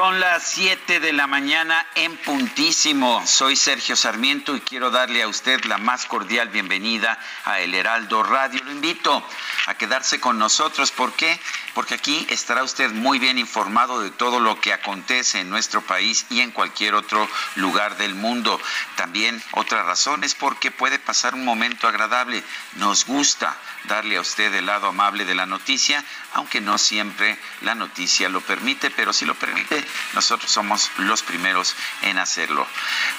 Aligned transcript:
Son 0.00 0.18
las 0.18 0.44
7 0.44 0.98
de 0.98 1.12
la 1.12 1.26
mañana 1.26 1.86
en 1.94 2.16
puntísimo. 2.16 3.22
Soy 3.26 3.54
Sergio 3.54 3.96
Sarmiento 3.96 4.56
y 4.56 4.62
quiero 4.62 4.90
darle 4.90 5.22
a 5.22 5.28
usted 5.28 5.62
la 5.66 5.76
más 5.76 6.06
cordial 6.06 6.48
bienvenida 6.48 7.18
a 7.44 7.60
El 7.60 7.74
Heraldo 7.74 8.22
Radio. 8.22 8.64
Lo 8.64 8.72
invito 8.72 9.22
a 9.66 9.74
quedarse 9.74 10.18
con 10.18 10.38
nosotros. 10.38 10.90
¿Por 10.90 11.12
qué? 11.12 11.38
Porque 11.74 11.94
aquí 11.94 12.26
estará 12.30 12.62
usted 12.62 12.90
muy 12.90 13.18
bien 13.18 13.38
informado 13.38 14.00
de 14.00 14.10
todo 14.10 14.40
lo 14.40 14.60
que 14.60 14.72
acontece 14.72 15.40
en 15.40 15.50
nuestro 15.50 15.82
país 15.82 16.26
y 16.30 16.40
en 16.40 16.50
cualquier 16.50 16.94
otro 16.94 17.28
lugar 17.56 17.96
del 17.96 18.14
mundo. 18.14 18.60
También 18.96 19.42
otra 19.52 19.82
razón 19.82 20.24
es 20.24 20.34
porque 20.34 20.70
puede 20.70 20.98
pasar 20.98 21.34
un 21.34 21.44
momento 21.44 21.88
agradable. 21.88 22.42
Nos 22.76 23.06
gusta 23.06 23.56
darle 23.84 24.16
a 24.16 24.20
usted 24.20 24.52
el 24.54 24.66
lado 24.66 24.88
amable 24.88 25.24
de 25.24 25.34
la 25.34 25.46
noticia, 25.46 26.04
aunque 26.34 26.60
no 26.60 26.78
siempre 26.78 27.38
la 27.62 27.74
noticia 27.74 28.28
lo 28.28 28.40
permite, 28.40 28.90
pero 28.90 29.12
si 29.12 29.24
lo 29.24 29.34
permite, 29.34 29.84
nosotros 30.14 30.50
somos 30.50 30.90
los 30.98 31.22
primeros 31.22 31.74
en 32.02 32.18
hacerlo. 32.18 32.66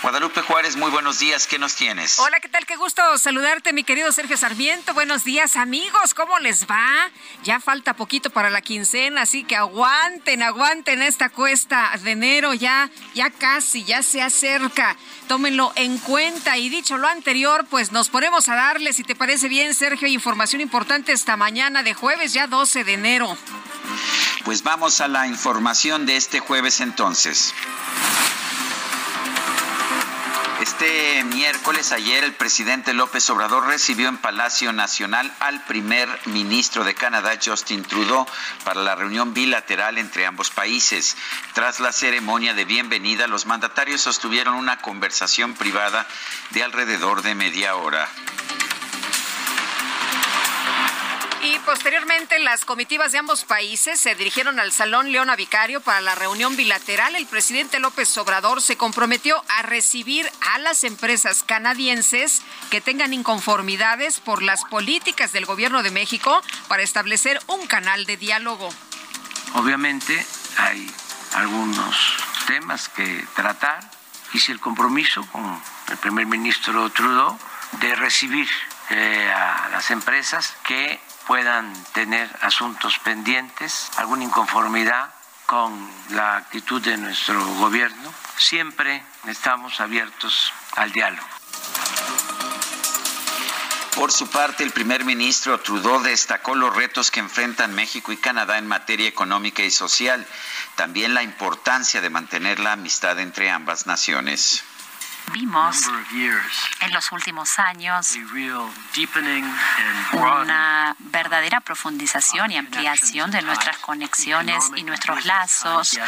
Guadalupe 0.01 0.41
Juárez, 0.41 0.75
muy 0.75 0.91
buenos 0.91 1.19
días, 1.19 1.47
¿qué 1.47 1.57
nos 1.59 1.75
tienes? 1.75 2.19
Hola, 2.19 2.39
¿qué 2.39 2.49
tal? 2.49 2.65
Qué 2.65 2.75
gusto 2.75 3.17
saludarte, 3.17 3.73
mi 3.73 3.83
querido 3.83 4.11
Sergio 4.11 4.37
Sarmiento. 4.37 4.93
Buenos 4.93 5.23
días, 5.23 5.55
amigos, 5.55 6.13
¿cómo 6.13 6.39
les 6.39 6.67
va? 6.67 7.09
Ya 7.43 7.59
falta 7.59 7.95
poquito 7.95 8.29
para 8.29 8.40
la 8.49 8.61
quincena, 8.61 9.21
así 9.21 9.43
que 9.43 9.55
aguanten, 9.55 10.43
aguanten 10.43 11.01
esta 11.01 11.29
cuesta 11.29 11.91
de 12.01 12.11
enero, 12.11 12.53
ya, 12.53 12.89
ya 13.13 13.29
casi, 13.29 13.83
ya 13.83 14.03
se 14.03 14.21
acerca. 14.21 14.97
Tómenlo 15.27 15.71
en 15.75 15.97
cuenta 15.99 16.57
y 16.57 16.69
dicho 16.69 16.97
lo 16.97 17.07
anterior, 17.07 17.65
pues 17.69 17.91
nos 17.91 18.09
ponemos 18.09 18.49
a 18.49 18.55
darle, 18.55 18.93
si 18.93 19.03
te 19.03 19.15
parece 19.15 19.47
bien, 19.47 19.73
Sergio, 19.73 20.07
información 20.07 20.61
importante 20.61 21.11
esta 21.11 21.37
mañana 21.37 21.83
de 21.83 21.93
jueves, 21.93 22.33
ya 22.33 22.47
12 22.47 22.83
de 22.83 22.93
enero. 22.93 23.37
Pues 24.43 24.63
vamos 24.63 25.01
a 25.01 25.07
la 25.07 25.27
información 25.27 26.05
de 26.05 26.17
este 26.17 26.39
jueves 26.39 26.81
entonces. 26.81 27.53
Este 30.61 31.23
miércoles, 31.23 31.91
ayer, 31.91 32.23
el 32.23 32.33
presidente 32.33 32.93
López 32.93 33.27
Obrador 33.31 33.65
recibió 33.65 34.07
en 34.07 34.19
Palacio 34.19 34.71
Nacional 34.71 35.33
al 35.39 35.63
primer 35.65 36.07
ministro 36.27 36.83
de 36.83 36.93
Canadá, 36.93 37.31
Justin 37.43 37.81
Trudeau, 37.81 38.27
para 38.63 38.83
la 38.83 38.93
reunión 38.93 39.33
bilateral 39.33 39.97
entre 39.97 40.27
ambos 40.27 40.51
países. 40.51 41.17
Tras 41.53 41.79
la 41.79 41.91
ceremonia 41.91 42.53
de 42.53 42.65
bienvenida, 42.65 43.25
los 43.25 43.47
mandatarios 43.47 44.01
sostuvieron 44.01 44.53
una 44.53 44.77
conversación 44.77 45.55
privada 45.55 46.05
de 46.51 46.61
alrededor 46.61 47.23
de 47.23 47.33
media 47.33 47.75
hora. 47.75 48.07
Y 51.43 51.57
posteriormente 51.65 52.37
las 52.37 52.65
comitivas 52.65 53.11
de 53.11 53.17
ambos 53.17 53.45
países 53.45 53.99
se 53.99 54.13
dirigieron 54.13 54.59
al 54.59 54.71
Salón 54.71 55.11
Leona 55.11 55.35
Vicario 55.35 55.81
para 55.81 55.99
la 55.99 56.13
reunión 56.13 56.55
bilateral. 56.55 57.15
El 57.15 57.25
presidente 57.25 57.79
López 57.79 58.15
Obrador 58.19 58.61
se 58.61 58.77
comprometió 58.77 59.43
a 59.49 59.63
recibir 59.63 60.31
a 60.53 60.59
las 60.59 60.83
empresas 60.83 61.41
canadienses 61.41 62.43
que 62.69 62.79
tengan 62.79 63.13
inconformidades 63.13 64.19
por 64.19 64.43
las 64.43 64.65
políticas 64.65 65.31
del 65.31 65.47
gobierno 65.47 65.81
de 65.81 65.89
México 65.89 66.43
para 66.67 66.83
establecer 66.83 67.39
un 67.47 67.65
canal 67.65 68.05
de 68.05 68.17
diálogo. 68.17 68.69
Obviamente 69.55 70.23
hay 70.57 70.93
algunos 71.33 72.17
temas 72.45 72.87
que 72.89 73.25
tratar. 73.35 73.89
Hice 74.33 74.51
el 74.51 74.59
compromiso 74.59 75.25
con 75.31 75.59
el 75.89 75.97
primer 75.97 76.27
ministro 76.27 76.87
Trudeau 76.91 77.35
de 77.79 77.95
recibir 77.95 78.47
eh, 78.91 79.31
a 79.35 79.69
las 79.69 79.89
empresas 79.89 80.53
que 80.63 80.99
puedan 81.31 81.71
tener 81.93 82.29
asuntos 82.41 82.99
pendientes, 82.99 83.89
alguna 83.95 84.25
inconformidad 84.25 85.13
con 85.45 85.89
la 86.09 86.35
actitud 86.35 86.81
de 86.81 86.97
nuestro 86.97 87.41
gobierno. 87.55 88.13
Siempre 88.35 89.01
estamos 89.25 89.79
abiertos 89.79 90.51
al 90.75 90.91
diálogo. 90.91 91.25
Por 93.95 94.11
su 94.11 94.29
parte, 94.29 94.65
el 94.65 94.71
primer 94.71 95.05
ministro 95.05 95.57
Trudeau 95.61 96.01
destacó 96.01 96.53
los 96.53 96.75
retos 96.75 97.11
que 97.11 97.21
enfrentan 97.21 97.73
México 97.73 98.11
y 98.11 98.17
Canadá 98.17 98.57
en 98.57 98.67
materia 98.67 99.07
económica 99.07 99.63
y 99.63 99.71
social, 99.71 100.27
también 100.75 101.13
la 101.13 101.23
importancia 101.23 102.01
de 102.01 102.09
mantener 102.09 102.59
la 102.59 102.73
amistad 102.73 103.17
entre 103.19 103.49
ambas 103.49 103.87
naciones 103.87 104.65
vimos 105.31 105.87
en 106.81 106.93
los 106.93 107.11
últimos 107.11 107.59
años 107.59 108.15
una 110.13 110.95
verdadera 110.99 111.61
profundización 111.61 112.51
y 112.51 112.57
ampliación 112.57 113.31
de 113.31 113.41
nuestras 113.41 113.77
conexiones 113.77 114.71
y 114.75 114.83
nuestros 114.83 115.25
lazos 115.25 115.99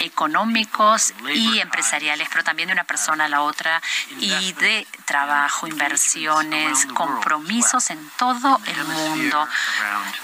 económicos 0.00 1.12
y 1.34 1.58
empresariales, 1.60 2.28
pero 2.30 2.42
también 2.44 2.68
de 2.68 2.72
una 2.72 2.84
persona 2.84 3.26
a 3.26 3.28
la 3.28 3.42
otra 3.42 3.80
y 4.18 4.52
de 4.54 4.86
trabajo, 5.04 5.66
inversiones, 5.66 6.86
compromisos 6.86 7.90
en 7.90 8.10
todo 8.16 8.60
el 8.66 8.84
mundo, 8.84 9.48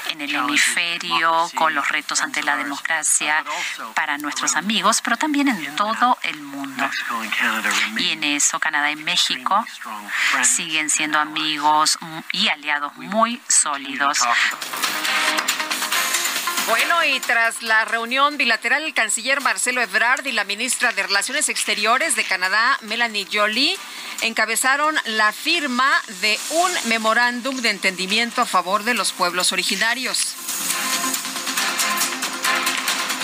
en 0.09 0.21
el 0.21 0.35
hemisferio, 0.35 1.51
con 1.55 1.75
los 1.75 1.89
retos 1.89 2.21
ante 2.23 2.43
la 2.43 2.57
democracia 2.57 3.45
para 3.95 4.19
nuestros 4.19 4.57
amigos, 4.57 5.01
pero 5.03 5.17
también 5.17 5.49
en 5.49 5.77
todo 5.77 6.19
el 6.23 6.41
mundo. 6.41 6.89
Y 7.97 8.08
en 8.11 8.25
eso 8.25 8.59
Canadá 8.59 8.91
y 8.91 8.97
México 8.97 9.65
siguen 10.43 10.91
siendo 10.91 11.19
amigos 11.19 11.99
y 12.33 12.49
aliados 12.49 12.95
muy 12.97 13.41
sólidos. 13.49 14.19
Bueno, 16.69 17.03
y 17.03 17.19
tras 17.21 17.63
la 17.63 17.87
reunión 17.87 18.37
bilateral, 18.37 18.83
el 18.83 18.93
canciller 18.93 19.41
Marcelo 19.41 19.81
Ebrard 19.81 20.27
y 20.27 20.33
la 20.33 20.45
ministra 20.45 20.93
de 20.93 21.03
Relaciones 21.03 21.49
Exteriores 21.49 22.15
de 22.15 22.25
Canadá, 22.25 22.79
Melanie 22.83 23.27
Jolie, 23.33 23.79
encabezaron 24.21 24.95
la 25.07 25.33
firma 25.33 25.91
de 26.21 26.39
un 26.51 26.71
memorándum 26.91 27.57
de 27.57 27.71
entendimiento 27.71 28.43
a 28.43 28.47
favor 28.47 28.85
de 28.85 28.93
los 28.93 29.13
pueblos 29.13 29.53
originarios. 29.53 30.35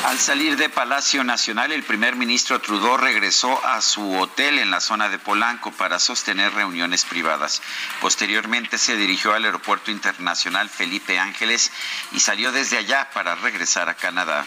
Al 0.05 0.19
salir 0.19 0.59
de 0.59 0.69
Palacio 0.69 1.25
Nacional, 1.25 1.73
el 1.73 1.83
primer 1.83 2.15
ministro 2.15 2.61
Trudeau 2.61 2.99
regresó 2.99 3.65
a 3.65 3.81
su 3.81 4.19
hotel 4.19 4.59
en 4.59 4.71
la 4.71 4.81
zona 4.81 5.09
de 5.09 5.19
Polanco 5.19 5.73
para 5.73 5.99
sostener 5.99 6.53
reuniones 6.53 7.06
privadas. 7.06 7.62
Posteriormente 8.03 8.77
se 8.77 8.97
dirigió 8.97 9.33
al 9.33 9.47
Aeropuerto 9.47 9.91
Internacional 9.91 10.69
Felipe 10.69 11.19
Ángeles 11.19 11.73
y 12.12 12.21
salió 12.21 12.53
desde 12.53 12.77
allá 12.77 13.09
para 13.15 13.35
regresar 13.37 13.89
a 13.89 13.95
Canadá. 13.95 14.45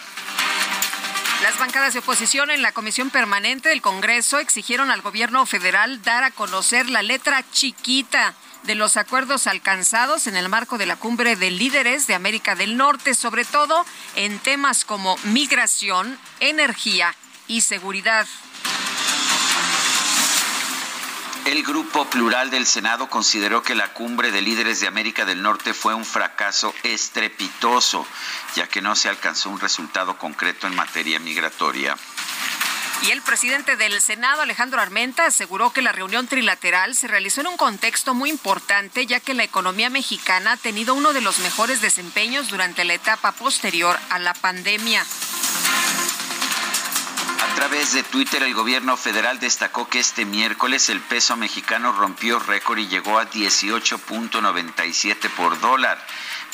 Las 1.42 1.58
bancadas 1.58 1.94
de 1.94 2.00
oposición 2.00 2.52
en 2.52 2.62
la 2.62 2.72
Comisión 2.72 3.10
Permanente 3.10 3.70
del 3.70 3.82
Congreso 3.82 4.38
exigieron 4.38 4.92
al 4.92 5.02
gobierno 5.02 5.44
federal 5.48 6.04
dar 6.04 6.24
a 6.24 6.30
conocer 6.30 6.88
la 6.88 7.02
letra 7.02 7.44
chiquita 7.52 8.36
de 8.64 8.76
los 8.76 8.98
acuerdos 8.98 9.48
alcanzados 9.48 10.28
en 10.28 10.36
el 10.36 10.50
marco 10.50 10.78
de 10.78 10.86
la 10.86 10.96
cumbre 10.96 11.36
de 11.36 11.52
líderes 11.52 12.08
de 12.08 12.16
América 12.16 12.56
del 12.56 12.78
Norte, 12.78 13.14
sobre 13.14 13.46
todo 13.46 13.86
en 14.16 14.40
temas 14.40 14.86
como 14.86 15.18
migración, 15.24 16.18
energía 16.40 17.16
y 17.48 17.62
seguridad. 17.62 18.28
El 21.48 21.64
Grupo 21.64 22.04
Plural 22.10 22.50
del 22.50 22.66
Senado 22.66 23.10
consideró 23.10 23.64
que 23.64 23.74
la 23.74 23.94
cumbre 23.94 24.32
de 24.32 24.42
líderes 24.42 24.82
de 24.82 24.88
América 24.88 25.24
del 25.24 25.42
Norte 25.42 25.74
fue 25.74 25.94
un 25.94 26.04
fracaso 26.04 26.76
estrepitoso, 26.84 28.06
ya 28.58 28.68
que 28.68 28.82
no 28.82 28.98
se 28.98 29.08
alcanzó 29.08 29.50
un 29.50 29.60
resultado 29.62 30.18
concreto 30.18 30.68
en 30.68 30.76
materia 30.76 31.20
migratoria. 31.20 31.96
Y 33.04 33.12
el 33.12 33.22
presidente 33.22 33.78
del 33.78 34.02
Senado, 34.02 34.42
Alejandro 34.42 34.82
Armenta, 34.82 35.26
aseguró 35.26 35.72
que 35.72 35.82
la 35.82 35.92
reunión 35.92 36.28
trilateral 36.28 36.96
se 36.96 37.08
realizó 37.08 37.42
en 37.42 37.48
un 37.48 37.58
contexto 37.58 38.14
muy 38.14 38.30
importante, 38.30 39.06
ya 39.06 39.20
que 39.20 39.34
la 39.34 39.44
economía 39.44 39.90
mexicana 39.90 40.54
ha 40.54 40.58
tenido 40.58 40.94
uno 40.94 41.14
de 41.14 41.22
los 41.22 41.40
mejores 41.40 41.82
desempeños 41.82 42.50
durante 42.50 42.86
la 42.86 42.96
etapa 42.96 43.32
posterior 43.32 43.98
a 44.10 44.20
la 44.20 44.34
pandemia. 44.34 45.06
A 47.40 47.56
través 47.56 47.94
de 47.94 48.04
Twitter, 48.04 48.44
el 48.44 48.54
gobierno 48.54 48.98
federal 48.98 49.40
destacó 49.40 49.88
que 49.88 50.00
este 50.00 50.26
miércoles 50.26 50.90
el 50.90 51.02
peso 51.02 51.36
mexicano 51.36 51.92
rompió 51.92 52.40
récord 52.40 52.80
y 52.80 52.88
llegó 52.88 53.20
a 53.20 53.30
18.97 53.30 55.30
por 55.32 55.60
dólar 55.60 56.04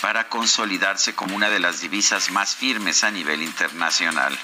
para 0.02 0.30
consolidarse 0.30 1.16
como 1.16 1.36
una 1.36 1.50
de 1.50 1.60
las 1.60 1.82
divisas 1.82 2.32
más 2.32 2.56
firmes 2.56 3.04
a 3.04 3.12
nivel 3.12 3.42
internacional. 3.42 4.38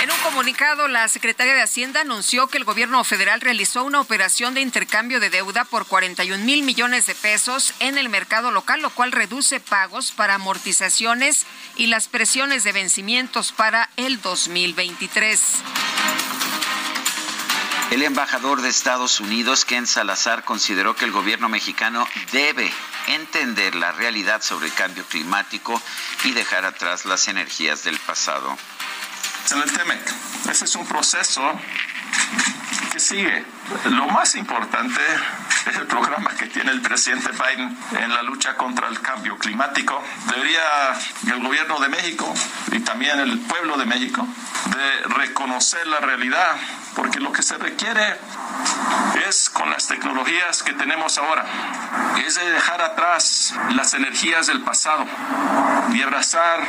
En 0.00 0.10
un 0.10 0.16
comunicado, 0.20 0.88
la 0.88 1.06
Secretaría 1.08 1.52
de 1.52 1.60
Hacienda 1.60 2.00
anunció 2.00 2.46
que 2.46 2.56
el 2.56 2.64
gobierno 2.64 3.04
federal 3.04 3.42
realizó 3.42 3.84
una 3.84 4.00
operación 4.00 4.54
de 4.54 4.62
intercambio 4.62 5.20
de 5.20 5.28
deuda 5.28 5.64
por 5.64 5.86
41 5.86 6.42
mil 6.42 6.62
millones 6.62 7.04
de 7.04 7.14
pesos 7.14 7.74
en 7.80 7.98
el 7.98 8.08
mercado 8.08 8.50
local, 8.50 8.80
lo 8.80 8.88
cual 8.88 9.12
reduce 9.12 9.60
pagos 9.60 10.10
para 10.10 10.36
amortizaciones 10.36 11.44
y 11.76 11.88
las 11.88 12.08
presiones 12.08 12.64
de 12.64 12.72
vencimientos 12.72 13.52
para 13.52 13.90
el 13.96 14.22
2023. 14.22 15.40
El 17.90 18.02
embajador 18.02 18.62
de 18.62 18.70
Estados 18.70 19.20
Unidos, 19.20 19.66
Ken 19.66 19.86
Salazar, 19.86 20.44
consideró 20.44 20.96
que 20.96 21.04
el 21.04 21.12
gobierno 21.12 21.50
mexicano 21.50 22.08
debe 22.32 22.72
entender 23.08 23.74
la 23.74 23.92
realidad 23.92 24.40
sobre 24.40 24.68
el 24.68 24.72
cambio 24.72 25.04
climático 25.04 25.82
y 26.24 26.32
dejar 26.32 26.64
atrás 26.64 27.04
las 27.04 27.28
energías 27.28 27.84
del 27.84 27.98
pasado 27.98 28.56
en 29.52 29.62
el 29.62 29.72
TEMEC. 29.72 30.00
Ese 30.50 30.64
es 30.64 30.76
un 30.76 30.86
proceso 30.86 31.42
que 32.92 33.00
sigue. 33.00 33.44
Lo 33.90 34.06
más 34.08 34.34
importante 34.34 35.00
es 35.66 35.76
el 35.76 35.86
programa 35.86 36.30
que 36.30 36.46
tiene 36.46 36.72
el 36.72 36.80
presidente 36.80 37.30
Biden 37.30 37.76
en 38.02 38.12
la 38.12 38.22
lucha 38.22 38.56
contra 38.56 38.88
el 38.88 39.00
cambio 39.00 39.38
climático. 39.38 40.02
Debería 40.26 40.60
el 41.26 41.42
gobierno 41.42 41.78
de 41.78 41.88
México 41.88 42.32
y 42.72 42.80
también 42.80 43.20
el 43.20 43.38
pueblo 43.40 43.76
de 43.76 43.86
México 43.86 44.26
de 44.66 45.14
reconocer 45.14 45.86
la 45.86 46.00
realidad, 46.00 46.56
porque 46.96 47.20
lo 47.20 47.32
que 47.32 47.42
se 47.42 47.56
requiere 47.58 48.16
es 49.28 49.50
con 49.50 49.70
las 49.70 49.86
tecnologías 49.86 50.62
que 50.62 50.72
tenemos 50.72 51.18
ahora, 51.18 51.44
es 52.26 52.34
de 52.36 52.50
dejar 52.50 52.82
atrás 52.82 53.54
las 53.74 53.94
energías 53.94 54.46
del 54.46 54.62
pasado 54.62 55.06
y 55.92 56.02
abrazar 56.02 56.60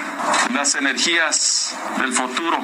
las 0.53 0.75
energías 0.75 1.75
del 1.97 2.13
futuro. 2.13 2.63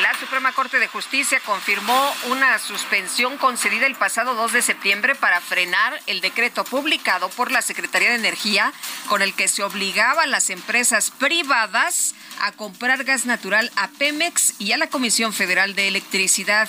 La 0.00 0.18
Suprema 0.18 0.52
Corte 0.52 0.78
de 0.78 0.88
Justicia 0.88 1.38
confirmó 1.44 2.14
una 2.30 2.58
suspensión 2.58 3.36
concedida 3.36 3.86
el 3.86 3.94
pasado 3.94 4.34
2 4.34 4.52
de 4.52 4.62
septiembre 4.62 5.14
para 5.14 5.42
frenar 5.42 6.00
el 6.06 6.22
decreto 6.22 6.64
publicado 6.64 7.28
por 7.28 7.52
la 7.52 7.60
Secretaría 7.60 8.08
de 8.08 8.14
Energía 8.14 8.72
con 9.08 9.20
el 9.20 9.34
que 9.34 9.48
se 9.48 9.62
obligaba 9.62 10.22
a 10.22 10.26
las 10.26 10.48
empresas 10.48 11.10
privadas 11.10 12.14
a 12.40 12.52
comprar 12.52 13.04
gas 13.04 13.26
natural 13.26 13.70
a 13.76 13.88
Pemex 13.88 14.54
y 14.58 14.72
a 14.72 14.78
la 14.78 14.86
Comisión 14.86 15.34
Federal 15.34 15.74
de 15.74 15.88
Electricidad. 15.88 16.68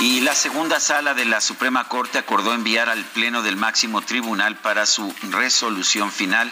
Y 0.00 0.22
la 0.22 0.34
segunda 0.34 0.80
sala 0.80 1.14
de 1.14 1.26
la 1.26 1.40
Suprema 1.40 1.86
Corte 1.86 2.18
acordó 2.18 2.54
enviar 2.54 2.88
al 2.88 3.04
Pleno 3.04 3.42
del 3.42 3.56
Máximo 3.56 4.00
Tribunal 4.00 4.56
para 4.56 4.86
su 4.86 5.14
resolución 5.30 6.10
final 6.10 6.50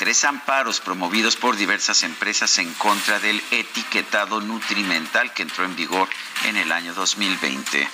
tres 0.00 0.24
amparos 0.24 0.80
promovidos 0.80 1.36
por 1.36 1.56
diversas 1.56 2.04
empresas 2.04 2.56
en 2.56 2.72
contra 2.72 3.20
del 3.20 3.38
etiquetado 3.50 4.40
nutrimental 4.40 5.34
que 5.34 5.42
entró 5.42 5.66
en 5.66 5.76
vigor 5.76 6.08
en 6.46 6.56
el 6.56 6.72
año 6.72 6.94
2020. 6.94 7.86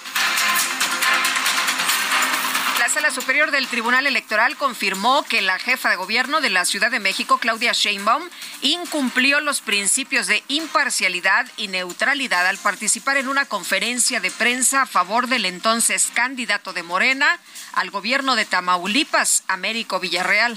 La 2.79 2.89
Sala 2.89 3.11
Superior 3.11 3.51
del 3.51 3.67
Tribunal 3.67 4.07
Electoral 4.07 4.57
confirmó 4.57 5.25
que 5.25 5.43
la 5.43 5.59
jefa 5.59 5.91
de 5.91 5.97
gobierno 5.97 6.41
de 6.41 6.51
la 6.51 6.65
Ciudad 6.65 6.93
de 6.93 7.01
México, 7.01 7.39
Claudia 7.39 7.73
Sheinbaum, 7.73 8.23
incumplió 8.63 9.41
los 9.41 9.61
principios 9.61 10.29
de 10.29 10.45
imparcialidad 10.47 11.51
y 11.57 11.67
neutralidad 11.67 12.47
al 12.47 12.59
participar 12.59 13.17
en 13.17 13.27
una 13.27 13.47
conferencia 13.47 14.21
de 14.21 14.31
prensa 14.31 14.83
a 14.83 14.87
favor 14.87 15.27
del 15.27 15.45
entonces 15.45 16.13
candidato 16.15 16.73
de 16.73 16.85
Morena 16.85 17.41
al 17.73 17.91
gobierno 17.91 18.37
de 18.37 18.45
Tamaulipas, 18.45 19.43
Américo 19.49 19.99
Villarreal. 19.99 20.57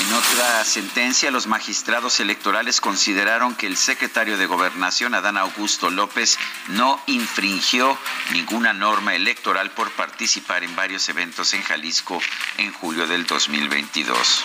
En 0.00 0.12
otra 0.14 0.64
sentencia, 0.64 1.30
los 1.30 1.46
magistrados 1.46 2.18
electorales 2.20 2.80
consideraron 2.80 3.54
que 3.54 3.66
el 3.66 3.76
secretario 3.76 4.36
de 4.38 4.46
Gobernación, 4.46 5.14
Adán 5.14 5.36
Augusto 5.36 5.90
López, 5.90 6.38
no 6.68 7.00
infringió 7.06 7.96
ninguna 8.32 8.72
norma 8.72 9.14
electoral 9.14 9.70
por 9.70 9.90
participar 9.92 10.64
en 10.64 10.74
varios 10.74 11.08
eventos 11.08 11.52
en 11.54 11.62
Jalisco 11.62 12.20
en 12.58 12.72
julio 12.72 13.06
del 13.06 13.26
2022. 13.26 14.44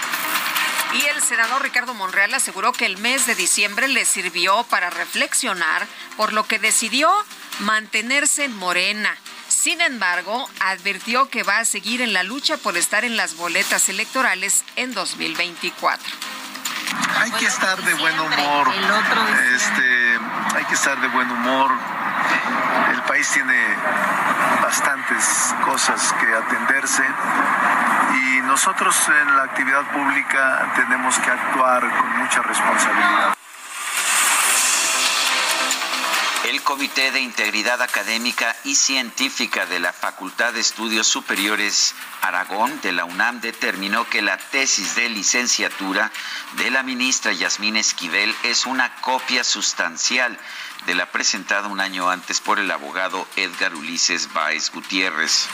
Y 0.93 1.05
el 1.05 1.21
senador 1.21 1.63
Ricardo 1.63 1.93
Monreal 1.93 2.33
aseguró 2.33 2.71
que 2.71 2.85
el 2.85 2.97
mes 2.97 3.25
de 3.25 3.35
diciembre 3.35 3.87
le 3.87 4.05
sirvió 4.05 4.63
para 4.69 4.89
reflexionar, 4.89 5.87
por 6.15 6.33
lo 6.33 6.47
que 6.47 6.59
decidió 6.59 7.11
mantenerse 7.59 8.45
en 8.45 8.55
Morena 8.55 9.17
sin 9.67 9.81
embargo, 9.81 10.49
advirtió 10.61 11.29
que 11.29 11.43
va 11.43 11.57
a 11.57 11.65
seguir 11.65 12.01
en 12.01 12.13
la 12.13 12.23
lucha 12.23 12.55
por 12.55 12.77
estar 12.77 13.03
en 13.03 13.17
las 13.17 13.35
boletas 13.35 13.89
electorales 13.89 14.63
en 14.77 14.93
2024 14.93 16.07
hay 17.19 17.31
que 17.31 17.45
estar 17.47 17.77
de 17.81 17.93
buen 17.95 18.17
humor. 18.17 18.73
Este, 19.53 20.19
hay 20.55 20.63
que 20.65 20.73
estar 20.73 21.01
de 21.01 21.07
buen 21.09 21.29
humor. 21.29 21.71
El 22.91 23.01
país 23.03 23.29
tiene 23.31 23.59
bastantes 24.61 25.53
cosas 25.65 26.13
que 26.13 26.33
atenderse 26.33 27.03
y 28.13 28.41
nosotros 28.41 28.95
en 29.09 29.35
la 29.35 29.43
actividad 29.43 29.83
pública 29.91 30.71
tenemos 30.75 31.17
que 31.19 31.31
actuar 31.31 31.81
con 31.81 32.17
mucha 32.19 32.41
responsabilidad. 32.43 33.36
El 36.57 36.63
Comité 36.63 37.11
de 37.11 37.21
Integridad 37.21 37.83
Académica 37.83 38.55
y 38.63 38.73
Científica 38.73 39.67
de 39.67 39.79
la 39.79 39.93
Facultad 39.93 40.53
de 40.53 40.59
Estudios 40.59 41.05
Superiores 41.05 41.93
Aragón 42.21 42.81
de 42.81 42.93
la 42.93 43.05
UNAM 43.05 43.41
determinó 43.41 44.09
que 44.09 44.23
la 44.23 44.39
tesis 44.39 44.95
de 44.95 45.07
licenciatura 45.07 46.11
de 46.53 46.71
la 46.71 46.81
ministra 46.81 47.31
Yasmín 47.31 47.77
Esquivel 47.77 48.35
es 48.41 48.65
una 48.65 48.91
copia 49.01 49.43
sustancial 49.43 50.35
de 50.87 50.95
la 50.95 51.11
presentada 51.11 51.67
un 51.67 51.81
año 51.81 52.09
antes 52.09 52.39
por 52.39 52.59
el 52.59 52.71
abogado 52.71 53.27
Edgar 53.35 53.75
Ulises 53.75 54.31
Báez 54.33 54.71
Gutiérrez. 54.71 55.47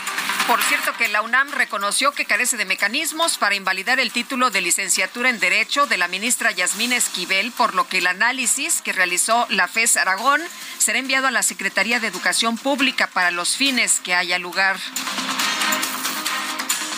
Por 0.46 0.62
cierto 0.62 0.92
que 0.96 1.08
la 1.08 1.22
UNAM 1.22 1.50
reconoció 1.50 2.12
que 2.12 2.24
carece 2.24 2.56
de 2.56 2.64
mecanismos 2.64 3.36
para 3.36 3.56
invalidar 3.56 3.98
el 3.98 4.12
título 4.12 4.50
de 4.50 4.60
licenciatura 4.60 5.28
en 5.28 5.40
Derecho 5.40 5.86
de 5.86 5.98
la 5.98 6.06
ministra 6.06 6.52
Yasmín 6.52 6.92
Esquivel, 6.92 7.50
por 7.50 7.74
lo 7.74 7.88
que 7.88 7.98
el 7.98 8.06
análisis 8.06 8.80
que 8.80 8.92
realizó 8.92 9.46
la 9.50 9.66
FES 9.66 9.96
Aragón 9.96 10.40
será 10.78 11.00
enviado 11.00 11.26
a 11.26 11.32
la 11.32 11.42
Secretaría 11.42 11.98
de 11.98 12.06
Educación 12.06 12.56
Pública 12.56 13.08
para 13.08 13.32
los 13.32 13.56
fines 13.56 14.00
que 14.04 14.14
haya 14.14 14.38
lugar. 14.38 14.78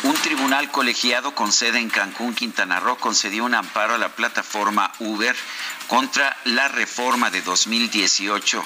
Un 0.07 0.15
tribunal 0.15 0.71
colegiado 0.71 1.35
con 1.35 1.51
sede 1.51 1.81
en 1.81 1.91
Cancún, 1.91 2.33
Quintana 2.33 2.79
Roo, 2.79 2.97
concedió 2.97 3.45
un 3.45 3.57
amparo 3.57 3.97
a 3.97 3.99
la 3.99 4.11
plataforma 4.11 4.93
Uber 5.01 5.35
contra 5.89 6.37
la 6.45 6.69
reforma 6.69 7.29
de 7.31 7.43
2018 7.43 8.65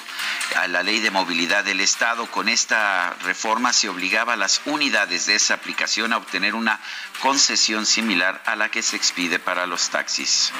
a 0.56 0.68
la 0.68 0.82
ley 0.82 1.00
de 1.00 1.10
movilidad 1.10 1.64
del 1.64 1.80
Estado. 1.80 2.26
Con 2.26 2.50
esta 2.50 3.14
reforma 3.22 3.72
se 3.72 3.88
obligaba 3.88 4.34
a 4.34 4.36
las 4.36 4.60
unidades 4.66 5.24
de 5.24 5.36
esa 5.36 5.54
aplicación 5.54 6.12
a 6.12 6.18
obtener 6.18 6.54
una 6.54 6.78
concesión 7.20 7.86
similar 7.86 8.42
a 8.46 8.56
la 8.56 8.70
que 8.70 8.82
se 8.82 8.96
expide 8.96 9.38
para 9.38 9.66
los 9.66 9.90
taxis. 9.90 10.52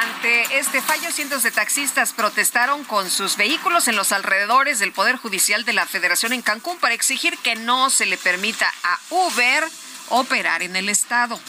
Ante 0.00 0.58
este 0.58 0.80
fallo, 0.80 1.10
cientos 1.10 1.42
de 1.42 1.50
taxistas 1.50 2.12
protestaron 2.12 2.84
con 2.84 3.10
sus 3.10 3.36
vehículos 3.36 3.88
en 3.88 3.96
los 3.96 4.12
alrededores 4.12 4.78
del 4.78 4.92
Poder 4.92 5.16
Judicial 5.16 5.64
de 5.64 5.72
la 5.72 5.86
Federación 5.86 6.32
en 6.32 6.42
Cancún 6.42 6.78
para 6.78 6.94
exigir 6.94 7.36
que 7.38 7.56
no 7.56 7.90
se 7.90 8.06
le 8.06 8.16
permita 8.16 8.72
a 8.84 8.98
Uber 9.10 9.64
operar 10.10 10.62
en 10.62 10.76
el 10.76 10.88
Estado. 10.88 11.40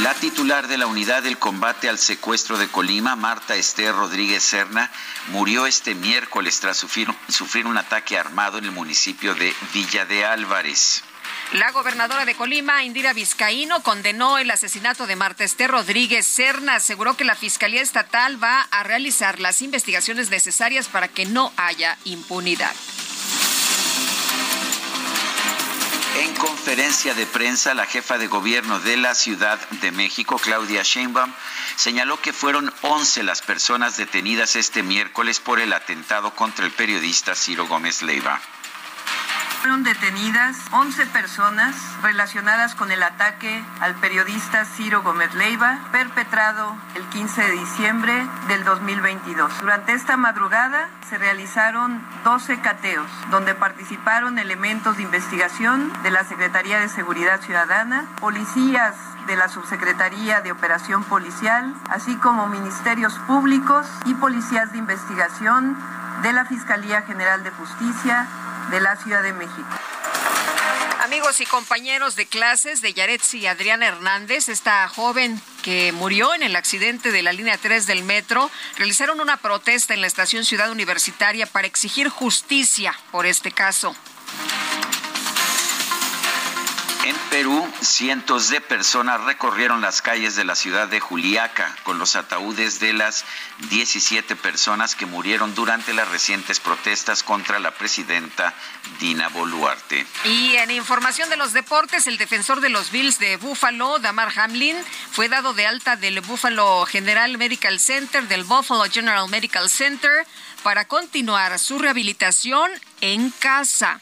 La 0.00 0.14
titular 0.14 0.66
de 0.68 0.78
la 0.78 0.86
Unidad 0.86 1.22
del 1.22 1.38
Combate 1.38 1.88
al 1.88 1.98
Secuestro 1.98 2.58
de 2.58 2.66
Colima, 2.66 3.14
Marta 3.14 3.54
Esther 3.54 3.94
Rodríguez 3.94 4.42
Serna, 4.42 4.90
murió 5.28 5.66
este 5.66 5.94
miércoles 5.94 6.58
tras 6.60 6.78
sufrir, 6.78 7.08
un 7.66 7.78
ataque 7.78 8.18
armado 8.18 8.58
en 8.58 8.64
el 8.64 8.72
municipio 8.72 9.34
de 9.34 9.54
Villa 9.72 10.04
de 10.04 10.24
Álvarez. 10.24 11.04
La 11.52 11.70
gobernadora 11.70 12.24
de 12.24 12.34
Colima, 12.34 12.82
Indira 12.82 13.12
Vizcaíno, 13.12 13.82
condenó 13.82 14.38
el 14.38 14.50
asesinato 14.50 15.06
de 15.06 15.16
Martesté 15.16 15.68
Rodríguez 15.68 16.26
Serna. 16.26 16.76
Aseguró 16.76 17.14
que 17.14 17.26
la 17.26 17.34
Fiscalía 17.34 17.82
Estatal 17.82 18.42
va 18.42 18.62
a 18.70 18.82
realizar 18.84 19.38
las 19.38 19.60
investigaciones 19.60 20.30
necesarias 20.30 20.88
para 20.88 21.08
que 21.08 21.26
no 21.26 21.52
haya 21.58 21.98
impunidad. 22.04 22.72
En 26.20 26.34
conferencia 26.36 27.12
de 27.12 27.26
prensa, 27.26 27.74
la 27.74 27.84
jefa 27.84 28.16
de 28.16 28.28
gobierno 28.28 28.80
de 28.80 28.96
la 28.96 29.14
Ciudad 29.14 29.60
de 29.82 29.92
México, 29.92 30.38
Claudia 30.38 30.82
Sheinbaum, 30.82 31.34
señaló 31.76 32.18
que 32.18 32.32
fueron 32.32 32.72
11 32.80 33.24
las 33.24 33.42
personas 33.42 33.98
detenidas 33.98 34.56
este 34.56 34.82
miércoles 34.82 35.38
por 35.38 35.60
el 35.60 35.74
atentado 35.74 36.34
contra 36.34 36.64
el 36.64 36.72
periodista 36.72 37.34
Ciro 37.34 37.66
Gómez 37.66 38.00
Leiva. 38.00 38.40
Fueron 39.62 39.84
detenidas 39.84 40.56
11 40.72 41.06
personas 41.06 41.76
relacionadas 42.02 42.74
con 42.74 42.90
el 42.90 43.00
ataque 43.00 43.64
al 43.78 43.94
periodista 43.94 44.64
Ciro 44.64 45.04
Gómez 45.04 45.32
Leiva, 45.34 45.78
perpetrado 45.92 46.76
el 46.96 47.04
15 47.04 47.42
de 47.42 47.52
diciembre 47.52 48.26
del 48.48 48.64
2022. 48.64 49.60
Durante 49.60 49.92
esta 49.92 50.16
madrugada 50.16 50.88
se 51.08 51.16
realizaron 51.16 52.04
12 52.24 52.60
cateos, 52.60 53.06
donde 53.30 53.54
participaron 53.54 54.40
elementos 54.40 54.96
de 54.96 55.04
investigación 55.04 55.92
de 56.02 56.10
la 56.10 56.24
Secretaría 56.24 56.80
de 56.80 56.88
Seguridad 56.88 57.40
Ciudadana, 57.40 58.06
policías 58.18 58.96
de 59.28 59.36
la 59.36 59.46
Subsecretaría 59.46 60.40
de 60.40 60.50
Operación 60.50 61.04
Policial, 61.04 61.72
así 61.88 62.16
como 62.16 62.48
ministerios 62.48 63.16
públicos 63.28 63.86
y 64.06 64.14
policías 64.14 64.72
de 64.72 64.78
investigación 64.78 65.78
de 66.22 66.32
la 66.32 66.46
Fiscalía 66.46 67.02
General 67.02 67.44
de 67.44 67.50
Justicia 67.52 68.26
de 68.70 68.80
la 68.80 68.96
Ciudad 68.96 69.22
de 69.22 69.32
México. 69.32 69.68
Amigos 71.02 71.40
y 71.40 71.46
compañeros 71.46 72.14
de 72.14 72.26
clases 72.26 72.80
de 72.80 72.92
Yaretsi 72.92 73.38
y 73.38 73.46
Adriana 73.46 73.88
Hernández, 73.88 74.48
esta 74.48 74.88
joven 74.88 75.40
que 75.62 75.90
murió 75.90 76.32
en 76.32 76.44
el 76.44 76.54
accidente 76.54 77.10
de 77.10 77.22
la 77.22 77.32
línea 77.32 77.58
3 77.58 77.86
del 77.86 78.04
metro, 78.04 78.50
realizaron 78.76 79.20
una 79.20 79.36
protesta 79.36 79.94
en 79.94 80.00
la 80.00 80.06
estación 80.06 80.44
Ciudad 80.44 80.70
Universitaria 80.70 81.46
para 81.46 81.66
exigir 81.66 82.08
justicia 82.08 82.94
por 83.10 83.26
este 83.26 83.50
caso. 83.50 83.96
En 87.04 87.16
Perú, 87.30 87.68
cientos 87.80 88.48
de 88.48 88.60
personas 88.60 89.24
recorrieron 89.24 89.80
las 89.80 90.02
calles 90.02 90.36
de 90.36 90.44
la 90.44 90.54
ciudad 90.54 90.86
de 90.86 91.00
Juliaca 91.00 91.74
con 91.82 91.98
los 91.98 92.14
ataúdes 92.14 92.78
de 92.78 92.92
las 92.92 93.24
17 93.70 94.36
personas 94.36 94.94
que 94.94 95.04
murieron 95.04 95.52
durante 95.56 95.94
las 95.94 96.08
recientes 96.08 96.60
protestas 96.60 97.24
contra 97.24 97.58
la 97.58 97.72
presidenta 97.72 98.54
Dina 99.00 99.28
Boluarte. 99.30 100.06
Y 100.24 100.54
en 100.54 100.70
información 100.70 101.28
de 101.28 101.36
los 101.36 101.52
deportes, 101.52 102.06
el 102.06 102.18
defensor 102.18 102.60
de 102.60 102.68
los 102.68 102.92
Bills 102.92 103.18
de 103.18 103.36
Buffalo, 103.36 103.98
Damar 103.98 104.32
Hamlin, 104.38 104.76
fue 105.10 105.28
dado 105.28 105.54
de 105.54 105.66
alta 105.66 105.96
del 105.96 106.20
Buffalo 106.20 106.86
General 106.86 107.36
Medical 107.36 107.80
Center, 107.80 108.28
del 108.28 108.44
Buffalo 108.44 108.84
General 108.88 109.28
Medical 109.28 109.68
Center, 109.68 110.24
para 110.62 110.86
continuar 110.86 111.58
su 111.58 111.80
rehabilitación 111.80 112.70
en 113.00 113.30
casa. 113.30 114.00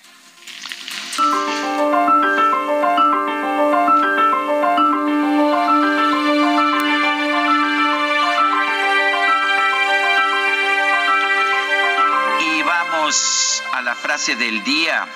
A 13.73 13.83
la 13.83 13.95
frase 13.95 14.37
del 14.37 14.63
día. 14.63 15.07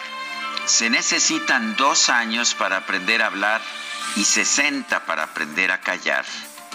Se 0.66 0.90
necesitan 0.90 1.76
dos 1.76 2.08
años 2.08 2.54
para 2.54 2.78
aprender 2.78 3.22
a 3.22 3.26
hablar 3.26 3.60
y 4.16 4.24
60 4.24 5.04
para 5.06 5.24
aprender 5.24 5.70
a 5.70 5.80
callar. 5.80 6.24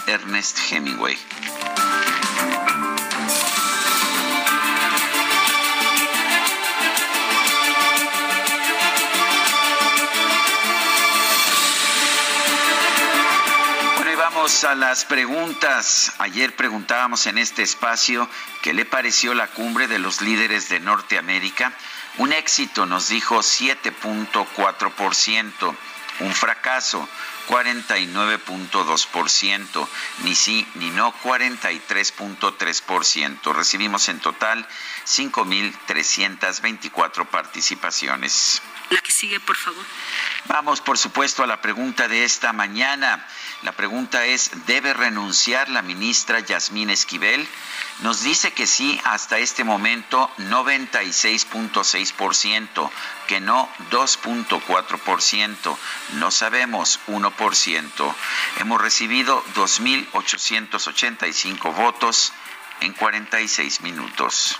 Ernest 0.07 0.57
Hemingway. 0.71 1.17
Vamos 14.39 14.63
a 14.63 14.73
las 14.73 15.03
preguntas. 15.03 16.13
Ayer 16.17 16.55
preguntábamos 16.55 17.27
en 17.27 17.37
este 17.37 17.61
espacio 17.61 18.29
qué 18.61 18.73
le 18.73 18.85
pareció 18.85 19.33
la 19.33 19.47
cumbre 19.47 19.89
de 19.89 19.99
los 19.99 20.21
líderes 20.21 20.69
de 20.69 20.79
Norteamérica. 20.79 21.73
Un 22.19 22.31
éxito, 22.31 22.85
nos 22.85 23.09
dijo 23.09 23.39
7.4%. 23.39 25.75
Un 26.21 26.33
fracaso, 26.33 27.05
49.2%. 27.49 29.87
Ni 30.23 30.35
sí 30.35 30.65
ni 30.75 30.89
no, 30.91 31.13
43.3%. 31.21 33.53
Recibimos 33.53 34.07
en 34.07 34.21
total 34.21 34.65
5.324 35.05 37.25
participaciones. 37.25 38.61
La 38.89 39.01
que 39.01 39.11
sigue, 39.11 39.39
por 39.39 39.55
favor. 39.55 39.85
Vamos, 40.45 40.81
por 40.81 40.97
supuesto, 40.97 41.43
a 41.43 41.47
la 41.47 41.61
pregunta 41.61 42.07
de 42.07 42.23
esta 42.23 42.53
mañana. 42.53 43.23
La 43.61 43.73
pregunta 43.73 44.25
es, 44.25 44.65
¿debe 44.65 44.93
renunciar 44.93 45.69
la 45.69 45.83
ministra 45.83 46.39
Yasmín 46.39 46.89
Esquivel? 46.89 47.47
Nos 48.01 48.23
dice 48.23 48.51
que 48.51 48.65
sí 48.65 48.99
hasta 49.03 49.37
este 49.37 49.63
momento 49.63 50.31
96.6%, 50.37 52.89
que 53.27 53.39
no 53.41 53.69
2.4%, 53.91 55.77
no 56.13 56.31
sabemos 56.31 56.99
1%. 57.07 58.15
Hemos 58.59 58.81
recibido 58.81 59.43
2.885 59.55 61.75
votos 61.75 62.33
en 62.79 62.93
46 62.93 63.81
minutos. 63.81 64.57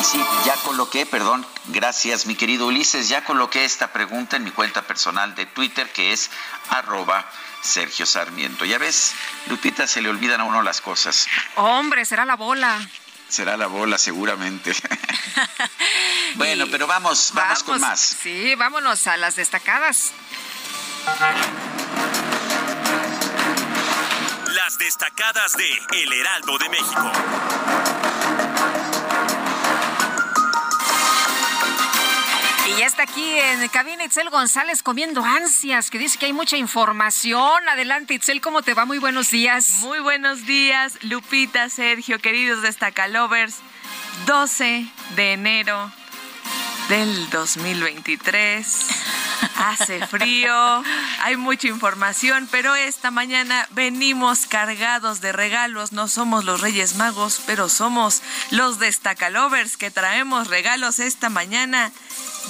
Y 0.00 0.04
sí, 0.04 0.24
ya 0.44 0.54
coloqué, 0.64 1.06
perdón, 1.06 1.44
gracias 1.66 2.26
mi 2.26 2.36
querido 2.36 2.66
Ulises, 2.66 3.08
ya 3.08 3.24
coloqué 3.24 3.64
esta 3.64 3.92
pregunta 3.92 4.36
en 4.36 4.44
mi 4.44 4.50
cuenta 4.50 4.82
personal 4.82 5.34
de 5.34 5.46
Twitter 5.46 5.90
que 5.92 6.12
es 6.12 6.30
arroba 6.70 7.28
Sergio 7.60 8.06
Sarmiento. 8.06 8.64
Ya 8.64 8.78
ves, 8.78 9.14
Lupita, 9.46 9.86
se 9.86 10.00
le 10.00 10.08
olvidan 10.08 10.40
a 10.40 10.44
uno 10.44 10.62
las 10.62 10.80
cosas. 10.80 11.26
Hombre, 11.56 12.04
será 12.04 12.24
la 12.24 12.36
bola. 12.36 12.80
Será 13.28 13.56
la 13.56 13.66
bola, 13.66 13.98
seguramente. 13.98 14.74
bueno, 16.36 16.66
pero 16.70 16.86
vamos, 16.86 17.32
vamos, 17.34 17.62
con 17.62 17.80
más. 17.80 18.00
Sí, 18.00 18.54
vámonos 18.54 19.06
a 19.06 19.16
las 19.16 19.36
destacadas. 19.36 20.12
Las 24.46 24.78
destacadas 24.78 25.52
de 25.56 25.70
El 25.92 26.12
Heraldo 26.12 26.58
de 26.58 26.68
México. 26.70 27.12
Está 32.88 33.02
aquí 33.02 33.38
en 33.38 33.68
cabina 33.68 34.02
Itzel 34.04 34.30
González 34.30 34.82
comiendo 34.82 35.22
ansias, 35.22 35.90
que 35.90 35.98
dice 35.98 36.18
que 36.18 36.24
hay 36.24 36.32
mucha 36.32 36.56
información. 36.56 37.68
Adelante, 37.68 38.14
Itzel, 38.14 38.40
¿cómo 38.40 38.62
te 38.62 38.72
va? 38.72 38.86
Muy 38.86 38.98
buenos 38.98 39.30
días. 39.30 39.68
Muy 39.80 40.00
buenos 40.00 40.46
días, 40.46 40.94
Lupita, 41.02 41.68
Sergio, 41.68 42.18
queridos 42.18 42.62
Destacalovers. 42.62 43.56
12 44.26 44.86
de 45.16 45.32
enero 45.34 45.92
del 46.88 47.28
2023. 47.28 48.66
Hace 49.56 50.06
frío, 50.06 50.82
hay 51.20 51.36
mucha 51.36 51.68
información, 51.68 52.48
pero 52.50 52.74
esta 52.74 53.10
mañana 53.10 53.68
venimos 53.72 54.46
cargados 54.46 55.20
de 55.20 55.32
regalos. 55.32 55.92
No 55.92 56.08
somos 56.08 56.44
los 56.44 56.60
Reyes 56.60 56.96
Magos, 56.96 57.42
pero 57.44 57.68
somos 57.68 58.22
los 58.50 58.78
Destacalovers 58.78 59.76
que 59.76 59.90
traemos 59.90 60.48
regalos 60.48 61.00
esta 61.00 61.28
mañana. 61.28 61.92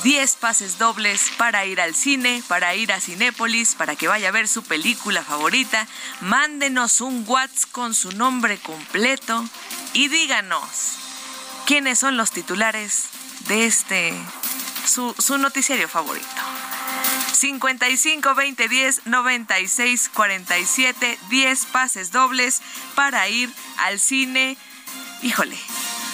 10 0.02 0.36
pases 0.36 0.78
dobles 0.78 1.32
para 1.36 1.66
ir 1.66 1.80
al 1.80 1.94
cine, 1.94 2.42
para 2.46 2.74
ir 2.74 2.92
a 2.92 3.00
Cinépolis, 3.00 3.74
para 3.74 3.96
que 3.96 4.08
vaya 4.08 4.28
a 4.28 4.32
ver 4.32 4.46
su 4.46 4.62
película 4.62 5.22
favorita. 5.22 5.86
Mándenos 6.20 7.00
un 7.00 7.24
WhatsApp 7.26 7.70
con 7.72 7.94
su 7.94 8.12
nombre 8.12 8.58
completo 8.58 9.44
y 9.94 10.08
díganos 10.08 10.96
quiénes 11.66 11.98
son 11.98 12.16
los 12.16 12.30
titulares 12.30 13.08
de 13.48 13.66
este, 13.66 14.14
su, 14.86 15.14
su 15.18 15.38
noticiario 15.38 15.88
favorito. 15.88 16.26
55 17.32 18.34
20 18.34 18.68
10 18.68 19.06
96 19.06 20.10
47 20.12 21.18
10 21.28 21.66
pases 21.66 22.10
dobles 22.10 22.62
para 22.94 23.28
ir 23.28 23.50
al 23.78 23.98
cine. 24.00 24.56
Híjole, 25.22 25.58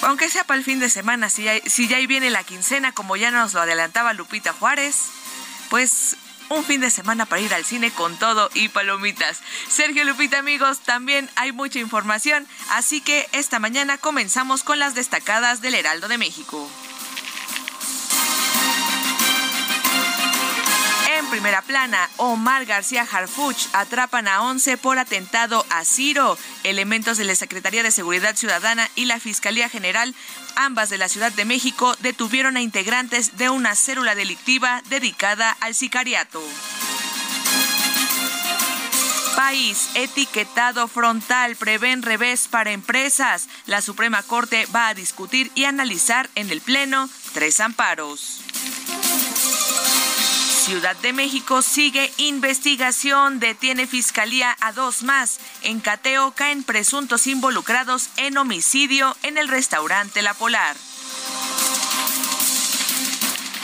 aunque 0.04 0.28
sea 0.28 0.44
para 0.44 0.58
el 0.58 0.64
fin 0.64 0.80
de 0.80 0.88
semana, 0.88 1.28
si 1.30 1.44
ya, 1.44 1.52
si 1.66 1.88
ya 1.88 1.96
ahí 1.96 2.06
viene 2.06 2.30
la 2.30 2.44
quincena, 2.44 2.92
como 2.92 3.16
ya 3.16 3.30
nos 3.30 3.54
lo 3.54 3.60
adelantaba 3.60 4.12
Lupita 4.12 4.52
Juárez, 4.52 4.96
pues 5.70 6.16
un 6.50 6.64
fin 6.64 6.80
de 6.80 6.90
semana 6.90 7.26
para 7.26 7.40
ir 7.40 7.54
al 7.54 7.64
cine 7.64 7.90
con 7.90 8.16
todo 8.18 8.50
y 8.54 8.68
palomitas. 8.68 9.40
Sergio 9.68 10.04
Lupita, 10.04 10.38
amigos, 10.38 10.80
también 10.80 11.30
hay 11.36 11.52
mucha 11.52 11.78
información, 11.78 12.46
así 12.70 13.00
que 13.00 13.28
esta 13.32 13.58
mañana 13.58 13.98
comenzamos 13.98 14.62
con 14.62 14.78
las 14.78 14.94
destacadas 14.94 15.60
del 15.60 15.74
Heraldo 15.74 16.08
de 16.08 16.18
México. 16.18 16.68
Primera 21.34 21.62
plana, 21.62 22.08
Omar 22.18 22.64
García 22.64 23.04
Harfuch 23.10 23.66
atrapan 23.72 24.28
a 24.28 24.42
11 24.42 24.76
por 24.76 25.00
atentado 25.00 25.66
a 25.68 25.84
Ciro. 25.84 26.38
Elementos 26.62 27.18
de 27.18 27.24
la 27.24 27.34
Secretaría 27.34 27.82
de 27.82 27.90
Seguridad 27.90 28.36
Ciudadana 28.36 28.88
y 28.94 29.06
la 29.06 29.18
Fiscalía 29.18 29.68
General, 29.68 30.14
ambas 30.54 30.90
de 30.90 30.98
la 30.98 31.08
Ciudad 31.08 31.32
de 31.32 31.44
México, 31.44 31.96
detuvieron 31.98 32.56
a 32.56 32.62
integrantes 32.62 33.36
de 33.36 33.50
una 33.50 33.74
célula 33.74 34.14
delictiva 34.14 34.80
dedicada 34.88 35.56
al 35.58 35.74
sicariato. 35.74 36.40
País, 39.34 39.88
etiquetado 39.94 40.86
frontal, 40.86 41.56
prevén 41.56 42.02
revés 42.02 42.46
para 42.46 42.70
empresas. 42.70 43.48
La 43.66 43.82
Suprema 43.82 44.22
Corte 44.22 44.66
va 44.66 44.86
a 44.86 44.94
discutir 44.94 45.50
y 45.56 45.64
analizar 45.64 46.30
en 46.36 46.50
el 46.50 46.60
Pleno 46.60 47.10
tres 47.32 47.58
amparos. 47.58 48.38
Ciudad 50.64 50.96
de 50.96 51.12
México 51.12 51.60
sigue 51.60 52.10
investigación, 52.16 53.38
detiene 53.38 53.86
fiscalía 53.86 54.56
a 54.62 54.72
dos 54.72 55.02
más. 55.02 55.38
En 55.60 55.78
cateo 55.78 56.30
caen 56.30 56.64
presuntos 56.64 57.26
involucrados 57.26 58.08
en 58.16 58.38
homicidio 58.38 59.14
en 59.24 59.36
el 59.36 59.48
restaurante 59.48 60.22
La 60.22 60.32
Polar. 60.32 60.74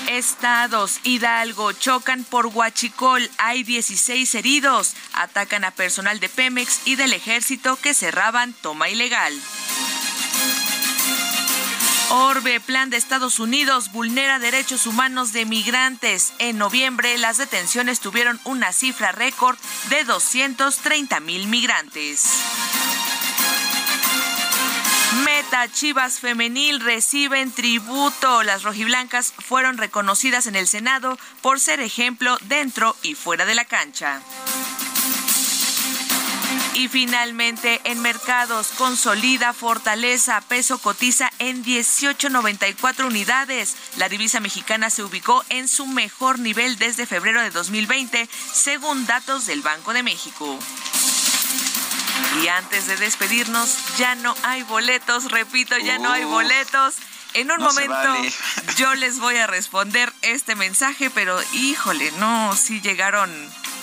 Estados 0.09 1.01
Hidalgo 1.03 1.73
chocan 1.73 2.23
por 2.23 2.49
Huachicol. 2.49 3.31
Hay 3.39 3.63
16 3.63 4.35
heridos. 4.35 4.93
Atacan 5.15 5.65
a 5.65 5.71
personal 5.71 6.21
de 6.21 6.29
Pemex 6.29 6.81
y 6.85 6.97
del 6.97 7.15
ejército 7.15 7.77
que 7.77 7.95
cerraban 7.95 8.53
toma 8.61 8.91
ilegal. 8.91 9.33
Orbe, 12.13 12.59
plan 12.59 12.91
de 12.91 12.97
Estados 12.97 13.39
Unidos, 13.39 13.93
vulnera 13.93 14.41
derechos 14.41 14.87
humanos 14.87 15.33
de 15.33 15.47
migrantes. 15.47 16.33
En 16.41 16.59
noviembre, 16.59 17.17
las 17.19 17.37
detenciones 17.37 18.01
tuvieron 18.01 18.41
una 18.43 18.73
cifra 18.73 19.13
récord 19.13 19.57
de 19.91 20.03
230 20.03 21.21
mil 21.21 21.47
migrantes. 21.47 22.25
Meta 25.25 25.69
Chivas 25.69 26.19
Femenil 26.19 26.81
reciben 26.81 27.53
tributo. 27.53 28.43
Las 28.43 28.65
rojiblancas 28.65 29.33
fueron 29.39 29.79
reconocidas 29.79 30.49
en 30.49 30.57
el 30.57 30.67
Senado 30.67 31.17
por 31.43 31.61
ser 31.61 31.79
ejemplo 31.79 32.37
dentro 32.43 32.97
y 33.03 33.15
fuera 33.15 33.47
de 33.47 33.55
la 33.55 33.67
cancha. 33.67 34.21
Y 36.75 36.89
finalmente, 36.89 37.81
en 37.85 38.01
mercados, 38.01 38.69
consolida 38.79 39.53
fortaleza, 39.53 40.41
peso 40.43 40.79
cotiza 40.79 41.31
en 41.39 41.65
18.94 41.65 43.07
unidades. 43.07 43.77
La 43.97 44.09
divisa 44.09 44.41
mexicana 44.41 44.89
se 44.89 45.03
ubicó 45.03 45.45
en 45.49 45.69
su 45.69 45.87
mejor 45.87 46.39
nivel 46.39 46.79
desde 46.79 47.07
febrero 47.07 47.43
de 47.43 47.51
2020, 47.51 48.29
según 48.53 49.05
datos 49.07 49.47
del 49.47 49.63
Banco 49.63 49.93
de 49.93 50.03
México. 50.03 50.59
Y 52.43 52.49
antes 52.49 52.87
de 52.87 52.97
despedirnos, 52.97 53.97
ya 53.99 54.15
no 54.15 54.35
hay 54.45 54.63
boletos, 54.63 55.31
repito, 55.31 55.77
ya 55.79 55.99
no 55.99 56.13
hay 56.13 56.25
boletos. 56.25 56.95
En 57.35 57.51
un 57.51 57.63
momento 57.63 58.15
yo 58.77 58.95
les 58.95 59.19
voy 59.19 59.37
a 59.37 59.47
responder 59.47 60.13
este 60.23 60.55
mensaje, 60.55 61.11
pero 61.11 61.39
híjole, 61.53 62.13
no, 62.13 62.57
sí 62.57 62.81
llegaron. 62.81 63.31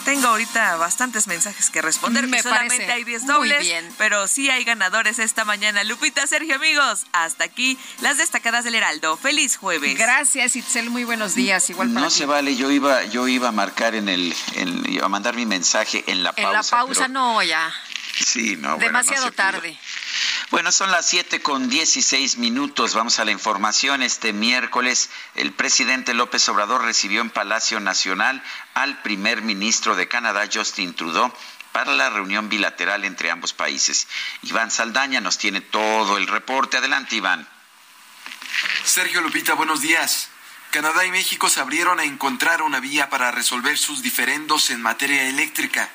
Tengo 0.07 0.27
ahorita 0.29 0.77
bastantes 0.77 1.27
mensajes 1.27 1.69
que 1.69 1.81
responder. 1.81 2.27
Me 2.27 2.41
solamente 2.41 2.75
parece 2.77 2.93
hay 2.93 3.03
10 3.03 3.23
muy 3.23 3.33
dobles, 3.33 3.59
bien. 3.59 3.93
pero 3.97 4.25
sí 4.29 4.49
hay 4.49 4.63
ganadores 4.63 5.19
esta 5.19 5.43
mañana. 5.43 5.83
Lupita, 5.83 6.25
Sergio, 6.25 6.55
amigos, 6.55 7.05
hasta 7.11 7.43
aquí 7.43 7.77
las 7.99 8.17
destacadas 8.17 8.63
del 8.63 8.75
Heraldo. 8.75 9.17
Feliz 9.17 9.57
jueves. 9.57 9.97
Gracias, 9.97 10.55
Itzel. 10.55 10.89
Muy 10.89 11.03
buenos 11.03 11.35
días. 11.35 11.69
Igual 11.69 11.89
para 11.89 11.99
No 11.99 12.07
ti. 12.07 12.15
se 12.15 12.25
vale, 12.25 12.55
yo 12.55 12.71
iba, 12.71 13.03
yo 13.03 13.27
iba 13.27 13.49
a 13.49 13.51
marcar 13.51 13.95
en 13.95 14.07
el, 14.07 14.33
en- 14.53 14.89
iba 14.89 15.05
a 15.07 15.09
mandar 15.09 15.35
mi 15.35 15.45
mensaje 15.45 16.05
en 16.07 16.23
la 16.23 16.31
pausa. 16.31 16.47
En 16.47 16.53
la 16.53 16.63
pausa, 16.63 16.93
pero- 17.01 17.07
no, 17.09 17.43
ya. 17.43 17.73
Sí, 18.25 18.55
no, 18.55 18.75
bueno, 18.75 18.77
no 18.77 18.77
Demasiado 18.77 19.27
pudo. 19.27 19.35
tarde. 19.35 19.79
Bueno, 20.49 20.71
son 20.71 20.91
las 20.91 21.05
7 21.07 21.41
con 21.41 21.69
16 21.69 22.37
minutos. 22.37 22.93
Vamos 22.93 23.19
a 23.19 23.25
la 23.25 23.31
información. 23.31 24.01
Este 24.01 24.33
miércoles, 24.33 25.09
el 25.35 25.51
presidente 25.51 26.13
López 26.13 26.47
Obrador 26.49 26.83
recibió 26.83 27.21
en 27.21 27.29
Palacio 27.29 27.79
Nacional 27.79 28.41
al 28.73 29.01
primer 29.01 29.41
ministro 29.41 29.95
de 29.95 30.07
Canadá, 30.07 30.47
Justin 30.51 30.93
Trudeau, 30.93 31.33
para 31.73 31.93
la 31.93 32.09
reunión 32.09 32.49
bilateral 32.49 33.03
entre 33.03 33.29
ambos 33.29 33.53
países. 33.53 34.07
Iván 34.43 34.71
Saldaña 34.71 35.19
nos 35.19 35.37
tiene 35.37 35.61
todo 35.61 36.17
el 36.17 36.27
reporte. 36.27 36.77
Adelante, 36.77 37.17
Iván. 37.17 37.47
Sergio 38.85 39.21
Lupita, 39.21 39.53
buenos 39.53 39.81
días. 39.81 40.29
Canadá 40.71 41.05
y 41.05 41.11
México 41.11 41.49
se 41.49 41.59
abrieron 41.59 41.99
a 41.99 42.03
encontrar 42.03 42.61
una 42.61 42.79
vía 42.79 43.09
para 43.09 43.31
resolver 43.31 43.77
sus 43.77 44.01
diferendos 44.01 44.69
en 44.69 44.81
materia 44.81 45.23
eléctrica. 45.27 45.89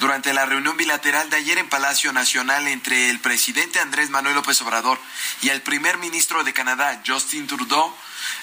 Durante 0.00 0.32
la 0.32 0.46
reunión 0.46 0.78
bilateral 0.78 1.28
de 1.28 1.36
ayer 1.36 1.58
en 1.58 1.68
Palacio 1.68 2.10
Nacional 2.14 2.66
entre 2.68 3.10
el 3.10 3.20
presidente 3.20 3.80
Andrés 3.80 4.08
Manuel 4.08 4.34
López 4.34 4.58
Obrador 4.62 4.98
y 5.42 5.50
el 5.50 5.60
primer 5.60 5.98
ministro 5.98 6.42
de 6.42 6.54
Canadá, 6.54 7.02
Justin 7.06 7.46
Trudeau, 7.46 7.94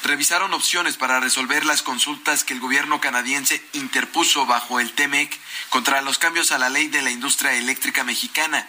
revisaron 0.03 0.53
opciones 0.53 0.97
para 0.97 1.19
resolver 1.19 1.65
las 1.65 1.81
consultas 1.81 2.43
que 2.43 2.53
el 2.53 2.59
gobierno 2.59 3.01
canadiense 3.01 3.59
interpuso 3.73 4.45
bajo 4.45 4.79
el 4.79 4.93
TEMEC 4.93 5.35
contra 5.69 6.03
los 6.03 6.19
cambios 6.19 6.51
a 6.51 6.59
la 6.59 6.69
ley 6.69 6.89
de 6.89 7.01
la 7.01 7.09
industria 7.09 7.53
eléctrica 7.53 8.03
mexicana. 8.03 8.67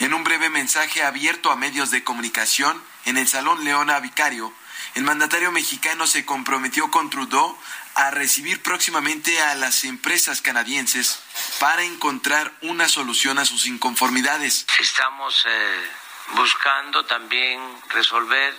En 0.00 0.12
un 0.12 0.24
breve 0.24 0.50
mensaje 0.50 1.04
abierto 1.04 1.52
a 1.52 1.56
medios 1.56 1.92
de 1.92 2.02
comunicación 2.02 2.82
en 3.04 3.16
el 3.16 3.28
Salón 3.28 3.62
Leona 3.62 4.00
Vicario, 4.00 4.52
el 4.96 5.04
mandatario 5.04 5.52
mexicano 5.52 6.08
se 6.08 6.24
comprometió 6.24 6.90
con 6.90 7.10
Trudeau 7.10 7.56
a 7.94 8.10
recibir 8.10 8.62
próximamente 8.62 9.40
a 9.40 9.54
las 9.54 9.84
empresas 9.84 10.40
canadienses 10.40 11.20
para 11.60 11.82
encontrar 11.82 12.52
una 12.62 12.88
solución 12.88 13.38
a 13.38 13.44
sus 13.44 13.66
inconformidades. 13.66 14.66
Estamos 14.80 15.44
eh, 15.46 15.90
buscando 16.34 17.04
también 17.04 17.60
resolver 17.90 18.54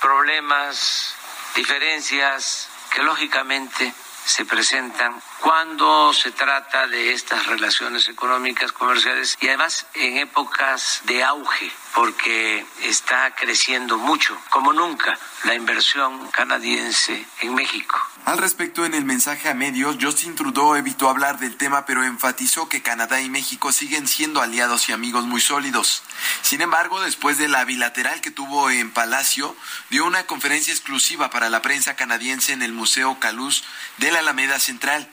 problemas, 0.00 1.14
diferencias 1.54 2.68
que 2.92 3.02
lógicamente 3.02 3.94
se 4.24 4.44
presentan 4.44 5.20
cuando 5.40 6.12
se 6.14 6.30
trata 6.30 6.86
de 6.86 7.12
estas 7.12 7.46
relaciones 7.46 8.08
económicas, 8.08 8.72
comerciales 8.72 9.36
y 9.40 9.48
además 9.48 9.86
en 9.94 10.18
épocas 10.18 11.00
de 11.04 11.24
auge, 11.24 11.72
porque 11.94 12.64
está 12.82 13.34
creciendo 13.34 13.98
mucho, 13.98 14.38
como 14.50 14.72
nunca, 14.72 15.18
la 15.44 15.54
inversión 15.54 16.30
canadiense 16.30 17.26
en 17.40 17.54
México. 17.54 18.00
Al 18.24 18.38
respecto, 18.38 18.84
en 18.84 18.94
el 18.94 19.04
mensaje 19.04 19.48
a 19.48 19.54
medios, 19.54 19.96
Justin 20.00 20.36
Trudeau 20.36 20.76
evitó 20.76 21.08
hablar 21.08 21.40
del 21.40 21.56
tema, 21.56 21.84
pero 21.86 22.04
enfatizó 22.04 22.68
que 22.68 22.80
Canadá 22.80 23.20
y 23.20 23.28
México 23.28 23.72
siguen 23.72 24.06
siendo 24.06 24.40
aliados 24.40 24.88
y 24.88 24.92
amigos 24.92 25.24
muy 25.24 25.40
sólidos. 25.40 26.04
Sin 26.40 26.60
embargo, 26.60 27.00
después 27.00 27.36
de 27.38 27.48
la 27.48 27.64
bilateral 27.64 28.20
que 28.20 28.30
tuvo 28.30 28.70
en 28.70 28.92
Palacio, 28.92 29.56
dio 29.90 30.06
una 30.06 30.24
conferencia 30.24 30.72
exclusiva 30.72 31.30
para 31.30 31.50
la 31.50 31.62
prensa 31.62 31.96
canadiense 31.96 32.52
en 32.52 32.62
el 32.62 32.72
Museo 32.72 33.18
Caluz 33.18 33.64
de 33.98 34.12
la 34.12 34.20
Alameda 34.20 34.60
Central. 34.60 35.10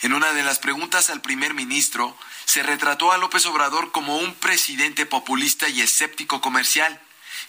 En 0.00 0.14
una 0.14 0.32
de 0.32 0.42
las 0.42 0.58
preguntas 0.58 1.10
al 1.10 1.20
primer 1.20 1.52
ministro, 1.52 2.16
se 2.46 2.62
retrató 2.62 3.12
a 3.12 3.18
López 3.18 3.44
Obrador 3.44 3.92
como 3.92 4.16
un 4.16 4.34
presidente 4.34 5.04
populista 5.04 5.68
y 5.68 5.82
escéptico 5.82 6.40
comercial, 6.40 6.98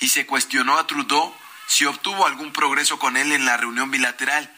y 0.02 0.10
se 0.10 0.26
cuestionó 0.26 0.78
a 0.78 0.88
Trudeau 0.88 1.34
si 1.68 1.86
obtuvo 1.86 2.26
algún 2.26 2.52
progreso 2.52 3.00
con 3.00 3.16
él 3.16 3.32
en 3.32 3.46
la 3.46 3.56
reunión 3.56 3.92
bilateral. 3.92 4.54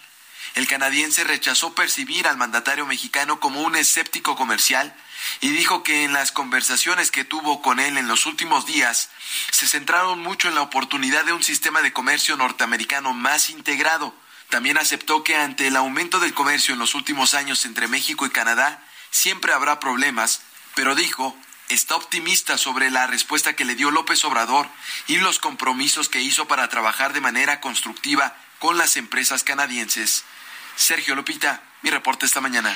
El 0.55 0.67
canadiense 0.67 1.23
rechazó 1.23 1.73
percibir 1.75 2.27
al 2.27 2.37
mandatario 2.37 2.85
mexicano 2.85 3.39
como 3.39 3.61
un 3.61 3.75
escéptico 3.75 4.35
comercial 4.35 4.93
y 5.39 5.49
dijo 5.49 5.83
que 5.83 6.03
en 6.03 6.13
las 6.13 6.31
conversaciones 6.31 7.11
que 7.11 7.23
tuvo 7.23 7.61
con 7.61 7.79
él 7.79 7.97
en 7.97 8.07
los 8.07 8.25
últimos 8.25 8.65
días 8.65 9.09
se 9.51 9.67
centraron 9.67 10.19
mucho 10.19 10.49
en 10.49 10.55
la 10.55 10.61
oportunidad 10.61 11.23
de 11.23 11.33
un 11.33 11.43
sistema 11.43 11.81
de 11.81 11.93
comercio 11.93 12.35
norteamericano 12.35 13.13
más 13.13 13.49
integrado. 13.49 14.13
También 14.49 14.77
aceptó 14.77 15.23
que 15.23 15.35
ante 15.35 15.67
el 15.67 15.77
aumento 15.77 16.19
del 16.19 16.33
comercio 16.33 16.73
en 16.73 16.79
los 16.79 16.95
últimos 16.95 17.33
años 17.33 17.65
entre 17.65 17.87
México 17.87 18.25
y 18.25 18.29
Canadá 18.31 18.83
siempre 19.09 19.53
habrá 19.53 19.79
problemas, 19.79 20.41
pero 20.75 20.95
dijo 20.95 21.37
está 21.69 21.95
optimista 21.95 22.57
sobre 22.57 22.91
la 22.91 23.07
respuesta 23.07 23.53
que 23.55 23.63
le 23.63 23.75
dio 23.75 23.91
López 23.91 24.25
Obrador 24.25 24.67
y 25.07 25.17
los 25.17 25.39
compromisos 25.39 26.09
que 26.09 26.21
hizo 26.21 26.45
para 26.45 26.67
trabajar 26.67 27.13
de 27.13 27.21
manera 27.21 27.61
constructiva 27.61 28.35
con 28.59 28.77
las 28.77 28.97
empresas 28.97 29.43
canadienses. 29.43 30.25
Sergio 30.75 31.15
Lupita, 31.15 31.61
mi 31.81 31.89
reporte 31.89 32.25
esta 32.25 32.41
mañana. 32.41 32.75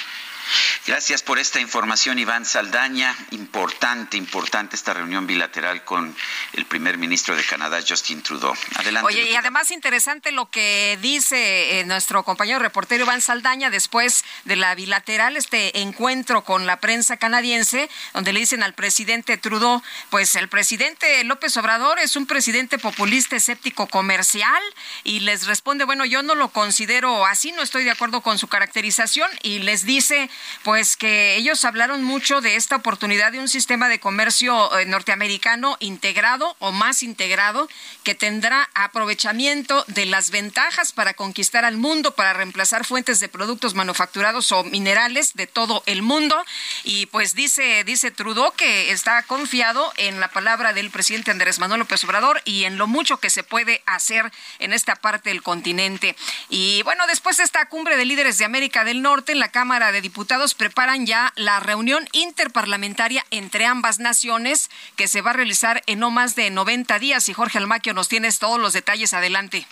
Gracias 0.87 1.23
por 1.23 1.39
esta 1.39 1.59
información, 1.59 2.19
Iván 2.19 2.45
Saldaña. 2.45 3.15
Importante, 3.31 4.17
importante 4.17 4.75
esta 4.75 4.93
reunión 4.93 5.25
bilateral 5.25 5.83
con 5.83 6.15
el 6.53 6.65
primer 6.65 6.97
ministro 6.97 7.35
de 7.35 7.43
Canadá, 7.43 7.79
Justin 7.87 8.21
Trudeau. 8.21 8.53
Adelante. 8.75 9.07
Oye, 9.07 9.31
y 9.31 9.35
además 9.35 9.71
interesante 9.71 10.31
lo 10.31 10.49
que 10.49 10.99
dice 11.01 11.79
eh, 11.79 11.85
nuestro 11.85 12.23
compañero 12.23 12.59
reportero 12.59 13.03
Iván 13.03 13.21
Saldaña 13.21 13.69
después 13.69 14.23
de 14.43 14.55
la 14.55 14.75
bilateral, 14.75 15.37
este 15.37 15.81
encuentro 15.81 16.43
con 16.43 16.65
la 16.65 16.79
prensa 16.79 17.17
canadiense, 17.17 17.89
donde 18.13 18.33
le 18.33 18.41
dicen 18.41 18.61
al 18.61 18.73
presidente 18.73 19.37
Trudeau, 19.37 19.81
pues 20.09 20.35
el 20.35 20.49
presidente 20.49 21.23
López 21.23 21.57
Obrador 21.57 21.99
es 21.99 22.15
un 22.15 22.27
presidente 22.27 22.77
populista, 22.77 23.35
escéptico, 23.35 23.87
comercial, 23.87 24.61
y 25.03 25.21
les 25.21 25.47
responde, 25.47 25.85
bueno, 25.85 26.05
yo 26.05 26.21
no 26.21 26.35
lo 26.35 26.49
considero 26.49 27.25
así, 27.25 27.51
no 27.51 27.61
estoy 27.61 27.83
de 27.83 27.91
acuerdo 27.91 28.21
con 28.21 28.37
su 28.37 28.47
caracterización, 28.47 29.29
y 29.41 29.59
les 29.59 29.85
dice, 29.85 30.29
pues 30.65 30.97
que 30.97 31.35
ellos 31.35 31.63
hablaron 31.63 32.03
mucho 32.03 32.41
de 32.41 32.55
esta 32.55 32.75
oportunidad 32.75 33.31
de 33.31 33.39
un 33.39 33.47
sistema 33.47 33.87
de 33.87 33.99
comercio 33.99 34.77
eh, 34.77 34.85
norteamericano 34.85 35.77
integrado 35.79 36.55
o 36.59 36.71
más 36.71 37.03
integrado 37.03 37.69
que 38.03 38.15
tendrá 38.15 38.69
aprovechamiento 38.73 39.85
de 39.87 40.05
las 40.05 40.31
ventajas 40.31 40.91
para 40.91 41.13
conquistar 41.13 41.65
al 41.65 41.77
mundo, 41.77 42.15
para 42.15 42.33
reemplazar 42.33 42.85
fuentes 42.85 43.19
de 43.19 43.29
productos 43.29 43.73
manufacturados 43.73 44.51
o 44.51 44.63
minerales 44.63 45.33
de 45.35 45.47
todo 45.47 45.83
el 45.85 46.01
mundo. 46.01 46.43
Y 46.83 47.05
pues 47.07 47.35
dice, 47.35 47.83
dice 47.83 48.11
Trudeau 48.11 48.51
que 48.53 48.91
está 48.91 49.21
confiado 49.23 49.93
en 49.97 50.19
la 50.19 50.29
palabra 50.29 50.73
del 50.73 50.91
presidente 50.91 51.31
Andrés 51.31 51.59
Manuel 51.59 51.79
López 51.79 52.03
Obrador 52.03 52.41
y 52.43 52.63
en 52.63 52.77
lo 52.77 52.87
mucho 52.87 53.17
que 53.17 53.29
se 53.29 53.43
puede 53.43 53.83
hacer 53.85 54.31
en 54.59 54.73
esta 54.73 54.95
parte 54.95 55.29
del 55.29 55.43
continente. 55.43 56.15
Y 56.49 56.81
bueno, 56.83 57.05
después 57.07 57.37
de 57.37 57.43
esta 57.43 57.67
cumbre 57.67 57.97
de 57.97 58.05
líderes 58.05 58.37
de 58.37 58.45
América 58.45 58.83
del 58.83 59.01
Norte 59.01 59.31
en 59.31 59.39
la 59.39 59.49
Cámara 59.49 59.91
de 59.91 60.01
Diputados 60.01 60.24
preparan 60.55 61.05
ya 61.05 61.33
la 61.35 61.59
reunión 61.59 62.07
interparlamentaria 62.11 63.25
entre 63.31 63.65
ambas 63.65 63.99
naciones 63.99 64.69
que 64.95 65.07
se 65.07 65.21
va 65.21 65.31
a 65.31 65.33
realizar 65.33 65.83
en 65.87 65.99
no 65.99 66.11
más 66.11 66.35
de 66.35 66.49
90 66.49 66.99
días. 66.99 67.29
Y 67.29 67.33
Jorge 67.33 67.57
Almaquio 67.57 67.93
nos 67.93 68.07
tienes 68.07 68.39
todos 68.39 68.59
los 68.59 68.73
detalles. 68.73 69.13
Adelante. 69.13 69.67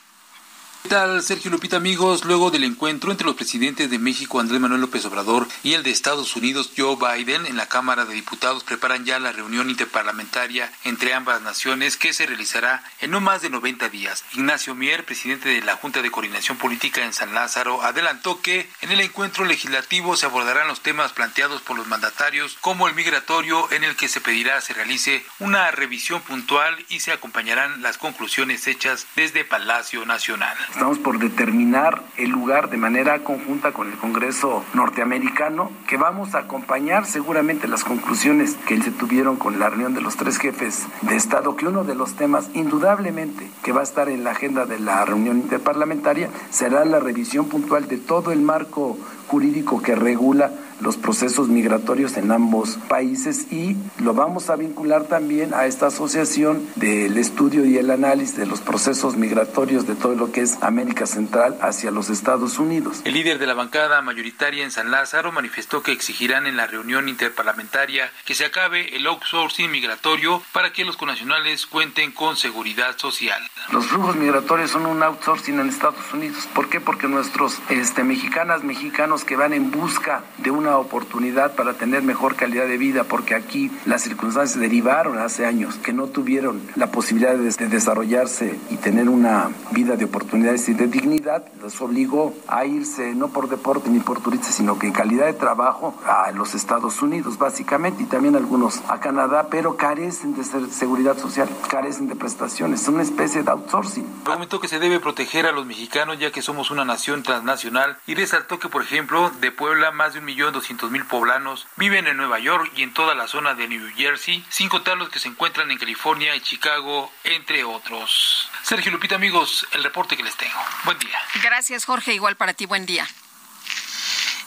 ¿Qué 0.83 0.89
tal, 0.89 1.23
Sergio 1.23 1.49
Lupita, 1.49 1.77
amigos? 1.77 2.25
Luego 2.25 2.51
del 2.51 2.65
encuentro 2.65 3.09
entre 3.09 3.25
los 3.25 3.37
presidentes 3.37 3.89
de 3.89 3.99
México, 3.99 4.41
Andrés 4.41 4.59
Manuel 4.59 4.81
López 4.81 5.05
Obrador, 5.05 5.47
y 5.63 5.75
el 5.75 5.81
de 5.81 5.91
Estados 5.91 6.35
Unidos, 6.35 6.71
Joe 6.77 6.97
Biden, 6.97 7.45
en 7.45 7.55
la 7.55 7.67
Cámara 7.67 8.03
de 8.03 8.13
Diputados 8.13 8.65
preparan 8.65 9.05
ya 9.05 9.17
la 9.17 9.31
reunión 9.31 9.69
interparlamentaria 9.69 10.69
entre 10.83 11.13
ambas 11.13 11.41
naciones 11.41 11.95
que 11.95 12.11
se 12.11 12.25
realizará 12.25 12.83
en 12.99 13.11
no 13.11 13.21
más 13.21 13.41
de 13.41 13.49
90 13.49 13.87
días. 13.87 14.25
Ignacio 14.33 14.75
Mier, 14.75 15.05
presidente 15.05 15.47
de 15.47 15.61
la 15.61 15.77
Junta 15.77 16.01
de 16.01 16.11
Coordinación 16.11 16.57
Política 16.57 17.05
en 17.05 17.13
San 17.13 17.33
Lázaro, 17.33 17.81
adelantó 17.81 18.41
que 18.41 18.69
en 18.81 18.91
el 18.91 18.99
encuentro 18.99 19.45
legislativo 19.45 20.17
se 20.17 20.25
abordarán 20.25 20.67
los 20.67 20.81
temas 20.81 21.13
planteados 21.13 21.61
por 21.61 21.77
los 21.77 21.87
mandatarios, 21.87 22.57
como 22.59 22.89
el 22.89 22.93
migratorio, 22.93 23.71
en 23.71 23.85
el 23.85 23.95
que 23.95 24.09
se 24.09 24.19
pedirá 24.19 24.59
se 24.59 24.73
realice 24.73 25.25
una 25.39 25.71
revisión 25.71 26.21
puntual 26.21 26.85
y 26.89 26.99
se 26.99 27.13
acompañarán 27.13 27.81
las 27.81 27.97
conclusiones 27.97 28.67
hechas 28.67 29.07
desde 29.15 29.45
Palacio 29.45 30.05
Nacional. 30.05 30.57
Estamos 30.73 30.97
por 30.97 31.19
determinar 31.19 32.01
el 32.17 32.31
lugar 32.31 32.71
de 32.71 32.77
manera 32.77 33.23
conjunta 33.23 33.73
con 33.73 33.91
el 33.91 33.97
Congreso 33.99 34.65
norteamericano, 34.73 35.69
que 35.87 35.97
vamos 35.97 36.33
a 36.33 36.39
acompañar 36.39 37.05
seguramente 37.05 37.67
las 37.67 37.83
conclusiones 37.83 38.55
que 38.67 38.81
se 38.81 38.89
tuvieron 38.89 39.35
con 39.35 39.59
la 39.59 39.69
reunión 39.69 39.93
de 39.93 40.01
los 40.01 40.15
tres 40.15 40.39
jefes 40.39 40.87
de 41.03 41.15
Estado, 41.15 41.55
que 41.55 41.67
uno 41.67 41.83
de 41.83 41.93
los 41.93 42.15
temas 42.15 42.49
indudablemente 42.55 43.51
que 43.61 43.71
va 43.71 43.81
a 43.81 43.83
estar 43.83 44.09
en 44.09 44.23
la 44.23 44.31
agenda 44.31 44.65
de 44.65 44.79
la 44.79 45.05
reunión 45.05 45.37
interparlamentaria 45.37 46.29
será 46.49 46.83
la 46.85 46.99
revisión 46.99 47.49
puntual 47.49 47.87
de 47.87 47.97
todo 47.97 48.31
el 48.31 48.41
marco 48.41 48.97
jurídico 49.27 49.79
que 49.79 49.93
regula 49.93 50.51
los 50.83 50.97
procesos 50.97 51.47
migratorios 51.47 52.17
en 52.17 52.31
ambos 52.31 52.77
países 52.89 53.51
y 53.51 53.77
lo 53.99 54.13
vamos 54.13 54.49
a 54.49 54.55
vincular 54.57 55.05
también 55.05 55.53
a 55.53 55.65
esta 55.65 55.87
asociación 55.87 56.67
del 56.75 57.17
estudio 57.17 57.65
y 57.65 57.77
el 57.77 57.89
análisis 57.89 58.35
de 58.35 58.45
los 58.45 58.59
procesos 58.59 59.15
migratorios 59.15 59.87
de 59.87 59.95
todo 59.95 60.15
lo 60.15 60.31
que 60.31 60.41
es 60.41 60.61
América 60.61 61.05
Central 61.05 61.57
hacia 61.61 61.89
los 61.89 62.09
Estados 62.09 62.59
Unidos. 62.59 63.01
El 63.05 63.13
líder 63.13 63.39
de 63.39 63.47
la 63.47 63.53
bancada 63.53 64.01
mayoritaria 64.01 64.63
en 64.63 64.71
San 64.71 64.91
Lázaro 64.91 65.31
manifestó 65.31 65.81
que 65.81 65.93
exigirán 65.93 66.47
en 66.47 66.57
la 66.57 66.67
reunión 66.67 67.07
interparlamentaria 67.07 68.11
que 68.25 68.35
se 68.35 68.45
acabe 68.45 68.95
el 68.95 69.07
outsourcing 69.07 69.71
migratorio 69.71 70.43
para 70.51 70.73
que 70.73 70.83
los 70.83 70.97
connacionales 70.97 71.65
cuenten 71.65 72.11
con 72.11 72.35
seguridad 72.35 72.97
social. 72.97 73.41
Los 73.71 73.85
flujos 73.85 74.17
migratorios 74.17 74.71
son 74.71 74.85
un 74.85 75.01
outsourcing 75.01 75.59
en 75.59 75.69
Estados 75.69 76.13
Unidos. 76.13 76.47
¿Por 76.53 76.69
qué? 76.69 76.81
Porque 76.81 77.07
nuestros 77.07 77.59
este, 77.69 78.03
mexicanas, 78.03 78.63
mexicanos 78.63 79.23
que 79.23 79.37
van 79.37 79.53
en 79.53 79.71
busca 79.71 80.23
de 80.37 80.51
una 80.51 80.72
oportunidad 80.77 81.55
para 81.55 81.73
tener 81.73 82.03
mejor 82.03 82.35
calidad 82.35 82.67
de 82.67 82.77
vida, 82.77 83.03
porque 83.03 83.35
aquí 83.35 83.71
las 83.85 84.01
circunstancias 84.01 84.59
derivaron 84.59 85.17
hace 85.17 85.45
años 85.45 85.75
que 85.75 85.93
no 85.93 86.07
tuvieron 86.07 86.61
la 86.75 86.87
posibilidad 86.87 87.35
de, 87.35 87.67
desarrollarse 87.67 88.59
y 88.69 88.77
tener 88.77 89.09
una 89.09 89.49
vida 89.71 89.95
de 89.95 90.05
oportunidades 90.05 90.67
y 90.69 90.73
de 90.73 90.87
dignidad, 90.87 91.43
los 91.61 91.79
obligó 91.81 92.33
a 92.47 92.65
irse 92.65 93.13
no 93.15 93.29
por 93.29 93.49
deporte 93.49 93.89
ni 93.89 93.99
por 93.99 94.21
turistas, 94.21 94.55
sino 94.55 94.77
que 94.79 94.91
calidad 94.91 95.25
de 95.25 95.33
trabajo 95.33 95.95
a 96.05 96.31
los 96.31 96.55
Estados 96.55 97.01
Unidos, 97.01 97.37
básicamente, 97.37 98.03
y 98.03 98.05
también 98.05 98.35
algunos 98.35 98.81
a 98.87 98.99
Canadá, 98.99 99.47
pero 99.49 99.77
carecen 99.77 100.35
de 100.35 100.43
seguridad 100.43 101.17
social, 101.17 101.49
carecen 101.69 102.07
de 102.07 102.15
prestaciones, 102.15 102.81
son 102.81 102.95
una 102.95 103.03
especie 103.03 103.43
de 103.43 103.51
outsourcing. 103.51 104.05
Comentó 104.23 104.59
que 104.59 104.67
se 104.67 104.79
debe 104.79 104.99
proteger 104.99 105.45
a 105.45 105.51
los 105.51 105.65
mexicanos 105.65 106.19
ya 106.19 106.31
que 106.31 106.41
somos 106.41 106.71
una 106.71 106.85
nación 106.85 107.23
transnacional 107.23 107.97
y 108.07 108.15
resaltó 108.15 108.59
que, 108.59 108.69
por 108.69 108.81
ejemplo, 108.83 109.31
de 109.41 109.51
Puebla 109.51 109.91
más 109.91 110.13
de 110.13 110.19
un 110.19 110.25
millón 110.25 110.53
doscientos 110.63 110.91
mil 110.91 111.03
poblanos 111.03 111.67
viven 111.75 112.07
en 112.07 112.15
Nueva 112.15 112.39
York 112.39 112.71
y 112.77 112.83
en 112.83 112.93
toda 112.93 113.15
la 113.15 113.27
zona 113.27 113.53
de 113.53 113.67
New 113.67 113.85
Jersey, 113.97 114.45
sin 114.49 114.69
contar 114.69 114.95
los 114.95 115.09
que 115.09 115.19
se 115.19 115.27
encuentran 115.27 115.69
en 115.71 115.77
California 115.77 116.33
y 116.37 116.39
Chicago, 116.39 117.11
entre 117.25 117.65
otros. 117.65 118.49
Sergio 118.61 118.89
Lupita, 118.89 119.15
amigos, 119.15 119.67
el 119.73 119.83
reporte 119.83 120.15
que 120.15 120.23
les 120.23 120.37
tengo. 120.37 120.57
Buen 120.85 120.97
día. 120.99 121.19
Gracias, 121.43 121.83
Jorge. 121.83 122.13
Igual 122.13 122.37
para 122.37 122.53
ti, 122.53 122.65
buen 122.65 122.85
día. 122.85 123.05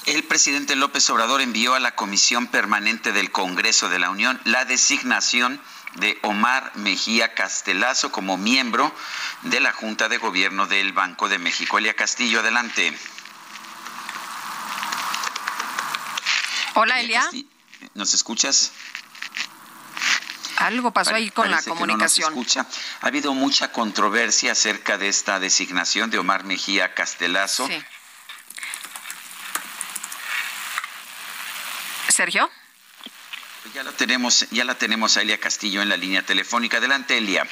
El 0.07 0.25
presidente 0.25 0.75
López 0.75 1.11
Obrador 1.11 1.43
envió 1.43 1.75
a 1.75 1.81
la 1.81 1.95
Comisión 1.95 2.47
Permanente 2.47 3.13
del 3.13 3.31
Congreso 3.31 3.91
de 3.91 3.99
la 3.99 4.09
Unión 4.09 4.41
la 4.45 4.65
designación 4.65 5.61
de 5.97 6.19
Omar 6.23 6.73
Mejía 6.77 7.35
Castelazo 7.35 8.11
como 8.11 8.39
miembro 8.39 8.91
de 9.43 9.61
la 9.61 9.73
Junta 9.73 10.09
de 10.09 10.17
Gobierno 10.17 10.67
del 10.67 10.95
Banco 10.95 11.29
de 11.29 11.39
México. 11.39 11.77
Elia 11.77 11.93
Castillo, 11.93 12.41
adelante. 12.41 12.97
Hola, 16.79 17.01
Elia. 17.01 17.27
¿Nos 17.95 18.13
escuchas? 18.13 18.71
Algo 20.59 20.91
pasó 20.91 21.15
ahí 21.15 21.31
con 21.31 21.51
la 21.51 21.63
comunicación. 21.63 22.35
No 22.35 22.41
escucha. 22.41 22.67
Ha 23.01 23.07
habido 23.07 23.33
mucha 23.33 23.73
controversia 23.73 24.53
acerca 24.53 24.99
de 24.99 25.09
esta 25.09 25.41
designación 25.41 26.11
de 26.11 26.19
Omar 26.19 26.45
Mejía 26.45 26.93
Castelazo. 26.93 27.67
Sí. 27.67 27.83
Sergio. 32.09 32.51
Ya 33.73 33.83
la 33.83 33.93
tenemos, 33.93 34.47
ya 34.51 34.65
la 34.65 34.75
tenemos 34.75 35.17
a 35.17 35.23
Elia 35.23 35.41
Castillo 35.41 35.81
en 35.81 35.89
la 35.89 35.97
línea 35.97 36.25
telefónica. 36.25 36.77
Adelante, 36.77 37.17
Elia. 37.17 37.47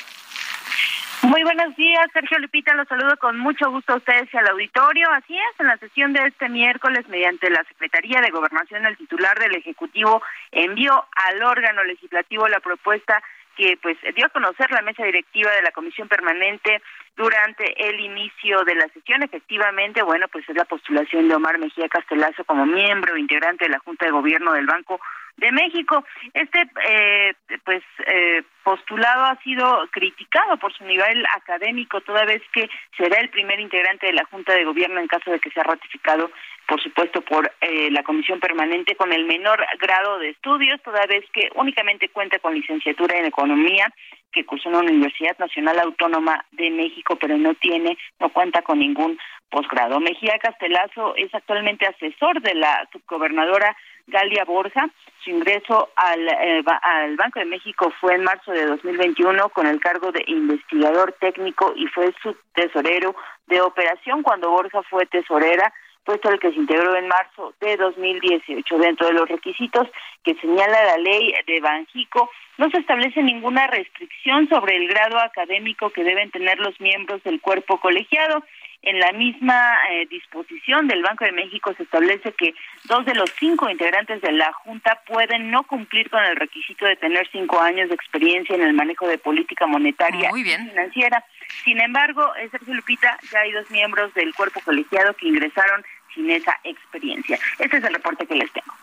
Muy 1.24 1.42
buenos 1.42 1.74
días, 1.76 2.06
Sergio 2.12 2.38
Lupita. 2.38 2.74
Los 2.74 2.86
saludo 2.86 3.16
con 3.16 3.38
mucho 3.38 3.70
gusto 3.70 3.94
a 3.94 3.96
ustedes 3.96 4.28
y 4.30 4.36
al 4.36 4.46
auditorio. 4.48 5.10
Así 5.10 5.34
es, 5.34 5.58
en 5.58 5.68
la 5.68 5.78
sesión 5.78 6.12
de 6.12 6.20
este 6.26 6.50
miércoles, 6.50 7.08
mediante 7.08 7.48
la 7.48 7.64
Secretaría 7.64 8.20
de 8.20 8.30
Gobernación, 8.30 8.84
el 8.84 8.98
titular 8.98 9.38
del 9.38 9.56
Ejecutivo 9.56 10.22
envió 10.52 10.92
al 10.92 11.42
órgano 11.42 11.82
legislativo 11.84 12.46
la 12.48 12.60
propuesta 12.60 13.22
que 13.56 13.78
pues 13.80 13.96
dio 14.14 14.26
a 14.26 14.30
conocer 14.30 14.70
la 14.70 14.82
mesa 14.82 15.02
directiva 15.04 15.50
de 15.52 15.62
la 15.62 15.70
Comisión 15.70 16.08
Permanente 16.08 16.82
durante 17.16 17.88
el 17.88 18.00
inicio 18.00 18.62
de 18.64 18.74
la 18.74 18.88
sesión. 18.88 19.22
Efectivamente, 19.22 20.02
bueno, 20.02 20.28
pues 20.28 20.46
es 20.46 20.56
la 20.56 20.66
postulación 20.66 21.28
de 21.28 21.36
Omar 21.36 21.58
Mejía 21.58 21.88
Castelazo 21.88 22.44
como 22.44 22.66
miembro 22.66 23.16
integrante 23.16 23.64
de 23.64 23.70
la 23.70 23.78
Junta 23.78 24.04
de 24.04 24.12
Gobierno 24.12 24.52
del 24.52 24.66
Banco 24.66 25.00
de 25.36 25.52
México. 25.52 26.04
Este 26.32 26.66
eh, 26.88 27.34
pues 27.64 27.82
eh, 28.06 28.42
postulado 28.62 29.24
ha 29.24 29.36
sido 29.42 29.86
criticado 29.90 30.56
por 30.56 30.72
su 30.72 30.84
nivel 30.84 31.24
académico, 31.36 32.00
toda 32.00 32.24
vez 32.24 32.42
que 32.52 32.68
será 32.96 33.20
el 33.20 33.28
primer 33.30 33.60
integrante 33.60 34.06
de 34.06 34.12
la 34.12 34.24
Junta 34.24 34.54
de 34.54 34.64
Gobierno 34.64 35.00
en 35.00 35.06
caso 35.06 35.30
de 35.30 35.40
que 35.40 35.50
sea 35.50 35.62
ratificado, 35.64 36.30
por 36.66 36.82
supuesto, 36.82 37.20
por 37.20 37.52
eh, 37.60 37.90
la 37.90 38.02
Comisión 38.02 38.40
Permanente 38.40 38.96
con 38.96 39.12
el 39.12 39.24
menor 39.26 39.64
grado 39.78 40.18
de 40.18 40.30
estudios, 40.30 40.80
toda 40.82 41.06
vez 41.06 41.24
que 41.32 41.50
únicamente 41.54 42.08
cuenta 42.08 42.38
con 42.38 42.54
licenciatura 42.54 43.16
en 43.16 43.26
Economía 43.26 43.92
que 44.32 44.44
cursó 44.44 44.68
en 44.68 44.74
la 44.74 44.80
Universidad 44.80 45.38
Nacional 45.38 45.78
Autónoma 45.78 46.44
de 46.50 46.68
México, 46.70 47.16
pero 47.16 47.38
no 47.38 47.54
tiene, 47.54 47.96
no 48.18 48.30
cuenta 48.30 48.62
con 48.62 48.80
ningún 48.80 49.16
posgrado. 49.48 50.00
Mejía 50.00 50.38
Castelazo 50.40 51.14
es 51.16 51.32
actualmente 51.32 51.86
asesor 51.86 52.40
de 52.40 52.54
la 52.54 52.88
subgobernadora 52.92 53.76
Galia 54.06 54.44
Borja. 54.44 54.88
Su 55.22 55.30
ingreso 55.30 55.88
al, 55.96 56.28
eh, 56.28 56.62
al 56.82 57.16
Banco 57.16 57.38
de 57.38 57.46
México 57.46 57.92
fue 58.00 58.14
en 58.14 58.24
marzo 58.24 58.52
de 58.52 58.66
2021 58.66 59.48
con 59.50 59.66
el 59.66 59.80
cargo 59.80 60.12
de 60.12 60.22
investigador 60.26 61.16
técnico 61.18 61.72
y 61.76 61.86
fue 61.86 62.14
su 62.22 62.36
tesorero 62.54 63.14
de 63.46 63.60
operación 63.62 64.22
cuando 64.22 64.50
Borja 64.50 64.82
fue 64.82 65.06
tesorera 65.06 65.72
puesto 66.04 66.28
al 66.28 66.38
que 66.38 66.50
se 66.52 66.58
integró 66.58 66.94
en 66.94 67.08
marzo 67.08 67.54
de 67.60 67.76
2018. 67.76 68.78
Dentro 68.78 69.06
de 69.06 69.14
los 69.14 69.28
requisitos 69.28 69.88
que 70.22 70.34
señala 70.36 70.84
la 70.84 70.98
ley 70.98 71.34
de 71.46 71.60
Banjico, 71.60 72.30
no 72.58 72.70
se 72.70 72.78
establece 72.78 73.22
ninguna 73.22 73.66
restricción 73.66 74.48
sobre 74.48 74.76
el 74.76 74.88
grado 74.88 75.18
académico 75.18 75.90
que 75.90 76.04
deben 76.04 76.30
tener 76.30 76.58
los 76.58 76.78
miembros 76.80 77.22
del 77.24 77.40
cuerpo 77.40 77.80
colegiado. 77.80 78.44
En 78.86 79.00
la 79.00 79.12
misma 79.12 79.78
eh, 79.90 80.06
disposición 80.10 80.86
del 80.88 81.02
Banco 81.02 81.24
de 81.24 81.32
México 81.32 81.72
se 81.74 81.84
establece 81.84 82.32
que 82.32 82.54
dos 82.84 83.06
de 83.06 83.14
los 83.14 83.30
cinco 83.38 83.70
integrantes 83.70 84.20
de 84.20 84.30
la 84.32 84.52
Junta 84.52 85.00
pueden 85.06 85.50
no 85.50 85.62
cumplir 85.62 86.10
con 86.10 86.22
el 86.22 86.36
requisito 86.36 86.84
de 86.84 86.96
tener 86.96 87.26
cinco 87.32 87.62
años 87.62 87.88
de 87.88 87.94
experiencia 87.94 88.54
en 88.54 88.60
el 88.62 88.74
manejo 88.74 89.08
de 89.08 89.16
política 89.16 89.66
monetaria 89.66 90.30
y 90.36 90.44
financiera. 90.44 91.24
Sin 91.64 91.80
embargo, 91.80 92.36
eh, 92.36 92.48
Sergio 92.50 92.74
Lupita, 92.74 93.18
ya 93.32 93.40
hay 93.40 93.52
dos 93.52 93.70
miembros 93.70 94.12
del 94.12 94.34
cuerpo 94.34 94.60
colegiado 94.60 95.14
que 95.14 95.28
ingresaron 95.28 95.82
sin 96.14 96.30
esa 96.30 96.60
experiencia. 96.62 97.38
Este 97.58 97.78
es 97.78 97.84
el 97.84 97.94
reporte 97.94 98.26
que 98.26 98.34
les 98.34 98.52
tengo. 98.52 98.74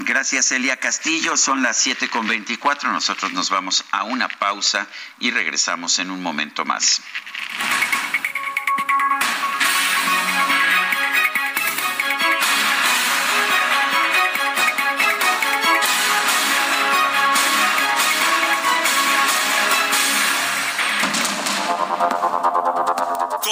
Gracias, 0.00 0.52
Elia 0.52 0.76
Castillo. 0.76 1.38
Son 1.38 1.62
las 1.62 1.78
siete 1.78 2.08
con 2.08 2.28
veinticuatro. 2.28 2.92
Nosotros 2.92 3.32
nos 3.32 3.48
vamos 3.48 3.84
a 3.92 4.04
una 4.04 4.28
pausa 4.28 4.86
y 5.18 5.30
regresamos 5.30 5.98
en 5.98 6.10
un 6.10 6.22
momento 6.22 6.66
más. 6.66 7.02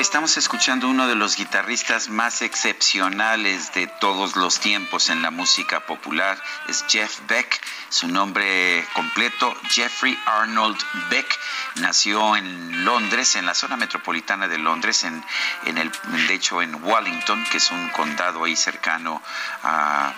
estamos 0.00 0.36
escuchando 0.36 0.88
uno 0.88 1.06
de 1.06 1.14
los 1.14 1.36
guitarristas 1.36 2.08
más 2.08 2.42
excepcionales 2.42 3.72
de 3.72 3.86
todos 3.86 4.34
los 4.34 4.58
tiempos 4.58 5.10
en 5.10 5.22
la 5.22 5.30
música 5.30 5.78
popular, 5.86 6.42
es 6.66 6.84
Jeff 6.88 7.20
Beck. 7.28 7.60
Su 7.88 8.08
nombre 8.08 8.84
completo, 8.94 9.56
Jeffrey 9.70 10.18
Arnold 10.26 10.76
Beck, 11.08 11.38
nació 11.76 12.34
en 12.34 12.84
Londres, 12.84 13.36
en 13.36 13.46
la 13.46 13.54
zona 13.54 13.76
metropolitana 13.76 14.48
de 14.48 14.58
Londres, 14.58 15.04
en, 15.04 15.24
en 15.66 15.78
el, 15.78 15.92
de 16.26 16.34
hecho 16.34 16.60
en 16.60 16.74
Wellington, 16.82 17.44
que 17.44 17.58
es 17.58 17.70
un 17.70 17.90
condado 17.90 18.42
ahí 18.42 18.56
cercano 18.56 19.22
a, 19.62 20.12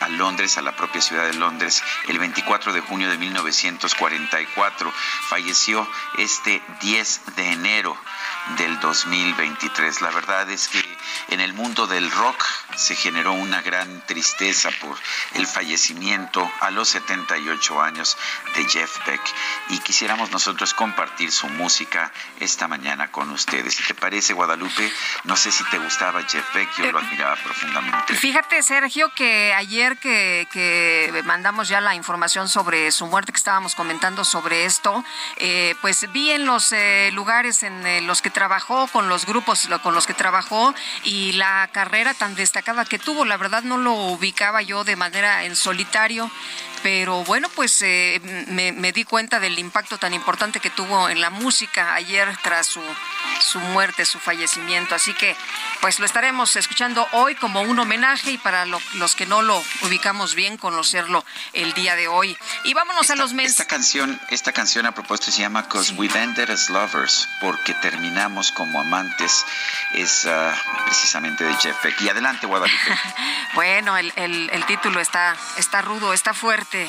a 0.00 0.08
Londres, 0.08 0.56
a 0.56 0.62
la 0.62 0.76
propia 0.76 1.00
ciudad 1.00 1.26
de 1.26 1.34
Londres, 1.34 1.82
el 2.06 2.18
24 2.20 2.72
de 2.72 2.80
junio 2.80 3.10
de 3.10 3.18
1944. 3.18 4.92
Falleció 5.28 5.86
este 6.16 6.62
10 6.80 7.34
de 7.34 7.50
enero 7.50 7.98
del 8.56 8.78
2023. 8.80 10.00
La 10.00 10.10
verdad 10.10 10.50
es 10.50 10.68
que 10.68 10.82
en 11.28 11.40
el 11.40 11.52
mundo 11.52 11.86
del 11.86 12.10
rock 12.10 12.44
se 12.76 12.94
generó 12.94 13.32
una 13.32 13.62
gran 13.62 14.04
tristeza 14.06 14.70
por 14.80 14.96
el 15.34 15.46
fallecimiento 15.46 16.50
a 16.60 16.70
los 16.70 16.88
78 16.90 17.80
años 17.80 18.16
de 18.54 18.64
Jeff 18.68 18.98
Beck 19.06 19.20
y 19.70 19.78
quisiéramos 19.78 20.30
nosotros 20.30 20.74
compartir 20.74 21.30
su 21.30 21.48
música 21.48 22.12
esta 22.40 22.68
mañana 22.68 23.10
con 23.10 23.30
ustedes. 23.30 23.74
Si 23.74 23.82
te 23.84 23.94
parece, 23.94 24.32
Guadalupe, 24.32 24.92
no 25.24 25.36
sé 25.36 25.52
si 25.52 25.64
te 25.64 25.78
gustaba 25.78 26.22
Jeff 26.22 26.52
Beck, 26.54 26.68
yo 26.76 26.92
lo 26.92 26.98
admiraba 26.98 27.36
profundamente. 27.36 28.14
Fíjate, 28.14 28.62
Sergio, 28.62 29.12
que 29.14 29.52
ayer 29.54 29.98
que, 29.98 30.48
que 30.52 31.22
mandamos 31.24 31.68
ya 31.68 31.80
la 31.80 31.94
información 31.94 32.48
sobre 32.48 32.90
su 32.90 33.06
muerte, 33.06 33.32
que 33.32 33.38
estábamos 33.38 33.74
comentando 33.74 34.24
sobre 34.24 34.64
esto, 34.64 35.04
eh, 35.36 35.74
pues 35.80 36.10
vi 36.12 36.30
en 36.30 36.46
los 36.46 36.72
eh, 36.72 37.10
lugares 37.12 37.62
en 37.62 37.86
eh, 37.86 38.00
los 38.02 38.22
que 38.22 38.30
trabajó, 38.42 38.88
con 38.88 39.08
los 39.08 39.24
grupos 39.24 39.68
con 39.84 39.94
los 39.94 40.04
que 40.04 40.14
trabajó 40.14 40.74
y 41.04 41.30
la 41.34 41.70
carrera 41.70 42.12
tan 42.12 42.34
destacada 42.34 42.84
que 42.84 42.98
tuvo. 42.98 43.24
La 43.24 43.36
verdad 43.36 43.62
no 43.62 43.76
lo 43.76 43.94
ubicaba 43.94 44.62
yo 44.62 44.82
de 44.82 44.96
manera 44.96 45.44
en 45.44 45.54
solitario 45.54 46.28
pero 46.82 47.22
bueno, 47.24 47.48
pues 47.50 47.80
eh, 47.82 48.20
me, 48.48 48.92
di 48.92 49.04
cuenta 49.04 49.38
del 49.38 49.58
impacto 49.58 49.98
tan 49.98 50.14
importante 50.14 50.60
que 50.60 50.70
tuvo 50.70 51.08
en 51.08 51.20
la 51.20 51.30
música 51.30 51.94
ayer 51.94 52.28
tras 52.42 52.66
su, 52.66 52.82
su 53.40 53.60
muerte, 53.60 54.04
su 54.04 54.18
fallecimiento. 54.18 54.94
Así 54.94 55.14
que 55.14 55.36
pues 55.80 56.00
lo 56.00 56.06
estaremos 56.06 56.56
escuchando 56.56 57.06
hoy 57.12 57.34
como 57.36 57.62
un 57.62 57.78
homenaje 57.78 58.32
y 58.32 58.38
para 58.38 58.66
los 58.66 59.14
que 59.14 59.26
no 59.26 59.42
lo 59.42 59.62
ubicamos 59.82 60.34
bien, 60.34 60.56
conocerlo 60.56 61.24
el 61.52 61.72
día 61.74 61.94
de 61.94 62.08
hoy. 62.08 62.36
Y 62.64 62.74
vámonos 62.74 63.10
a 63.10 63.16
los 63.16 63.32
meses. 63.32 63.52
Esta 63.52 63.66
canción, 63.66 64.20
esta 64.30 64.52
canción 64.52 64.86
a 64.86 64.92
propósito 64.92 65.30
se 65.30 65.42
llama 65.42 65.68
Cause 65.68 65.94
We 65.94 66.10
Ended 66.12 66.50
as 66.50 66.68
Lovers, 66.68 67.28
porque 67.40 67.74
terminamos 67.74 68.31
como 68.52 68.80
amantes, 68.80 69.44
es 69.94 70.26
ah, 70.26 70.54
precisamente 70.86 71.44
de 71.44 71.54
Jeff. 71.54 71.76
Y 72.00 72.08
adelante, 72.08 72.46
Guadalupe. 72.46 72.76
bueno, 73.54 73.96
el, 73.96 74.12
el, 74.16 74.50
el 74.50 74.66
título 74.66 75.00
está, 75.00 75.36
está 75.56 75.82
rudo, 75.82 76.12
está 76.12 76.34
fuerte 76.34 76.88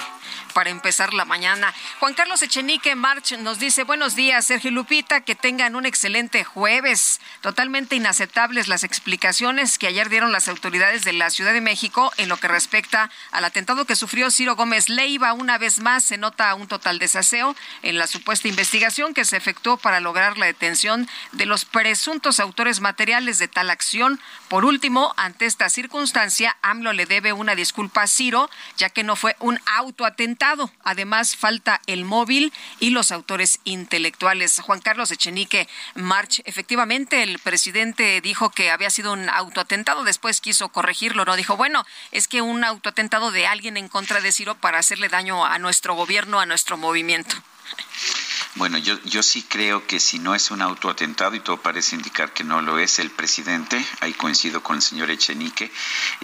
para 0.53 0.69
empezar 0.69 1.13
la 1.13 1.25
mañana. 1.25 1.73
Juan 1.99 2.13
Carlos 2.13 2.41
Echenique 2.41 2.95
March 2.95 3.37
nos 3.39 3.59
dice, 3.59 3.83
buenos 3.83 4.15
días, 4.15 4.45
Sergio 4.45 4.71
Lupita, 4.71 5.21
que 5.21 5.35
tengan 5.35 5.75
un 5.75 5.85
excelente 5.85 6.43
jueves. 6.43 7.19
Totalmente 7.41 7.95
inaceptables 7.95 8.67
las 8.67 8.83
explicaciones 8.83 9.77
que 9.77 9.87
ayer 9.87 10.09
dieron 10.09 10.31
las 10.31 10.47
autoridades 10.47 11.03
de 11.03 11.13
la 11.13 11.29
Ciudad 11.29 11.53
de 11.53 11.61
México 11.61 12.11
en 12.17 12.29
lo 12.29 12.37
que 12.37 12.47
respecta 12.47 13.09
al 13.31 13.45
atentado 13.45 13.85
que 13.85 13.95
sufrió 13.95 14.31
Ciro 14.31 14.55
Gómez 14.55 14.89
Leiva. 14.89 15.33
Una 15.33 15.57
vez 15.57 15.79
más 15.79 16.03
se 16.03 16.17
nota 16.17 16.53
un 16.55 16.67
total 16.67 16.99
desaseo 16.99 17.55
en 17.81 17.97
la 17.97 18.07
supuesta 18.07 18.47
investigación 18.47 19.13
que 19.13 19.25
se 19.25 19.37
efectuó 19.37 19.77
para 19.77 19.99
lograr 19.99 20.37
la 20.37 20.45
detención 20.45 21.07
de 21.31 21.45
los 21.45 21.65
presuntos 21.65 22.39
autores 22.39 22.79
materiales 22.79 23.39
de 23.39 23.47
tal 23.47 23.69
acción. 23.69 24.19
Por 24.53 24.65
último, 24.65 25.15
ante 25.17 25.47
esta 25.47 25.67
circunstancia, 25.67 26.55
AMLO 26.61 26.93
le 26.93 27.07
debe 27.07 27.33
una 27.33 27.55
disculpa 27.55 28.03
a 28.03 28.07
Ciro, 28.07 28.51
ya 28.77 28.89
que 28.89 29.03
no 29.03 29.15
fue 29.15 29.35
un 29.39 29.59
autoatentado. 29.65 30.71
Además, 30.83 31.35
falta 31.35 31.81
el 31.87 32.05
móvil 32.05 32.53
y 32.79 32.91
los 32.91 33.11
autores 33.11 33.59
intelectuales. 33.63 34.59
Juan 34.59 34.79
Carlos 34.79 35.09
Echenique 35.09 35.67
March, 35.95 36.43
efectivamente, 36.45 37.23
el 37.23 37.39
presidente 37.39 38.21
dijo 38.21 38.51
que 38.51 38.69
había 38.69 38.91
sido 38.91 39.13
un 39.13 39.27
autoatentado, 39.27 40.03
después 40.03 40.39
quiso 40.39 40.69
corregirlo, 40.69 41.25
no 41.25 41.35
dijo, 41.35 41.57
bueno, 41.57 41.83
es 42.11 42.27
que 42.27 42.43
un 42.43 42.63
autoatentado 42.63 43.31
de 43.31 43.47
alguien 43.47 43.75
en 43.75 43.87
contra 43.87 44.21
de 44.21 44.31
Ciro 44.31 44.53
para 44.53 44.77
hacerle 44.77 45.09
daño 45.09 45.43
a 45.43 45.57
nuestro 45.57 45.95
gobierno, 45.95 46.39
a 46.39 46.45
nuestro 46.45 46.77
movimiento. 46.77 47.35
Bueno, 48.55 48.77
yo, 48.77 48.99
yo 49.05 49.23
sí 49.23 49.41
creo 49.49 49.87
que 49.87 49.99
si 49.99 50.19
no 50.19 50.35
es 50.35 50.51
un 50.51 50.61
autoatentado, 50.61 51.33
y 51.33 51.39
todo 51.39 51.57
parece 51.57 51.95
indicar 51.95 52.33
que 52.33 52.43
no 52.43 52.61
lo 52.61 52.77
es, 52.77 52.99
el 52.99 53.09
presidente, 53.09 53.83
ahí 53.99 54.13
coincido 54.13 54.61
con 54.61 54.75
el 54.75 54.81
señor 54.83 55.09
Echenique, 55.09 55.71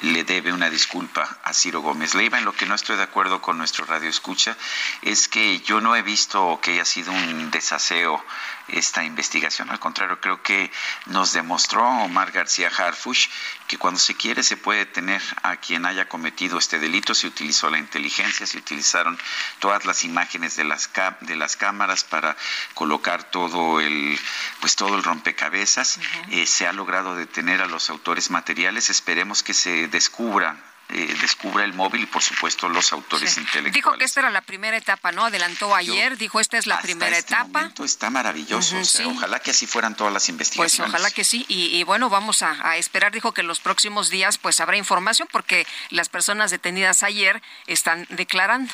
le 0.02 0.24
debe 0.24 0.54
una 0.54 0.70
disculpa 0.70 1.40
a 1.44 1.54
Ciro 1.54 1.82
Gómez 1.82 2.14
Leiva. 2.14 2.38
En 2.38 2.46
lo 2.46 2.54
que 2.54 2.68
no 2.68 2.76
estoy 2.76 2.98
de 2.98 3.04
acuerdo 3.04 3.42
con 3.42 3.58
nuestro 3.58 3.86
radio 3.86 4.10
escucha 4.10 4.56
es 5.02 5.28
que 5.28 5.60
yo 5.62 5.82
no 5.82 5.96
he 5.96 6.04
visto 6.04 6.60
que 6.62 6.74
haya 6.74 6.86
sido 6.86 7.12
un 7.12 7.50
desaseo 7.50 8.24
esta 8.72 9.04
investigación. 9.04 9.70
Al 9.70 9.80
contrario, 9.80 10.20
creo 10.22 10.42
que 10.42 10.72
nos 11.08 11.34
demostró 11.34 11.88
Omar 11.88 12.32
García 12.32 12.70
Harfush 12.76 13.28
que 13.68 13.78
cuando 13.78 14.00
se 14.00 14.16
quiere 14.16 14.44
se 14.44 14.58
puede 14.58 14.86
tener 14.86 15.22
a 15.44 15.58
quien 15.58 15.86
haya 15.86 16.08
cometido 16.08 16.58
este 16.58 16.80
delito. 16.80 17.14
Se 17.14 17.28
utilizó 17.28 17.70
la 17.70 17.78
inteligencia, 17.78 18.46
se 18.46 18.58
utilizaron 18.58 19.18
todas 19.60 19.86
las 19.86 20.04
imágenes 20.04 20.56
de 20.56 20.64
las, 20.64 20.90
de 21.22 21.36
las 21.36 21.58
cámaras 21.58 22.04
para 22.04 22.36
colocar 22.74 23.24
todo 23.24 23.80
el, 23.80 24.20
pues 24.60 24.76
todo 24.76 24.96
el 24.96 25.04
rompecabezas. 25.04 26.00
Eh, 26.30 26.46
se 26.46 26.68
ha 26.68 26.74
logrado 26.74 27.16
detener 27.16 27.62
a 27.62 27.68
los 27.68 27.90
autores 27.90 28.30
materiales. 28.30 28.90
Esperemos 28.90 29.44
que 29.44 29.54
se 29.54 29.88
descubran 29.88 30.62
eh, 30.92 31.16
descubra 31.22 31.64
el 31.64 31.74
móvil 31.74 32.04
y 32.04 32.06
por 32.08 32.24
supuesto 32.24 32.68
los 32.68 32.92
autores 32.94 33.38
intelectuales. 33.38 33.74
Dijo 33.74 33.94
que 33.94 34.06
esta 34.06 34.22
era 34.22 34.32
la 34.32 34.42
primera 34.42 34.76
etapa, 34.76 35.12
¿no? 35.12 35.26
Adelantó 35.26 35.76
ayer, 35.76 36.18
dijo 36.18 36.40
esta 36.40 36.58
es 36.58 36.66
la 36.66 36.82
primera 36.82 37.16
este 37.16 37.34
etapa. 37.34 37.72
está 37.84 38.10
maravilloso, 38.10 38.76
ojalá 39.06 39.40
que 39.40 39.52
así 39.52 39.68
fueran 39.68 39.96
todas 39.96 40.12
las 40.12 40.30
investigaciones. 40.30 40.78
Pues 40.78 40.90
ojalá 40.90 41.12
que 41.12 41.24
sí, 41.24 41.46
y, 41.48 41.84
bueno, 41.84 42.10
vamos 42.10 42.42
a, 42.42 42.58
a, 42.68 42.78
esperar, 42.78 43.12
dijo 43.12 43.34
que 43.34 43.42
en 43.42 43.48
los 43.48 43.60
próximos 43.60 44.10
días 44.10 44.40
pues 44.40 44.60
habrá 44.62 44.78
información 44.78 45.28
porque 45.32 45.68
las 45.92 46.10
personas 46.10 46.50
detenidas 46.50 47.04
ayer 47.04 47.42
están 47.68 48.08
declarando. 48.10 48.74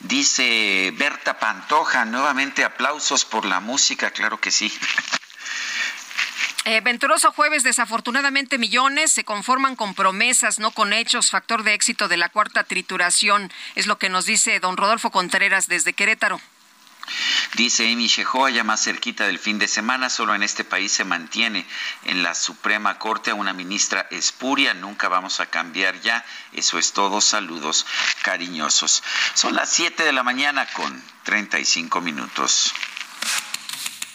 Dice 0.00 0.92
Berta 0.96 1.38
Pantoja, 1.38 2.04
nuevamente 2.04 2.64
aplausos 2.64 3.24
por 3.24 3.44
la 3.44 3.60
música, 3.60 4.12
claro 4.12 4.40
que 4.40 4.50
sí. 4.50 4.72
Eh, 6.66 6.82
venturoso 6.82 7.32
jueves, 7.32 7.62
desafortunadamente 7.62 8.58
millones 8.58 9.10
se 9.10 9.24
conforman 9.24 9.76
con 9.76 9.94
promesas, 9.94 10.58
no 10.58 10.72
con 10.72 10.92
hechos, 10.92 11.30
factor 11.30 11.62
de 11.62 11.72
éxito 11.72 12.06
de 12.06 12.18
la 12.18 12.28
cuarta 12.28 12.64
trituración, 12.64 13.50
es 13.76 13.86
lo 13.86 13.98
que 13.98 14.10
nos 14.10 14.26
dice 14.26 14.60
don 14.60 14.76
Rodolfo 14.76 15.10
Contreras 15.10 15.68
desde 15.68 15.94
Querétaro. 15.94 16.38
Dice 17.54 17.90
Amy 17.90 18.06
Shehoa, 18.06 18.50
ya 18.50 18.62
más 18.62 18.84
cerquita 18.84 19.26
del 19.26 19.38
fin 19.38 19.58
de 19.58 19.68
semana, 19.68 20.10
solo 20.10 20.34
en 20.34 20.42
este 20.42 20.62
país 20.62 20.92
se 20.92 21.04
mantiene 21.04 21.66
en 22.04 22.22
la 22.22 22.34
Suprema 22.34 22.98
Corte 22.98 23.30
a 23.30 23.34
una 23.34 23.54
ministra 23.54 24.06
espuria, 24.10 24.74
nunca 24.74 25.08
vamos 25.08 25.40
a 25.40 25.46
cambiar 25.46 26.00
ya, 26.02 26.24
eso 26.52 26.78
es 26.78 26.92
todo, 26.92 27.22
saludos 27.22 27.86
cariñosos. 28.22 29.02
Son 29.34 29.54
las 29.54 29.70
7 29.70 30.04
de 30.04 30.12
la 30.12 30.22
mañana 30.22 30.66
con 30.66 31.02
35 31.24 32.00
minutos. 32.02 32.74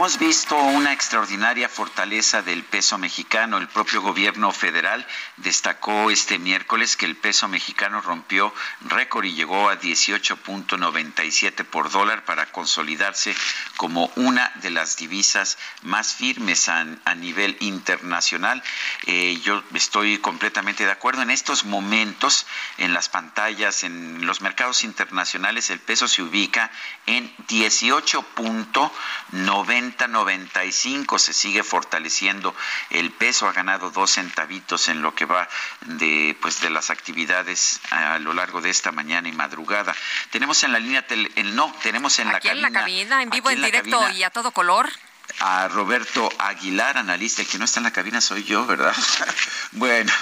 Hemos 0.00 0.18
visto 0.18 0.56
una 0.56 0.94
extraordinaria 0.94 1.68
fortaleza 1.68 2.40
del 2.40 2.64
peso 2.64 2.96
mexicano. 2.96 3.58
El 3.58 3.68
propio 3.68 4.00
gobierno 4.00 4.50
federal 4.50 5.06
destacó 5.36 6.10
este 6.10 6.38
miércoles 6.38 6.96
que 6.96 7.04
el 7.04 7.16
peso 7.16 7.48
mexicano 7.48 8.00
rompió 8.00 8.54
récord 8.80 9.26
y 9.26 9.34
llegó 9.34 9.68
a 9.68 9.78
18.97 9.78 11.66
por 11.66 11.90
dólar 11.90 12.24
para 12.24 12.46
consolidarse 12.46 13.36
como 13.76 14.10
una 14.16 14.50
de 14.62 14.70
las 14.70 14.96
divisas 14.96 15.58
más 15.82 16.14
firmes 16.14 16.70
a, 16.70 16.86
nivel 17.14 17.58
internacional. 17.60 18.62
Eh, 19.04 19.38
yo 19.44 19.62
estoy 19.74 20.16
completamente 20.16 20.86
de 20.86 20.92
acuerdo. 20.92 21.20
En 21.20 21.30
estos 21.30 21.66
momentos, 21.66 22.46
en 22.78 22.94
las 22.94 23.10
pantallas, 23.10 23.84
en 23.84 24.24
los 24.24 24.40
mercados 24.40 24.82
internacionales, 24.82 25.68
el 25.68 25.78
peso 25.78 26.08
se 26.08 26.22
ubica 26.22 26.70
en 27.04 27.30
18.90 27.48 29.89
95 30.08 31.18
se 31.18 31.32
sigue 31.32 31.62
fortaleciendo 31.62 32.54
el 32.90 33.10
peso, 33.10 33.48
ha 33.48 33.52
ganado 33.52 33.90
dos 33.90 34.12
centavitos 34.12 34.88
en 34.88 35.02
lo 35.02 35.14
que 35.14 35.24
va 35.24 35.48
de 35.82 36.36
pues 36.40 36.60
de 36.60 36.70
las 36.70 36.90
actividades 36.90 37.80
a 37.90 38.18
lo 38.18 38.32
largo 38.32 38.60
de 38.60 38.70
esta 38.70 38.92
mañana 38.92 39.28
y 39.28 39.32
madrugada. 39.32 39.94
Tenemos 40.30 40.62
en 40.64 40.72
la 40.72 40.78
línea 40.78 41.04
el 41.08 41.54
no, 41.54 41.74
tenemos 41.82 42.18
en 42.18 42.28
la 42.28 42.40
cabina. 42.40 42.52
en 42.52 42.62
la 42.62 42.80
cabina, 42.80 43.22
en 43.22 43.30
vivo, 43.30 43.50
en, 43.50 43.62
directo 43.62 44.10
y 44.10 44.22
a 44.22 44.30
todo 44.30 44.50
color 44.52 44.90
a 45.38 45.68
Roberto 45.68 46.28
Aguilar, 46.38 46.98
analista, 46.98 47.44
que 47.44 47.58
no 47.58 47.64
está 47.64 47.80
en 47.80 47.84
la 47.84 47.92
cabina 47.92 48.20
soy 48.20 48.44
yo, 48.44 48.66
¿verdad? 48.66 48.94
bueno, 49.72 50.12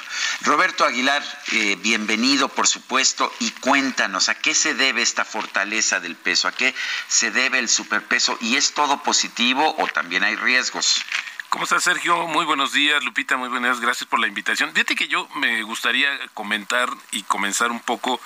Roberto 0.42 0.84
Aguilar, 0.84 1.22
eh, 1.52 1.76
bienvenido, 1.80 2.48
por 2.48 2.66
supuesto, 2.66 3.32
y 3.40 3.50
cuéntanos, 3.50 4.28
¿a 4.28 4.34
qué 4.34 4.54
se 4.54 4.74
debe 4.74 5.02
esta 5.02 5.24
fortaleza 5.24 6.00
del 6.00 6.16
peso? 6.16 6.48
¿A 6.48 6.52
qué 6.52 6.74
se 7.08 7.30
debe 7.30 7.58
el 7.58 7.68
superpeso? 7.68 8.38
¿Y 8.40 8.56
es 8.56 8.74
todo 8.74 9.02
positivo 9.02 9.74
o 9.78 9.86
también 9.88 10.24
hay 10.24 10.36
riesgos? 10.36 11.02
¿Cómo 11.48 11.64
estás, 11.64 11.84
Sergio? 11.84 12.26
Muy 12.26 12.44
buenos 12.44 12.72
días, 12.72 13.02
Lupita, 13.02 13.38
muy 13.38 13.48
buenos 13.48 13.70
días, 13.70 13.80
gracias 13.80 14.06
por 14.06 14.20
la 14.20 14.26
invitación. 14.26 14.70
Fíjate 14.74 14.94
que 14.94 15.08
yo 15.08 15.26
me 15.36 15.62
gustaría 15.62 16.10
comentar 16.34 16.90
y 17.10 17.22
comenzar 17.22 17.70
un 17.70 17.80
poco 17.80 18.20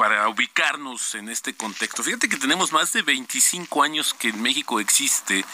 para 0.00 0.26
ubicarnos 0.30 1.14
en 1.14 1.28
este 1.28 1.54
contexto. 1.54 2.02
Fíjate 2.02 2.30
que 2.30 2.38
tenemos 2.38 2.72
más 2.72 2.90
de 2.94 3.02
25 3.02 3.82
años 3.82 4.14
que 4.14 4.30
en 4.30 4.40
México 4.40 4.80
existe 4.80 5.44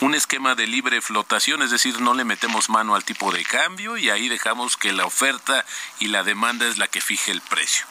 un 0.00 0.14
esquema 0.14 0.54
de 0.54 0.68
libre 0.68 1.00
flotación, 1.00 1.60
es 1.60 1.72
decir, 1.72 2.00
no 2.00 2.14
le 2.14 2.22
metemos 2.22 2.70
mano 2.70 2.94
al 2.94 3.02
tipo 3.02 3.32
de 3.32 3.44
cambio 3.44 3.96
y 3.96 4.08
ahí 4.08 4.28
dejamos 4.28 4.76
que 4.76 4.92
la 4.92 5.06
oferta 5.06 5.66
y 5.98 6.06
la 6.06 6.22
demanda 6.22 6.68
es 6.68 6.78
la 6.78 6.86
que 6.86 7.00
fije 7.00 7.32
el 7.32 7.40
precio. 7.40 7.84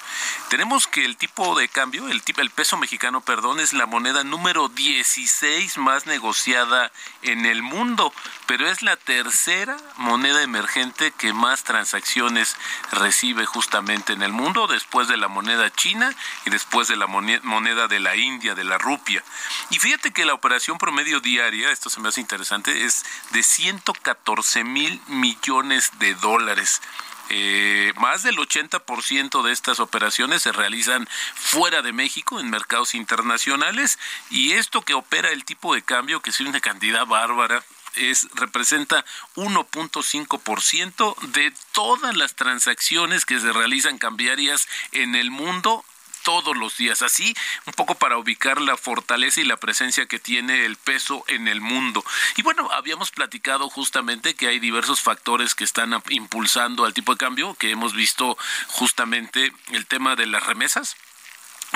Tenemos 0.47 0.87
que 0.87 1.03
el 1.03 1.17
tipo 1.17 1.53
de 1.59 1.67
cambio, 1.67 2.07
el, 2.07 2.23
tipo, 2.23 2.39
el 2.39 2.49
peso 2.49 2.77
mexicano, 2.77 3.19
perdón, 3.19 3.59
es 3.59 3.73
la 3.73 3.85
moneda 3.85 4.23
número 4.23 4.69
16 4.69 5.77
más 5.79 6.05
negociada 6.05 6.93
en 7.23 7.45
el 7.45 7.61
mundo, 7.61 8.13
pero 8.45 8.69
es 8.69 8.81
la 8.81 8.95
tercera 8.95 9.75
moneda 9.97 10.41
emergente 10.43 11.11
que 11.11 11.33
más 11.33 11.65
transacciones 11.65 12.55
recibe 12.93 13.45
justamente 13.45 14.13
en 14.13 14.21
el 14.21 14.31
mundo 14.31 14.67
después 14.67 15.09
de 15.09 15.17
la 15.17 15.27
moneda 15.27 15.69
china 15.73 16.04
y 16.45 16.49
después 16.49 16.87
de 16.87 16.95
la 16.95 17.07
moneda 17.07 17.87
de 17.87 17.99
la 17.99 18.15
India, 18.15 18.55
de 18.55 18.63
la 18.63 18.77
rupia. 18.77 19.23
Y 19.69 19.79
fíjate 19.79 20.11
que 20.11 20.25
la 20.25 20.33
operación 20.33 20.77
promedio 20.77 21.19
diaria, 21.19 21.71
esto 21.71 21.89
se 21.89 21.99
me 21.99 22.09
hace 22.09 22.21
interesante, 22.21 22.85
es 22.85 23.05
de 23.31 23.43
114 23.43 24.63
mil 24.63 25.01
millones 25.07 25.91
de 25.99 26.15
dólares. 26.15 26.81
Eh, 27.29 27.91
más 27.97 28.21
del 28.21 28.37
80% 28.37 29.41
de 29.41 29.51
estas 29.51 29.79
operaciones 29.79 30.43
se 30.43 30.51
realizan 30.51 31.07
fuera 31.33 31.81
de 31.81 31.91
México, 31.91 32.39
en 32.39 32.49
mercados 32.49 32.93
internacionales, 32.93 33.97
y 34.29 34.53
esto 34.53 34.81
que 34.81 34.93
opera 34.93 35.31
el 35.31 35.43
tipo 35.43 35.73
de 35.73 35.81
cambio, 35.81 36.21
que 36.21 36.29
es 36.29 36.39
una 36.39 36.59
cantidad 36.59 37.05
bárbara, 37.05 37.63
es, 37.95 38.27
representa 38.35 39.05
1.5% 39.35 41.15
de 41.31 41.53
todas 41.71 42.15
las 42.15 42.35
transacciones 42.35 43.25
que 43.25 43.39
se 43.39 43.51
realizan 43.51 43.97
cambiarias 43.97 44.67
en 44.91 45.15
el 45.15 45.31
mundo 45.31 45.83
todos 46.25 46.57
los 46.57 46.75
días. 46.75 47.03
Así, 47.03 47.33
un 47.65 47.73
poco 47.73 47.95
para 47.95 48.17
ubicar 48.17 48.59
la 48.59 48.75
fortaleza 48.75 49.39
y 49.39 49.45
la 49.45 49.57
presencia 49.57 50.07
que 50.07 50.19
tiene 50.19 50.65
el 50.65 50.75
peso 50.75 51.23
en 51.27 51.47
el 51.47 51.61
mundo. 51.61 52.03
Y 52.35 52.41
bueno, 52.41 52.69
habíamos 52.71 53.11
platicado 53.11 53.69
justamente 53.69 54.33
que 54.33 54.47
hay 54.47 54.59
diversos 54.59 55.01
factores 55.01 55.55
que 55.55 55.63
están 55.63 55.93
impulsando 56.09 56.83
al 56.83 56.93
tipo 56.93 57.13
de 57.13 57.19
cambio, 57.19 57.53
que 57.53 57.69
hemos 57.69 57.93
visto 57.93 58.37
justamente 58.67 59.53
el 59.71 59.85
tema 59.85 60.15
de 60.15 60.25
las 60.25 60.45
remesas 60.45 60.97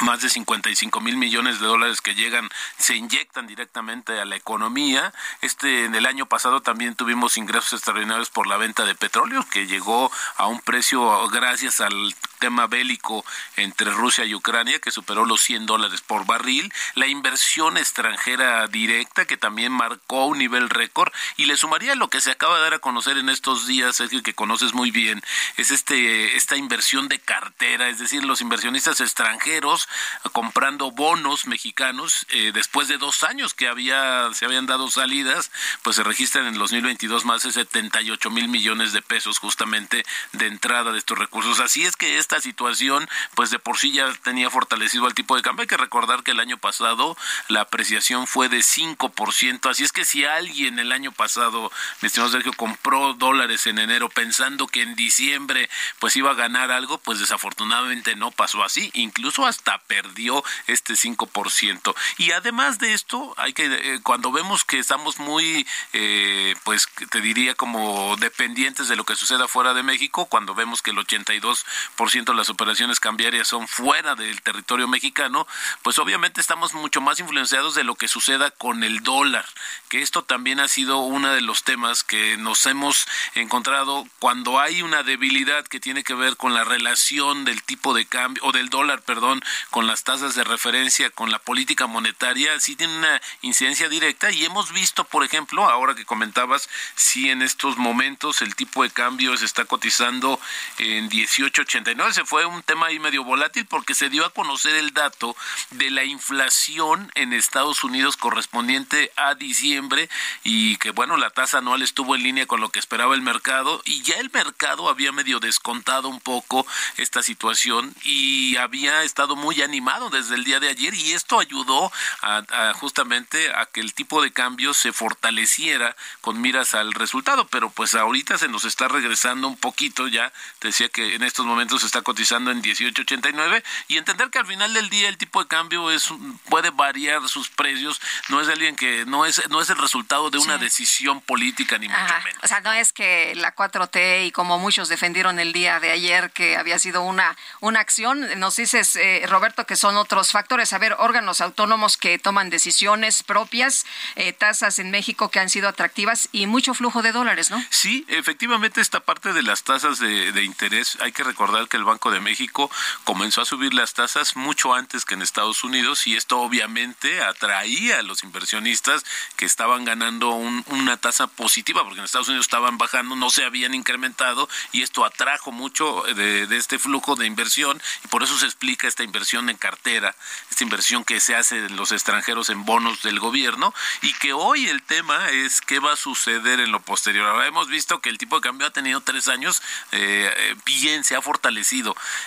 más 0.01 0.21
de 0.21 0.29
55 0.29 1.01
mil 1.01 1.17
millones 1.17 1.59
de 1.59 1.67
dólares 1.67 1.99
que 2.01 2.15
llegan, 2.15 2.49
se 2.77 2.95
inyectan 2.95 3.47
directamente 3.47 4.19
a 4.19 4.25
la 4.25 4.35
economía. 4.35 5.13
Este, 5.41 5.85
en 5.85 5.95
el 5.95 6.05
año 6.05 6.25
pasado 6.25 6.61
también 6.61 6.95
tuvimos 6.95 7.37
ingresos 7.37 7.73
extraordinarios 7.73 8.29
por 8.29 8.47
la 8.47 8.57
venta 8.57 8.85
de 8.85 8.95
petróleo, 8.95 9.45
que 9.51 9.67
llegó 9.67 10.11
a 10.37 10.47
un 10.47 10.61
precio 10.61 11.27
gracias 11.29 11.81
al 11.81 12.15
tema 12.39 12.67
bélico 12.67 13.23
entre 13.55 13.91
Rusia 13.91 14.25
y 14.25 14.33
Ucrania, 14.33 14.79
que 14.79 14.91
superó 14.91 15.25
los 15.25 15.41
100 15.41 15.65
dólares 15.65 16.01
por 16.01 16.25
barril, 16.25 16.73
la 16.95 17.07
inversión 17.07 17.77
extranjera 17.77 18.65
directa, 18.67 19.25
que 19.25 19.37
también 19.37 19.71
marcó 19.71 20.25
un 20.25 20.39
nivel 20.39 20.69
récord, 20.69 21.11
y 21.37 21.45
le 21.45 21.57
sumaría 21.57 21.95
lo 21.95 22.09
que 22.09 22.21
se 22.21 22.31
acaba 22.31 22.57
de 22.57 22.63
dar 22.63 22.73
a 22.75 22.79
conocer 22.79 23.17
en 23.17 23.29
estos 23.29 23.67
días, 23.67 23.99
el 23.99 24.23
que 24.23 24.33
conoces 24.33 24.73
muy 24.73 24.91
bien, 24.91 25.21
es 25.57 25.71
este 25.71 26.35
esta 26.35 26.55
inversión 26.57 27.07
de 27.07 27.19
cartera, 27.19 27.89
es 27.89 27.99
decir, 27.99 28.23
los 28.23 28.41
inversionistas 28.41 29.01
extranjeros 29.01 29.87
comprando 30.31 30.91
bonos 30.91 31.45
mexicanos 31.45 32.25
eh, 32.29 32.51
después 32.53 32.87
de 32.87 32.97
dos 32.97 33.23
años 33.23 33.53
que 33.53 33.67
había 33.67 34.33
se 34.33 34.45
habían 34.45 34.65
dado 34.65 34.89
salidas, 34.89 35.51
pues 35.83 35.97
se 35.97 36.03
registran 36.03 36.47
en 36.47 36.53
el 36.53 36.59
2022 36.59 37.25
más 37.25 37.43
de 37.43 37.51
78 37.51 38.29
mil 38.29 38.47
millones 38.47 38.93
de 38.93 39.01
pesos 39.01 39.37
justamente 39.39 40.05
de 40.33 40.47
entrada 40.47 40.91
de 40.91 40.99
estos 40.99 41.17
recursos. 41.17 41.59
Así 41.59 41.85
es 41.85 41.95
que 41.95 42.17
esta 42.29 42.41
situación, 42.41 43.09
pues 43.33 43.49
de 43.49 43.57
por 43.57 43.79
sí 43.79 43.91
ya 43.91 44.13
tenía 44.23 44.51
fortalecido 44.51 45.07
el 45.07 45.15
tipo 45.15 45.35
de 45.35 45.41
cambio. 45.41 45.63
Hay 45.63 45.67
que 45.67 45.77
recordar 45.77 46.21
que 46.21 46.31
el 46.31 46.39
año 46.39 46.59
pasado 46.59 47.17
la 47.47 47.61
apreciación 47.61 48.27
fue 48.27 48.49
de 48.49 48.59
5%. 48.59 49.67
Así 49.67 49.83
es 49.83 49.91
que 49.91 50.05
si 50.05 50.25
alguien 50.25 50.77
el 50.77 50.91
año 50.91 51.11
pasado, 51.11 51.71
mi 52.01 52.05
estimado 52.05 52.31
Sergio, 52.31 52.53
compró 52.53 53.15
dólares 53.15 53.65
en 53.65 53.79
enero 53.79 54.09
pensando 54.09 54.67
que 54.67 54.83
en 54.83 54.95
diciembre 54.95 55.71
pues 55.97 56.15
iba 56.15 56.29
a 56.29 56.35
ganar 56.35 56.71
algo, 56.71 56.99
pues 56.99 57.17
desafortunadamente 57.17 58.15
no 58.15 58.29
pasó 58.29 58.63
así. 58.63 58.91
Incluso 58.93 59.47
hasta 59.47 59.79
perdió 59.79 60.43
este 60.67 60.93
5%. 60.93 61.95
Y 62.19 62.31
además 62.33 62.77
de 62.77 62.93
esto, 62.93 63.33
hay 63.37 63.53
que, 63.53 63.65
eh, 63.65 64.01
cuando 64.03 64.31
vemos 64.31 64.65
que 64.65 64.77
estamos 64.77 65.17
muy, 65.17 65.65
eh, 65.93 66.55
pues 66.63 66.87
te 67.09 67.21
diría 67.21 67.55
como 67.55 68.17
dependientes 68.17 68.87
de 68.87 68.95
lo 68.95 69.03
que 69.03 69.15
suceda 69.15 69.47
fuera 69.47 69.73
de 69.73 69.81
México, 69.81 70.27
cuando 70.27 70.53
vemos 70.53 70.83
que 70.83 70.91
el 70.91 70.97
82% 70.97 72.18
las 72.27 72.49
operaciones 72.49 72.99
cambiarias 72.99 73.47
son 73.47 73.67
fuera 73.67 74.15
del 74.15 74.41
territorio 74.41 74.87
mexicano, 74.87 75.47
pues 75.81 75.97
obviamente 75.99 76.41
estamos 76.41 76.73
mucho 76.73 77.01
más 77.01 77.19
influenciados 77.19 77.75
de 77.75 77.83
lo 77.83 77.95
que 77.95 78.07
suceda 78.07 78.51
con 78.51 78.83
el 78.83 79.01
dólar, 79.01 79.45
que 79.89 80.01
esto 80.01 80.23
también 80.23 80.59
ha 80.59 80.67
sido 80.67 80.99
uno 80.99 81.33
de 81.33 81.41
los 81.41 81.63
temas 81.63 82.03
que 82.03 82.37
nos 82.37 82.65
hemos 82.65 83.07
encontrado 83.35 84.07
cuando 84.19 84.59
hay 84.59 84.81
una 84.81 85.03
debilidad 85.03 85.65
que 85.65 85.79
tiene 85.79 86.03
que 86.03 86.13
ver 86.13 86.37
con 86.37 86.53
la 86.53 86.63
relación 86.63 87.45
del 87.45 87.63
tipo 87.63 87.93
de 87.93 88.05
cambio, 88.05 88.43
o 88.45 88.51
del 88.51 88.69
dólar, 88.69 89.01
perdón, 89.01 89.41
con 89.69 89.87
las 89.87 90.03
tasas 90.03 90.35
de 90.35 90.43
referencia, 90.43 91.09
con 91.09 91.31
la 91.31 91.39
política 91.39 91.87
monetaria, 91.87 92.59
sí 92.59 92.75
tiene 92.75 92.97
una 92.97 93.21
incidencia 93.41 93.89
directa. 93.89 94.31
Y 94.31 94.45
hemos 94.45 94.71
visto, 94.71 95.03
por 95.03 95.23
ejemplo, 95.23 95.69
ahora 95.69 95.95
que 95.95 96.05
comentabas, 96.05 96.69
si 96.95 97.29
en 97.29 97.41
estos 97.41 97.77
momentos 97.77 98.41
el 98.41 98.55
tipo 98.55 98.83
de 98.83 98.89
cambio 98.89 99.35
se 99.37 99.45
está 99.45 99.65
cotizando 99.65 100.39
en 100.77 101.09
18.89, 101.09 102.08
se 102.13 102.25
fue 102.25 102.45
un 102.45 102.63
tema 102.63 102.87
ahí 102.87 102.99
medio 102.99 103.23
volátil 103.23 103.65
porque 103.65 103.93
se 103.93 104.09
dio 104.09 104.25
a 104.25 104.33
conocer 104.33 104.75
el 104.75 104.93
dato 104.93 105.35
de 105.71 105.89
la 105.91 106.03
inflación 106.03 107.11
en 107.15 107.33
Estados 107.33 107.83
Unidos 107.83 108.17
correspondiente 108.17 109.11
a 109.15 109.35
diciembre 109.35 110.09
y 110.43 110.77
que 110.77 110.91
bueno, 110.91 111.17
la 111.17 111.29
tasa 111.29 111.59
anual 111.59 111.81
estuvo 111.81 112.15
en 112.15 112.23
línea 112.23 112.45
con 112.45 112.61
lo 112.61 112.69
que 112.69 112.79
esperaba 112.79 113.15
el 113.15 113.21
mercado 113.21 113.81
y 113.85 114.01
ya 114.03 114.15
el 114.15 114.31
mercado 114.31 114.89
había 114.89 115.11
medio 115.11 115.39
descontado 115.39 116.09
un 116.09 116.19
poco 116.19 116.65
esta 116.97 117.23
situación 117.23 117.93
y 118.03 118.57
había 118.57 119.03
estado 119.03 119.35
muy 119.35 119.61
animado 119.61 120.09
desde 120.09 120.35
el 120.35 120.43
día 120.43 120.59
de 120.59 120.69
ayer 120.69 120.93
y 120.93 121.11
esto 121.11 121.39
ayudó 121.39 121.91
a, 122.21 122.73
justamente 122.73 123.53
a 123.53 123.65
que 123.65 123.81
el 123.81 123.93
tipo 123.93 124.21
de 124.21 124.31
cambio 124.31 124.73
se 124.73 124.91
fortaleciera 124.91 125.95
con 126.21 126.41
miras 126.41 126.73
al 126.73 126.93
resultado, 126.93 127.47
pero 127.47 127.69
pues 127.69 127.95
ahorita 127.95 128.37
se 128.37 128.47
nos 128.47 128.65
está 128.65 128.87
regresando 128.87 129.47
un 129.47 129.57
poquito 129.57 130.07
ya, 130.07 130.31
decía 130.61 130.89
que 130.89 131.15
en 131.15 131.23
estos 131.23 131.45
momentos 131.45 131.81
se 131.81 131.87
está 131.99 132.01
cotizando 132.01 132.51
en 132.51 132.61
18.89 132.61 133.63
y 133.87 133.97
entender 133.97 134.29
que 134.29 134.39
al 134.39 134.45
final 134.45 134.73
del 134.73 134.89
día 134.89 135.09
el 135.09 135.17
tipo 135.17 135.41
de 135.41 135.47
cambio 135.47 135.91
es 135.91 136.09
puede 136.49 136.69
variar 136.69 137.27
sus 137.27 137.49
precios, 137.49 137.99
no 138.29 138.41
es 138.41 138.47
alguien 138.47 138.75
que 138.75 139.05
no 139.05 139.25
es 139.25 139.41
no 139.49 139.61
es 139.61 139.69
el 139.69 139.77
resultado 139.77 140.29
de 140.29 140.37
una 140.37 140.57
decisión 140.57 141.21
política 141.21 141.77
ni 141.77 141.89
mucho 141.89 142.01
menos. 142.23 142.43
O 142.43 142.47
sea, 142.47 142.61
no 142.61 142.71
es 142.71 142.93
que 142.93 143.33
la 143.35 143.55
4T 143.55 144.27
y 144.27 144.31
como 144.31 144.59
muchos 144.59 144.87
defendieron 144.87 145.39
el 145.39 145.51
día 145.51 145.79
de 145.79 145.91
ayer 145.91 146.31
que 146.31 146.57
había 146.57 146.79
sido 146.79 147.01
una 147.01 147.35
una 147.59 147.79
acción, 147.79 148.39
nos 148.39 148.55
dices 148.55 148.95
eh, 148.95 149.25
Roberto 149.27 149.65
que 149.65 149.75
son 149.75 149.97
otros 149.97 150.31
factores, 150.31 150.73
a 150.73 150.77
ver, 150.77 150.95
órganos 150.99 151.41
autónomos 151.41 151.97
que 151.97 152.19
toman 152.19 152.49
decisiones 152.49 153.23
propias, 153.23 153.85
eh, 154.15 154.33
tasas 154.33 154.79
en 154.79 154.91
México 154.91 155.29
que 155.29 155.39
han 155.39 155.49
sido 155.49 155.67
atractivas 155.67 156.29
y 156.31 156.47
mucho 156.47 156.73
flujo 156.73 157.01
de 157.01 157.11
dólares, 157.11 157.49
¿no? 157.49 157.63
Sí, 157.69 158.05
efectivamente 158.07 158.81
esta 158.81 158.99
parte 158.99 159.33
de 159.33 159.43
las 159.43 159.63
tasas 159.63 159.99
de, 159.99 160.31
de 160.31 160.43
interés, 160.43 160.97
hay 161.01 161.11
que 161.11 161.23
recordar 161.23 161.67
que 161.67 161.77
el 161.77 161.83
Banco 161.89 162.11
de 162.11 162.19
México 162.19 162.69
comenzó 163.03 163.41
a 163.41 163.45
subir 163.45 163.73
las 163.73 163.93
tasas 163.93 164.35
mucho 164.35 164.73
antes 164.73 165.05
que 165.05 165.15
en 165.15 165.23
Estados 165.23 165.63
Unidos 165.63 166.05
y 166.05 166.15
esto 166.15 166.39
obviamente 166.39 167.21
atraía 167.21 167.99
a 167.99 168.01
los 168.03 168.23
inversionistas 168.23 169.03
que 169.35 169.45
estaban 169.45 169.85
ganando 169.85 170.29
una 170.29 170.97
tasa 170.97 171.25
positiva 171.27 171.83
porque 171.83 171.99
en 171.99 172.05
Estados 172.05 172.27
Unidos 172.27 172.45
estaban 172.45 172.77
bajando, 172.77 173.15
no 173.15 173.29
se 173.29 173.43
habían 173.43 173.73
incrementado 173.73 174.47
y 174.71 174.83
esto 174.83 175.03
atrajo 175.03 175.51
mucho 175.51 176.03
de, 176.15 176.47
este 176.55 176.77
flujo 176.77 177.15
de 177.15 177.25
inversión 177.25 177.81
y 178.05 178.07
por 178.07 178.23
eso 178.23 178.37
se 178.37 178.45
explica 178.45 178.87
esta 178.87 179.03
inversión 179.03 179.49
en 179.49 179.57
cartera, 179.57 180.15
esta 180.51 180.63
inversión 180.63 181.03
que 181.03 181.19
se 181.19 181.35
hace 181.35 181.61
de 181.61 181.69
los 181.69 181.91
extranjeros 181.91 182.49
en 182.49 182.65
bonos 182.65 183.01
del 183.01 183.19
gobierno 183.19 183.73
y 184.01 184.13
que 184.13 184.33
hoy 184.33 184.67
el 184.67 184.83
tema 184.83 185.29
es 185.29 185.61
qué 185.61 185.79
va 185.79 185.93
a 185.93 185.95
suceder 185.95 186.59
en 186.59 186.71
lo 186.71 186.81
posterior. 186.81 187.27
Ahora 187.27 187.47
hemos 187.47 187.67
visto 187.67 187.99
que 187.99 188.09
el 188.09 188.17
tipo 188.17 188.35
de 188.35 188.41
cambio 188.41 188.67
ha 188.67 188.71
tenido 188.71 189.01
tres 189.01 189.27
años 189.27 189.61
eh, 189.91 190.31
eh, 190.35 190.55
bien, 190.65 191.03
se 191.03 191.15
ha 191.15 191.21
fortalecido. 191.21 191.78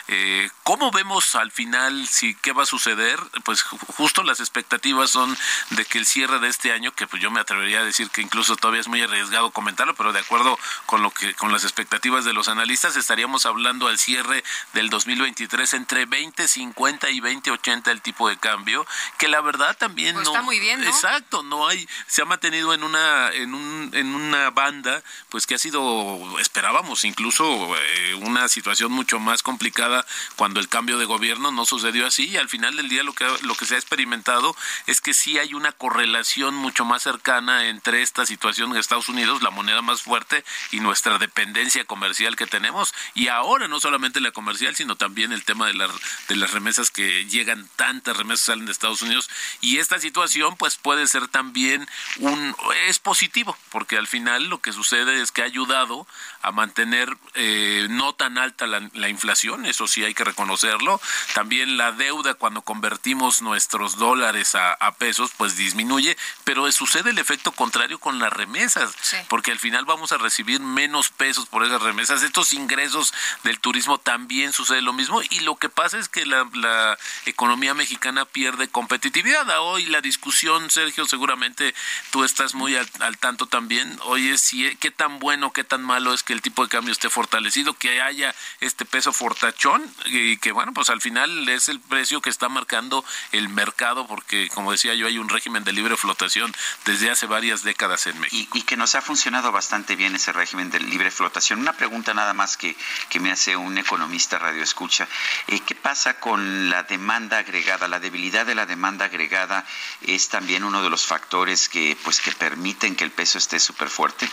Eh, 0.09 0.51
¿Cómo 0.63 0.91
vemos 0.91 1.35
al 1.35 1.51
final 1.51 2.07
si 2.07 2.35
qué 2.37 2.53
va 2.53 2.63
a 2.63 2.67
suceder? 2.67 3.19
Pues 3.45 3.63
justo 3.63 4.23
las 4.23 4.41
expectativas 4.41 5.11
son 5.11 5.37
de 5.71 5.85
que 5.85 5.99
el 5.99 6.07
cierre 6.07 6.39
de 6.39 6.49
este 6.49 6.73
año, 6.73 6.93
que 6.93 7.07
pues 7.07 7.23
yo 7.23 7.31
me 7.31 7.41
atrevería 7.41 7.81
a 7.81 7.85
decir 7.85 8.11
que 8.11 8.23
incluso 8.23 8.57
todavía 8.57 8.81
es 8.81 8.89
muy 8.89 9.03
arriesgado 9.03 9.51
comentarlo, 9.51 9.95
pero 9.95 10.13
de 10.13 10.21
acuerdo 10.21 10.59
con 10.87 11.03
lo 11.03 11.11
que 11.11 11.35
con 11.35 11.53
las 11.53 11.65
expectativas 11.65 12.25
de 12.25 12.33
los 12.33 12.49
analistas 12.49 12.97
estaríamos 12.97 13.47
hablando 13.47 13.89
al 13.89 13.99
cierre 13.99 14.45
del 14.73 14.91
2023 14.91 15.75
entre 15.75 16.07
20, 16.07 16.47
50 16.49 17.11
y 17.11 17.21
2080 17.21 17.91
el 17.91 18.03
tipo 18.03 18.29
de 18.29 18.37
cambio, 18.37 18.87
que 19.19 19.29
la 19.29 19.41
verdad 19.41 19.77
también 19.77 20.15
pues 20.15 20.27
no 20.27 20.33
está 20.33 20.43
muy 20.43 20.61
bien, 20.61 20.81
¿no? 20.81 20.89
Exacto, 20.89 21.43
no 21.43 21.67
hay 21.69 21.89
se 22.07 22.23
ha 22.23 22.25
mantenido 22.25 22.75
en 22.75 22.83
una 22.83 23.33
en 23.33 23.55
un 23.55 23.91
en 23.93 24.15
una 24.15 24.51
banda 24.51 25.03
pues 25.29 25.47
que 25.47 25.55
ha 25.55 25.59
sido 25.59 26.39
esperábamos 26.41 27.05
incluso 27.05 27.77
eh, 27.77 28.15
una 28.15 28.49
situación 28.49 28.93
mucho 28.93 29.19
más 29.19 29.32
complicada 29.41 30.05
cuando 30.37 30.61
el 30.61 30.69
cambio 30.69 30.99
de 30.99 31.07
gobierno 31.07 31.51
no 31.53 31.65
sucedió 31.65 32.07
así. 32.07 32.29
Y 32.29 32.37
al 32.37 32.51
final 32.51 32.77
del 32.77 32.91
día 32.91 33.03
lo 33.03 33.15
que 33.15 33.25
lo 33.43 33.55
que 33.55 33.65
se 33.65 33.77
ha 33.77 33.79
experimentado 33.79 34.55
es 34.87 35.01
que 35.01 35.15
sí 35.15 35.39
hay 35.39 35.55
una 35.55 35.73
correlación 35.73 36.55
mucho 36.55 36.85
más 36.85 37.03
cercana 37.03 37.69
entre 37.69 38.03
esta 38.03 38.27
situación 38.27 38.73
en 38.73 38.77
Estados 38.77 39.09
Unidos, 39.09 39.43
la 39.43 39.51
moneda 39.51 39.81
más 39.81 40.03
fuerte 40.03 40.45
y 40.73 40.81
nuestra 40.81 41.19
dependencia 41.19 41.85
comercial 41.85 42.37
que 42.37 42.47
tenemos. 42.47 42.93
Y 43.15 43.29
ahora 43.29 43.69
no 43.69 43.81
solamente 43.81 44.21
la 44.21 44.33
comercial, 44.33 44.75
sino 44.75 44.97
también 44.97 45.33
el 45.33 45.45
tema 45.45 45.67
de, 45.69 45.75
la, 45.75 45.89
de 46.29 46.37
las 46.37 46.51
remesas 46.51 46.91
que 46.91 47.25
llegan, 47.27 47.69
tantas 47.77 48.17
remesas 48.17 48.47
salen 48.47 48.67
de 48.67 48.73
Estados 48.73 49.03
Unidos. 49.03 49.31
Y 49.61 49.79
esta 49.79 49.99
situación 49.99 50.57
pues 50.57 50.77
puede 50.77 51.07
ser 51.07 51.29
también 51.29 51.89
un, 52.19 52.57
es 52.89 52.99
positivo 52.99 53.57
porque 53.71 53.97
al 53.97 54.07
final 54.07 54.49
lo 54.49 54.61
que 54.61 54.73
sucede 54.73 55.21
es 55.21 55.31
que 55.33 55.43
ha 55.43 55.47
ayudado 55.47 56.07
a 56.43 56.53
mantener 56.53 57.17
eh, 57.35 57.87
no 57.91 58.15
tan 58.15 58.39
alta 58.39 58.67
la, 58.67 58.91
la, 58.95 59.09
inflación, 59.09 59.22
eso 59.65 59.87
sí 59.87 60.05
hay 60.05 60.15
que 60.15 60.25
reconocerlo, 60.25 61.01
también 61.35 61.77
la 61.77 61.93
deuda 61.93 62.35
cuando 62.35 62.63
convertimos 62.63 63.43
nuestros 63.43 63.97
dólares 63.97 64.55
a, 64.55 64.73
a 64.73 64.93
pesos 64.93 65.31
pues 65.37 65.57
disminuye, 65.57 66.17
pero 66.45 66.71
sucede 66.73 67.11
el 67.11 67.19
efecto 67.19 67.53
contrario 67.53 67.99
con 67.99 68.19
las 68.19 68.33
remesas, 68.33 68.93
sí. 69.01 69.17
porque 69.29 69.53
al 69.53 69.59
final 69.59 69.85
vamos 69.85 70.13
a 70.13 70.19
recibir 70.19 70.61
menos 70.61 71.11
pesos 71.11 71.47
por 71.47 71.65
esas 71.65 71.83
remesas, 71.83 72.23
estos 72.23 72.53
ingresos 72.53 73.13
del 73.45 73.61
turismo 73.61 73.99
también 73.99 74.53
sucede 74.53 74.83
lo 74.83 74.93
mismo 74.93 75.23
y 75.31 75.41
lo 75.41 75.57
que 75.57 75.69
pasa 75.69 75.99
es 75.99 76.09
que 76.09 76.27
la, 76.27 76.49
la 76.55 76.99
economía 77.27 77.75
mexicana 77.75 78.25
pierde 78.25 78.69
competitividad. 78.69 79.47
Hoy 79.61 79.87
la 79.87 80.01
discusión, 80.01 80.71
Sergio, 80.71 81.07
seguramente 81.07 81.75
tú 82.11 82.25
estás 82.25 82.55
muy 82.55 82.77
al, 82.77 82.89
al 83.01 83.19
tanto 83.19 83.47
también. 83.47 83.99
Hoy 84.05 84.29
es 84.31 84.41
si, 84.41 84.75
qué 84.77 84.91
tan 84.91 85.19
bueno, 85.19 85.53
qué 85.53 85.65
tan 85.65 85.83
malo 85.83 86.13
es 86.13 86.23
que 86.23 86.33
el 86.33 86.43
tipo 86.43 86.63
de 86.63 86.69
cambio 86.69 86.93
esté 86.93 87.11
fortalecido, 87.11 87.75
que 87.75 88.01
haya 88.01 88.35
este 88.61 88.85
peso 88.85 89.12
fortachón 89.13 89.83
y 90.07 90.37
que 90.39 90.53
bueno, 90.53 90.73
pues 90.73 90.91
al 90.91 91.01
final 91.01 91.49
es 91.49 91.69
el 91.69 91.81
precio 91.81 92.21
que 92.21 92.31
está 92.31 92.49
marcando 92.49 93.05
el 93.33 93.49
mercado 93.49 94.07
porque 94.07 94.49
como 94.55 94.73
decía 94.73 94.95
yo 94.95 95.07
hay 95.07 95.19
un 95.19 95.29
régimen 95.29 95.65
de 95.65 95.73
libre 95.73 95.97
flotación 95.97 96.53
desde 96.85 97.11
hace 97.11 97.27
varias 97.27 97.63
décadas 97.63 98.07
en 98.07 98.19
México. 98.21 98.59
Y, 98.59 98.63
que 98.63 98.77
nos 98.77 98.95
ha 98.95 99.03
funcionado 99.03 99.53
bastante 99.53 99.97
bien 99.97 100.15
ese 100.15 100.33
régimen 100.33 100.71
de 100.71 100.81
libre 100.81 101.11
flotación. 101.11 101.61
Una 101.61 101.75
pregunta 101.75 102.15
nada 102.15 102.33
más 102.33 102.57
que, 102.57 102.77
que 103.11 103.21
me 103.21 103.31
hace 103.31 103.57
un 103.57 103.77
economista 103.77 104.39
radio 104.39 104.63
escucha. 104.63 105.07
Eh, 105.49 105.61
¿Qué 105.61 105.75
pasa 105.75 106.19
con 106.19 106.71
la 106.71 106.85
demanda 106.85 107.39
agregada? 107.39 107.89
La 107.89 108.01
debilidad 108.01 108.47
de 108.47 108.55
la 108.55 108.67
demanda 108.67 109.07
agregada 109.07 109.67
es 110.03 110.29
también 110.29 110.65
uno 110.65 110.83
de 110.83 110.91
los 110.91 111.07
factores 111.07 111.69
que 111.69 111.97
pues 112.03 112.21
que 112.21 112.33
permiten 112.33 112.97
que 112.97 113.05
el 113.05 113.11
peso 113.11 113.39
esté 113.39 113.59
súper 113.59 113.91
fuerte. 113.91 114.29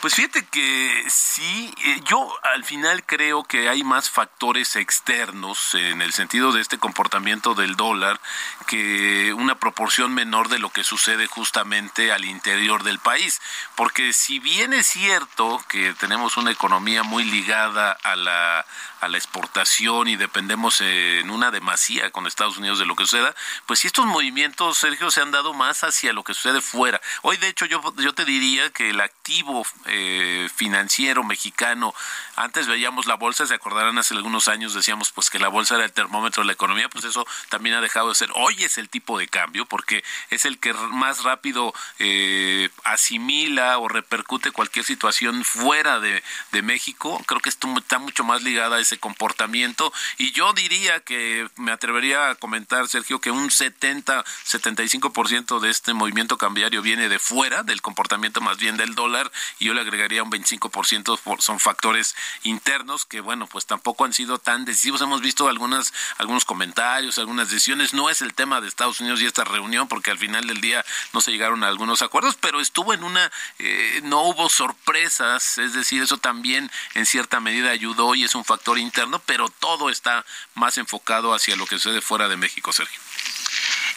Pues 0.00 0.14
fíjate 0.14 0.44
que 0.46 1.04
sí, 1.08 1.72
eh, 1.84 2.00
yo 2.04 2.32
al 2.54 2.64
final 2.64 3.04
creo 3.04 3.44
que 3.44 3.68
hay 3.68 3.82
más 3.84 4.10
factores 4.16 4.76
externos 4.76 5.74
en 5.74 6.00
el 6.00 6.10
sentido 6.14 6.50
de 6.50 6.62
este 6.62 6.78
comportamiento 6.78 7.54
del 7.54 7.76
dólar 7.76 8.18
que 8.66 9.34
una 9.34 9.56
proporción 9.56 10.14
menor 10.14 10.48
de 10.48 10.58
lo 10.58 10.70
que 10.70 10.84
sucede 10.84 11.26
justamente 11.26 12.12
al 12.12 12.24
interior 12.24 12.82
del 12.82 12.98
país. 12.98 13.42
Porque 13.74 14.14
si 14.14 14.38
bien 14.38 14.72
es 14.72 14.86
cierto 14.86 15.62
que 15.68 15.92
tenemos 15.92 16.38
una 16.38 16.50
economía 16.50 17.02
muy 17.02 17.24
ligada 17.24 17.92
a 17.92 18.16
la 18.16 18.64
a 19.00 19.08
la 19.08 19.18
exportación 19.18 20.08
y 20.08 20.16
dependemos 20.16 20.80
en 20.80 21.30
una 21.30 21.50
demasía 21.50 22.10
con 22.10 22.26
Estados 22.26 22.56
Unidos 22.56 22.78
de 22.78 22.86
lo 22.86 22.96
que 22.96 23.04
suceda, 23.04 23.34
pues 23.66 23.80
si 23.80 23.86
estos 23.86 24.06
movimientos, 24.06 24.78
Sergio, 24.78 25.10
se 25.10 25.20
han 25.20 25.30
dado 25.30 25.52
más 25.52 25.84
hacia 25.84 26.12
lo 26.12 26.24
que 26.24 26.34
sucede 26.34 26.60
fuera. 26.60 27.00
Hoy, 27.22 27.36
de 27.36 27.48
hecho, 27.48 27.66
yo, 27.66 27.80
yo 27.98 28.14
te 28.14 28.24
diría 28.24 28.70
que 28.70 28.90
el 28.90 29.00
activo 29.00 29.66
eh, 29.86 30.48
financiero 30.54 31.24
mexicano, 31.24 31.94
antes 32.36 32.66
veíamos 32.66 33.06
la 33.06 33.14
bolsa, 33.14 33.46
se 33.46 33.54
acordarán 33.54 33.98
hace 33.98 34.14
algunos 34.14 34.48
años, 34.48 34.74
decíamos 34.74 35.12
pues 35.12 35.30
que 35.30 35.38
la 35.38 35.48
bolsa 35.48 35.76
era 35.76 35.84
el 35.84 35.92
termómetro 35.92 36.42
de 36.42 36.46
la 36.46 36.52
economía, 36.52 36.88
pues 36.88 37.04
eso 37.04 37.26
también 37.48 37.76
ha 37.76 37.80
dejado 37.80 38.08
de 38.08 38.14
ser. 38.14 38.30
Hoy 38.34 38.64
es 38.64 38.78
el 38.78 38.88
tipo 38.88 39.18
de 39.18 39.28
cambio, 39.28 39.66
porque 39.66 40.04
es 40.30 40.44
el 40.44 40.58
que 40.58 40.72
más 40.72 41.22
rápido 41.22 41.74
eh, 41.98 42.70
asimila 42.84 43.78
o 43.78 43.88
repercute 43.88 44.50
cualquier 44.50 44.84
situación 44.84 45.44
fuera 45.44 46.00
de, 46.00 46.22
de 46.52 46.62
México. 46.62 47.22
Creo 47.26 47.40
que 47.40 47.48
esto 47.48 47.72
está 47.78 47.98
mucho 47.98 48.24
más 48.24 48.42
ligada 48.42 48.76
a 48.76 48.80
ese 48.86 48.98
comportamiento 48.98 49.92
y 50.16 50.32
yo 50.32 50.52
diría 50.52 51.00
que 51.00 51.48
me 51.56 51.72
atrevería 51.72 52.30
a 52.30 52.34
comentar, 52.36 52.88
Sergio, 52.88 53.20
que 53.20 53.30
un 53.30 53.50
70-75% 53.50 55.60
de 55.60 55.70
este 55.70 55.92
movimiento 55.92 56.38
cambiario 56.38 56.82
viene 56.82 57.08
de 57.08 57.18
fuera, 57.18 57.62
del 57.62 57.82
comportamiento 57.82 58.40
más 58.40 58.58
bien 58.58 58.76
del 58.76 58.94
dólar, 58.94 59.30
y 59.58 59.66
yo 59.66 59.74
le 59.74 59.80
agregaría 59.80 60.22
un 60.22 60.30
25% 60.30 61.18
son 61.40 61.60
factores 61.60 62.14
internos 62.44 63.04
que, 63.04 63.20
bueno, 63.20 63.46
pues 63.46 63.66
tampoco 63.66 64.04
han 64.04 64.12
sido 64.12 64.38
tan 64.38 64.64
decisivos. 64.64 65.00
Hemos 65.00 65.20
visto 65.20 65.48
algunas, 65.48 65.92
algunos 66.18 66.44
comentarios, 66.44 67.18
algunas 67.18 67.50
decisiones. 67.50 67.94
No 67.94 68.10
es 68.10 68.22
el 68.22 68.34
tema 68.34 68.60
de 68.60 68.68
Estados 68.68 69.00
Unidos 69.00 69.20
y 69.20 69.26
esta 69.26 69.44
reunión, 69.44 69.88
porque 69.88 70.10
al 70.10 70.18
final 70.18 70.46
del 70.46 70.60
día 70.60 70.84
no 71.12 71.20
se 71.20 71.32
llegaron 71.32 71.64
a 71.64 71.68
algunos 71.68 72.02
acuerdos, 72.02 72.36
pero 72.40 72.60
estuvo 72.60 72.94
en 72.94 73.04
una, 73.04 73.30
eh, 73.58 74.00
no 74.04 74.22
hubo 74.22 74.48
sorpresas, 74.48 75.58
es 75.58 75.72
decir, 75.72 76.02
eso 76.02 76.18
también 76.18 76.70
en 76.94 77.06
cierta 77.06 77.40
medida 77.40 77.70
ayudó 77.70 78.14
y 78.14 78.24
es 78.24 78.34
un 78.34 78.44
factor 78.44 78.75
interno, 78.80 79.20
pero 79.26 79.48
todo 79.48 79.90
está 79.90 80.24
más 80.54 80.78
enfocado 80.78 81.34
hacia 81.34 81.56
lo 81.56 81.66
que 81.66 81.78
sucede 81.78 82.00
fuera 82.00 82.28
de 82.28 82.36
México, 82.36 82.72
Sergio. 82.72 83.00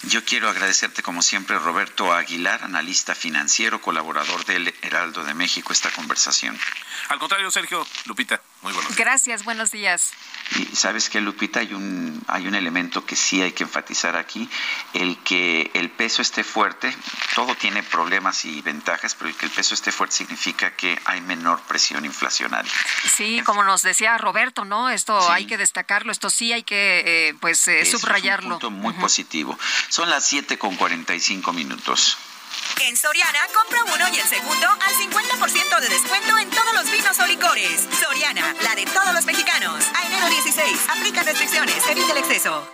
Yo 0.03 0.23
quiero 0.23 0.49
agradecerte 0.49 1.03
como 1.03 1.21
siempre, 1.21 1.59
Roberto 1.59 2.13
Aguilar, 2.13 2.63
analista 2.63 3.13
financiero, 3.15 3.81
colaborador 3.81 4.45
del 4.45 4.73
Heraldo 4.81 5.25
de 5.25 5.33
México, 5.33 5.73
esta 5.73 5.91
conversación. 5.91 6.57
Al 7.09 7.19
contrario, 7.19 7.51
Sergio, 7.51 7.85
Lupita, 8.05 8.41
muy 8.61 8.71
buenos 8.71 8.89
días. 8.89 8.97
Gracias, 8.97 9.43
buenos 9.43 9.71
días. 9.71 10.11
Y 10.57 10.75
sabes 10.75 11.09
que, 11.09 11.19
Lupita, 11.19 11.59
hay 11.59 11.73
un, 11.73 12.23
hay 12.27 12.47
un 12.47 12.55
elemento 12.55 13.05
que 13.05 13.15
sí 13.15 13.41
hay 13.41 13.51
que 13.51 13.63
enfatizar 13.63 14.15
aquí, 14.15 14.49
el 14.93 15.17
que 15.19 15.69
el 15.73 15.89
peso 15.89 16.21
esté 16.21 16.43
fuerte, 16.43 16.95
todo 17.35 17.53
tiene 17.55 17.83
problemas 17.83 18.45
y 18.45 18.61
ventajas, 18.61 19.15
pero 19.15 19.29
el 19.29 19.35
que 19.35 19.45
el 19.45 19.51
peso 19.51 19.73
esté 19.73 19.91
fuerte 19.91 20.15
significa 20.15 20.71
que 20.75 20.97
hay 21.05 21.21
menor 21.21 21.61
presión 21.63 22.05
inflacionaria. 22.05 22.71
Sí, 23.05 23.41
como 23.45 23.63
nos 23.63 23.81
decía 23.83 24.17
Roberto, 24.17 24.65
¿no? 24.65 24.89
Esto 24.89 25.29
hay 25.29 25.45
que 25.45 25.57
destacarlo, 25.57 26.11
esto 26.11 26.29
sí 26.29 26.53
hay 26.53 26.63
que 26.63 27.03
eh, 27.05 27.35
pues 27.39 27.67
eh, 27.67 27.85
subrayarlo. 27.85 28.57
Es 28.57 28.63
un 28.63 28.69
punto 28.69 28.71
muy 28.71 28.93
positivo. 28.93 29.57
Son 29.89 30.09
las 30.09 30.23
7 30.25 30.57
con 30.59 30.75
45 30.75 31.51
minutos. 31.51 32.17
En 32.81 32.95
Soriana, 32.95 33.39
compra 33.53 33.83
uno 33.83 34.07
y 34.15 34.19
el 34.19 34.27
segundo 34.27 34.67
al 34.67 34.93
50% 34.93 35.79
de 35.81 35.89
descuento 35.89 36.37
en 36.37 36.49
todos 36.51 36.73
los 36.75 36.91
vinos 36.91 37.19
o 37.19 37.25
licores. 37.25 37.87
Soriana, 37.99 38.55
la 38.61 38.75
de 38.75 38.85
todos 38.85 39.13
los 39.13 39.25
mexicanos. 39.25 39.83
A 39.95 40.05
enero 40.05 40.29
16, 40.29 40.79
aplica 40.89 41.23
restricciones, 41.23 41.85
evite 41.87 42.11
el 42.11 42.17
exceso. 42.19 42.67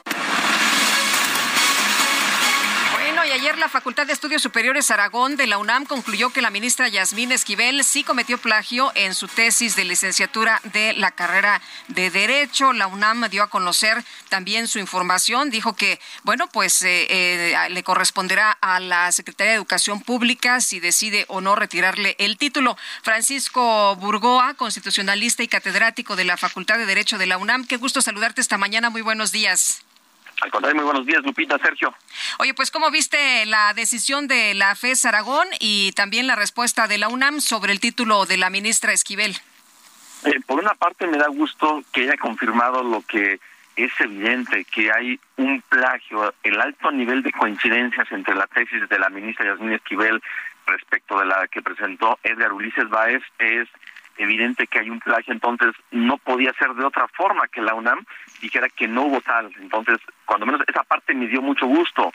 Y 3.27 3.31
ayer 3.31 3.57
la 3.57 3.69
Facultad 3.69 4.05
de 4.05 4.13
Estudios 4.13 4.41
Superiores 4.41 4.91
Aragón 4.91 5.35
de 5.35 5.47
la 5.47 5.57
UNAM 5.57 5.85
concluyó 5.85 6.29
que 6.29 6.41
la 6.41 6.51
ministra 6.51 6.87
Yasmín 6.89 7.31
Esquivel 7.31 7.83
sí 7.83 8.03
cometió 8.03 8.37
plagio 8.37 8.91
en 8.93 9.15
su 9.15 9.27
tesis 9.27 9.75
de 9.75 9.83
licenciatura 9.83 10.61
de 10.73 10.93
la 10.93 11.11
carrera 11.11 11.61
de 11.87 12.11
Derecho. 12.11 12.71
La 12.73 12.87
UNAM 12.87 13.27
dio 13.29 13.41
a 13.41 13.49
conocer 13.49 14.03
también 14.29 14.67
su 14.67 14.79
información. 14.79 15.49
Dijo 15.49 15.75
que, 15.75 15.99
bueno, 16.23 16.49
pues 16.51 16.83
eh, 16.83 17.07
eh, 17.09 17.69
le 17.69 17.83
corresponderá 17.83 18.51
a 18.51 18.79
la 18.79 19.11
Secretaría 19.11 19.51
de 19.51 19.57
Educación 19.57 20.01
Pública 20.01 20.61
si 20.61 20.79
decide 20.79 21.25
o 21.27 21.41
no 21.41 21.55
retirarle 21.55 22.15
el 22.19 22.37
título. 22.37 22.77
Francisco 23.01 23.95
Burgoa, 23.95 24.53
constitucionalista 24.55 25.41
y 25.41 25.47
catedrático 25.47 26.15
de 26.15 26.25
la 26.25 26.37
Facultad 26.37 26.77
de 26.77 26.85
Derecho 26.85 27.17
de 27.17 27.25
la 27.25 27.37
UNAM. 27.37 27.65
Qué 27.65 27.77
gusto 27.77 28.01
saludarte 28.01 28.41
esta 28.41 28.57
mañana. 28.57 28.89
Muy 28.89 29.01
buenos 29.01 29.31
días. 29.31 29.84
Al 30.41 30.51
contrario, 30.51 30.75
muy 30.75 30.85
buenos 30.85 31.05
días, 31.05 31.23
Lupita, 31.23 31.57
Sergio. 31.57 31.93
Oye, 32.39 32.53
pues, 32.53 32.71
¿cómo 32.71 32.91
viste 32.91 33.45
la 33.45 33.73
decisión 33.73 34.27
de 34.27 34.53
la 34.53 34.75
FES 34.75 35.05
Aragón 35.05 35.47
y 35.59 35.91
también 35.93 36.27
la 36.27 36.35
respuesta 36.35 36.87
de 36.87 36.97
la 36.97 37.07
UNAM 37.07 37.39
sobre 37.39 37.71
el 37.71 37.79
título 37.79 38.25
de 38.25 38.37
la 38.37 38.49
ministra 38.49 38.91
Esquivel? 38.91 39.35
Eh, 40.25 40.39
por 40.45 40.59
una 40.59 40.73
parte, 40.75 41.07
me 41.07 41.17
da 41.17 41.27
gusto 41.27 41.83
que 41.91 42.01
haya 42.01 42.17
confirmado 42.17 42.83
lo 42.83 43.01
que 43.01 43.39
es 43.75 43.91
evidente, 43.99 44.65
que 44.65 44.91
hay 44.91 45.19
un 45.37 45.61
plagio, 45.61 46.33
el 46.43 46.59
alto 46.59 46.91
nivel 46.91 47.23
de 47.23 47.31
coincidencias 47.31 48.09
entre 48.11 48.35
la 48.35 48.47
tesis 48.47 48.87
de 48.87 48.99
la 48.99 49.09
ministra 49.09 49.45
Yasmín 49.45 49.73
Esquivel 49.73 50.21
respecto 50.65 51.19
de 51.19 51.25
la 51.25 51.47
que 51.47 51.61
presentó 51.61 52.17
Edgar 52.23 52.53
Ulises 52.53 52.89
Báez 52.89 53.21
es 53.39 53.67
evidente 54.17 54.67
que 54.67 54.79
hay 54.79 54.89
un 54.89 54.99
plagio, 54.99 55.33
entonces 55.33 55.73
no 55.91 56.17
podía 56.17 56.53
ser 56.53 56.73
de 56.73 56.85
otra 56.85 57.07
forma 57.09 57.47
que 57.47 57.61
la 57.61 57.73
UNAM 57.73 58.05
dijera 58.41 58.69
que 58.69 58.87
no 58.87 59.03
hubo 59.03 59.21
tal. 59.21 59.51
Entonces, 59.59 59.99
cuando 60.25 60.45
menos 60.45 60.61
esa 60.67 60.83
parte 60.83 61.13
me 61.13 61.27
dio 61.27 61.41
mucho 61.41 61.65
gusto. 61.65 62.11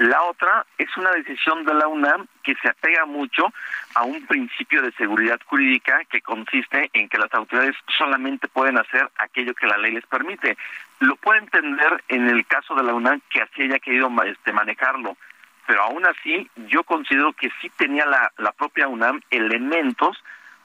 La 0.00 0.22
otra 0.22 0.64
es 0.78 0.88
una 0.96 1.10
decisión 1.10 1.62
de 1.66 1.74
la 1.74 1.86
UNAM 1.86 2.26
que 2.42 2.54
se 2.62 2.70
apega 2.70 3.04
mucho 3.04 3.52
a 3.94 4.02
un 4.04 4.24
principio 4.26 4.80
de 4.80 4.92
seguridad 4.92 5.38
jurídica 5.44 6.00
que 6.08 6.22
consiste 6.22 6.88
en 6.94 7.06
que 7.06 7.18
las 7.18 7.32
autoridades 7.34 7.76
solamente 7.98 8.48
pueden 8.48 8.78
hacer 8.78 9.10
aquello 9.18 9.52
que 9.54 9.66
la 9.66 9.76
ley 9.76 9.92
les 9.92 10.06
permite. 10.06 10.56
Lo 11.00 11.16
puedo 11.16 11.38
entender 11.38 12.02
en 12.08 12.30
el 12.30 12.46
caso 12.46 12.74
de 12.74 12.82
la 12.82 12.94
UNAM 12.94 13.20
que 13.28 13.42
así 13.42 13.60
haya 13.60 13.78
querido 13.78 14.10
este, 14.24 14.54
manejarlo, 14.54 15.18
pero 15.66 15.82
aún 15.82 16.06
así 16.06 16.48
yo 16.68 16.82
considero 16.84 17.34
que 17.34 17.50
sí 17.60 17.70
tenía 17.76 18.06
la, 18.06 18.32
la 18.38 18.52
propia 18.52 18.88
UNAM 18.88 19.20
elementos 19.30 20.16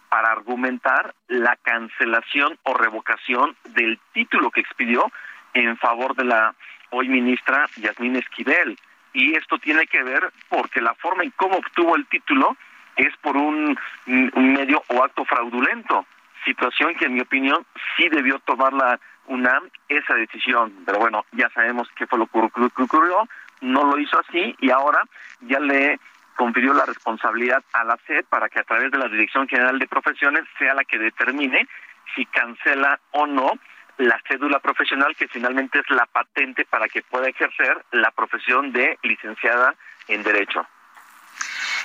para 0.09 0.31
argumentar 0.31 1.13
la 1.27 1.55
cancelación 1.57 2.57
o 2.63 2.73
revocación 2.73 3.55
del 3.69 3.99
título 4.13 4.51
que 4.51 4.61
expidió 4.61 5.11
en 5.53 5.77
favor 5.77 6.15
de 6.15 6.25
la 6.25 6.55
hoy 6.91 7.09
ministra 7.09 7.67
Yasmín 7.77 8.15
Esquivel. 8.15 8.77
Y 9.13 9.35
esto 9.35 9.57
tiene 9.59 9.87
que 9.87 10.03
ver 10.03 10.31
porque 10.49 10.81
la 10.81 10.93
forma 10.95 11.23
en 11.23 11.31
cómo 11.31 11.57
obtuvo 11.57 11.95
el 11.95 12.05
título 12.07 12.57
es 12.95 13.15
por 13.17 13.35
un, 13.37 13.77
medio 14.05 14.83
o 14.87 15.03
acto 15.03 15.25
fraudulento, 15.25 16.05
situación 16.45 16.95
que 16.95 17.05
en 17.05 17.15
mi 17.15 17.21
opinión 17.21 17.65
sí 17.97 18.07
debió 18.09 18.39
tomar 18.39 18.73
la 18.73 18.99
UNAM 19.27 19.63
esa 19.89 20.13
decisión. 20.15 20.73
Pero 20.85 20.99
bueno, 20.99 21.25
ya 21.31 21.49
sabemos 21.49 21.89
qué 21.95 22.07
fue 22.07 22.19
lo 22.19 22.27
que 22.27 22.83
ocurrió, 22.83 23.27
no 23.61 23.83
lo 23.83 23.97
hizo 23.99 24.19
así 24.19 24.55
y 24.59 24.69
ahora 24.69 25.01
ya 25.41 25.59
le 25.59 25.99
confirió 26.35 26.73
la 26.73 26.85
responsabilidad 26.85 27.63
a 27.73 27.83
la 27.83 27.97
SED 28.05 28.25
para 28.25 28.49
que 28.49 28.59
a 28.59 28.63
través 28.63 28.91
de 28.91 28.97
la 28.97 29.07
Dirección 29.07 29.47
General 29.47 29.79
de 29.79 29.87
Profesiones 29.87 30.43
sea 30.59 30.73
la 30.73 30.83
que 30.83 30.99
determine 30.99 31.67
si 32.15 32.25
cancela 32.25 32.99
o 33.11 33.25
no 33.25 33.53
la 33.97 34.19
cédula 34.27 34.59
profesional 34.59 35.15
que 35.15 35.27
finalmente 35.27 35.79
es 35.79 35.89
la 35.89 36.05
patente 36.05 36.65
para 36.65 36.87
que 36.87 37.01
pueda 37.01 37.29
ejercer 37.29 37.83
la 37.91 38.11
profesión 38.11 38.71
de 38.73 38.99
licenciada 39.03 39.73
en 40.07 40.23
Derecho. 40.23 40.67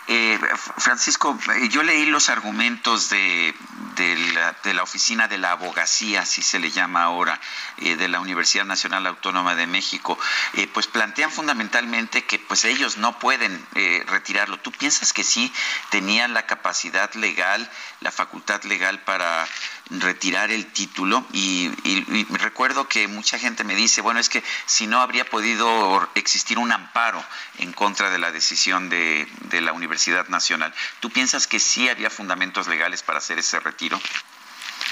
Eh, 0.07 0.39
Francisco, 0.77 1.39
eh, 1.55 1.69
yo 1.69 1.83
leí 1.83 2.07
los 2.07 2.31
argumentos 2.31 3.11
de, 3.11 3.55
la, 4.65 4.83
oficina 4.83 5.29
de 5.29 5.39
la 5.39 5.53
abogacía, 5.53 6.23
así 6.23 6.43
se 6.43 6.59
le 6.59 6.71
llama 6.71 7.03
ahora, 7.03 7.41
eh, 7.79 7.97
de 7.97 8.09
la 8.09 8.21
Universidad 8.21 8.65
Nacional 8.65 9.07
Autónoma 9.07 9.55
de 9.55 9.67
México, 9.67 10.19
pues 10.73 10.87
plantean 10.87 11.31
fundamentalmente 11.31 12.25
que 12.25 12.39
pues 12.39 12.65
ellos 12.65 12.97
no 12.97 13.19
pueden 13.19 13.65
retirarlo. 14.07 14.59
¿Tú 14.59 14.73
piensas 14.73 15.13
que 15.13 15.23
sí 15.23 15.53
tenían 15.91 16.35
la 16.35 16.47
capacidad 16.47 17.13
legal, 17.15 17.71
la 18.01 18.11
facultad 18.11 18.63
legal 18.65 19.01
para 19.01 19.47
retirar 19.91 20.53
el 20.53 20.67
título 20.67 21.25
y, 21.33 21.69
recuerdo 22.31 22.89
que 22.89 23.09
mucha 23.09 23.39
gente 23.39 23.65
me 23.65 23.75
dice, 23.75 24.01
bueno, 24.01 24.21
es 24.21 24.29
que 24.29 24.43
si 24.67 24.87
no 24.87 25.01
habría 25.01 25.25
podido 25.25 26.09
existir 26.15 26.59
un 26.59 26.73
amparo 26.73 27.23
en 27.59 27.73
contra 27.73 28.11
de 28.11 28.19
la 28.19 28.31
decisión 28.31 28.89
de, 28.89 29.27
la 29.61 29.73
Universidad 29.73 29.90
Nacional. 30.29 30.73
¿Tú 31.01 31.11
piensas 31.11 31.47
que 31.47 31.59
sí 31.59 31.89
había 31.89 32.11
fundamentos 32.11 32.69
legales 32.69 33.03
para 33.03 33.19
hacer 33.19 33.39
ese 33.39 33.61
retiro? 33.61 33.99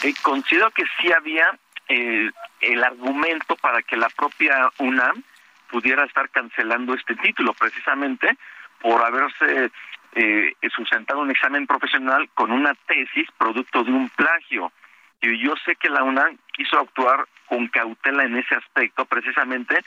Eh, 0.03 0.15
considero 0.23 0.71
que 0.71 0.85
sí 1.01 1.13
había 1.13 1.59
eh, 1.89 2.31
el 2.61 2.85
argumento 2.85 3.57
para 3.57 3.83
que 3.83 3.97
la 3.97 4.09
propia 4.11 4.71
UNAM 4.79 5.23
pudiera 5.71 6.05
estar 6.05 6.29
cancelando 6.31 6.95
este 6.95 7.15
título, 7.17 7.53
precisamente 7.55 8.37
por 8.81 9.05
haberse 9.05 9.71
eh, 10.15 10.55
sustentado 10.75 11.21
un 11.21 11.31
examen 11.31 11.67
profesional 11.67 12.29
con 12.35 12.53
una 12.53 12.75
tesis 12.87 13.29
producto 13.37 13.85
de 13.85 13.93
un 13.93 14.09
plagio. 14.11 14.73
Y 15.21 15.39
yo 15.39 15.55
sé 15.65 15.77
que 15.77 15.91
la 15.91 16.05
UNAM 16.05 16.39
quiso 16.53 16.79
actuar 16.79 17.27
con 17.47 17.67
cautela 17.69 18.25
en 18.25 18.37
ese 18.37 18.55
aspecto, 18.55 19.05
precisamente 19.05 19.83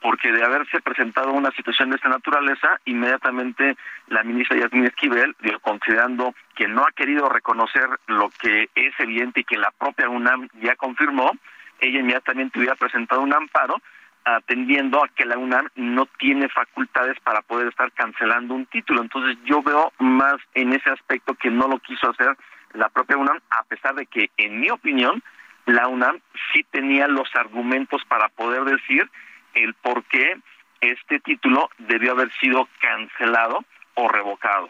porque 0.00 0.30
de 0.32 0.44
haberse 0.44 0.80
presentado 0.80 1.32
una 1.32 1.50
situación 1.52 1.90
de 1.90 1.96
esta 1.96 2.08
naturaleza, 2.08 2.80
inmediatamente 2.84 3.76
la 4.08 4.22
ministra 4.22 4.58
Yasmin 4.58 4.86
Esquivel, 4.86 5.34
considerando 5.62 6.34
que 6.54 6.68
no 6.68 6.82
ha 6.82 6.92
querido 6.92 7.28
reconocer 7.28 7.88
lo 8.06 8.30
que 8.40 8.68
es 8.74 8.94
evidente 8.98 9.40
y 9.40 9.44
que 9.44 9.58
la 9.58 9.72
propia 9.78 10.08
UNAM 10.08 10.48
ya 10.60 10.76
confirmó, 10.76 11.32
ella 11.80 12.00
inmediatamente 12.00 12.58
hubiera 12.58 12.76
presentado 12.76 13.20
un 13.20 13.34
amparo 13.34 13.80
atendiendo 14.24 15.04
a 15.04 15.08
que 15.08 15.24
la 15.24 15.38
UNAM 15.38 15.68
no 15.76 16.06
tiene 16.18 16.48
facultades 16.48 17.18
para 17.20 17.42
poder 17.42 17.68
estar 17.68 17.92
cancelando 17.92 18.54
un 18.54 18.66
título. 18.66 19.00
Entonces 19.00 19.36
yo 19.44 19.62
veo 19.62 19.92
más 19.98 20.36
en 20.54 20.72
ese 20.72 20.90
aspecto 20.90 21.34
que 21.34 21.50
no 21.50 21.68
lo 21.68 21.78
quiso 21.78 22.10
hacer 22.10 22.36
la 22.74 22.88
propia 22.88 23.16
UNAM, 23.16 23.38
a 23.50 23.62
pesar 23.64 23.94
de 23.94 24.06
que, 24.06 24.30
en 24.36 24.60
mi 24.60 24.68
opinión, 24.70 25.22
la 25.66 25.86
UNAM 25.86 26.18
sí 26.52 26.64
tenía 26.70 27.06
los 27.06 27.28
argumentos 27.36 28.02
para 28.08 28.28
poder 28.30 28.64
decir 28.64 29.08
el 29.56 29.74
por 29.74 30.04
qué 30.04 30.36
este 30.80 31.18
título 31.20 31.70
debió 31.78 32.12
haber 32.12 32.30
sido 32.38 32.68
cancelado 32.80 33.64
o 33.94 34.08
revocado. 34.08 34.68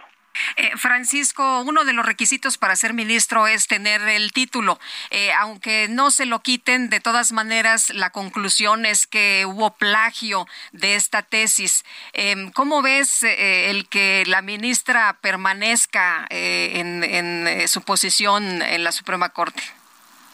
Eh, 0.57 0.73
Francisco, 0.77 1.63
uno 1.63 1.85
de 1.85 1.93
los 1.93 2.05
requisitos 2.05 2.59
para 2.59 2.77
ser 2.77 2.93
ministro 2.93 3.47
es 3.47 3.67
tener 3.67 4.03
el 4.03 4.33
título. 4.33 4.79
Eh, 5.11 5.33
aunque 5.33 5.89
no 5.89 6.11
se 6.11 6.27
lo 6.27 6.41
quiten, 6.41 6.91
de 6.91 7.01
todas 7.01 7.33
maneras, 7.33 7.91
la 7.91 8.11
conclusión 8.11 8.87
es 8.87 9.07
que 9.07 9.45
hubo 9.47 9.75
plagio 9.77 10.47
de 10.73 10.95
esta 10.95 11.23
tesis. 11.23 11.85
Em, 12.13 12.51
¿Cómo 12.53 12.83
ves 12.83 13.23
eh, 13.23 13.71
el 13.71 13.89
que 13.89 14.25
la 14.27 14.43
ministra 14.43 15.17
permanezca 15.21 16.27
en, 16.31 17.03
en 17.03 17.69
su 17.69 17.83
posición 17.83 18.63
en 18.63 18.85
la 18.85 18.93
Suprema 18.93 19.31
Corte? 19.31 19.63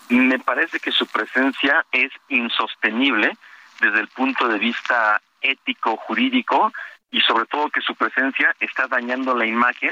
Me 0.08 0.38
parece 0.38 0.80
que 0.80 0.90
su 0.90 1.06
presencia 1.06 1.86
es 1.92 2.10
insostenible 2.28 3.36
desde 3.82 4.00
el 4.00 4.08
punto 4.08 4.48
de 4.48 4.58
vista 4.58 5.20
ético, 5.40 5.96
jurídico, 5.96 6.72
y 7.10 7.20
sobre 7.20 7.44
todo 7.46 7.68
que 7.68 7.80
su 7.82 7.94
presencia 7.94 8.54
está 8.60 8.86
dañando 8.86 9.34
la 9.34 9.44
imagen 9.44 9.90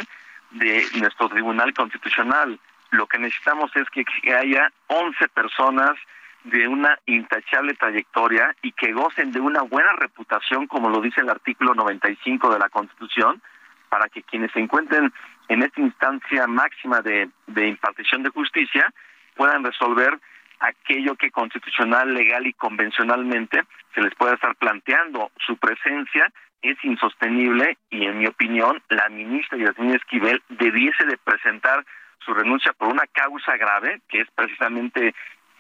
de 0.53 0.85
nuestro 0.95 1.29
Tribunal 1.29 1.75
Constitucional. 1.75 2.59
Lo 2.93 3.07
que 3.07 3.19
necesitamos 3.19 3.71
es 3.77 3.89
que 3.91 4.05
haya 4.35 4.73
11 4.87 5.29
personas 5.29 5.97
de 6.45 6.67
una 6.67 6.99
intachable 7.07 7.75
trayectoria 7.75 8.57
y 8.63 8.73
que 8.73 8.93
gocen 8.93 9.33
de 9.33 9.41
una 9.41 9.63
buena 9.63 9.93
reputación, 9.93 10.67
como 10.67 10.89
lo 10.89 11.01
dice 11.01 11.21
el 11.21 11.29
artículo 11.29 11.75
95 11.75 12.53
de 12.53 12.59
la 12.59 12.69
Constitución, 12.71 13.43
para 13.89 14.09
que 14.09 14.23
quienes 14.23 14.51
se 14.53 14.61
encuentren 14.61 15.13
en 15.49 15.63
esta 15.63 15.81
instancia 15.81 16.47
máxima 16.47 17.03
de, 17.03 17.29
de 17.49 17.69
impartición 17.69 18.23
de 18.23 18.31
justicia 18.31 18.93
puedan 19.35 19.65
resolver 19.65 20.19
aquello 20.61 21.17
que 21.17 21.31
constitucional, 21.31 22.15
legal 22.15 22.47
y 22.47 22.53
convencionalmente 22.53 23.63
se 23.95 24.03
les 24.03 24.15
pueda 24.15 24.35
estar 24.35 24.55
planteando. 24.57 25.31
Su 25.45 25.57
presencia 25.57 26.31
es 26.63 26.77
insostenible 26.85 27.79
y, 27.91 28.05
en 28.05 28.19
mi 28.19 28.27
opinión, 28.27 28.83
la 28.89 29.09
ministra 29.09 29.59
Yasmín 29.59 29.95
Esquivel 29.95 30.43
debiese 30.49 31.07
de 31.07 31.17
presentar 31.19 31.85
su 32.25 32.35
renuncia 32.35 32.73
por 32.75 32.89
una 32.89 33.07
causa 33.13 33.57
grave, 33.57 34.01
que 34.09 34.21
es 34.21 34.31
precisamente 34.35 35.15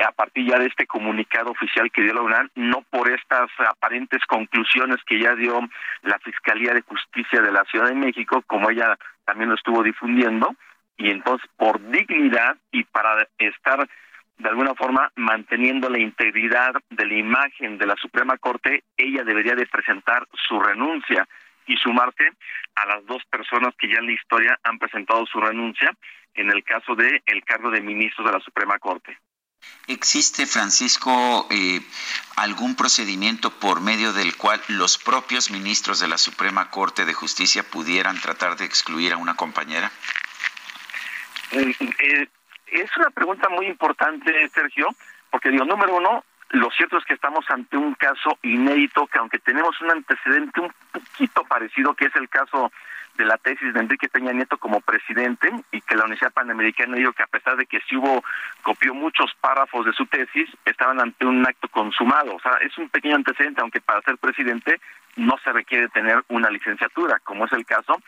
a 0.05 0.13
partir 0.13 0.47
ya 0.47 0.59
de 0.59 0.67
este 0.67 0.87
comunicado 0.87 1.51
oficial 1.51 1.91
que 1.91 2.03
dio 2.03 2.15
la 2.15 2.23
UNAM, 2.23 2.51
no 2.55 2.83
por 2.91 3.11
estas 3.11 3.51
aparentes 3.59 4.25
conclusiones 4.27 4.97
que 5.07 5.21
ya 5.21 5.35
dio 5.35 5.61
la 6.03 6.19
Fiscalía 6.21 6.73
de 6.73 6.83
Justicia 6.83 7.41
de 7.41 7.53
la 7.53 7.65
Ciudad 7.65 7.89
de 7.89 7.95
México, 7.95 8.43
como 8.47 8.71
ella 8.71 8.97
también 9.25 9.51
lo 9.51 9.57
estuvo 9.57 9.83
difundiendo, 9.83 10.55
y 10.97 11.11
entonces 11.11 11.49
por 11.57 11.81
dignidad 11.91 12.57
y 12.73 12.85
para 12.85 13.27
estar 13.39 13.89
de 14.41 14.49
alguna 14.49 14.75
forma 14.75 15.13
manteniendo 15.17 15.91
la 15.91 15.99
integridad 15.99 16.73
de 16.89 17.07
la 17.07 17.15
imagen 17.15 17.77
de 17.77 17.87
la 17.87 17.95
Suprema 17.97 18.39
Corte, 18.39 18.85
ella 18.97 19.23
debería 19.23 19.55
de 19.55 19.67
presentar 19.67 20.27
su 20.49 20.59
renuncia 20.59 21.29
y 21.67 21.77
sumarse 21.77 22.33
a 22.75 22.87
las 22.87 23.05
dos 23.07 23.23
personas 23.31 23.75
que 23.79 23.89
ya 23.89 23.99
en 23.99 24.07
la 24.07 24.13
historia 24.13 24.59
han 24.65 24.79
presentado 24.79 25.27
su 25.27 25.41
renuncia 25.41 25.93
en 26.35 26.51
el 26.51 26.65
caso 26.65 26.95
de 26.95 27.23
el 27.27 27.45
cargo 27.45 27.71
de 27.71 27.83
ministros 27.83 28.27
de 28.27 28.33
la 28.33 28.41
Suprema 28.41 28.79
Corte. 28.79 29.19
¿Existe, 29.87 30.47
Francisco, 30.47 31.47
eh, 31.51 31.83
algún 32.37 32.77
procedimiento 32.77 33.51
por 33.51 33.83
medio 33.83 34.15
del 34.15 34.37
cual 34.37 34.63
los 34.69 34.97
propios 34.97 35.51
ministros 35.51 36.01
de 36.01 36.09
la 36.09 36.17
Suprema 36.17 36.71
Corte 36.71 37.05
de 37.05 37.13
Justicia 37.13 37.63
pudieran 37.63 38.19
tratar 38.19 38.57
de 38.57 38.65
excluir 38.65 39.13
a 39.13 39.19
una 39.19 39.37
compañera? 39.37 39.93
Eh, 41.53 41.75
eh, 41.79 42.29
es 42.73 42.97
una 42.97 43.11
pregunta 43.11 43.49
muy 43.49 43.67
importante, 43.67 44.49
Sergio, 44.51 44.89
porque 45.31 45.51
digo, 45.51 45.65
número 45.65 45.97
uno, 45.97 46.25
lo 46.51 46.71
cierto 46.71 46.99
es 46.99 47.05
que 47.05 47.15
estamos 47.15 47.45
ante 47.49 47.77
un 47.77 47.95
caso 47.95 48.39
inédito 48.43 49.07
que 49.07 49.19
aunque 49.19 49.39
tenemos 49.39 49.81
un 49.81 49.91
antecedente 49.91 50.61
un 50.61 50.73
poquito 50.93 51.45
parecido, 51.45 51.95
que 51.95 52.07
es 52.07 52.17
el 52.17 52.29
caso 52.29 52.73
de 53.17 53.25
la 53.25 53.37
tesis 53.39 53.73
de 53.75 53.81
Enrique 53.81 54.09
Peña 54.09 54.33
Nieto 54.33 54.59
como 54.59 54.81
presidente 54.81 55.51
y 55.73 55.81
que 55.83 55.95
la 55.95 56.05
Universidad 56.05 56.33
Panamericana 56.33 56.97
dijo 56.97 57.13
que 57.13 57.23
a 57.23 57.27
pesar 57.27 57.57
de 57.57 57.67
que 57.67 57.81
sí 57.89 57.97
hubo, 57.97 58.25
copió 58.63 58.95
muchos 58.95 59.35
párrafos 59.41 59.87
de 59.87 59.93
su 59.93 60.07
tesis, 60.07 60.49
estaban 60.65 61.01
ante 61.01 61.27
un 61.27 61.47
acto 61.47 61.69
consumado. 61.69 62.35
O 62.35 62.41
sea, 62.41 62.53
es 62.63 62.77
un 62.79 62.89
pequeño 62.89 63.17
antecedente, 63.17 63.61
aunque 63.61 63.81
para 63.81 64.01
ser 64.03 64.17
presidente 64.17 64.81
no 65.17 65.37
se 65.45 65.53
requiere 65.53 65.89
tener 65.89 66.25
una 66.29 66.51
licenciatura, 66.51 67.19
como 67.21 67.45
es 67.45 67.53
el 67.53 67.67
caso 67.67 68.01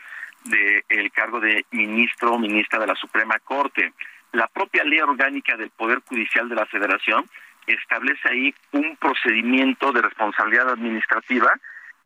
del 0.44 1.12
cargo 1.12 1.40
de 1.40 1.64
ministro 1.70 2.32
o 2.32 2.38
ministra 2.38 2.78
de 2.78 2.86
la 2.86 2.94
Suprema 2.96 3.38
Corte. 3.40 3.92
La 4.32 4.48
propia 4.48 4.82
ley 4.84 5.00
orgánica 5.00 5.56
del 5.56 5.70
Poder 5.70 6.00
Judicial 6.08 6.48
de 6.48 6.54
la 6.54 6.66
Federación 6.66 7.28
establece 7.66 8.28
ahí 8.28 8.54
un 8.72 8.96
procedimiento 8.96 9.92
de 9.92 10.02
responsabilidad 10.02 10.70
administrativa 10.70 11.52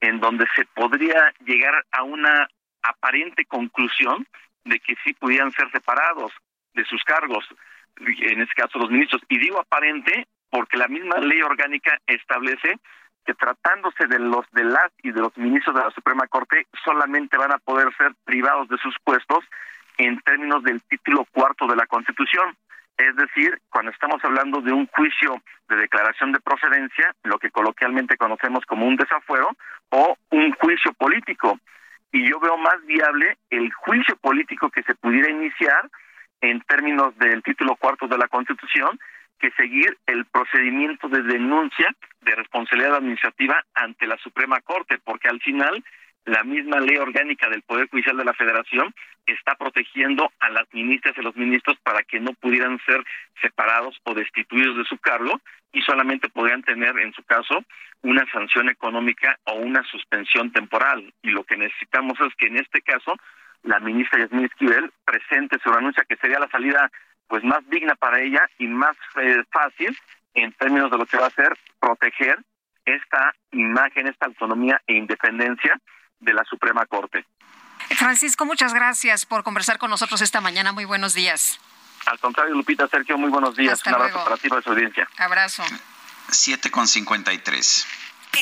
en 0.01 0.21
donde 0.21 0.47
se 0.55 0.65
podría 0.67 1.33
llegar 1.45 1.85
a 1.93 2.03
una 2.03 2.49
aparente 2.83 3.45
conclusión 3.47 4.27
de 4.65 4.81
que 4.81 4.97
sí 5.05 5.15
pudieran 5.15 5.53
ser 5.53 5.71
separados 5.71 6.33
de 6.75 6.85
sus 6.85 7.03
cargos, 7.05 7.45
en 7.99 8.41
este 8.41 8.55
caso 8.55 8.79
los 8.79 8.91
ministros. 8.91 9.23
Y 9.29 9.39
digo 9.39 9.61
aparente 9.61 10.27
porque 10.51 10.77
la 10.77 10.89
misma 10.89 11.19
ley 11.19 11.41
orgánica 11.43 11.99
establece 12.07 12.77
que 13.25 13.35
tratándose 13.35 14.07
de 14.07 14.19
los 14.19 14.47
de 14.53 14.65
las 14.65 14.93
y 15.03 15.11
de 15.11 15.21
los 15.21 15.37
ministros 15.37 15.75
de 15.75 15.83
la 15.83 15.91
Suprema 15.91 16.27
Corte 16.29 16.67
solamente 16.85 17.37
van 17.37 17.53
a 17.53 17.59
poder 17.59 17.89
ser 17.97 18.13
privados 18.25 18.69
de 18.69 18.79
sus 18.79 18.95
puestos 19.03 19.45
en 19.99 20.21
términos 20.21 20.63
del 20.63 20.83
título 20.83 21.27
cuarto 21.33 21.67
de 21.67 21.77
la 21.77 21.87
Constitución. 21.87 22.57
Es 22.97 23.15
decir, 23.17 23.61
cuando 23.69 23.91
estamos 23.91 24.25
hablando 24.25 24.61
de 24.61 24.73
un 24.73 24.87
juicio 24.87 25.43
de 25.69 25.77
declaración 25.77 26.33
de 26.33 26.41
procedencia, 26.41 27.15
lo 27.25 27.39
que 27.39 27.51
coloquialmente 27.51 28.17
conocemos 28.17 28.65
como 28.65 28.87
un 28.87 28.97
desafuero, 28.97 29.51
o 29.91 30.17
un 30.31 30.53
juicio 30.53 30.93
político. 30.95 31.59
Y 32.13 32.29
yo 32.29 32.41
veo 32.41 32.57
más 32.57 32.85
viable 32.87 33.37
el 33.51 33.73
juicio 33.73 34.17
político 34.17 34.71
que 34.71 34.83
se 34.83 34.95
pudiera 34.95 35.31
iniciar 35.31 35.89
en 36.41 36.61
términos 36.63 37.17
del 37.19 37.43
título 37.43 37.77
cuarto 37.77 38.07
de 38.09 38.19
la 38.19 38.29
Constitución 38.29 38.99
que 39.39 39.51
seguir 39.53 39.99
el 40.07 40.25
procedimiento 40.27 41.09
de 41.09 41.23
denuncia 41.23 41.95
de 42.23 42.35
responsabilidad 42.35 42.97
administrativa 42.97 43.63
ante 43.75 44.07
la 44.07 44.17
Suprema 44.19 44.61
Corte, 44.61 44.99
porque 45.05 45.29
al 45.29 45.41
final 45.41 45.85
la 46.27 46.43
misma 46.43 46.81
ley 46.81 46.97
orgánica 46.97 47.49
del 47.49 47.63
Poder 47.63 47.89
Judicial 47.89 48.17
de 48.17 48.25
la 48.25 48.35
Federación 48.35 48.93
está 49.27 49.55
protegiendo 49.55 50.31
a 50.41 50.51
las 50.51 50.67
ministras 50.73 51.17
y 51.17 51.23
los 51.23 51.37
ministros 51.37 51.79
para 51.83 52.03
que 52.03 52.21
no 52.21 52.33
pudieran 52.35 52.79
ser 52.85 53.03
separados 53.41 53.97
o 54.03 54.13
destituidos 54.13 54.77
de 54.77 54.85
su 54.85 54.99
cargo 54.99 55.41
y 55.73 55.83
solamente 55.83 56.29
podrían 56.29 56.63
tener, 56.63 56.99
en 56.99 57.13
su 57.13 57.23
caso, 57.23 57.63
una 58.03 58.25
sanción 58.33 58.69
económica 58.69 59.39
o 59.45 59.55
una 59.55 59.85
suspensión 59.85 60.53
temporal. 60.53 61.13
Y 61.23 61.31
lo 61.31 61.45
que 61.45 61.57
necesitamos 61.57 62.19
es 62.21 62.35
que 62.37 62.47
en 62.47 62.57
este 62.57 62.83
caso 62.83 63.15
la 63.63 63.79
ministra 63.79 64.19
Yasmín 64.19 64.47
Esquivel 64.47 64.91
presente 65.05 65.59
su 65.63 65.71
renuncia, 65.71 66.05
que 66.09 66.17
sería 66.17 66.41
la 66.41 66.49
salida 66.49 66.91
pues 67.29 67.45
más 67.45 67.69
digna 67.69 67.95
para 67.95 68.21
ella 68.21 68.49
y 68.59 68.67
más 68.67 68.97
eh, 69.21 69.43
fácil 69.51 69.97
en 70.35 70.53
términos 70.53 70.91
de 70.91 70.99
lo 70.99 71.07
que 71.07 71.19
va 71.19 71.27
a 71.27 71.31
ser 71.31 71.57
proteger 71.81 72.39
esta 72.85 73.33
imagen, 73.53 74.07
esta 74.07 74.27
autonomía 74.27 74.81
e 74.87 74.95
independencia 74.95 75.81
de 76.21 76.33
la 76.35 76.45
Suprema 76.45 76.85
Corte. 76.87 77.27
Francisco, 77.97 78.45
muchas 78.45 78.75
gracias 78.75 79.27
por 79.27 79.43
conversar 79.45 79.79
con 79.79 79.91
nosotros 79.91 80.21
esta 80.21 80.41
mañana. 80.41 80.73
Muy 80.73 80.85
buenos 80.85 81.15
días. 81.15 81.59
Al 82.07 82.19
contrario, 82.19 82.55
Lupita, 82.55 82.87
Sergio, 82.89 83.17
muy 83.19 83.31
buenos 83.31 83.57
días. 83.57 83.75
Hasta 83.75 83.91
Un 83.91 83.95
abrazo 83.97 84.15
luego. 84.15 84.25
para 84.31 84.37
ti 84.41 84.49
para 84.49 84.63
su 84.63 84.71
audiencia. 84.71 85.09
Abrazo. 85.19 85.65
7 86.31 86.71
con 86.71 86.87
53. 86.87 87.87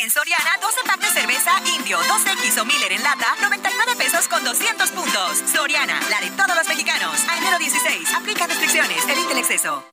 En 0.02 0.10
Soriana, 0.10 0.56
12 0.60 0.76
pack 0.86 1.00
de 1.00 1.06
cerveza 1.06 1.52
Indio, 1.76 1.98
2X 2.00 2.60
o 2.60 2.64
Miller 2.64 2.92
en 2.92 3.02
lata, 3.02 3.26
99 3.42 3.94
pesos 3.96 4.26
con 4.28 4.42
200 4.44 4.90
puntos. 4.90 5.38
Soriana, 5.52 6.00
la 6.10 6.20
de 6.20 6.30
todos 6.32 6.56
los 6.56 6.66
mexicanos. 6.68 7.24
A 7.28 7.36
enero 7.36 7.58
16, 7.58 8.12
aplica 8.14 8.46
restricciones, 8.46 9.06
evite 9.08 9.32
el 9.32 9.38
exceso. 9.38 9.88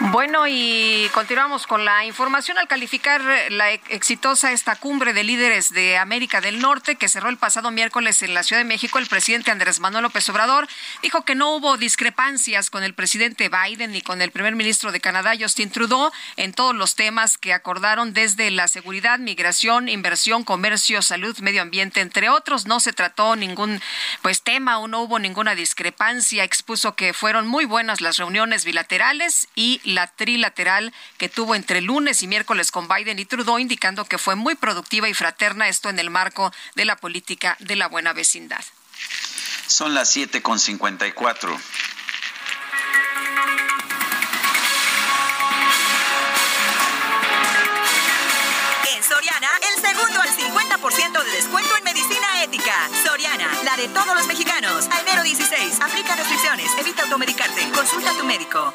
Bueno, 0.00 0.46
y 0.46 1.10
continuamos 1.12 1.66
con 1.66 1.84
la 1.84 2.04
información 2.04 2.56
al 2.56 2.68
calificar 2.68 3.20
la 3.50 3.72
e- 3.72 3.80
exitosa 3.88 4.52
esta 4.52 4.76
cumbre 4.76 5.12
de 5.12 5.24
líderes 5.24 5.70
de 5.72 5.98
América 5.98 6.40
del 6.40 6.60
Norte 6.60 6.94
que 6.94 7.08
cerró 7.08 7.28
el 7.30 7.36
pasado 7.36 7.72
miércoles 7.72 8.22
en 8.22 8.32
la 8.32 8.44
Ciudad 8.44 8.60
de 8.60 8.68
México. 8.68 9.00
El 9.00 9.08
presidente 9.08 9.50
Andrés 9.50 9.80
Manuel 9.80 10.04
López 10.04 10.28
Obrador 10.28 10.68
dijo 11.02 11.24
que 11.24 11.34
no 11.34 11.52
hubo 11.52 11.76
discrepancias 11.76 12.70
con 12.70 12.84
el 12.84 12.94
presidente 12.94 13.50
Biden 13.50 13.90
ni 13.90 14.00
con 14.00 14.22
el 14.22 14.30
primer 14.30 14.54
ministro 14.54 14.92
de 14.92 15.00
Canadá, 15.00 15.32
Justin 15.38 15.68
Trudeau, 15.68 16.12
en 16.36 16.52
todos 16.52 16.76
los 16.76 16.94
temas 16.94 17.36
que 17.36 17.52
acordaron 17.52 18.12
desde 18.12 18.52
la 18.52 18.68
seguridad, 18.68 19.18
migración, 19.18 19.88
inversión, 19.88 20.44
comercio, 20.44 21.02
salud, 21.02 21.36
medio 21.40 21.60
ambiente, 21.60 22.00
entre 22.02 22.28
otros. 22.28 22.66
No 22.66 22.78
se 22.78 22.92
trató 22.92 23.34
ningún 23.34 23.80
pues 24.22 24.42
tema 24.42 24.78
o 24.78 24.86
no 24.86 25.00
hubo 25.00 25.18
ninguna 25.18 25.56
discrepancia. 25.56 26.44
Expuso 26.44 26.94
que 26.94 27.12
fueron 27.14 27.48
muy 27.48 27.64
buenas 27.64 28.00
las 28.00 28.16
reuniones 28.16 28.64
bilaterales 28.64 29.48
y 29.56 29.80
la 29.88 30.06
trilateral 30.06 30.92
que 31.16 31.28
tuvo 31.28 31.54
entre 31.54 31.80
lunes 31.80 32.22
y 32.22 32.26
miércoles 32.26 32.70
con 32.70 32.88
Biden 32.88 33.18
y 33.18 33.24
Trudeau, 33.24 33.58
indicando 33.58 34.04
que 34.04 34.18
fue 34.18 34.34
muy 34.34 34.54
productiva 34.54 35.08
y 35.08 35.14
fraterna, 35.14 35.68
esto 35.68 35.88
en 35.88 35.98
el 35.98 36.10
marco 36.10 36.52
de 36.74 36.84
la 36.84 36.96
política 36.96 37.56
de 37.60 37.76
la 37.76 37.88
buena 37.88 38.12
vecindad. 38.12 38.64
Son 39.66 39.94
las 39.94 40.08
7 40.10 40.42
con 40.42 40.58
54. 40.58 41.58
En 48.94 49.04
Soriana, 49.04 49.48
el 49.62 49.82
segundo 49.82 50.20
al 50.20 50.28
50% 50.28 51.24
de 51.24 51.30
descuento 51.32 51.76
en 51.76 51.84
medicina 51.84 52.42
ética. 52.42 52.88
Soriana, 53.04 53.48
la 53.64 53.76
de 53.76 53.88
todos 53.88 54.14
los 54.14 54.26
mexicanos. 54.26 54.88
A 54.90 55.00
enero 55.00 55.22
16, 55.22 55.80
aplica 55.80 56.16
restricciones, 56.16 56.70
evita 56.78 57.02
automedicarte. 57.02 57.70
Consulta 57.70 58.10
a 58.10 58.14
tu 58.14 58.24
médico. 58.24 58.74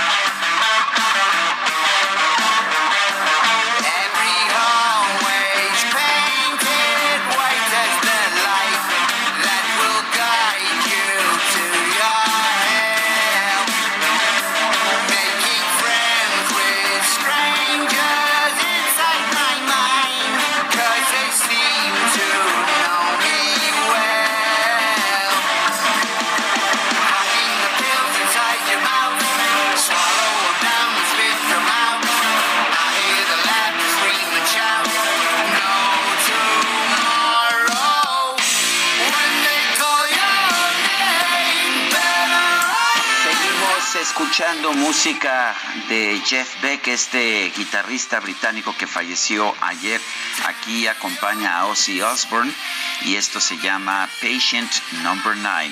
música 44.73 45.55
de 45.89 46.21
Jeff 46.25 46.61
Beck, 46.61 46.87
este 46.87 47.51
guitarrista 47.55 48.19
británico 48.19 48.75
que 48.77 48.87
falleció 48.87 49.53
ayer. 49.61 49.99
Aquí 50.45 50.87
acompaña 50.87 51.57
a 51.57 51.65
Ozzy 51.65 52.01
Osbourne 52.01 52.53
y 53.01 53.15
esto 53.15 53.39
se 53.39 53.57
llama 53.57 54.07
Patient 54.21 54.71
Number 55.03 55.35
9. 55.35 55.71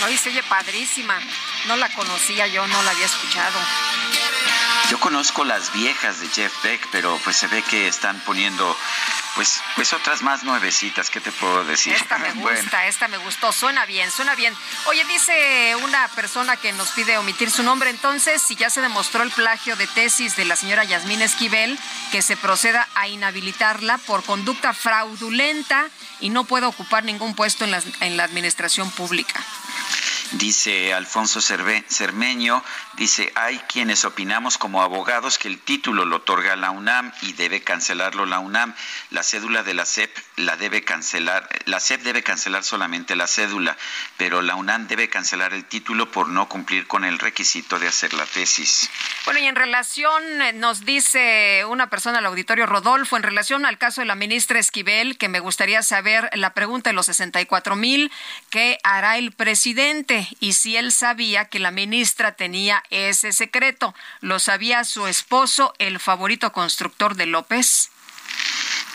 No, 0.00 0.10
y 0.10 0.16
se 0.16 0.28
oye 0.28 0.42
padrísima. 0.42 1.18
No 1.66 1.76
la 1.76 1.88
conocía 1.90 2.46
yo, 2.46 2.66
no 2.66 2.82
la 2.82 2.90
había 2.90 3.06
escuchado. 3.06 3.58
Yo 4.90 5.00
conozco 5.00 5.44
las 5.44 5.72
viejas 5.72 6.20
de 6.20 6.28
Jeff 6.28 6.52
Beck, 6.62 6.88
pero 6.92 7.18
pues 7.24 7.36
se 7.36 7.48
ve 7.48 7.62
que 7.62 7.88
están 7.88 8.20
poniendo 8.20 8.76
pues 9.34 9.60
pues 9.74 9.92
otras 9.92 10.22
más 10.22 10.44
nuevecitas, 10.44 11.10
¿qué 11.10 11.20
te 11.20 11.30
puedo 11.32 11.64
decir? 11.64 11.92
Esta 11.92 12.18
me 12.18 12.32
gusta, 12.34 12.86
esta 12.86 13.08
me 13.08 13.18
gustó, 13.18 13.52
suena 13.52 13.84
bien, 13.84 14.10
suena 14.10 14.34
bien. 14.34 14.54
Oye, 14.86 15.04
dice 15.04 15.76
una 15.82 16.08
persona 16.08 16.56
que 16.56 16.72
nos 16.72 16.90
pide 16.90 17.18
omitir 17.18 17.50
su 17.50 17.62
nombre, 17.62 17.90
entonces, 17.90 18.40
si 18.40 18.54
ya 18.54 18.70
se 18.70 18.80
demostró 18.80 19.22
el 19.22 19.30
plagio 19.30 19.76
de 19.76 19.86
tesis 19.88 20.36
de 20.36 20.44
la 20.44 20.56
señora 20.56 20.84
Yasmín 20.84 21.20
Esquivel, 21.20 21.78
que 22.12 22.22
se 22.22 22.36
proceda 22.36 22.88
a 22.94 23.08
inhabilitarla 23.08 23.98
por 23.98 24.24
conducta 24.24 24.72
fraudulenta 24.72 25.86
y 26.20 26.30
no 26.30 26.44
pueda 26.44 26.68
ocupar 26.68 27.04
ningún 27.04 27.34
puesto 27.34 27.64
en 27.64 27.72
la, 27.72 27.82
en 28.00 28.16
la 28.16 28.24
administración 28.24 28.90
pública. 28.92 29.44
Dice 30.32 30.92
Alfonso 30.92 31.40
Cerve- 31.40 31.84
Cermeño, 31.88 32.62
dice, 32.94 33.32
hay 33.36 33.58
quienes 33.60 34.04
opinamos 34.04 34.58
como 34.58 34.82
abogados 34.82 35.38
que 35.38 35.46
el 35.48 35.58
título 35.60 36.04
lo 36.04 36.16
otorga 36.16 36.56
la 36.56 36.72
UNAM 36.72 37.12
y 37.22 37.32
debe 37.34 37.62
cancelarlo 37.62 38.26
la 38.26 38.40
UNAM. 38.40 38.74
La 39.10 39.22
cédula 39.22 39.62
de 39.62 39.74
la 39.74 39.86
SEP 39.86 40.10
la 40.36 40.56
debe 40.56 40.82
cancelar, 40.82 41.48
la 41.66 41.78
SEP 41.78 42.02
debe 42.02 42.22
cancelar 42.24 42.64
solamente 42.64 43.14
la 43.14 43.28
cédula, 43.28 43.76
pero 44.16 44.42
la 44.42 44.56
UNAM 44.56 44.88
debe 44.88 45.08
cancelar 45.08 45.52
el 45.54 45.64
título 45.64 46.10
por 46.10 46.28
no 46.28 46.48
cumplir 46.48 46.86
con 46.88 47.04
el 47.04 47.18
requisito 47.20 47.78
de 47.78 47.86
hacer 47.88 48.12
la 48.12 48.26
tesis. 48.26 48.90
Bueno, 49.26 49.40
y 49.40 49.46
en 49.46 49.54
relación, 49.56 50.42
eh, 50.42 50.52
nos 50.52 50.84
dice 50.84 51.64
una 51.68 51.88
persona 51.88 52.18
al 52.18 52.26
auditorio 52.26 52.66
Rodolfo, 52.66 53.16
en 53.16 53.22
relación 53.22 53.64
al 53.64 53.78
caso 53.78 54.00
de 54.00 54.06
la 54.06 54.16
ministra 54.16 54.58
Esquivel, 54.58 55.18
que 55.18 55.28
me 55.28 55.40
gustaría 55.40 55.82
saber 55.82 56.28
la 56.34 56.50
pregunta 56.52 56.90
de 56.90 56.94
los 56.94 57.06
64 57.06 57.76
mil, 57.76 58.10
¿qué 58.50 58.78
hará 58.82 59.18
el 59.18 59.32
presidente? 59.32 60.15
Y 60.40 60.52
si 60.54 60.76
él 60.76 60.92
sabía 60.92 61.46
que 61.46 61.58
la 61.58 61.70
ministra 61.70 62.32
tenía 62.32 62.82
ese 62.90 63.32
secreto, 63.32 63.94
¿lo 64.20 64.38
sabía 64.38 64.84
su 64.84 65.06
esposo, 65.06 65.74
el 65.78 65.98
favorito 65.98 66.52
constructor 66.52 67.16
de 67.16 67.26
López? 67.26 67.90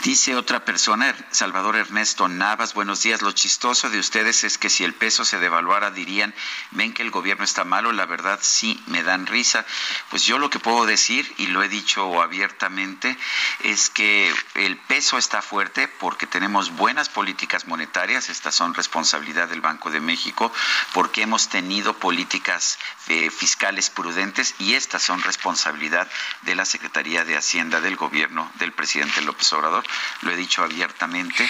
Dice 0.03 0.35
otra 0.35 0.65
persona, 0.65 1.15
Salvador 1.29 1.75
Ernesto 1.75 2.27
Navas, 2.27 2.73
buenos 2.73 3.03
días. 3.03 3.21
Lo 3.21 3.33
chistoso 3.33 3.87
de 3.91 3.99
ustedes 3.99 4.43
es 4.43 4.57
que 4.57 4.71
si 4.71 4.83
el 4.83 4.95
peso 4.95 5.23
se 5.25 5.37
devaluara 5.37 5.91
dirían, 5.91 6.33
ven 6.71 6.91
que 6.91 7.03
el 7.03 7.11
gobierno 7.11 7.43
está 7.43 7.65
malo, 7.65 7.91
la 7.91 8.07
verdad 8.07 8.39
sí 8.41 8.81
me 8.87 9.03
dan 9.03 9.27
risa. 9.27 9.63
Pues 10.09 10.23
yo 10.23 10.39
lo 10.39 10.49
que 10.49 10.57
puedo 10.57 10.87
decir, 10.87 11.31
y 11.37 11.47
lo 11.47 11.61
he 11.61 11.69
dicho 11.69 12.19
abiertamente, 12.19 13.15
es 13.59 13.91
que 13.91 14.33
el 14.55 14.75
peso 14.77 15.19
está 15.19 15.43
fuerte 15.43 15.87
porque 15.87 16.25
tenemos 16.25 16.71
buenas 16.71 17.07
políticas 17.09 17.67
monetarias, 17.67 18.29
estas 18.29 18.55
son 18.55 18.73
responsabilidad 18.73 19.49
del 19.49 19.61
Banco 19.61 19.91
de 19.91 19.99
México, 19.99 20.51
porque 20.93 21.21
hemos 21.21 21.49
tenido 21.49 21.93
políticas 21.93 22.79
eh, 23.07 23.29
fiscales 23.29 23.91
prudentes 23.91 24.55
y 24.57 24.73
estas 24.73 25.03
son 25.03 25.21
responsabilidad 25.21 26.07
de 26.41 26.55
la 26.55 26.65
Secretaría 26.65 27.23
de 27.23 27.37
Hacienda 27.37 27.81
del 27.81 27.97
gobierno 27.97 28.51
del 28.55 28.71
presidente 28.71 29.21
López 29.21 29.53
Obrador. 29.53 29.85
Lo 30.21 30.31
he 30.31 30.35
dicho 30.35 30.63
abiertamente. 30.63 31.49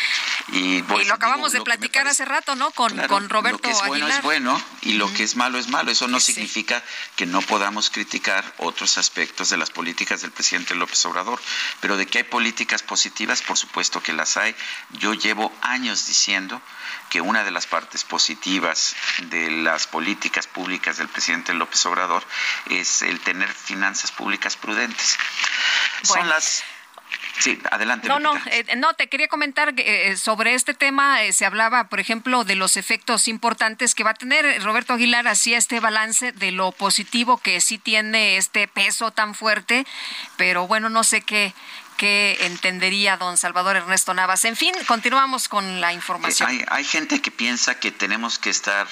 Y, 0.49 0.81
lo 0.81 1.13
acabamos 1.13 1.51
de 1.51 1.61
platicar 1.61 2.07
hace 2.07 2.25
rato, 2.25 2.55
¿no? 2.55 2.71
Con, 2.71 2.97
con 3.07 3.29
Roberto 3.29 3.57
Lo 3.57 3.61
que 3.61 3.71
es 3.71 3.87
bueno 3.87 4.07
es 4.07 4.21
bueno 4.21 4.61
y 4.81 4.93
lo 4.93 5.11
que 5.13 5.23
es 5.23 5.35
malo 5.35 5.57
es 5.57 5.67
malo. 5.67 5.91
Eso 5.91 6.07
no 6.07 6.19
significa 6.19 6.83
que 7.15 7.25
no 7.25 7.41
podamos 7.41 7.89
criticar 7.89 8.43
otros 8.57 8.97
aspectos 8.97 9.49
de 9.49 9.57
las 9.57 9.69
políticas 9.69 10.21
del 10.21 10.31
presidente 10.31 10.75
López 10.75 11.05
Obrador. 11.05 11.39
Pero 11.79 11.97
de 11.97 12.07
que 12.07 12.19
hay 12.19 12.23
políticas 12.23 12.83
positivas, 12.83 13.41
por 13.41 13.57
supuesto 13.57 14.01
que 14.01 14.13
las 14.13 14.37
hay. 14.37 14.55
Yo 14.91 15.13
llevo 15.13 15.53
años 15.61 16.07
diciendo 16.07 16.61
que 17.09 17.21
una 17.21 17.43
de 17.43 17.51
las 17.51 17.67
partes 17.67 18.03
positivas 18.03 18.95
de 19.23 19.51
las 19.51 19.87
políticas 19.87 20.47
públicas 20.47 20.97
del 20.97 21.09
presidente 21.09 21.53
López 21.53 21.85
Obrador 21.85 22.23
es 22.67 23.01
el 23.01 23.19
tener 23.19 23.51
finanzas 23.53 24.11
públicas 24.11 24.55
prudentes. 24.55 25.17
Son 26.03 26.27
las 26.29 26.63
Sí, 27.39 27.59
adelante. 27.71 28.07
No, 28.07 28.19
no, 28.19 28.33
eh, 28.47 28.75
no, 28.77 28.93
te 28.93 29.07
quería 29.07 29.27
comentar 29.27 29.73
eh, 29.77 30.15
sobre 30.17 30.53
este 30.53 30.73
tema. 30.73 31.23
Eh, 31.23 31.33
se 31.33 31.45
hablaba, 31.45 31.85
por 31.85 31.99
ejemplo, 31.99 32.43
de 32.43 32.55
los 32.55 32.77
efectos 32.77 33.27
importantes 33.27 33.95
que 33.95 34.03
va 34.03 34.11
a 34.11 34.15
tener. 34.15 34.61
Roberto 34.63 34.93
Aguilar 34.93 35.27
hacía 35.27 35.57
este 35.57 35.79
balance 35.79 36.31
de 36.33 36.51
lo 36.51 36.71
positivo 36.71 37.37
que 37.37 37.59
sí 37.61 37.77
tiene 37.77 38.37
este 38.37 38.67
peso 38.67 39.11
tan 39.11 39.33
fuerte, 39.33 39.85
pero 40.37 40.67
bueno, 40.67 40.89
no 40.89 41.03
sé 41.03 41.21
qué, 41.21 41.53
qué 41.97 42.37
entendería 42.41 43.17
don 43.17 43.37
Salvador 43.37 43.75
Ernesto 43.75 44.13
Navas. 44.13 44.45
En 44.45 44.55
fin, 44.55 44.75
continuamos 44.85 45.47
con 45.47 45.81
la 45.81 45.93
información. 45.93 46.49
Hay, 46.49 46.63
hay 46.67 46.83
gente 46.83 47.21
que 47.21 47.31
piensa 47.31 47.79
que 47.79 47.91
tenemos 47.91 48.37
que 48.37 48.51
estar 48.51 48.87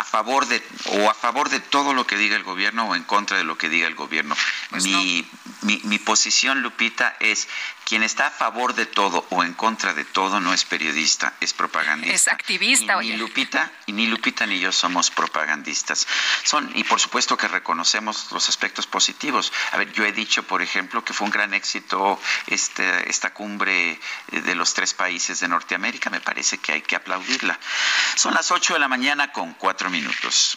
a 0.00 0.04
favor 0.04 0.46
de 0.46 0.62
o 0.86 1.10
a 1.10 1.14
favor 1.14 1.50
de 1.50 1.60
todo 1.60 1.92
lo 1.92 2.06
que 2.06 2.16
diga 2.16 2.34
el 2.34 2.42
gobierno 2.42 2.88
o 2.88 2.94
en 2.94 3.04
contra 3.04 3.36
de 3.36 3.44
lo 3.44 3.58
que 3.58 3.68
diga 3.68 3.86
el 3.86 3.94
gobierno. 3.94 4.34
Pues 4.70 4.84
mi, 4.84 5.28
mi, 5.60 5.78
mi, 5.84 5.98
posición, 5.98 6.62
Lupita, 6.62 7.16
es 7.20 7.48
quien 7.90 8.04
está 8.04 8.28
a 8.28 8.30
favor 8.30 8.74
de 8.74 8.86
todo 8.86 9.26
o 9.30 9.42
en 9.42 9.52
contra 9.52 9.94
de 9.94 10.04
todo 10.04 10.38
no 10.38 10.54
es 10.54 10.64
periodista, 10.64 11.32
es 11.40 11.52
propagandista. 11.52 12.14
Es 12.14 12.28
activista, 12.28 13.02
y 13.02 13.08
Ni 13.08 13.16
Lupita, 13.16 13.68
y 13.86 13.92
ni 13.92 14.06
Lupita 14.06 14.46
ni 14.46 14.60
yo 14.60 14.70
somos 14.70 15.10
propagandistas. 15.10 16.06
Son, 16.44 16.70
y 16.76 16.84
por 16.84 17.00
supuesto 17.00 17.36
que 17.36 17.48
reconocemos 17.48 18.30
los 18.30 18.48
aspectos 18.48 18.86
positivos. 18.86 19.52
A 19.72 19.76
ver, 19.76 19.92
yo 19.92 20.04
he 20.04 20.12
dicho, 20.12 20.44
por 20.44 20.62
ejemplo, 20.62 21.04
que 21.04 21.12
fue 21.12 21.24
un 21.24 21.32
gran 21.32 21.52
éxito 21.52 22.20
este, 22.46 23.10
esta 23.10 23.34
cumbre 23.34 23.98
de 24.28 24.54
los 24.54 24.72
tres 24.72 24.94
países 24.94 25.40
de 25.40 25.48
Norteamérica. 25.48 26.10
Me 26.10 26.20
parece 26.20 26.58
que 26.58 26.70
hay 26.70 26.82
que 26.82 26.94
aplaudirla. 26.94 27.58
Son 28.14 28.32
las 28.34 28.52
8 28.52 28.74
de 28.74 28.78
la 28.78 28.86
mañana 28.86 29.32
con 29.32 29.54
cuatro 29.54 29.90
minutos. 29.90 30.56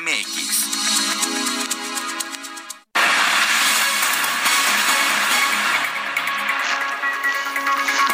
www.finsus.mx. 0.00 0.64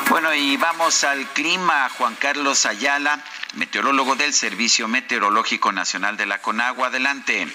Bueno, 0.08 0.34
y 0.34 0.56
vamos 0.56 1.04
al 1.04 1.26
clima. 1.28 1.88
Juan 1.96 2.16
Carlos 2.16 2.66
Ayala, 2.66 3.22
meteorólogo 3.54 4.16
del 4.16 4.32
Servicio 4.34 4.88
Meteorológico 4.88 5.70
Nacional 5.72 6.16
de 6.16 6.26
la 6.26 6.42
Conagua. 6.42 6.88
Adelante. 6.88 7.46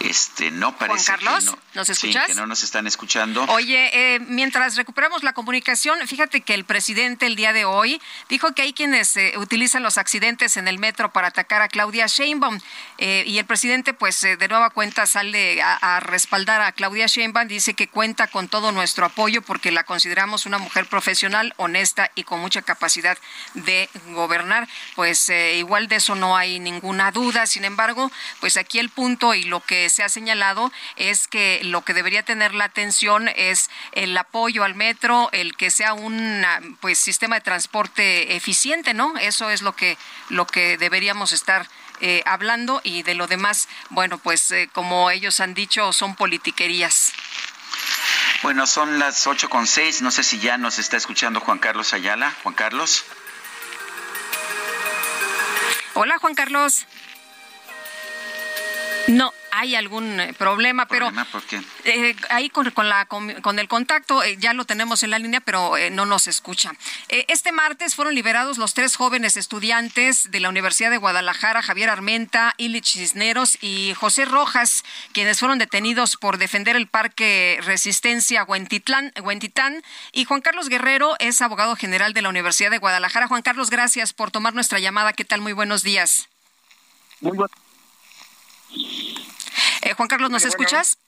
Este, 0.00 0.50
no 0.50 0.74
parece 0.78 1.12
Juan 1.12 1.18
Carlos, 1.18 1.44
que 1.44 1.50
no, 1.50 1.58
¿nos 1.74 1.90
escuchas? 1.90 2.26
Sí, 2.26 2.32
que 2.32 2.40
no 2.40 2.46
nos 2.46 2.62
están 2.62 2.86
escuchando. 2.86 3.44
Oye, 3.50 4.14
eh, 4.14 4.18
mientras 4.20 4.76
recuperamos 4.76 5.22
la 5.22 5.34
comunicación, 5.34 5.98
fíjate 6.08 6.40
que 6.40 6.54
el 6.54 6.64
presidente 6.64 7.26
el 7.26 7.36
día 7.36 7.52
de 7.52 7.66
hoy 7.66 8.00
dijo 8.30 8.54
que 8.54 8.62
hay 8.62 8.72
quienes 8.72 9.14
eh, 9.18 9.34
utilizan 9.36 9.82
los 9.82 9.98
accidentes 9.98 10.56
en 10.56 10.68
el 10.68 10.78
metro 10.78 11.12
para 11.12 11.28
atacar 11.28 11.60
a 11.60 11.68
Claudia 11.68 12.06
Sheinbaum 12.06 12.60
eh, 12.96 13.24
y 13.26 13.36
el 13.36 13.44
presidente, 13.44 13.92
pues, 13.92 14.22
de 14.22 14.48
nueva 14.48 14.70
cuenta 14.70 15.04
sale 15.04 15.60
a, 15.60 15.96
a, 15.96 16.00
respaldar 16.00 16.62
a 16.62 16.72
Claudia 16.72 17.04
Sheinbaum, 17.06 17.46
dice 17.46 17.74
que 17.74 17.86
cuenta 17.86 18.26
con 18.26 18.48
todo 18.48 18.72
nuestro 18.72 19.04
apoyo 19.04 19.42
porque 19.42 19.70
la 19.70 19.84
consideramos 19.84 20.46
una 20.46 20.56
mujer 20.56 20.86
profesional, 20.86 21.52
honesta 21.58 22.10
y 22.14 22.24
con 22.24 22.40
mucha 22.40 22.62
capacidad 22.62 23.18
de 23.52 23.90
gobernar. 24.14 24.66
Pues 24.96 25.28
igual 25.28 25.88
de 25.88 25.96
eso 25.96 26.14
no 26.14 26.38
hay 26.38 26.58
ninguna 26.58 27.12
duda. 27.12 27.46
Sin 27.46 27.66
embargo, 27.66 28.10
pues 28.40 28.56
aquí 28.56 28.78
el 28.78 28.88
punto 28.88 29.34
y 29.34 29.42
lo 29.42 29.60
que 29.60 29.89
se 29.90 30.02
ha 30.02 30.08
señalado 30.08 30.72
es 30.96 31.28
que 31.28 31.60
lo 31.64 31.82
que 31.82 31.94
debería 31.94 32.22
tener 32.22 32.54
la 32.54 32.64
atención 32.64 33.28
es 33.28 33.68
el 33.92 34.16
apoyo 34.16 34.64
al 34.64 34.74
metro, 34.74 35.28
el 35.32 35.56
que 35.56 35.70
sea 35.70 35.92
un 35.92 36.44
pues 36.80 36.98
sistema 36.98 37.36
de 37.36 37.42
transporte 37.42 38.36
eficiente, 38.36 38.94
¿no? 38.94 39.16
Eso 39.18 39.50
es 39.50 39.62
lo 39.62 39.74
que 39.74 39.98
lo 40.28 40.46
que 40.46 40.78
deberíamos 40.78 41.32
estar 41.32 41.68
eh, 42.00 42.22
hablando 42.24 42.80
y 42.82 43.02
de 43.02 43.14
lo 43.14 43.26
demás, 43.26 43.68
bueno, 43.90 44.16
pues 44.16 44.50
eh, 44.52 44.70
como 44.72 45.10
ellos 45.10 45.40
han 45.40 45.52
dicho, 45.52 45.92
son 45.92 46.14
politiquerías. 46.14 47.12
Bueno, 48.42 48.66
son 48.66 48.98
las 48.98 49.26
ocho 49.26 49.50
con 49.50 49.66
seis. 49.66 50.00
No 50.00 50.10
sé 50.10 50.22
si 50.22 50.38
ya 50.38 50.56
nos 50.56 50.78
está 50.78 50.96
escuchando 50.96 51.40
Juan 51.40 51.58
Carlos 51.58 51.92
Ayala. 51.92 52.34
Juan 52.42 52.54
Carlos. 52.54 53.04
Hola, 55.92 56.16
Juan 56.18 56.34
Carlos. 56.34 56.86
No, 59.08 59.34
hay 59.52 59.74
algún 59.74 60.20
eh, 60.20 60.32
problema, 60.34 60.86
pero 60.86 61.06
¿Problema 61.06 61.24
por 61.30 61.42
qué? 61.42 61.60
Eh, 61.84 62.16
ahí 62.28 62.50
con, 62.50 62.70
con, 62.70 62.88
la, 62.88 63.06
con, 63.06 63.32
con, 63.40 63.58
el 63.58 63.68
contacto 63.68 64.22
eh, 64.22 64.36
ya 64.38 64.52
lo 64.52 64.64
tenemos 64.64 65.02
en 65.02 65.10
la 65.10 65.18
línea, 65.18 65.40
pero 65.40 65.76
eh, 65.76 65.90
no 65.90 66.06
nos 66.06 66.26
escucha. 66.26 66.72
Eh, 67.08 67.24
este 67.28 67.52
martes 67.52 67.94
fueron 67.94 68.14
liberados 68.14 68.58
los 68.58 68.74
tres 68.74 68.96
jóvenes 68.96 69.36
estudiantes 69.36 70.30
de 70.30 70.40
la 70.40 70.48
Universidad 70.48 70.90
de 70.90 70.96
Guadalajara, 70.96 71.62
Javier 71.62 71.90
Armenta, 71.90 72.54
Illich 72.56 72.92
Cisneros 72.92 73.58
y 73.60 73.94
José 73.94 74.24
Rojas, 74.24 74.84
quienes 75.12 75.38
fueron 75.38 75.58
detenidos 75.58 76.16
por 76.16 76.38
defender 76.38 76.76
el 76.76 76.88
Parque 76.88 77.58
Resistencia 77.62 78.44
Huentitlán, 78.44 79.12
Huentitán. 79.22 79.82
Y 80.12 80.24
Juan 80.24 80.40
Carlos 80.40 80.68
Guerrero 80.68 81.16
es 81.18 81.40
abogado 81.40 81.76
general 81.76 82.12
de 82.12 82.22
la 82.22 82.28
Universidad 82.28 82.70
de 82.70 82.78
Guadalajara. 82.78 83.28
Juan 83.28 83.42
Carlos, 83.42 83.70
gracias 83.70 84.12
por 84.12 84.30
tomar 84.30 84.54
nuestra 84.54 84.78
llamada. 84.78 85.12
¿Qué 85.12 85.24
tal? 85.24 85.40
Muy 85.40 85.52
buenos 85.52 85.82
días. 85.82 86.28
Muy 87.20 87.36
buenos 87.36 87.56
eh, 89.82 89.94
Juan 89.94 90.08
Carlos, 90.08 90.30
¿nos 90.30 90.44
escuchas? 90.44 90.98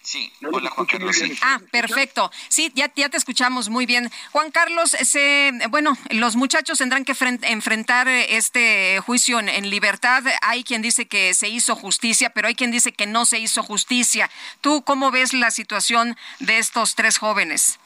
Sí, 0.00 0.32
hola 0.50 0.70
Juan 0.70 0.86
Carlos. 0.86 1.16
Sí. 1.16 1.36
Ah, 1.42 1.60
perfecto. 1.70 2.30
Sí, 2.48 2.72
ya, 2.74 2.90
ya 2.94 3.08
te 3.08 3.16
escuchamos 3.16 3.68
muy 3.68 3.84
bien. 3.84 4.10
Juan 4.32 4.50
Carlos, 4.50 4.90
se, 4.90 5.52
bueno, 5.68 5.98
los 6.10 6.36
muchachos 6.36 6.78
tendrán 6.78 7.04
que 7.04 7.14
enfrentar 7.42 8.08
este 8.08 9.00
juicio 9.04 9.38
en, 9.38 9.48
en, 9.50 9.68
libertad. 9.68 10.22
Hay 10.42 10.64
quien 10.64 10.80
dice 10.80 11.06
que 11.06 11.34
se 11.34 11.48
hizo 11.48 11.76
justicia, 11.76 12.30
pero 12.30 12.48
hay 12.48 12.54
quien 12.54 12.70
dice 12.70 12.92
que 12.92 13.06
no 13.06 13.26
se 13.26 13.38
hizo 13.38 13.62
justicia. 13.62 14.30
¿Tú 14.60 14.82
cómo 14.82 15.10
ves 15.10 15.34
la 15.34 15.50
situación 15.50 16.16
de 16.38 16.58
estos 16.58 16.94
tres 16.94 17.18
jóvenes? 17.18 17.78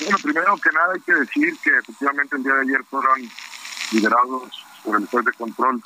Bueno, 0.00 0.18
primero 0.18 0.56
que 0.56 0.70
nada 0.70 0.94
hay 0.94 1.00
que 1.00 1.14
decir 1.14 1.56
que 1.62 1.70
efectivamente 1.78 2.36
el 2.36 2.42
día 2.42 2.54
de 2.54 2.62
ayer 2.62 2.84
fueron 2.90 3.30
liberados 3.92 4.64
por 4.82 5.00
el 5.00 5.06
juez 5.06 5.24
de 5.24 5.32
control 5.32 5.82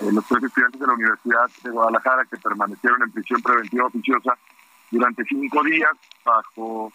eh, 0.00 0.12
los 0.12 0.24
tres 0.26 0.44
estudiantes 0.44 0.80
de 0.80 0.86
la 0.86 0.94
Universidad 0.94 1.50
de 1.62 1.70
Guadalajara 1.70 2.24
que 2.24 2.36
permanecieron 2.38 3.02
en 3.02 3.10
prisión 3.10 3.42
preventiva 3.42 3.86
oficiosa 3.86 4.36
durante 4.90 5.24
cinco 5.24 5.62
días 5.62 5.90
bajo 6.24 6.92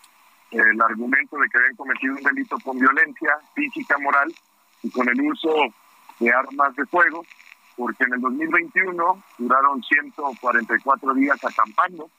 el 0.51 0.81
argumento 0.81 1.37
de 1.37 1.49
que 1.49 1.57
habían 1.57 1.75
cometido 1.75 2.15
un 2.15 2.23
delito 2.23 2.57
con 2.63 2.79
violencia 2.79 3.37
física, 3.53 3.97
moral 3.99 4.33
y 4.83 4.89
con 4.89 5.07
el 5.09 5.21
uso 5.21 5.49
de 6.19 6.31
armas 6.31 6.75
de 6.75 6.85
fuego, 6.85 7.25
porque 7.75 8.03
en 8.05 8.13
el 8.13 8.21
2021 8.21 9.23
duraron 9.37 9.83
144 9.83 11.13
días 11.13 11.37
acampando 11.43 12.09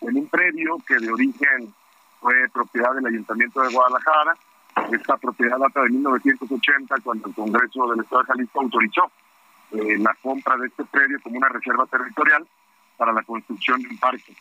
en 0.00 0.16
un 0.16 0.26
predio 0.28 0.76
que 0.86 0.96
de 0.96 1.12
origen 1.12 1.74
fue 2.20 2.34
propiedad 2.52 2.94
del 2.94 3.06
Ayuntamiento 3.06 3.60
de 3.62 3.72
Guadalajara. 3.72 4.36
Esta 4.90 5.16
propiedad 5.16 5.58
data 5.58 5.82
de 5.82 5.90
1980, 5.90 6.96
cuando 7.04 7.28
el 7.28 7.34
Congreso 7.34 7.86
del 7.90 8.00
Estado 8.00 8.24
Jalisco 8.24 8.60
autorizó 8.60 9.10
eh, 9.74 9.98
la 9.98 10.14
compra 10.22 10.56
de 10.56 10.68
este 10.68 10.84
predio 10.84 11.18
como 11.22 11.38
una 11.38 11.48
reserva 11.48 11.86
territorial 11.86 12.46
para 12.96 13.12
la 13.12 13.22
construcción 13.22 13.80
de 13.82 13.88
un 13.88 13.98
parque. 13.98 14.34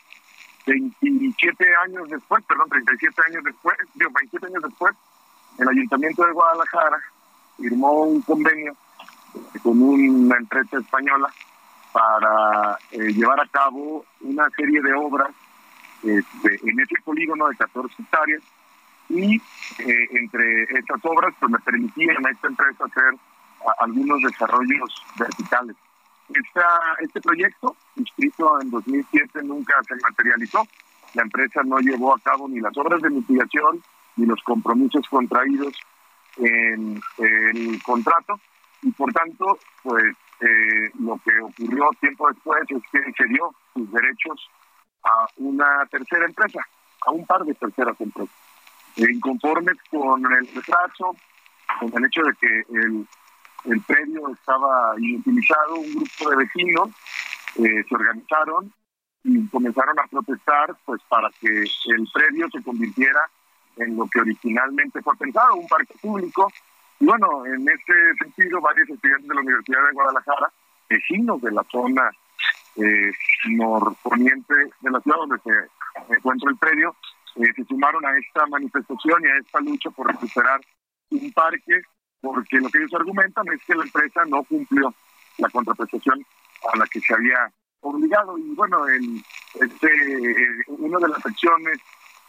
27 0.66 1.66
años 1.86 2.10
después, 2.10 2.44
perdón, 2.46 2.70
37 2.70 3.22
años 3.30 3.44
después, 3.44 3.76
digo, 3.96 4.12
27 4.12 4.48
años 4.48 4.64
después, 4.64 4.96
el 5.58 5.68
Ayuntamiento 5.68 6.26
de 6.26 6.32
Guadalajara 6.32 6.98
firmó 7.58 8.04
un 8.04 8.22
convenio 8.22 8.76
con 9.62 9.82
una 9.82 10.38
empresa 10.38 10.78
española 10.78 11.30
para 11.92 12.78
eh, 12.92 13.14
llevar 13.14 13.40
a 13.40 13.48
cabo 13.48 14.06
una 14.22 14.50
serie 14.52 14.82
de 14.82 14.94
obras 14.94 15.30
este, 16.04 16.60
en 16.70 16.80
ese 16.80 16.96
polígono 17.04 17.48
de 17.50 17.56
14 17.58 18.02
hectáreas 18.02 18.42
y 19.10 19.36
eh, 19.36 20.08
entre 20.12 20.64
estas 20.64 21.04
obras 21.04 21.34
pues 21.40 21.52
me 21.52 21.60
permitían 21.60 22.26
a 22.26 22.32
esta 22.32 22.48
empresa 22.48 22.86
hacer 22.86 23.16
algunos 23.80 24.22
desarrollos 24.22 25.04
verticales. 25.18 25.76
Este 27.00 27.22
proyecto, 27.22 27.76
inscrito 27.96 28.60
en 28.62 28.72
2007, 28.72 29.44
nunca 29.44 29.74
se 29.88 29.96
materializó. 29.96 30.66
La 31.14 31.24
empresa 31.24 31.62
no 31.64 31.78
llevó 31.80 32.16
a 32.16 32.20
cabo 32.20 32.48
ni 32.48 32.60
las 32.60 32.76
obras 32.78 33.02
de 33.02 33.10
mitigación 33.10 33.84
ni 34.16 34.26
los 34.26 34.42
compromisos 34.44 35.08
contraídos 35.10 35.74
en 36.38 37.02
el 37.18 37.84
contrato 37.84 38.40
y 38.84 38.92
por 38.92 39.12
tanto, 39.14 39.58
pues 39.82 40.16
eh, 40.42 40.92
lo 41.00 41.20
que 41.24 41.40
ocurrió 41.40 41.90
tiempo 42.02 42.28
después 42.30 42.64
es 42.70 42.84
que 42.92 43.00
se 43.14 43.38
sus 43.74 43.92
derechos 43.92 44.50
a 45.04 45.28
una 45.38 45.86
tercera 45.90 46.26
empresa, 46.26 46.60
a 47.06 47.12
un 47.12 47.26
par 47.26 47.44
de 47.46 47.54
terceras 47.54 48.00
empresas. 48.00 48.36
E 48.98 49.12
inconformes 49.12 49.78
con 49.90 50.22
el 50.34 50.48
retraso, 50.54 51.16
con 51.80 51.92
el 51.96 52.06
hecho 52.06 52.22
de 52.22 52.34
que 52.36 52.64
el, 52.78 53.08
el 53.66 53.82
predio 53.82 54.30
estaba 54.30 54.96
inutilizado, 54.98 55.76
un 55.76 55.94
grupo 55.94 56.30
de 56.30 56.36
vecinos 56.38 56.90
eh, 57.56 57.84
se 57.88 57.96
organizaron 57.96 58.74
y 59.24 59.48
comenzaron 59.48 59.98
a 60.00 60.08
protestar 60.08 60.76
pues 60.86 61.02
para 61.08 61.30
que 61.40 61.48
el 61.48 62.08
predio 62.14 62.50
se 62.52 62.64
convirtiera 62.64 63.22
en 63.78 63.96
lo 63.96 64.08
que 64.08 64.20
originalmente 64.20 65.02
fue 65.02 65.16
pensado, 65.18 65.56
un 65.56 65.68
parque 65.68 65.94
público. 66.02 66.52
Y 67.00 67.06
bueno, 67.06 67.46
en 67.46 67.68
este 67.68 67.94
sentido, 68.20 68.62
varios 68.62 68.90
estudiantes 68.90 69.28
de 69.28 69.36
la 69.36 69.42
Universidad 69.42 69.88
de 69.88 69.94
Guadalajara, 69.94 70.52
vecinos 70.90 71.42
de 71.42 71.52
la 71.52 71.64
zona 71.72 72.12
eh, 72.76 73.12
norponiente 73.50 74.54
de 74.82 74.92
la 74.92 75.00
ciudad 75.02 75.18
donde 75.18 75.40
se 75.40 76.14
encuentra 76.16 76.50
el 76.50 76.58
predio, 76.58 76.96
eh, 77.36 77.54
se 77.56 77.64
sumaron 77.66 78.06
a 78.06 78.18
esta 78.18 78.46
manifestación 78.48 79.24
y 79.24 79.28
a 79.28 79.38
esta 79.38 79.60
lucha 79.62 79.90
por 79.92 80.08
recuperar 80.08 80.62
un 81.10 81.32
parque, 81.34 81.82
porque 82.24 82.58
lo 82.58 82.70
que 82.70 82.78
ellos 82.78 82.94
argumentan 82.94 83.46
es 83.54 83.62
que 83.66 83.76
la 83.76 83.84
empresa 83.84 84.24
no 84.26 84.44
cumplió 84.44 84.94
la 85.40 85.50
contraprestación 85.50 86.26
a 86.74 86.78
la 86.78 86.86
que 86.88 87.02
se 87.02 87.14
había 87.14 87.52
obligado. 87.82 88.38
Y 88.38 88.56
bueno, 88.56 88.88
en 88.88 89.22
este, 89.60 89.88
eh, 89.88 90.64
una 90.70 91.00
de 91.00 91.10
las 91.10 91.26
acciones 91.26 91.80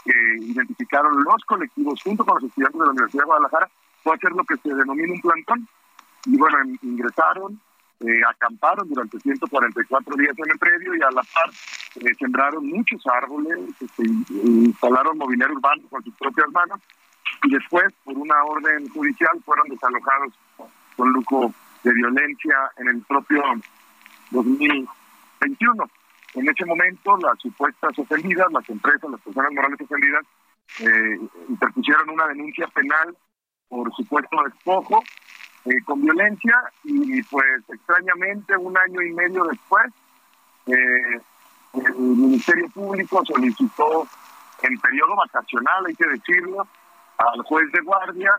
que 0.05 0.13
identificaron 0.41 1.23
los 1.23 1.45
colectivos 1.47 2.03
junto 2.03 2.25
con 2.25 2.35
los 2.35 2.51
estudiantes 2.51 2.81
de 2.81 2.87
la 2.87 2.91
Universidad 2.91 3.23
de 3.23 3.27
Guadalajara 3.27 3.71
fue 4.03 4.17
hacer 4.17 4.33
lo 4.33 4.45
que 4.45 4.57
se 4.57 4.75
denomina 4.75 5.13
un 5.13 5.21
plantón. 5.21 5.69
Y 6.27 6.37
bueno, 6.39 6.59
ingresaron, 6.83 7.61
eh, 8.01 8.21
acamparon 8.29 8.89
durante 8.89 9.21
144 9.21 10.17
días 10.17 10.35
en 10.37 10.51
el 10.51 10.59
predio 10.59 10.97
y 10.97 11.03
a 11.03 11.11
la 11.13 11.23
par 11.23 11.51
eh, 12.01 12.15
sembraron 12.19 12.67
muchos 12.67 13.01
árboles, 13.07 13.61
este, 13.81 14.03
instalaron 14.03 15.17
mobiliario 15.17 15.55
urbano 15.55 15.83
con 15.89 16.03
sus 16.03 16.15
propias 16.17 16.51
manos 16.51 16.81
y 17.45 17.51
después, 17.51 17.93
por 18.05 18.17
una 18.17 18.43
orden 18.45 18.89
judicial, 18.89 19.41
fueron 19.45 19.69
desalojados 19.69 20.33
con 20.97 21.13
lujo 21.13 21.53
de 21.83 21.93
violencia 21.93 22.57
en 22.79 22.89
el 22.89 23.03
propio 23.03 23.43
2021. 24.31 25.91
En 26.35 26.49
ese 26.49 26.65
momento, 26.65 27.17
las 27.19 27.39
supuestas 27.39 27.99
ofendidas, 27.99 28.51
las 28.53 28.69
empresas, 28.69 29.11
las 29.11 29.21
personas 29.21 29.53
morales 29.53 29.81
ofendidas, 29.81 30.25
eh, 30.81 31.21
interpusieron 31.49 32.11
una 32.11 32.27
denuncia 32.29 32.67
penal 32.69 33.15
por 33.69 33.93
supuesto 33.95 34.37
despojo 34.45 35.03
eh, 35.65 35.83
con 35.85 36.01
violencia 36.01 36.55
y 36.85 37.23
pues 37.25 37.63
extrañamente 37.69 38.57
un 38.57 38.77
año 38.77 39.03
y 39.03 39.13
medio 39.13 39.45
después 39.45 39.93
eh, 40.67 41.21
el 41.75 41.95
Ministerio 41.99 42.69
Público 42.71 43.23
solicitó 43.27 44.07
en 44.63 44.79
periodo 44.79 45.17
vacacional, 45.17 45.85
hay 45.87 45.95
que 45.95 46.07
decirlo, 46.07 46.67
al 47.19 47.43
juez 47.43 47.71
de 47.73 47.81
guardia 47.81 48.33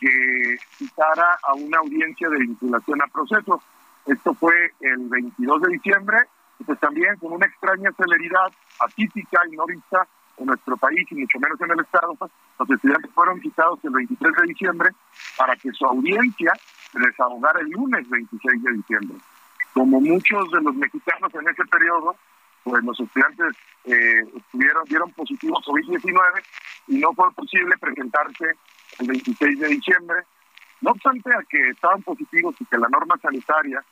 que 0.00 0.56
citara 0.76 1.38
a 1.42 1.54
una 1.54 1.78
audiencia 1.78 2.28
de 2.28 2.38
vinculación 2.38 3.00
a 3.02 3.06
proceso. 3.06 3.62
Esto 4.06 4.34
fue 4.34 4.72
el 4.80 5.08
22 5.08 5.62
de 5.62 5.72
diciembre 5.72 6.18
pues 6.64 6.78
también 6.80 7.16
con 7.16 7.32
una 7.32 7.46
extraña 7.46 7.90
celeridad 7.92 8.52
atípica 8.80 9.40
y 9.50 9.56
no 9.56 9.66
vista 9.66 10.06
en 10.38 10.46
nuestro 10.46 10.76
país 10.76 11.06
y 11.10 11.14
mucho 11.14 11.38
menos 11.38 11.60
en 11.60 11.70
el 11.70 11.80
Estado, 11.80 12.14
pues, 12.14 12.30
los 12.58 12.70
estudiantes 12.70 13.10
fueron 13.12 13.40
citados 13.40 13.78
el 13.84 13.90
23 13.90 14.34
de 14.34 14.46
diciembre 14.48 14.90
para 15.36 15.56
que 15.56 15.70
su 15.72 15.86
audiencia 15.86 16.52
se 16.92 16.98
desahogara 16.98 17.60
el 17.60 17.70
lunes 17.70 18.08
26 18.08 18.62
de 18.62 18.72
diciembre. 18.72 19.16
Como 19.72 20.00
muchos 20.00 20.50
de 20.50 20.62
los 20.62 20.74
mexicanos 20.74 21.34
en 21.34 21.48
ese 21.48 21.64
periodo, 21.66 22.16
pues 22.66 22.82
los 22.82 22.98
estudiantes 22.98 23.54
eh, 23.84 24.24
estuvieron, 24.34 24.84
dieron 24.86 25.12
positivo 25.12 25.54
COVID-19 25.64 26.42
y 26.88 26.98
no 26.98 27.12
fue 27.12 27.32
posible 27.32 27.76
presentarse 27.78 28.56
el 28.98 29.06
26 29.06 29.60
de 29.60 29.68
diciembre. 29.68 30.16
No 30.80 30.90
obstante 30.90 31.30
a 31.32 31.44
que 31.48 31.70
estaban 31.70 32.02
positivos 32.02 32.56
y 32.58 32.64
que 32.64 32.76
la 32.76 32.88
norma 32.88 33.16
sanitaria 33.22 33.84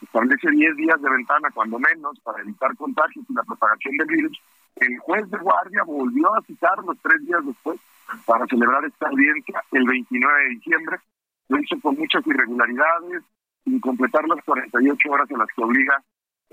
establece 0.00 0.50
10 0.50 0.76
días 0.76 1.02
de 1.02 1.10
ventana, 1.10 1.50
cuando 1.52 1.78
menos, 1.78 2.18
para 2.20 2.40
evitar 2.40 2.74
contagios 2.76 3.22
y 3.28 3.34
la 3.34 3.42
propagación 3.42 3.98
del 3.98 4.08
virus, 4.08 4.40
el 4.76 4.98
juez 5.00 5.30
de 5.30 5.36
guardia 5.36 5.82
volvió 5.84 6.34
a 6.34 6.42
citarlos 6.42 6.96
tres 7.02 7.20
días 7.26 7.44
después 7.44 7.78
para 8.24 8.46
celebrar 8.46 8.82
esta 8.86 9.08
audiencia 9.08 9.62
el 9.72 9.86
29 9.86 10.42
de 10.42 10.48
diciembre. 10.48 10.96
Lo 11.48 11.60
hizo 11.60 11.78
con 11.82 11.98
muchas 11.98 12.26
irregularidades, 12.26 13.22
sin 13.62 13.78
completar 13.78 14.26
las 14.26 14.42
48 14.42 15.10
horas 15.10 15.30
en 15.30 15.38
las 15.38 15.48
que 15.54 15.62
obliga 15.62 16.02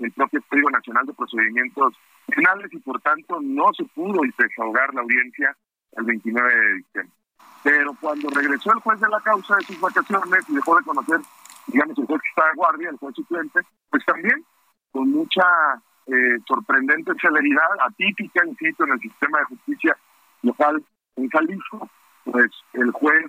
el 0.00 0.12
propio 0.12 0.42
Código 0.48 0.70
Nacional 0.70 1.06
de 1.06 1.14
Procedimientos 1.14 1.94
Penales 2.26 2.72
y 2.72 2.78
por 2.78 3.00
tanto 3.00 3.38
no 3.40 3.72
se 3.76 3.84
pudo 3.84 4.20
desahogar 4.38 4.94
la 4.94 5.02
audiencia 5.02 5.56
el 5.92 6.04
29 6.04 6.54
de 6.54 6.74
diciembre. 6.74 7.14
Pero 7.62 7.94
cuando 8.00 8.30
regresó 8.30 8.72
el 8.72 8.80
juez 8.80 9.00
de 9.00 9.08
la 9.08 9.20
causa 9.20 9.56
de 9.56 9.64
sus 9.64 9.80
vacaciones 9.80 10.48
y 10.48 10.54
dejó 10.54 10.76
de 10.78 10.84
conocer 10.84 11.20
digamos, 11.66 11.98
el 11.98 12.06
juez 12.06 12.20
que 12.22 12.28
está 12.28 12.48
de 12.48 12.56
guardia, 12.56 12.90
el 12.90 12.96
juez 12.96 13.14
suplente, 13.14 13.60
pues 13.90 14.04
también 14.04 14.44
con 14.92 15.10
mucha 15.10 15.42
eh, 16.06 16.38
sorprendente 16.46 17.12
celeridad, 17.20 17.68
atípica, 17.86 18.44
insisto, 18.46 18.84
en 18.84 18.92
el 18.92 19.00
sistema 19.00 19.38
de 19.38 19.44
justicia 19.44 19.96
local 20.42 20.82
en 21.16 21.28
Jalisco, 21.28 21.88
pues 22.24 22.50
el 22.72 22.90
juez 22.92 23.26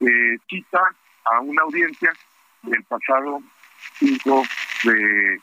eh, 0.00 0.36
cita 0.48 0.82
a 1.24 1.40
una 1.40 1.62
audiencia 1.62 2.12
el 2.64 2.84
pasado 2.84 3.40
5 3.98 4.42
de, 4.84 5.40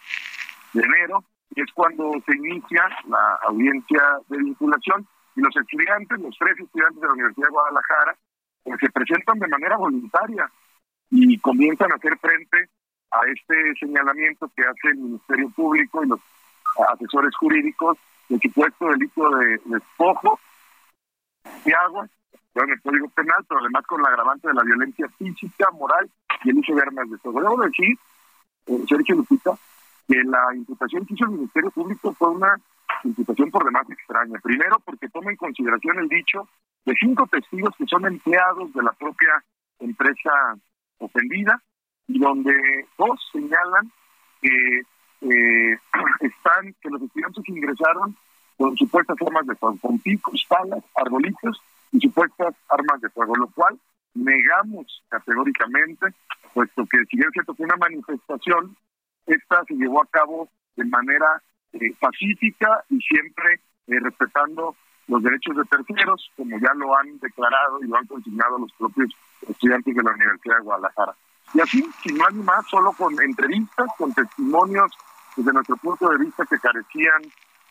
de 0.74 0.84
enero, 0.84 1.24
es 1.55 1.72
cuando 1.74 2.11
se 2.26 2.36
inicia 2.38 2.88
la 3.07 3.39
audiencia 3.47 4.01
de 4.28 4.38
vinculación, 4.38 5.07
y 5.36 5.41
los 5.41 5.55
estudiantes, 5.55 6.20
los 6.20 6.38
tres 6.38 6.59
estudiantes 6.59 7.01
de 7.01 7.07
la 7.07 7.13
Universidad 7.13 7.47
de 7.47 7.53
Guadalajara, 7.53 8.15
pues 8.63 8.80
se 8.80 8.89
presentan 8.89 9.39
de 9.39 9.47
manera 9.47 9.78
voluntaria 9.78 10.51
y 11.11 11.38
comienzan 11.39 11.91
a 11.91 11.95
hacer 11.95 12.17
frente 12.17 12.70
a 13.11 13.20
este 13.34 13.55
señalamiento 13.80 14.51
que 14.55 14.63
hace 14.63 14.89
el 14.89 14.97
Ministerio 14.97 15.49
Público 15.51 16.03
y 16.03 16.09
los 16.09 16.20
asesores 16.93 17.36
jurídicos 17.36 17.97
del 18.28 18.39
supuesto 18.41 18.89
delito 18.89 19.30
de 19.38 19.59
despojo 19.65 20.39
de 21.65 21.74
agua, 21.74 22.07
en 22.55 22.70
el 22.70 22.82
Código 22.82 23.07
Penal, 23.09 23.45
pero 23.47 23.61
además 23.61 23.86
con 23.86 24.01
la 24.01 24.09
agravante 24.09 24.47
de 24.47 24.53
la 24.53 24.63
violencia 24.63 25.07
física, 25.17 25.72
moral 25.72 26.09
y 26.43 26.49
el 26.49 26.57
uso 26.57 26.76
de 26.76 26.82
armas 26.82 27.09
de 27.09 27.17
fuego. 27.17 27.41
Debo 27.41 27.57
decir, 27.61 27.97
eh, 28.67 28.84
Sergio 28.88 29.15
Lupita, 29.15 29.51
que 30.10 30.24
la 30.24 30.55
imputación 30.55 31.05
que 31.05 31.14
hizo 31.14 31.26
el 31.26 31.32
Ministerio 31.32 31.70
Público 31.70 32.12
fue 32.14 32.30
una 32.30 32.60
imputación 33.03 33.51
por 33.51 33.64
demás 33.64 33.88
extraña. 33.89 34.39
Primero, 34.41 34.80
porque 34.84 35.07
toma 35.10 35.30
en 35.30 35.38
consideración 35.38 35.99
el 35.99 36.10
dicho 36.10 36.49
de 36.86 36.95
cinco 36.99 37.28
testigos 37.28 37.76
que 37.78 37.86
son 37.86 38.07
empleados 38.07 38.74
de 38.74 38.82
la 38.82 38.91
propia 38.93 39.43
empresa 39.80 40.32
ofendida 40.97 41.62
y 42.07 42.20
donde 42.20 42.53
dos 42.97 43.30
señalan 43.32 43.91
que 44.41 44.82
eh, 45.22 45.78
están 46.22 46.74
que 46.82 46.89
los 46.89 47.03
estudiantes 47.03 47.47
ingresaron 47.47 48.16
con 48.57 48.76
supuestas 48.78 49.16
armas 49.26 49.45
de 49.45 49.55
fuego, 49.55 49.78
con 49.80 49.99
picos, 49.99 50.43
palas, 50.49 50.84
arbolitos 50.95 51.62
y 51.91 51.99
supuestas 51.99 52.55
armas 52.70 52.99
de 52.99 53.10
fuego, 53.10 53.36
lo 53.36 53.47
cual 53.47 53.80
negamos 54.16 55.03
categóricamente, 55.07 56.07
puesto 56.53 56.86
que 56.88 57.05
si 57.05 57.18
bien 57.18 57.30
cierto 57.32 57.53
fue 57.53 57.68
una 57.68 57.78
manifestación, 57.78 58.76
esta 59.34 59.64
se 59.66 59.76
llevó 59.76 60.02
a 60.02 60.08
cabo 60.08 60.50
de 60.76 60.86
manera 60.86 61.42
eh, 61.74 61.94
pacífica 62.00 62.84
y 62.90 63.00
siempre 63.00 63.62
eh, 63.88 64.00
respetando 64.00 64.76
los 65.08 65.24
derechos 65.24 65.58
de 65.58 65.64
terceros, 65.66 66.32
como 66.36 66.58
ya 66.60 66.74
lo 66.76 66.96
han 66.98 67.18
declarado 67.20 67.82
y 67.82 67.88
lo 67.88 67.98
han 67.98 68.06
consignado 68.06 68.60
los 68.60 68.72
propios 68.74 69.12
estudiantes 69.48 69.96
de 69.96 70.04
la 70.04 70.12
Universidad 70.12 70.58
de 70.58 70.64
Guadalajara. 70.64 71.16
Y 71.54 71.62
así, 71.62 71.84
sin 72.04 72.18
más 72.18 72.32
ni 72.34 72.44
más, 72.44 72.68
solo 72.68 72.92
con 72.94 73.20
entrevistas, 73.20 73.88
con 73.98 74.14
testimonios 74.14 74.92
desde 75.36 75.54
nuestro 75.54 75.78
punto 75.78 76.10
de 76.10 76.18
vista 76.18 76.46
que 76.46 76.60
carecían 76.60 77.22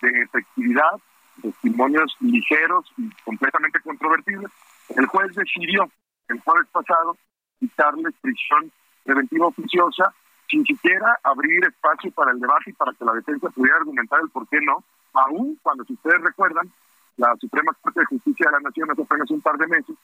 de 0.03 0.23
efectividad, 0.23 0.99
testimonios 1.41 2.17
ligeros 2.21 2.93
y 2.97 3.09
completamente 3.25 3.81
controvertibles, 3.81 4.51
el 4.97 5.07
juez 5.07 5.35
decidió 5.35 5.89
el 6.29 6.41
jueves 6.41 6.67
pasado 6.73 7.17
quitarles 7.61 8.15
prisión 8.21 8.73
preventiva 9.05 9.47
oficiosa 9.47 10.13
sin 10.49 10.65
siquiera 10.65 11.19
abrir 11.23 11.65
espacio 11.65 12.11
para 12.13 12.33
el 12.33 12.41
debate 12.41 12.71
y 12.71 12.73
para 12.73 12.93
que 12.93 13.05
la 13.05 13.13
defensa 13.13 13.51
pudiera 13.51 13.77
argumentar 13.77 14.21
el 14.23 14.31
por 14.31 14.49
qué 14.49 14.61
no, 14.61 14.85
aún 15.13 15.59
cuando, 15.63 15.85
si 15.85 15.95
ustedes 15.95 16.23
recuerdan, 16.23 16.71
la 17.17 17.35
Suprema 17.41 17.73
Corte 17.83 18.01
de 18.01 18.07
Justicia 18.07 18.47
de 18.47 18.53
la 18.53 18.61
Nación 18.61 18.91
hace 18.91 19.03
apenas 19.03 19.31
un 19.31 19.41
par 19.41 19.59
de 19.59 19.67
meses 19.67 19.97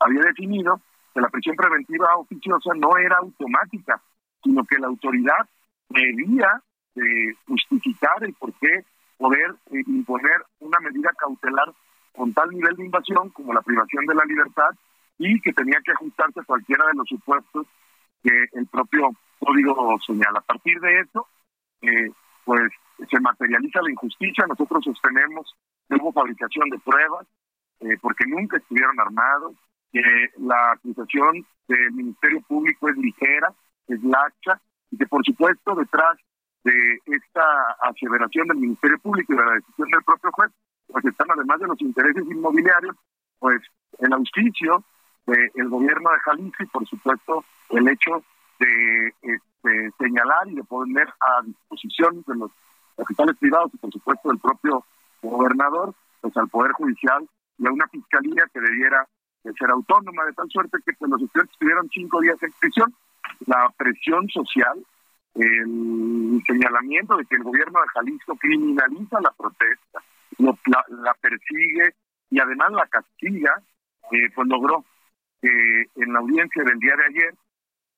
había 0.00 0.22
definido 0.22 0.80
que 1.14 1.20
la 1.20 1.28
prisión 1.28 1.56
preventiva 1.56 2.16
oficiosa 2.16 2.72
no 2.74 2.96
era 2.96 3.18
automática, 3.18 4.00
sino 4.42 4.64
que 4.64 4.78
la 4.78 4.88
autoridad 4.88 5.48
debía 5.88 6.62
de 6.94 7.36
justificar 7.46 8.22
el 8.22 8.34
por 8.34 8.52
qué 8.54 8.84
poder 9.18 9.54
eh, 9.70 9.82
imponer 9.86 10.42
una 10.60 10.80
medida 10.80 11.10
cautelar 11.16 11.72
con 12.14 12.32
tal 12.32 12.50
nivel 12.50 12.76
de 12.76 12.84
invasión 12.84 13.30
como 13.30 13.52
la 13.52 13.62
privación 13.62 14.04
de 14.06 14.14
la 14.14 14.24
libertad 14.24 14.70
y 15.18 15.40
que 15.40 15.52
tenía 15.52 15.78
que 15.84 15.92
ajustarse 15.92 16.40
a 16.40 16.44
cualquiera 16.44 16.86
de 16.86 16.94
los 16.94 17.08
supuestos 17.08 17.66
que 18.22 18.46
el 18.52 18.66
propio 18.66 19.10
código 19.44 19.98
señala. 20.06 20.38
A 20.38 20.42
partir 20.42 20.80
de 20.80 21.00
eso, 21.00 21.26
eh, 21.82 22.10
pues 22.44 22.70
se 23.10 23.20
materializa 23.20 23.82
la 23.82 23.90
injusticia. 23.90 24.46
Nosotros 24.46 24.84
sostenemos 24.84 25.54
que 25.88 25.96
hubo 25.96 26.12
fabricación 26.12 26.68
de 26.70 26.78
pruebas, 26.78 27.26
eh, 27.80 27.96
porque 28.00 28.24
nunca 28.26 28.56
estuvieron 28.56 28.98
armados, 29.00 29.54
que 29.92 30.02
la 30.38 30.72
acusación 30.72 31.44
del 31.68 31.92
Ministerio 31.92 32.40
Público 32.42 32.88
es 32.88 32.96
ligera, 32.96 33.52
es 33.88 34.02
laxa, 34.02 34.60
y 34.90 34.96
que 34.96 35.06
por 35.06 35.24
supuesto 35.24 35.74
detrás 35.74 36.18
de 36.64 37.00
esta 37.06 37.44
aseveración 37.80 38.46
del 38.48 38.58
Ministerio 38.58 38.98
Público 38.98 39.32
y 39.32 39.36
de 39.36 39.44
la 39.44 39.54
decisión 39.54 39.88
del 39.90 40.04
propio 40.04 40.30
juez, 40.32 40.50
pues 40.86 41.04
están 41.04 41.30
además 41.30 41.60
de 41.60 41.66
los 41.66 41.80
intereses 41.80 42.24
inmobiliarios, 42.30 42.96
pues 43.38 43.60
el 43.98 44.12
auspicio 44.12 44.84
del 45.26 45.68
gobierno 45.68 46.10
de 46.10 46.18
Jalisco 46.20 46.62
y 46.62 46.66
por 46.66 46.86
supuesto 46.86 47.44
el 47.70 47.88
hecho 47.88 48.22
de 48.62 49.14
este, 49.22 49.90
señalar 49.98 50.48
y 50.48 50.54
de 50.54 50.64
poner 50.64 51.08
a 51.20 51.42
disposición 51.44 52.22
de 52.26 52.34
los 52.36 52.50
capitales 52.96 53.36
privados 53.38 53.70
y 53.74 53.78
por 53.78 53.92
supuesto 53.92 54.28
del 54.28 54.38
propio 54.38 54.84
gobernador, 55.22 55.94
pues 56.20 56.36
al 56.36 56.48
Poder 56.48 56.72
Judicial 56.72 57.28
y 57.58 57.66
a 57.66 57.72
una 57.72 57.86
fiscalía 57.88 58.44
que 58.52 58.60
debiera 58.60 59.06
de 59.44 59.52
ser 59.54 59.70
autónoma, 59.70 60.24
de 60.24 60.32
tal 60.32 60.48
suerte 60.50 60.78
que 60.84 60.92
pues, 60.94 61.10
los 61.10 61.22
estudiantes 61.22 61.52
estuvieron 61.52 61.88
cinco 61.90 62.20
días 62.20 62.42
en 62.42 62.52
prisión. 62.60 62.94
La 63.46 63.68
presión 63.76 64.28
social, 64.28 64.84
el 65.34 66.42
señalamiento 66.46 67.16
de 67.16 67.24
que 67.24 67.36
el 67.36 67.42
gobierno 67.42 67.80
de 67.80 67.88
Jalisco 67.88 68.36
criminaliza 68.36 69.20
la 69.20 69.32
protesta, 69.32 70.02
la, 70.38 71.14
persigue 71.20 71.94
y 72.30 72.38
además 72.38 72.72
la 72.72 72.86
castiga, 72.86 73.62
eh, 74.12 74.30
pues 74.34 74.48
logró 74.48 74.84
que 75.40 75.86
en 75.96 76.12
la 76.12 76.20
audiencia 76.20 76.62
del 76.62 76.78
día 76.78 76.94
de 76.96 77.04
ayer 77.04 77.34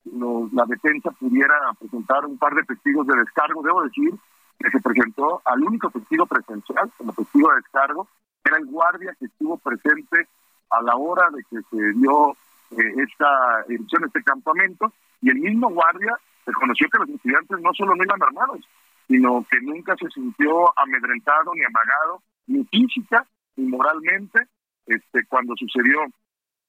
la 0.05 0.64
defensa 0.66 1.11
pudiera 1.12 1.55
presentar 1.78 2.24
un 2.26 2.38
par 2.38 2.55
de 2.55 2.62
testigos 2.64 3.07
de 3.07 3.16
descargo. 3.16 3.62
Debo 3.62 3.82
decir 3.82 4.14
que 4.59 4.70
se 4.70 4.80
presentó 4.80 5.42
al 5.44 5.62
único 5.62 5.90
testigo 5.90 6.26
presencial 6.26 6.90
como 6.96 7.12
testigo 7.12 7.50
de 7.50 7.57
descargo, 7.57 8.09
era 8.44 8.59
el 8.59 8.66
guardia 8.66 9.14
que 9.18 9.26
estuvo 9.26 9.57
presente 9.59 10.28
a 10.70 10.82
la 10.82 10.96
hora 10.96 11.30
de 11.30 11.42
que 11.44 11.62
se 11.70 11.92
dio 11.98 12.32
eh, 12.72 12.94
esta 12.98 13.64
erupción, 13.68 14.05
este 14.05 14.22
campamento, 14.22 14.92
y 15.22 15.30
el 15.30 15.36
mismo 15.36 15.70
guardia 15.70 16.16
reconoció 16.46 16.88
que 16.90 16.98
los 16.98 17.09
estudiantes 17.09 17.61
no 17.61 17.72
solo 17.72 17.94
no 17.94 18.05
iban 18.05 18.22
armados, 18.22 18.61
sino 19.09 19.44
que 19.50 19.61
nunca 19.61 19.96
se 19.96 20.09
sintió 20.11 20.78
amedrentado 20.78 21.55
ni 21.55 21.64
amagado, 21.64 22.22
ni 22.46 22.64
física 22.64 23.26
ni 23.57 23.66
moralmente, 23.66 24.46
este, 24.86 25.24
cuando 25.26 25.55
sucedió 25.57 26.00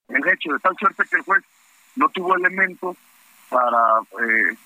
el 0.08 0.28
hecho, 0.28 0.54
de 0.54 0.60
tal 0.60 0.76
suerte 0.78 1.04
que 1.10 1.18
el 1.18 1.24
juez 1.24 1.44
no 1.96 2.08
tuvo 2.10 2.36
elementos 2.36 2.96
para 3.50 4.00
eh, 4.24 4.58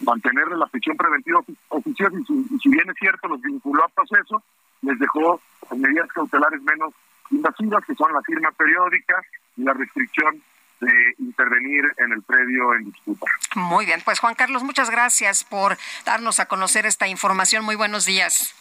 mantener 0.00 0.48
la 0.48 0.66
prisión 0.66 0.96
preventiva 0.96 1.40
oficial 1.68 2.12
y 2.14 2.24
si, 2.58 2.68
bien 2.68 2.88
es 2.90 2.96
cierto 2.98 3.28
los 3.28 3.40
vinculó 3.40 3.84
a 3.84 3.88
proceso, 3.88 4.42
les 4.82 4.98
dejó 4.98 5.40
medidas 5.76 6.08
cautelares 6.12 6.60
menos 6.62 6.94
invasivas, 7.30 7.84
que 7.84 7.94
son 7.94 8.12
la 8.12 8.22
firma 8.22 8.50
periódica 8.52 9.20
y 9.56 9.62
la 9.62 9.72
restricción 9.72 10.42
de 10.80 11.14
intervenir 11.18 11.84
en 11.96 12.12
el 12.12 12.22
predio 12.22 12.74
en 12.74 12.84
disputa. 12.84 13.26
Muy 13.54 13.86
bien, 13.86 14.02
pues 14.04 14.20
Juan 14.20 14.34
Carlos, 14.34 14.62
muchas 14.62 14.90
gracias 14.90 15.42
por 15.42 15.76
darnos 16.04 16.38
a 16.38 16.46
conocer 16.46 16.84
esta 16.84 17.08
información. 17.08 17.64
Muy 17.64 17.76
buenos 17.76 18.04
días. 18.04 18.54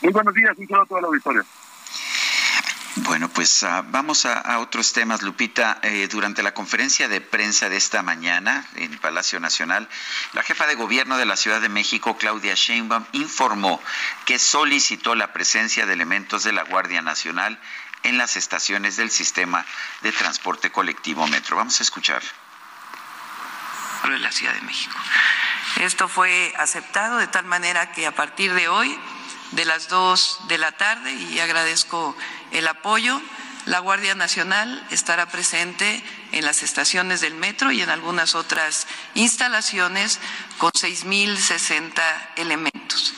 Muy 0.00 0.12
buenos 0.12 0.32
días, 0.34 0.56
un 0.56 0.66
saludo 0.66 0.82
a 0.82 0.86
toda 0.86 1.00
la 1.02 1.06
auditoria. 1.08 1.44
Bueno, 2.96 3.28
pues 3.28 3.62
uh, 3.62 3.84
vamos 3.88 4.24
a, 4.26 4.40
a, 4.40 4.58
otros 4.58 4.92
temas, 4.92 5.22
Lupita. 5.22 5.78
Eh, 5.82 6.08
durante 6.10 6.42
la 6.42 6.54
conferencia 6.54 7.08
de 7.08 7.20
prensa 7.20 7.68
de 7.68 7.76
esta 7.76 8.02
mañana 8.02 8.66
en 8.74 8.98
Palacio 8.98 9.40
Nacional, 9.40 9.88
la 10.32 10.42
jefa 10.42 10.66
de 10.66 10.74
gobierno 10.74 11.16
de 11.16 11.26
la 11.26 11.36
Ciudad 11.36 11.60
de 11.60 11.68
México, 11.68 12.16
Claudia 12.16 12.54
Sheinbaum, 12.54 13.04
informó 13.12 13.80
que 14.24 14.38
solicitó 14.38 15.14
la 15.14 15.32
presencia 15.32 15.86
de 15.86 15.92
elementos 15.92 16.44
de 16.44 16.52
la 16.52 16.62
Guardia 16.64 17.02
Nacional 17.02 17.60
en 18.02 18.18
las 18.18 18.36
estaciones 18.36 18.96
del 18.96 19.10
sistema 19.10 19.64
de 20.02 20.12
transporte 20.12 20.70
colectivo 20.70 21.26
Metro. 21.26 21.56
Vamos 21.56 21.80
a 21.80 21.82
escuchar. 21.82 22.22
De 24.04 24.18
la 24.18 24.32
Ciudad 24.32 24.54
de 24.54 24.62
México. 24.62 24.96
Esto 25.80 26.08
fue 26.08 26.54
aceptado 26.58 27.18
de 27.18 27.26
tal 27.26 27.44
manera 27.44 27.92
que 27.92 28.06
a 28.06 28.12
partir 28.12 28.54
de 28.54 28.68
hoy 28.68 28.98
de 29.52 29.64
las 29.64 29.88
dos 29.88 30.40
de 30.48 30.58
la 30.58 30.72
tarde 30.72 31.12
y 31.12 31.40
agradezco 31.40 32.16
el 32.50 32.66
apoyo. 32.68 33.20
La 33.66 33.80
Guardia 33.80 34.14
Nacional 34.14 34.86
estará 34.90 35.26
presente 35.26 36.02
en 36.32 36.44
las 36.44 36.62
estaciones 36.62 37.20
del 37.20 37.34
metro 37.34 37.70
y 37.70 37.82
en 37.82 37.90
algunas 37.90 38.34
otras 38.34 38.86
instalaciones 39.14 40.20
con 40.56 40.70
6.060 40.72 41.92
elementos. 42.36 43.14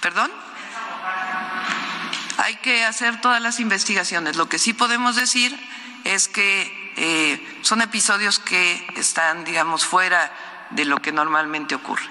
¿Perdón? 0.00 0.32
Hay 2.38 2.56
que 2.56 2.84
hacer 2.84 3.20
todas 3.20 3.40
las 3.40 3.60
investigaciones. 3.60 4.36
Lo 4.36 4.48
que 4.48 4.58
sí 4.58 4.72
podemos 4.72 5.16
decir 5.16 5.56
es 6.04 6.28
que 6.28 6.92
eh, 6.96 7.58
son 7.62 7.82
episodios 7.82 8.38
que 8.38 8.86
están, 8.96 9.44
digamos, 9.44 9.84
fuera 9.84 10.32
de 10.74 10.84
lo 10.84 11.00
que 11.00 11.12
normalmente 11.12 11.74
ocurre. 11.74 12.08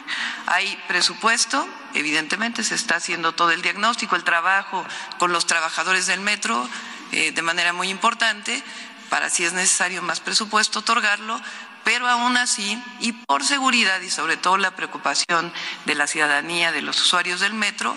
Hay 0.48 0.78
presupuesto, 0.88 1.68
evidentemente 1.94 2.64
se 2.64 2.76
está 2.76 2.96
haciendo 2.96 3.34
todo 3.34 3.52
el 3.52 3.62
diagnóstico, 3.62 4.16
el 4.16 4.24
trabajo 4.24 4.86
con 5.20 5.32
los 5.32 5.46
trabajadores 5.46 6.08
del 6.08 6.22
metro 6.22 6.68
eh, 7.12 7.32
de 7.32 7.42
manera 7.42 7.74
muy 7.74 7.90
importante 7.90 8.64
para 9.10 9.30
si 9.30 9.46
es 9.46 9.54
necesario 9.54 10.02
más 10.02 10.20
presupuesto 10.20 10.80
otorgarlo, 10.80 11.40
pero 11.84 12.08
aún 12.08 12.38
así, 12.38 12.82
y 13.00 13.12
por 13.12 13.44
seguridad 13.44 14.02
y 14.02 14.10
sobre 14.10 14.38
todo 14.38 14.58
la 14.58 14.76
preocupación 14.76 15.54
de 15.86 15.96
la 15.96 16.08
ciudadanía, 16.08 16.72
de 16.72 16.82
los 16.82 17.00
usuarios 17.02 17.42
del 17.42 17.54
metro, 17.54 17.96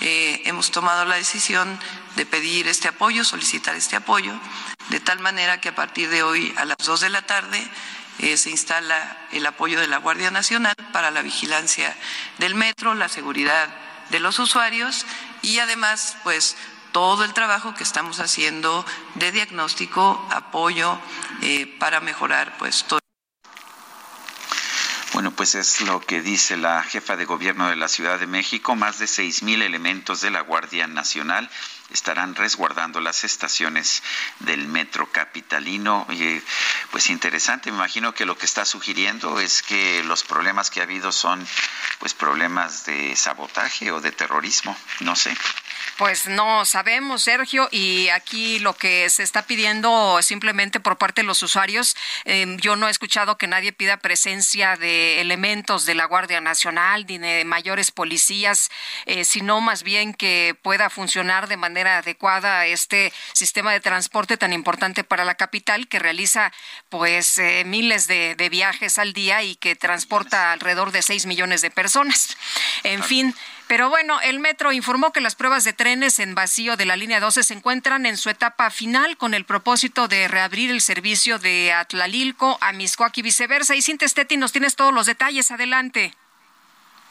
eh, 0.00 0.42
hemos 0.44 0.70
tomado 0.70 1.04
la 1.04 1.16
decisión 1.16 1.78
de 2.16 2.26
pedir 2.26 2.68
este 2.68 2.88
apoyo, 2.88 3.24
solicitar 3.24 3.74
este 3.74 3.96
apoyo, 3.96 4.32
de 4.90 5.00
tal 5.00 5.18
manera 5.20 5.60
que 5.60 5.70
a 5.70 5.74
partir 5.74 6.10
de 6.10 6.22
hoy 6.22 6.54
a 6.58 6.64
las 6.64 6.76
dos 6.84 7.00
de 7.00 7.08
la 7.08 7.22
tarde 7.22 7.66
eh, 8.18 8.36
se 8.36 8.50
instala 8.50 9.16
el 9.32 9.46
apoyo 9.46 9.80
de 9.80 9.86
la 9.86 9.98
Guardia 9.98 10.30
Nacional 10.30 10.74
para 10.92 11.10
la 11.10 11.22
vigilancia 11.22 11.96
del 12.38 12.54
metro, 12.54 12.94
la 12.94 13.08
seguridad 13.08 13.68
de 14.10 14.20
los 14.20 14.38
usuarios 14.38 15.06
y 15.42 15.58
además, 15.58 16.16
pues, 16.22 16.56
todo 16.92 17.24
el 17.24 17.32
trabajo 17.32 17.74
que 17.74 17.82
estamos 17.82 18.20
haciendo 18.20 18.84
de 19.14 19.32
diagnóstico, 19.32 20.26
apoyo 20.30 20.98
eh, 21.42 21.66
para 21.78 22.00
mejorar, 22.00 22.56
pues, 22.58 22.84
todo. 22.84 23.00
Bueno, 25.12 25.30
pues 25.30 25.54
es 25.54 25.82
lo 25.82 26.00
que 26.00 26.22
dice 26.22 26.56
la 26.56 26.82
jefa 26.82 27.16
de 27.16 27.26
gobierno 27.26 27.68
de 27.68 27.76
la 27.76 27.88
Ciudad 27.88 28.18
de 28.18 28.26
México. 28.26 28.76
Más 28.76 28.98
de 28.98 29.06
seis 29.06 29.42
mil 29.42 29.60
elementos 29.60 30.22
de 30.22 30.30
la 30.30 30.40
Guardia 30.40 30.86
Nacional 30.86 31.50
estarán 31.92 32.34
resguardando 32.34 33.00
las 33.00 33.24
estaciones 33.24 34.02
del 34.40 34.66
metro 34.68 35.10
capitalino. 35.10 36.06
Oye, 36.08 36.42
pues 36.90 37.10
interesante, 37.10 37.70
me 37.70 37.76
imagino 37.76 38.14
que 38.14 38.24
lo 38.24 38.36
que 38.36 38.46
está 38.46 38.64
sugiriendo 38.64 39.40
es 39.40 39.62
que 39.62 40.02
los 40.04 40.24
problemas 40.24 40.70
que 40.70 40.80
ha 40.80 40.84
habido 40.84 41.12
son 41.12 41.46
pues 41.98 42.14
problemas 42.14 42.84
de 42.86 43.14
sabotaje 43.16 43.92
o 43.92 44.00
de 44.00 44.12
terrorismo, 44.12 44.76
no 45.00 45.14
sé. 45.16 45.36
Pues 46.02 46.26
no 46.26 46.64
sabemos, 46.64 47.22
Sergio, 47.22 47.68
y 47.70 48.08
aquí 48.08 48.58
lo 48.58 48.74
que 48.74 49.08
se 49.08 49.22
está 49.22 49.42
pidiendo 49.42 50.20
simplemente 50.20 50.80
por 50.80 50.98
parte 50.98 51.20
de 51.20 51.28
los 51.28 51.44
usuarios, 51.44 51.96
em, 52.24 52.56
yo 52.56 52.74
no 52.74 52.88
he 52.88 52.90
escuchado 52.90 53.38
que 53.38 53.46
nadie 53.46 53.72
pida 53.72 53.98
presencia 53.98 54.76
de 54.76 55.20
elementos 55.20 55.86
de 55.86 55.94
la 55.94 56.06
Guardia 56.06 56.40
Nacional 56.40 57.06
ni 57.06 57.18
de 57.18 57.44
mayores 57.44 57.92
policías, 57.92 58.68
eh, 59.06 59.24
sino 59.24 59.60
más 59.60 59.84
bien 59.84 60.12
que 60.12 60.56
pueda 60.60 60.90
funcionar 60.90 61.46
de 61.46 61.56
manera 61.56 61.98
adecuada 61.98 62.66
este 62.66 63.12
sistema 63.32 63.72
de 63.72 63.78
transporte 63.78 64.36
tan 64.36 64.52
importante 64.52 65.04
para 65.04 65.24
la 65.24 65.36
capital 65.36 65.86
que 65.86 66.00
realiza 66.00 66.52
pues 66.88 67.38
eh, 67.38 67.62
miles 67.64 68.08
de, 68.08 68.34
de 68.34 68.48
viajes 68.48 68.98
al 68.98 69.12
día 69.12 69.44
y 69.44 69.54
que 69.54 69.76
transporta 69.76 70.50
alrededor 70.50 70.90
de 70.90 71.00
6 71.00 71.26
millones 71.26 71.62
de 71.62 71.70
personas. 71.70 72.36
En 72.82 73.04
fin, 73.04 73.36
pero 73.72 73.88
bueno, 73.88 74.20
el 74.20 74.38
metro 74.38 74.70
informó 74.70 75.12
que 75.12 75.22
las 75.22 75.34
pruebas 75.34 75.64
de 75.64 75.72
trenes 75.72 76.18
en 76.18 76.34
vacío 76.34 76.76
de 76.76 76.84
la 76.84 76.94
línea 76.94 77.20
12 77.20 77.42
se 77.42 77.54
encuentran 77.54 78.04
en 78.04 78.18
su 78.18 78.28
etapa 78.28 78.68
final 78.68 79.16
con 79.16 79.32
el 79.32 79.46
propósito 79.46 80.08
de 80.08 80.28
reabrir 80.28 80.70
el 80.70 80.82
servicio 80.82 81.38
de 81.38 81.72
Atlalilco 81.72 82.58
a 82.60 82.74
Miscoac 82.74 83.16
y 83.16 83.22
viceversa. 83.22 83.74
Y 83.74 83.80
Cintia 83.80 84.08
nos 84.36 84.52
tienes 84.52 84.76
todos 84.76 84.92
los 84.92 85.06
detalles. 85.06 85.50
Adelante. 85.50 86.12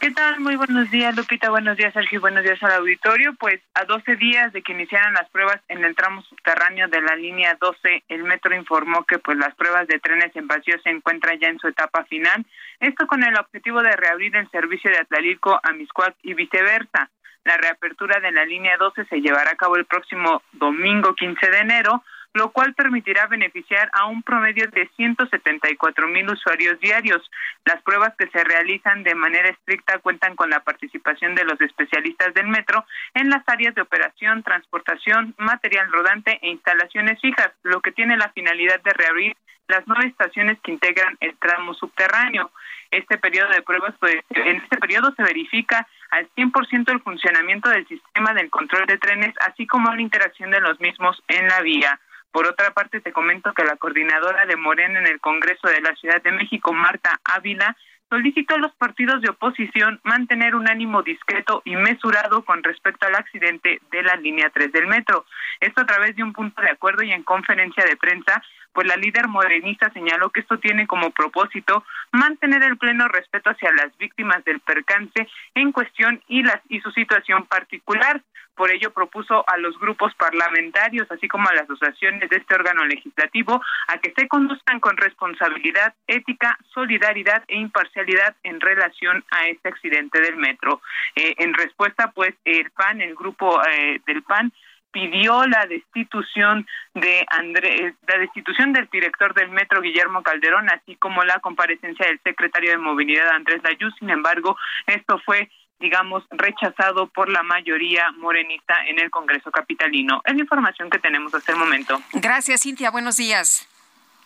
¿Qué 0.02 0.10
tal? 0.10 0.40
Muy 0.40 0.56
buenos 0.56 0.90
días, 0.90 1.15
Lupita. 1.15 1.52
Buenos 1.52 1.78
días, 1.78 1.94
Sergio. 1.94 2.19
Buenos 2.19 2.44
días 2.44 2.57
al 2.64 2.72
auditorio. 2.72 3.36
Pues 3.36 3.61
a 3.76 3.86
12 3.86 4.15
días 4.15 4.52
de 4.52 4.64
que 4.64 4.72
iniciaran 4.72 5.14
las 5.14 5.30
pruebas 5.30 5.61
en 5.68 5.86
el 5.86 5.95
tramo 5.95 6.23
subterráneo 6.23 6.88
de 6.88 7.02
la 7.02 7.15
línea 7.15 7.56
12, 7.61 8.06
el 8.07 8.23
metro 8.23 8.56
informó 8.56 9.03
que 9.03 9.19
pues 9.19 9.38
las 9.38 9.53
pruebas 9.53 9.88
de 9.88 9.99
trenes 9.99 10.36
en 10.36 10.48
vacío 10.48 10.73
se 10.82 10.90
encuentran 10.90 11.38
ya 11.40 11.49
en 11.49 11.60
su 11.60 11.68
etapa 11.68 12.03
final. 12.06 12.44
Esto 12.80 13.06
con 13.06 13.22
el 13.23 13.38
objetivo 13.38 13.84
de 13.84 13.95
reabrir 13.95 14.36
el 14.36 14.49
servicio 14.49 14.90
de 14.90 14.98
Atlalilco 14.98 15.60
a 15.61 15.72
Miscuac 15.72 16.15
y 16.23 16.34
viceversa. 16.34 17.11
La 17.44 17.57
reapertura 17.57 18.19
de 18.19 18.32
la 18.32 18.44
línea 18.44 18.78
12 18.78 19.06
se 19.06 19.22
llevará 19.22 19.52
a 19.52 19.56
cabo 19.56 19.76
el 19.76 19.86
próximo 19.86 20.41
domingo 20.53 21.14
15 21.14 21.48
de 21.48 21.60
enero 21.60 22.03
lo 22.34 22.52
cual 22.52 22.74
permitirá 22.74 23.28
beneficiar 23.28 23.90
a 23.94 24.06
un 24.06 24.24
promedio 24.24 24.68
de 24.68 24.90
174 24.95 26.08
mil 26.08 26.30
usuarios 26.30 26.80
diarios. 26.80 27.30
Las 27.66 27.82
pruebas 27.84 28.14
que 28.18 28.28
se 28.28 28.44
realizan 28.44 29.03
de 29.03 29.16
manera 29.16 29.49
estricta 29.49 29.99
cuentan 29.99 30.36
con 30.36 30.49
la 30.49 30.62
participación 30.62 31.36
de 31.36 31.44
los 31.44 31.60
especialistas 31.60 32.34
del 32.34 32.48
metro 32.48 32.86
en 33.14 33.30
las 33.30 33.48
áreas 33.48 33.76
de 33.76 33.82
operación, 33.82 34.44
transportación, 34.44 35.36
material 35.38 35.91
rodante 35.91 36.40
e 36.41 36.49
instalaciones 36.49 37.20
fijas, 37.20 37.52
lo 37.64 37.82
que 37.82 37.91
tiene 37.91 38.18
la 38.18 38.30
finalidad 38.30 38.82
de 38.82 38.94
reabrir 38.94 39.36
las 39.68 39.84
nueve 39.88 40.08
estaciones 40.08 40.60
que 40.62 40.72
integran 40.72 41.18
el 41.22 41.36
tramo 41.38 41.74
subterráneo. 41.74 42.52
Este 42.91 43.18
periodo 43.18 43.49
de 43.49 43.62
pruebas, 43.62 43.95
pues, 43.99 44.18
en 44.32 44.58
este 44.58 44.78
periodo 44.78 45.14
se 45.16 45.24
verifica 45.24 45.88
al 46.12 46.30
100% 46.36 46.91
el 46.91 47.02
funcionamiento 47.02 47.70
del 47.70 47.88
sistema 47.88 48.34
del 48.34 48.49
control 48.49 48.86
de 48.86 48.98
trenes, 48.98 49.34
así 49.48 49.66
como 49.66 49.94
la 49.94 50.02
interacción 50.02 50.52
de 50.52 50.60
los 50.60 50.80
mismos 50.82 51.24
en 51.30 51.48
la 51.48 51.62
vía. 51.62 51.99
Por 52.32 52.48
otra 52.48 52.72
parte, 52.72 53.02
te 53.02 53.12
comento 53.12 53.53
que 53.53 53.64
la 53.64 53.76
coordinadora 53.76 54.45
de 54.45 54.56
Morena 54.56 54.99
en 54.99 55.08
el 55.08 55.20
Congreso 55.20 55.68
de 55.68 55.82
la 55.82 55.95
Ciudad 55.95 56.22
de 56.22 56.32
México, 56.32 56.74
Marta 56.74 57.20
Ávila, 57.26 57.76
solicitó 58.10 58.56
a 58.56 58.60
los 58.60 58.74
partidos 58.76 59.22
de 59.22 59.30
oposición 59.30 60.02
mantener 60.03 60.53
un 60.56 60.68
ánimo 60.68 61.02
discreto 61.02 61.62
y 61.64 61.78
mesurado 61.78 62.44
con 62.44 62.62
respecto 62.62 63.08
al 63.08 63.16
accidente 63.16 63.80
de 63.90 64.03
la 64.03 64.18
línea 64.18 64.49
3 64.49 64.72
del 64.74 64.88
metro. 64.88 65.26
Esto 65.62 65.82
a 65.82 65.86
través 65.86 66.16
de 66.18 66.24
un 66.24 66.34
punto 66.34 66.62
de 66.62 66.70
acuerdo 66.70 67.03
y 67.03 67.12
en 67.12 67.24
conferencia 67.24 67.86
de 67.86 67.95
prensa, 67.95 68.44
pues 68.73 68.88
la 68.88 68.95
líder 68.95 69.27
morenista 69.27 69.91
señaló 69.91 70.30
que 70.30 70.41
esto 70.41 70.60
tiene 70.60 70.88
como 70.88 71.11
propósito 71.11 71.84
mantener 72.11 72.64
el 72.64 72.77
pleno 72.77 73.07
respeto 73.07 73.49
hacia 73.49 73.72
las 73.73 73.95
víctimas 73.98 74.43
del 74.45 74.60
percance 74.60 75.27
en 75.56 75.72
cuestión 75.72 76.22
y 76.27 76.43
las 76.43 76.61
y 76.69 76.80
su 76.81 76.91
situación 76.91 77.45
particular. 77.45 78.22
Por 78.56 78.69
ello 78.69 78.91
propuso 78.91 79.43
a 79.48 79.57
los 79.57 79.80
grupos 79.80 80.14
parlamentarios, 80.15 81.10
así 81.10 81.27
como 81.27 81.48
a 81.49 81.53
las 81.53 81.64
asociaciones 81.64 82.30
de 82.30 82.38
este 82.38 82.53
órgano 82.53 82.85
legislativo, 82.85 83.61
a 83.88 83.98
que 83.98 84.14
se 84.15 84.27
conduzcan 84.27 84.80
con 84.80 84.98
responsabilidad, 84.98 85.95
ética, 86.06 86.60
solidaridad 86.73 87.43
e 87.48 87.57
imparcialidad 87.57 88.35
en 88.43 88.60
relación 88.60 89.23
a 89.31 89.48
este 89.48 89.69
accidente 89.69 90.19
del 90.19 90.35
metro. 90.35 90.81
Eh, 91.15 91.34
en 91.38 91.53
respuesta, 91.53 92.11
pues, 92.11 92.35
el 92.45 92.69
PAN, 92.72 93.02
el 93.02 93.15
grupo 93.15 93.61
eh, 93.64 94.02
del 94.06 94.22
PAN, 94.23 94.52
pidió 94.91 95.45
la 95.47 95.65
destitución 95.65 96.68
de 96.93 97.26
Andrés, 97.30 97.95
la 98.07 98.18
destitución 98.18 98.73
del 98.73 98.88
director 98.91 99.34
del 99.34 99.49
metro 99.49 99.81
Guillermo 99.81 100.23
Calderón, 100.23 100.69
así 100.69 100.95
como 100.95 101.23
la 101.23 101.39
comparecencia 101.39 102.05
del 102.05 102.19
secretario 102.23 102.72
de 102.72 102.77
movilidad 102.77 103.30
Andrés 103.30 103.61
Layú. 103.63 103.89
Sin 103.99 104.09
embargo, 104.09 104.57
esto 104.88 105.19
fue 105.26 105.49
digamos, 105.80 106.23
rechazado 106.30 107.07
por 107.07 107.27
la 107.27 107.41
mayoría 107.41 108.11
morenista 108.11 108.76
en 108.88 108.99
el 108.99 109.09
Congreso 109.09 109.49
Capitalino. 109.49 110.22
Es 110.26 110.35
la 110.35 110.41
información 110.41 110.91
que 110.91 110.99
tenemos 110.99 111.34
hasta 111.34 111.53
el 111.53 111.57
momento. 111.57 111.99
Gracias, 112.13 112.61
Cintia. 112.61 112.91
Buenos 112.91 113.18
días. 113.18 113.68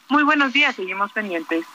Muy 0.09 0.23
buenos 0.23 0.51
días. 0.53 0.75
Seguimos 0.75 1.13
pendientes. 1.13 1.65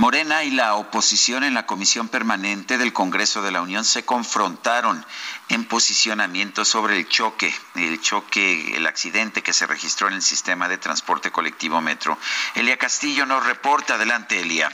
Morena 0.00 0.44
y 0.44 0.50
la 0.50 0.76
oposición 0.76 1.44
en 1.44 1.52
la 1.52 1.66
Comisión 1.66 2.08
Permanente 2.08 2.78
del 2.78 2.94
Congreso 2.94 3.42
de 3.42 3.50
la 3.50 3.60
Unión 3.60 3.84
se 3.84 4.02
confrontaron 4.02 5.04
en 5.50 5.66
posicionamiento 5.66 6.64
sobre 6.64 6.96
el 6.96 7.06
choque, 7.06 7.54
el 7.74 8.00
choque, 8.00 8.78
el 8.78 8.86
accidente 8.86 9.42
que 9.42 9.52
se 9.52 9.66
registró 9.66 10.08
en 10.08 10.14
el 10.14 10.22
sistema 10.22 10.70
de 10.70 10.78
transporte 10.78 11.30
colectivo 11.30 11.82
Metro. 11.82 12.16
Elia 12.54 12.78
Castillo 12.78 13.26
nos 13.26 13.44
reporta. 13.44 13.96
Adelante, 13.96 14.40
Elia. 14.40 14.72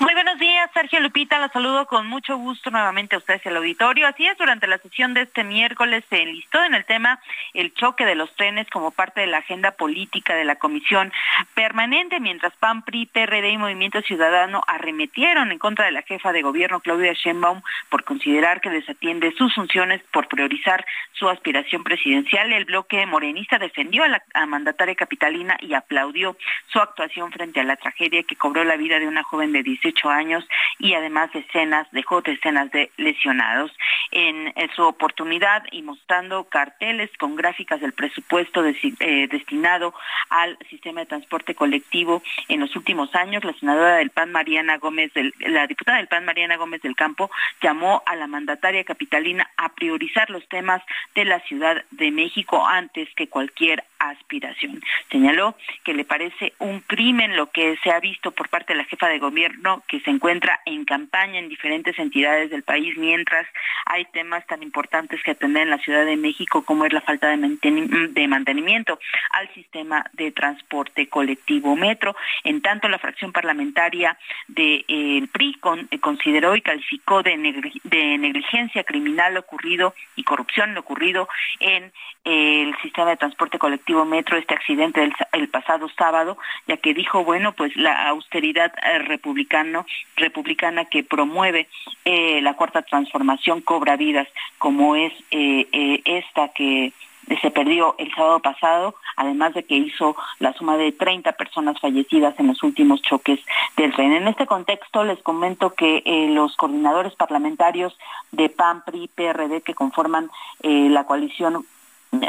Muy 0.00 0.14
buenos 0.14 0.38
días, 0.38 0.70
Sergio 0.72 0.98
Lupita. 1.00 1.38
La 1.38 1.50
saludo 1.50 1.84
con 1.84 2.06
mucho 2.06 2.38
gusto 2.38 2.70
nuevamente 2.70 3.16
a 3.16 3.18
ustedes 3.18 3.46
al 3.46 3.58
auditorio. 3.58 4.06
Así 4.06 4.26
es, 4.26 4.38
durante 4.38 4.66
la 4.66 4.78
sesión 4.78 5.12
de 5.12 5.22
este 5.22 5.44
miércoles 5.44 6.02
se 6.08 6.22
enlistó 6.22 6.64
en 6.64 6.72
el 6.72 6.86
tema 6.86 7.20
el 7.52 7.74
choque 7.74 8.06
de 8.06 8.14
los 8.14 8.34
trenes 8.34 8.66
como 8.70 8.92
parte 8.92 9.20
de 9.20 9.26
la 9.26 9.38
agenda 9.38 9.72
política 9.72 10.34
de 10.34 10.46
la 10.46 10.56
Comisión 10.56 11.12
Permanente, 11.54 12.18
mientras 12.18 12.54
PAN, 12.56 12.82
PRI, 12.82 13.06
PRD 13.06 13.50
y 13.50 13.58
Movimiento 13.58 14.00
Ciudadano 14.00 14.62
arremetieron 14.66 15.52
en 15.52 15.58
contra 15.58 15.84
de 15.84 15.92
la 15.92 16.00
jefa 16.00 16.32
de 16.32 16.40
gobierno 16.40 16.80
Claudia 16.80 17.12
Sheinbaum 17.12 17.60
por 17.90 18.04
considerar 18.04 18.62
que 18.62 18.70
desatiende 18.70 19.34
sus 19.36 19.54
funciones 19.54 20.02
por 20.12 20.28
priorizar 20.28 20.86
su 21.12 21.28
aspiración 21.28 21.84
presidencial. 21.84 22.52
El 22.54 22.64
bloque 22.64 23.04
morenista 23.04 23.58
defendió 23.58 24.02
a 24.04 24.08
la 24.08 24.22
mandataria 24.46 24.94
capitalina 24.94 25.58
y 25.60 25.74
aplaudió 25.74 26.38
su 26.72 26.78
actuación 26.78 27.30
frente 27.32 27.60
a 27.60 27.64
la 27.64 27.76
tragedia 27.76 28.22
que 28.22 28.36
cobró 28.36 28.64
la 28.64 28.76
vida 28.76 28.98
de 28.98 29.06
una 29.06 29.22
joven 29.22 29.49
de 29.52 29.62
18 29.62 30.08
años 30.08 30.46
y 30.78 30.94
además 30.94 31.32
decenas, 31.32 31.86
dejó 31.92 32.22
decenas 32.22 32.70
de 32.70 32.90
lesionados. 32.96 33.72
En, 34.12 34.52
su 34.74 34.82
oportunidad 34.82 35.64
y 35.72 35.82
mostrando 35.82 36.44
carteles 36.44 37.10
con 37.18 37.34
gráficas 37.34 37.80
del 37.80 37.92
presupuesto 37.92 38.64
eh, 38.64 39.28
destinado 39.28 39.94
al 40.28 40.58
sistema 40.68 41.00
de 41.00 41.06
transporte 41.06 41.54
colectivo 41.54 42.22
en 42.48 42.60
los 42.60 42.74
últimos 42.76 43.14
años, 43.14 43.44
la 43.44 43.52
senadora 43.54 43.96
del 43.96 44.10
PAN 44.10 44.32
Mariana 44.32 44.78
Gómez, 44.78 45.12
del, 45.14 45.34
la 45.40 45.66
diputada 45.66 45.98
del 45.98 46.08
PAN 46.08 46.24
Mariana 46.24 46.56
Gómez 46.56 46.82
del 46.82 46.94
Campo 46.94 47.30
llamó 47.60 48.02
a 48.06 48.16
la 48.16 48.26
mandataria 48.26 48.84
capitalina 48.84 49.50
a 49.56 49.70
priorizar 49.70 50.30
los 50.30 50.46
temas 50.48 50.82
de 51.14 51.24
la 51.24 51.40
Ciudad 51.40 51.84
de 51.90 52.10
México 52.10 52.66
antes 52.66 53.08
que 53.14 53.28
cualquier 53.28 53.84
aspiración. 54.00 54.82
Señaló 55.10 55.54
que 55.84 55.94
le 55.94 56.04
parece 56.04 56.54
un 56.58 56.80
crimen 56.80 57.36
lo 57.36 57.50
que 57.50 57.76
se 57.82 57.90
ha 57.90 58.00
visto 58.00 58.32
por 58.32 58.48
parte 58.48 58.72
de 58.72 58.78
la 58.78 58.84
jefa 58.84 59.08
de 59.08 59.18
gobierno 59.18 59.82
que 59.86 60.00
se 60.00 60.10
encuentra 60.10 60.60
en 60.64 60.84
campaña 60.84 61.38
en 61.38 61.48
diferentes 61.48 61.98
entidades 61.98 62.50
del 62.50 62.62
país 62.62 62.96
mientras 62.96 63.46
hay 63.84 64.06
temas 64.06 64.46
tan 64.46 64.62
importantes 64.62 65.22
que 65.22 65.32
atender 65.32 65.64
en 65.64 65.70
la 65.70 65.78
Ciudad 65.78 66.04
de 66.04 66.16
México 66.16 66.64
como 66.64 66.86
es 66.86 66.92
la 66.92 67.02
falta 67.02 67.28
de, 67.28 68.28
mantenimiento 68.28 68.98
al 69.30 69.52
sistema 69.54 70.04
de 70.14 70.32
transporte 70.32 71.08
colectivo 71.08 71.76
metro. 71.76 72.16
En 72.44 72.62
tanto, 72.62 72.88
la 72.88 72.98
fracción 72.98 73.32
parlamentaria 73.32 74.16
del 74.48 74.84
de, 74.88 75.28
PRI 75.32 75.60
consideró 76.00 76.56
y 76.56 76.62
calificó 76.62 77.22
de, 77.22 77.36
de 77.84 78.18
negligencia 78.18 78.84
criminal 78.84 79.36
ocurrido 79.36 79.94
y 80.16 80.24
corrupción 80.24 80.76
ocurrido 80.78 81.28
en 81.58 81.92
el 82.24 82.74
sistema 82.82 83.10
de 83.10 83.16
transporte 83.16 83.58
colectivo 83.58 83.89
metro 84.04 84.38
este 84.38 84.54
accidente 84.54 85.00
del, 85.00 85.12
el 85.32 85.48
pasado 85.48 85.88
sábado, 85.96 86.38
ya 86.66 86.76
que 86.76 86.94
dijo, 86.94 87.24
bueno, 87.24 87.52
pues 87.52 87.76
la 87.76 88.08
austeridad 88.08 88.72
eh, 88.82 88.98
republicano, 89.00 89.86
republicana 90.16 90.84
que 90.84 91.04
promueve 91.04 91.68
eh, 92.04 92.40
la 92.42 92.54
cuarta 92.54 92.82
transformación 92.82 93.60
cobra 93.60 93.96
vidas, 93.96 94.28
como 94.58 94.96
es 94.96 95.12
eh, 95.30 96.00
esta 96.04 96.48
que 96.48 96.92
se 97.40 97.50
perdió 97.50 97.94
el 97.98 98.12
sábado 98.12 98.40
pasado, 98.40 98.96
además 99.16 99.54
de 99.54 99.64
que 99.64 99.76
hizo 99.76 100.16
la 100.40 100.52
suma 100.54 100.76
de 100.76 100.90
30 100.90 101.32
personas 101.32 101.78
fallecidas 101.78 102.34
en 102.40 102.48
los 102.48 102.62
últimos 102.64 103.02
choques 103.02 103.38
del 103.76 103.94
tren. 103.94 104.12
En 104.12 104.26
este 104.26 104.46
contexto 104.46 105.04
les 105.04 105.22
comento 105.22 105.74
que 105.74 106.02
los 106.30 106.56
coordinadores 106.56 107.14
parlamentarios 107.14 107.96
de 108.32 108.48
PAN, 108.48 108.82
PRI, 108.84 109.08
PRD 109.14 109.60
que 109.62 109.74
conforman 109.74 110.28
la 110.62 111.04
coalición 111.04 111.64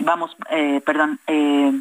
vamos, 0.03 0.35
eh, 0.49 0.81
perdón, 0.85 1.19
eh, 1.27 1.71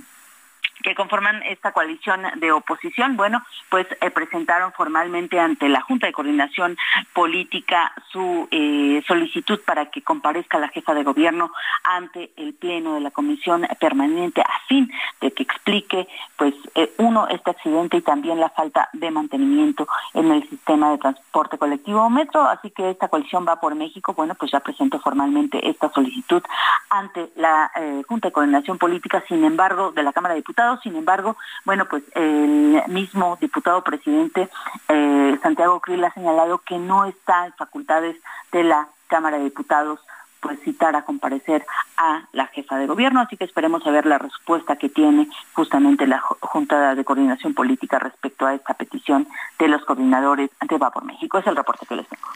que 0.83 0.95
conforman 0.95 1.43
esta 1.45 1.73
coalición 1.73 2.23
de 2.37 2.53
oposición, 2.53 3.17
bueno, 3.17 3.45
pues 3.69 3.87
eh, 4.01 4.11
presentaron 4.11 4.73
formalmente 4.73 5.39
ante 5.39 5.69
la 5.69 5.81
Junta 5.81 6.07
de 6.07 6.13
Coordinación 6.13 6.77
Política 7.13 7.93
su 8.11 8.49
eh, 8.51 9.03
solicitud 9.07 9.61
para 9.65 9.87
que 9.87 10.03
comparezca 10.03 10.59
la 10.59 10.69
jefa 10.69 10.95
de 10.95 11.05
gobierno 11.05 11.53
ante 11.85 12.31
el 12.37 12.55
Pleno 12.55 12.95
de 12.95 13.01
la 13.01 13.11
Comisión 13.11 13.67
Permanente 13.79 14.41
a 14.41 14.61
fin 14.69 14.91
de 15.21 15.33
que 15.33 15.43
explique, 15.43 16.09
pues, 16.37 16.55
eh, 16.75 16.93
uno, 16.99 17.29
este 17.29 17.51
accidente 17.51 17.99
y 17.99 18.03
también 18.03 18.41
la 18.41 18.51
falta 18.51 18.89
de 18.93 19.11
mantenimiento 19.11 19.87
en 20.15 20.31
el 20.31 20.49
sistema 20.49 20.91
de 20.91 20.99
transporte 20.99 21.59
colectivo 21.59 22.09
metro. 22.11 22.43
Así 22.43 22.71
que 22.71 22.91
esta 22.91 23.09
coalición 23.09 23.47
va 23.47 23.61
por 23.61 23.75
México, 23.75 24.15
bueno, 24.15 24.35
pues 24.35 24.51
ya 24.51 24.61
presentó 24.61 24.99
formalmente 25.01 25.69
esta 25.69 25.91
solicitud 25.93 26.43
ante 26.89 27.31
la 27.37 27.71
Junta 28.09 28.29
de 28.29 28.33
Coordinación 28.33 28.79
Política, 28.79 29.23
sin 29.29 29.45
embargo, 29.45 29.93
de 29.93 30.03
la 30.03 30.13
Cámara 30.13 30.35
de 30.35 30.41
Diputados 30.41 30.70
sin 30.79 30.97
embargo, 30.97 31.37
bueno, 31.65 31.87
pues 31.87 32.03
el 32.15 32.83
mismo 32.89 33.39
diputado 33.41 33.83
presidente 33.83 34.49
eh, 34.89 35.39
Santiago 35.43 35.81
Krill 35.81 36.05
ha 36.05 36.13
señalado 36.13 36.59
que 36.59 36.79
no 36.79 37.05
está 37.05 37.47
en 37.47 37.53
facultades 37.55 38.17
de 38.53 38.65
la 38.65 38.89
Cámara 39.09 39.39
de 39.39 39.45
Diputados 39.45 40.01
pues 40.41 40.59
citar 40.65 40.97
a 40.97 41.03
comparecer 41.03 41.67
a 41.97 42.23
la 42.33 42.47
jefa 42.47 42.77
de 42.77 42.87
gobierno, 42.87 43.21
así 43.21 43.37
que 43.37 43.45
esperemos 43.45 43.87
a 43.87 43.91
ver 43.91 44.07
la 44.07 44.19
respuesta 44.19 44.77
que 44.77 44.89
tiene 44.89 45.29
justamente 45.53 46.07
la 46.07 46.19
Junta 46.21 46.95
de 46.95 47.05
Coordinación 47.05 47.55
Política 47.55 47.99
respecto 47.99 48.47
a 48.47 48.55
esta 48.55 48.75
petición 48.75 49.29
de 49.59 49.69
los 49.69 49.85
coordinadores 49.85 50.51
de 50.67 50.79
Va 50.79 50.91
por 50.91 51.05
México. 51.05 51.39
Es 51.39 51.47
el 51.47 51.57
reporte 51.57 51.87
que 51.87 51.97
les 51.97 52.09
tengo. 52.09 52.27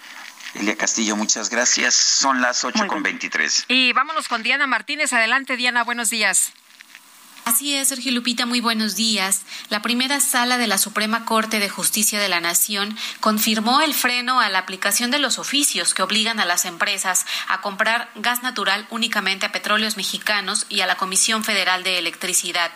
Elia 0.54 0.76
Castillo, 0.76 1.16
muchas 1.16 1.50
gracias. 1.50 1.94
Son 1.94 2.40
las 2.40 2.64
8 2.64 2.86
con 2.86 3.02
23. 3.02 3.66
Y 3.68 3.92
vámonos 3.92 4.28
con 4.28 4.42
Diana 4.42 4.66
Martínez. 4.66 5.12
Adelante, 5.12 5.56
Diana, 5.56 5.82
buenos 5.82 6.10
días. 6.10 6.52
Así 7.44 7.74
es, 7.74 7.88
Sergio 7.88 8.10
Lupita, 8.10 8.46
muy 8.46 8.60
buenos 8.60 8.96
días. 8.96 9.42
La 9.68 9.82
primera 9.82 10.18
sala 10.20 10.56
de 10.56 10.66
la 10.66 10.78
Suprema 10.78 11.26
Corte 11.26 11.60
de 11.60 11.68
Justicia 11.68 12.18
de 12.18 12.30
la 12.30 12.40
Nación 12.40 12.96
confirmó 13.20 13.82
el 13.82 13.92
freno 13.92 14.40
a 14.40 14.48
la 14.48 14.60
aplicación 14.60 15.10
de 15.10 15.18
los 15.18 15.38
oficios 15.38 15.92
que 15.92 16.02
obligan 16.02 16.40
a 16.40 16.46
las 16.46 16.64
empresas 16.64 17.26
a 17.48 17.60
comprar 17.60 18.10
gas 18.14 18.42
natural 18.42 18.86
únicamente 18.88 19.44
a 19.44 19.52
petróleos 19.52 19.98
mexicanos 19.98 20.64
y 20.70 20.80
a 20.80 20.86
la 20.86 20.96
Comisión 20.96 21.44
Federal 21.44 21.84
de 21.84 21.98
Electricidad. 21.98 22.70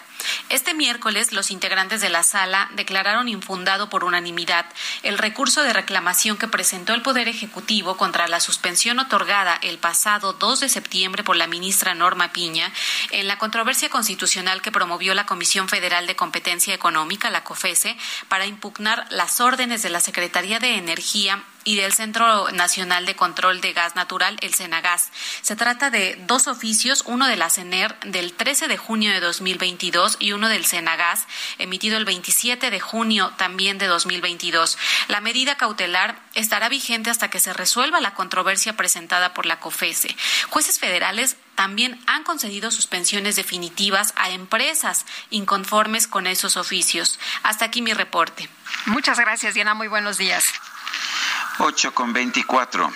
Este 0.49 0.75
miércoles, 0.75 1.33
los 1.33 1.51
integrantes 1.51 2.01
de 2.01 2.09
la 2.09 2.23
sala 2.23 2.71
declararon 2.75 3.29
infundado 3.29 3.91
por 3.91 4.05
unanimidad 4.05 4.67
el 5.03 5.19
recurso 5.19 5.63
de 5.63 5.73
reclamación 5.73 6.37
que 6.37 6.49
presentó 6.49 6.95
el 6.95 7.03
Poder 7.03 7.29
Ejecutivo 7.29 7.97
contra 7.97 8.29
la 8.29 8.41
suspensión 8.41 8.99
otorgada 8.99 9.59
el 9.63 9.79
pasado 9.79 10.33
2 10.33 10.61
de 10.61 10.69
septiembre 10.69 11.25
por 11.25 11.37
la 11.37 11.47
ministra 11.47 11.95
Norma 11.95 12.33
Piña 12.33 12.73
en 13.11 13.29
la 13.29 13.39
controversia 13.39 13.91
constitucional 13.91 14.63
que 14.63 14.73
promovió 14.73 15.15
la 15.15 15.27
Comisión 15.27 15.69
Federal 15.69 16.07
de 16.07 16.17
Competencia 16.17 16.75
Económica, 16.75 17.31
la 17.31 17.45
COFESE, 17.45 17.97
para 18.29 18.47
impugnar 18.47 19.07
las 19.11 19.41
órdenes 19.41 19.83
de 19.83 19.91
la 19.91 20.01
Secretaría 20.01 20.59
de 20.59 20.77
Energía 20.77 21.43
y 21.69 21.77
del 21.77 21.93
Centro 21.93 22.51
Nacional 22.53 23.05
de 23.05 23.15
Control 23.15 23.61
de 23.61 23.75
Gas 23.75 23.95
Natural, 23.95 24.39
el 24.41 24.55
Senagas. 24.55 25.11
Se 25.43 25.55
trata 25.55 25.91
de 25.91 26.17
dos 26.27 26.47
oficios, 26.47 27.03
uno 27.05 27.27
de 27.27 27.37
la 27.37 27.51
CENER 27.51 27.95
del 28.07 28.33
13 28.33 28.69
de 28.69 28.79
junio 28.79 29.13
de 29.13 29.21
2022 29.21 30.17
y 30.19 30.33
uno 30.33 30.49
del 30.49 30.65
Senagas, 30.65 31.27
emitido 31.59 31.99
el 31.99 32.07
27 32.07 32.71
de 32.71 32.81
junio 32.81 33.35
también 33.37 33.77
de 33.77 33.87
2022. 33.87 34.79
La 35.09 35.21
medida 35.21 35.59
cautelar 35.59 36.19
estará 36.35 36.71
vigente 36.71 37.11
hasta 37.11 37.29
que 37.29 37.39
se 37.39 37.53
resuelva 37.53 38.01
la 38.01 38.15
controversia 38.15 38.75
presentada 38.75 39.35
por 39.35 39.45
la 39.45 39.61
COFESE. 39.61 40.17
Jueces 40.49 40.79
federales 40.79 41.37
también 41.55 42.01
han 42.07 42.25
concedido 42.25 42.71
suspensiones 42.71 43.37
definitivas 43.37 44.15
a 44.17 44.31
empresas 44.31 45.05
inconformes 45.29 46.07
con 46.07 46.27
esos 46.27 46.57
oficios. 46.57 47.21
Hasta 47.43 47.67
aquí 47.67 47.83
mi 47.83 47.93
reporte. 47.93 48.49
Muchas 48.87 49.21
gracias, 49.21 49.53
Diana. 49.53 49.75
Muy 49.75 49.89
buenos 49.89 50.17
días. 50.17 50.55
8 51.61 51.93
con 51.93 52.13
24. 52.13 52.91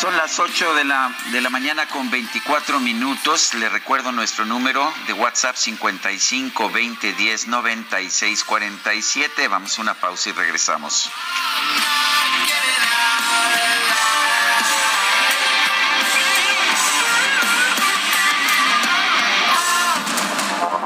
Son 0.00 0.16
las 0.16 0.38
8 0.38 0.74
de 0.74 0.84
la, 0.84 1.12
de 1.32 1.40
la 1.40 1.50
mañana 1.50 1.88
con 1.88 2.10
24 2.10 2.78
minutos. 2.80 3.54
Le 3.54 3.68
recuerdo 3.68 4.12
nuestro 4.12 4.44
número 4.44 4.92
de 5.06 5.12
WhatsApp 5.12 5.56
55 5.56 6.70
20 6.70 7.12
10 7.14 7.48
96 7.48 8.44
47. 8.44 9.48
Vamos 9.48 9.78
a 9.78 9.82
una 9.82 9.94
pausa 9.94 10.30
y 10.30 10.32
regresamos. 10.32 11.10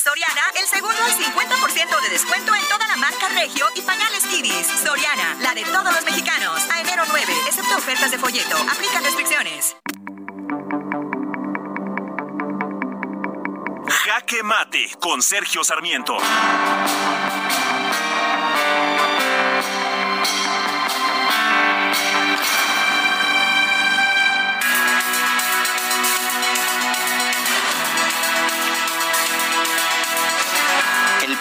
Soriana, 0.00 0.42
el 0.60 0.66
segundo 0.66 0.96
al 1.02 1.12
50% 1.12 2.02
de 2.02 2.08
descuento 2.10 2.54
en 2.54 2.68
toda 2.68 2.86
la 2.86 2.96
marca 2.96 3.28
Regio 3.28 3.66
y 3.74 3.80
pañales 3.80 4.24
Kidis. 4.24 4.66
Soriana, 4.66 5.36
la 5.40 5.54
de 5.54 5.64
todos 5.64 5.94
los 5.94 6.04
mexicanos. 6.04 6.62
A 6.70 6.80
enero 6.80 7.04
9, 7.08 7.24
excepto 7.46 7.76
ofertas 7.76 8.10
de 8.10 8.18
folleto. 8.18 8.56
Aplican 8.70 9.02
restricciones. 9.04 9.76
Jaque 13.88 14.42
Mate 14.42 14.90
con 15.00 15.22
Sergio 15.22 15.64
Sarmiento. 15.64 16.18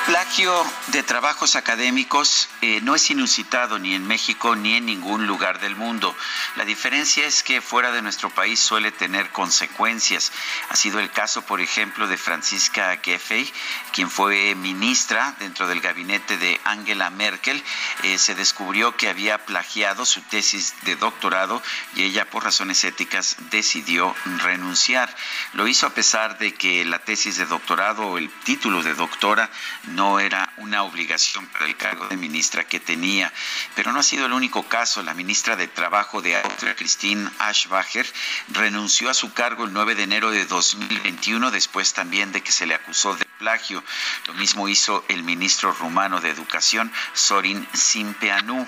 El 0.07 0.15
plagio 0.35 0.65
de 0.87 1.01
trabajos 1.01 1.55
académicos 1.55 2.49
eh, 2.61 2.81
no 2.81 2.93
es 2.93 3.09
inusitado 3.09 3.79
ni 3.79 3.95
en 3.95 4.05
México 4.05 4.53
ni 4.57 4.75
en 4.75 4.85
ningún 4.85 5.27
lugar 5.27 5.61
del 5.61 5.77
mundo. 5.77 6.13
La 6.57 6.65
diferencia 6.65 7.25
es 7.25 7.41
que 7.41 7.61
fuera 7.61 7.93
de 7.93 8.01
nuestro 8.01 8.29
país 8.29 8.59
suele 8.59 8.91
tener 8.91 9.29
consecuencias. 9.29 10.33
Ha 10.67 10.75
sido 10.75 10.99
el 10.99 11.09
caso, 11.09 11.43
por 11.43 11.61
ejemplo, 11.61 12.07
de 12.07 12.17
Francisca 12.17 12.99
Giffey, 13.01 13.49
quien 13.93 14.09
fue 14.09 14.55
ministra 14.55 15.33
dentro 15.39 15.67
del 15.67 15.79
gabinete 15.79 16.37
de 16.37 16.59
Angela 16.65 17.09
Merkel. 17.11 17.63
Eh, 18.03 18.17
se 18.17 18.35
descubrió 18.35 18.97
que 18.97 19.07
había 19.07 19.37
plagiado 19.45 20.05
su 20.05 20.21
tesis 20.21 20.73
de 20.81 20.97
doctorado 20.97 21.63
y 21.95 22.03
ella, 22.03 22.29
por 22.29 22.43
razones 22.43 22.83
éticas, 22.83 23.37
decidió 23.51 24.13
renunciar. 24.39 25.15
Lo 25.53 25.65
hizo 25.65 25.87
a 25.87 25.93
pesar 25.93 26.37
de 26.39 26.53
que 26.53 26.83
la 26.83 26.99
tesis 26.99 27.37
de 27.37 27.45
doctorado 27.45 28.03
o 28.05 28.17
el 28.17 28.29
título 28.43 28.83
de 28.83 28.95
doctora 28.95 29.49
no 29.93 30.19
era 30.19 30.24
era 30.25 30.51
una 30.57 30.83
obligación 30.83 31.45
para 31.47 31.65
el 31.65 31.77
cargo 31.77 32.07
de 32.07 32.17
ministra 32.17 32.63
que 32.65 32.79
tenía. 32.79 33.31
Pero 33.75 33.91
no 33.91 33.99
ha 33.99 34.03
sido 34.03 34.25
el 34.25 34.33
único 34.33 34.63
caso. 34.63 35.03
La 35.03 35.13
ministra 35.13 35.55
de 35.55 35.67
Trabajo 35.67 36.21
de 36.21 36.35
Austria, 36.37 36.75
Christine 36.75 37.29
Aschbacher, 37.39 38.05
renunció 38.49 39.09
a 39.09 39.13
su 39.13 39.33
cargo 39.33 39.65
el 39.65 39.73
9 39.73 39.95
de 39.95 40.03
enero 40.03 40.31
de 40.31 40.45
2021, 40.45 41.51
después 41.51 41.93
también 41.93 42.31
de 42.31 42.41
que 42.41 42.51
se 42.51 42.65
le 42.65 42.75
acusó 42.75 43.15
de 43.15 43.25
plagio. 43.37 43.83
Lo 44.27 44.33
mismo 44.33 44.67
hizo 44.67 45.05
el 45.07 45.23
ministro 45.23 45.71
rumano 45.73 46.21
de 46.21 46.29
Educación, 46.29 46.91
Sorin 47.13 47.67
Simpeanu. 47.73 48.67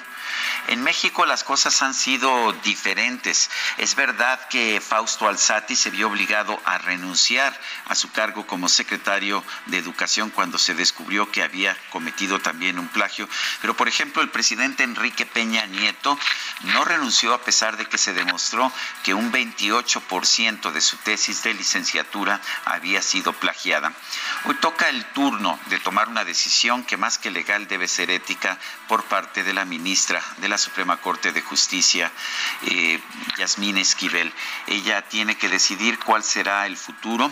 En 0.67 0.83
México 0.83 1.25
las 1.25 1.45
cosas 1.45 1.81
han 1.81 1.93
sido 1.93 2.51
diferentes. 2.63 3.49
Es 3.77 3.95
verdad 3.95 4.49
que 4.49 4.81
Fausto 4.81 5.29
Alzati 5.29 5.77
se 5.77 5.89
vio 5.89 6.07
obligado 6.07 6.61
a 6.65 6.77
renunciar 6.77 7.57
a 7.85 7.95
su 7.95 8.11
cargo 8.11 8.45
como 8.45 8.67
secretario 8.67 9.45
de 9.67 9.77
Educación 9.77 10.29
cuando 10.29 10.57
se 10.57 10.73
descubrió 10.73 11.31
que 11.31 11.41
había 11.41 11.77
cometido 11.89 12.39
también 12.39 12.79
un 12.79 12.89
plagio, 12.89 13.29
pero 13.61 13.77
por 13.77 13.87
ejemplo 13.87 14.21
el 14.21 14.29
presidente 14.29 14.83
Enrique 14.83 15.25
Peña 15.25 15.65
Nieto 15.67 16.19
no 16.63 16.83
renunció 16.83 17.33
a 17.33 17.41
pesar 17.41 17.77
de 17.77 17.85
que 17.85 17.97
se 17.97 18.13
demostró 18.13 18.71
que 19.03 19.13
un 19.13 19.31
28% 19.31 20.71
de 20.71 20.81
su 20.81 20.97
tesis 20.97 21.43
de 21.43 21.53
licenciatura 21.53 22.41
había 22.65 23.01
sido 23.01 23.31
plagiada. 23.31 23.93
Hoy 24.45 24.55
toca 24.55 24.89
el 24.89 25.05
turno 25.13 25.57
de 25.67 25.79
tomar 25.79 26.09
una 26.09 26.25
decisión 26.25 26.83
que 26.83 26.97
más 26.97 27.17
que 27.17 27.31
legal 27.31 27.67
debe 27.67 27.87
ser 27.87 28.11
ética 28.11 28.57
por 28.89 29.05
parte 29.05 29.43
de 29.43 29.53
la 29.53 29.63
ministra 29.63 30.21
de 30.37 30.49
la 30.49 30.56
Suprema 30.57 30.97
Corte 30.97 31.31
de 31.31 31.41
Justicia, 31.41 32.11
eh, 32.63 32.99
Esquivel. 33.37 34.31
Ella 34.67 35.01
tiene 35.03 35.35
que 35.35 35.49
decidir 35.49 35.99
cuál 35.99 36.23
será 36.23 36.65
el 36.65 36.77
futuro, 36.77 37.31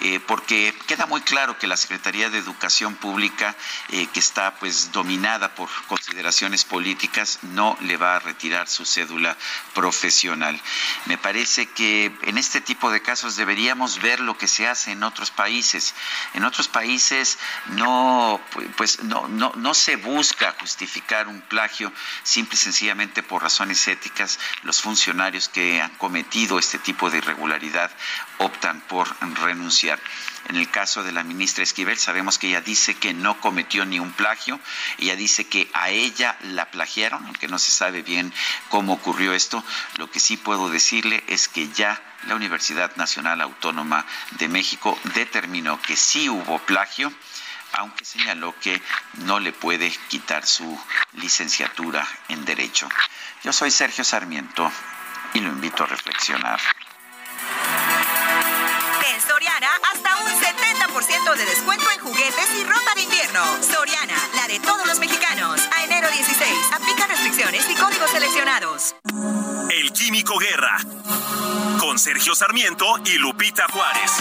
eh, 0.00 0.20
porque 0.20 0.74
queda 0.86 1.06
muy 1.06 1.20
claro 1.20 1.58
que 1.58 1.66
la 1.66 1.76
Secretaría 1.76 2.30
de 2.30 2.38
Educación 2.38 2.94
Pública, 2.94 3.54
eh, 3.90 4.06
que 4.12 4.20
está 4.20 4.54
pues 4.56 4.92
dominada 4.92 5.54
por 5.54 5.68
consideraciones 5.86 6.64
políticas, 6.64 7.40
no 7.42 7.76
le 7.80 7.96
va 7.96 8.16
a 8.16 8.18
retirar 8.20 8.68
su 8.68 8.84
cédula 8.84 9.36
profesional. 9.74 10.60
Me 11.06 11.18
parece 11.18 11.66
que 11.66 12.12
en 12.22 12.38
este 12.38 12.60
tipo 12.60 12.90
de 12.90 13.02
casos 13.02 13.36
deberíamos 13.36 14.00
ver 14.00 14.20
lo 14.20 14.38
que 14.38 14.48
se 14.48 14.66
hace 14.66 14.92
en 14.92 15.02
otros 15.02 15.30
países. 15.30 15.94
En 16.34 16.44
otros 16.44 16.68
países 16.68 17.38
no, 17.66 18.40
pues, 18.76 19.02
no, 19.04 19.28
no, 19.28 19.52
no 19.56 19.74
se 19.74 19.96
busca 19.96 20.54
justificar 20.58 21.28
un 21.28 21.40
plagio 21.42 21.92
simple 22.22 22.54
sencillamente 22.64 23.22
por 23.22 23.42
razones 23.42 23.86
éticas, 23.88 24.38
los 24.62 24.80
funcionarios 24.80 25.48
que 25.48 25.82
han 25.82 25.90
cometido 25.96 26.58
este 26.58 26.78
tipo 26.78 27.10
de 27.10 27.18
irregularidad 27.18 27.90
optan 28.38 28.80
por 28.88 29.14
renunciar. 29.42 30.00
En 30.48 30.56
el 30.56 30.70
caso 30.70 31.02
de 31.02 31.12
la 31.12 31.24
ministra 31.24 31.62
Esquivel, 31.62 31.98
sabemos 31.98 32.38
que 32.38 32.48
ella 32.48 32.60
dice 32.60 32.94
que 32.94 33.14
no 33.14 33.40
cometió 33.40 33.84
ni 33.84 33.98
un 33.98 34.12
plagio, 34.12 34.60
ella 34.98 35.16
dice 35.16 35.46
que 35.46 35.70
a 35.72 35.90
ella 35.90 36.36
la 36.42 36.70
plagiaron, 36.70 37.24
aunque 37.26 37.48
no 37.48 37.58
se 37.58 37.70
sabe 37.70 38.02
bien 38.02 38.32
cómo 38.68 38.94
ocurrió 38.94 39.32
esto. 39.32 39.64
Lo 39.96 40.10
que 40.10 40.20
sí 40.20 40.36
puedo 40.36 40.68
decirle 40.70 41.22
es 41.28 41.48
que 41.48 41.68
ya 41.70 42.02
la 42.26 42.34
Universidad 42.34 42.96
Nacional 42.96 43.40
Autónoma 43.40 44.06
de 44.32 44.48
México 44.48 44.98
determinó 45.14 45.80
que 45.80 45.96
sí 45.96 46.28
hubo 46.28 46.58
plagio 46.60 47.12
aunque 47.76 48.04
señaló 48.04 48.54
que 48.60 48.80
no 49.24 49.40
le 49.40 49.52
puede 49.52 49.90
quitar 50.08 50.46
su 50.46 50.78
licenciatura 51.14 52.06
en 52.28 52.44
Derecho. 52.44 52.88
Yo 53.42 53.52
soy 53.52 53.70
Sergio 53.70 54.04
Sarmiento 54.04 54.70
y 55.34 55.40
lo 55.40 55.48
invito 55.48 55.84
a 55.84 55.86
reflexionar. 55.86 56.60
En 59.06 59.20
Soriana, 59.20 59.68
hasta 59.92 60.16
un 60.16 60.30
70% 60.30 61.36
de 61.36 61.44
descuento 61.44 61.90
en 61.90 62.00
juguetes 62.00 62.50
y 62.58 62.64
ropa 62.64 62.94
de 62.94 63.02
invierno. 63.02 63.44
Soriana, 63.62 64.16
la 64.34 64.48
de 64.48 64.60
todos 64.60 64.86
los 64.86 64.98
mexicanos. 64.98 65.60
A 65.76 65.84
enero 65.84 66.08
16, 66.10 66.72
aplica 66.72 67.06
restricciones 67.06 67.68
y 67.68 67.74
códigos 67.74 68.10
seleccionados. 68.10 68.94
El 69.70 69.92
Químico 69.92 70.38
Guerra, 70.38 70.78
con 71.80 71.98
Sergio 71.98 72.34
Sarmiento 72.34 72.98
y 73.04 73.18
Lupita 73.18 73.66
Juárez. 73.68 74.12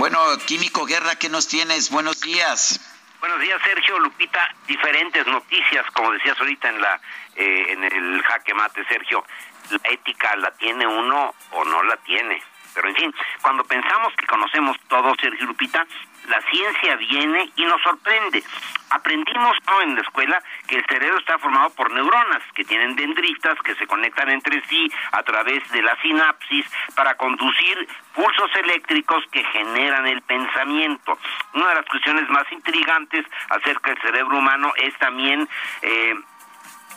Bueno, 0.00 0.18
Químico 0.46 0.86
Guerra, 0.86 1.16
¿qué 1.16 1.28
nos 1.28 1.46
tienes? 1.46 1.90
Buenos 1.90 2.22
días. 2.22 2.80
Buenos 3.20 3.38
días, 3.38 3.60
Sergio 3.62 3.98
Lupita. 3.98 4.48
Diferentes 4.66 5.26
noticias, 5.26 5.84
como 5.92 6.10
decías 6.12 6.40
ahorita 6.40 6.70
en 6.70 6.80
la 6.80 6.98
eh, 7.36 7.66
en 7.68 7.84
el 7.84 8.22
jaque 8.22 8.54
mate, 8.54 8.82
Sergio. 8.88 9.22
La 9.68 9.90
ética 9.90 10.34
la 10.36 10.52
tiene 10.52 10.86
uno 10.86 11.34
o 11.50 11.64
no 11.66 11.82
la 11.82 11.98
tiene. 11.98 12.42
Pero 12.72 12.88
en 12.88 12.94
fin, 12.96 13.14
cuando 13.42 13.62
pensamos 13.64 14.14
que 14.16 14.26
conocemos 14.26 14.78
todo, 14.88 15.14
Sergio 15.20 15.44
Lupita, 15.44 15.86
la 16.30 16.40
ciencia 16.42 16.96
viene 16.96 17.50
y 17.56 17.64
nos 17.64 17.82
sorprende. 17.82 18.42
Aprendimos 18.90 19.56
en 19.82 19.94
la 19.94 20.00
escuela 20.00 20.42
que 20.66 20.76
el 20.76 20.86
cerebro 20.86 21.18
está 21.18 21.38
formado 21.38 21.70
por 21.70 21.90
neuronas 21.90 22.42
que 22.54 22.64
tienen 22.64 22.96
dendritas 22.96 23.58
que 23.62 23.74
se 23.74 23.86
conectan 23.86 24.30
entre 24.30 24.60
sí 24.66 24.90
a 25.12 25.22
través 25.22 25.68
de 25.70 25.82
la 25.82 25.96
sinapsis 26.00 26.66
para 26.94 27.14
conducir 27.16 27.88
pulsos 28.14 28.50
eléctricos 28.56 29.24
que 29.30 29.44
generan 29.44 30.06
el 30.06 30.22
pensamiento. 30.22 31.18
Una 31.54 31.68
de 31.68 31.74
las 31.76 31.86
cuestiones 31.86 32.28
más 32.28 32.50
intrigantes 32.52 33.26
acerca 33.48 33.90
del 33.90 34.02
cerebro 34.02 34.38
humano 34.38 34.72
es 34.76 34.96
también 34.98 35.48
eh, 35.82 36.14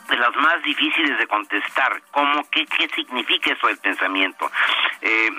de 0.10 0.18
las 0.18 0.36
más 0.36 0.62
difíciles 0.64 1.18
de 1.18 1.28
contestar, 1.28 2.02
¿cómo, 2.12 2.48
qué, 2.52 2.66
qué 2.66 2.88
significa 2.90 3.54
eso 3.54 3.68
del 3.68 3.78
pensamiento? 3.78 4.52
Eh, 5.02 5.32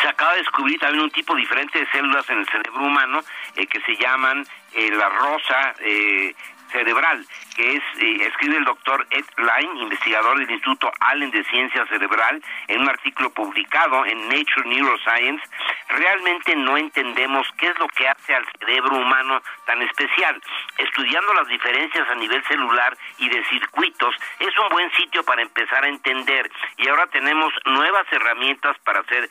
se 0.00 0.08
acaba 0.08 0.32
de 0.32 0.38
descubrir 0.38 0.78
también 0.78 1.04
un 1.04 1.10
tipo 1.10 1.34
diferente 1.34 1.78
de 1.78 1.86
células 1.90 2.28
en 2.28 2.38
el 2.38 2.46
cerebro 2.46 2.84
humano 2.84 3.20
eh, 3.56 3.66
que 3.66 3.80
se 3.80 3.96
llaman 3.96 4.44
eh, 4.72 4.90
la 4.90 5.08
rosa 5.08 5.74
eh, 5.80 6.34
cerebral, 6.74 7.24
que 7.56 7.76
es, 7.76 7.82
eh, 8.00 8.26
escribe 8.26 8.56
el 8.56 8.64
doctor 8.64 9.06
Ed 9.10 9.24
Line, 9.38 9.82
investigador 9.82 10.38
del 10.38 10.50
Instituto 10.50 10.90
Allen 11.00 11.30
de 11.30 11.44
Ciencia 11.44 11.86
Cerebral, 11.86 12.42
en 12.66 12.80
un 12.80 12.88
artículo 12.88 13.30
publicado 13.30 14.04
en 14.04 14.28
Nature 14.28 14.68
Neuroscience, 14.68 15.42
realmente 15.88 16.56
no 16.56 16.76
entendemos 16.76 17.46
qué 17.58 17.68
es 17.68 17.78
lo 17.78 17.86
que 17.88 18.08
hace 18.08 18.34
al 18.34 18.44
cerebro 18.58 18.96
humano 18.96 19.40
tan 19.66 19.80
especial. 19.82 20.40
Estudiando 20.78 21.32
las 21.34 21.46
diferencias 21.46 22.08
a 22.08 22.14
nivel 22.16 22.42
celular 22.44 22.96
y 23.18 23.28
de 23.28 23.44
circuitos 23.44 24.14
es 24.40 24.58
un 24.58 24.68
buen 24.70 24.90
sitio 24.92 25.22
para 25.22 25.42
empezar 25.42 25.84
a 25.84 25.88
entender 25.88 26.50
y 26.76 26.88
ahora 26.88 27.06
tenemos 27.06 27.52
nuevas 27.66 28.06
herramientas 28.10 28.76
para 28.80 29.00
hacer 29.00 29.30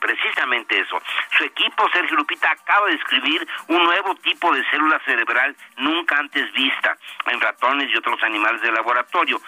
precisamente 0.00 0.80
eso. 0.80 1.02
Su 1.36 1.44
equipo, 1.44 1.86
Sergio 1.92 2.16
Lupita, 2.16 2.50
acaba 2.50 2.86
de 2.86 2.94
escribir 2.94 3.46
un 3.66 3.84
nuevo 3.84 4.14
tipo 4.16 4.54
de 4.54 4.64
célula 4.70 4.98
cerebral 5.04 5.54
nunca 5.76 6.18
antes 6.18 6.50
vista 6.52 6.77
en 7.26 7.40
ratones 7.40 7.90
y 7.92 7.96
otros 7.96 8.22
animales 8.22 8.62
de 8.62 8.72
laboratorio. 8.72 9.40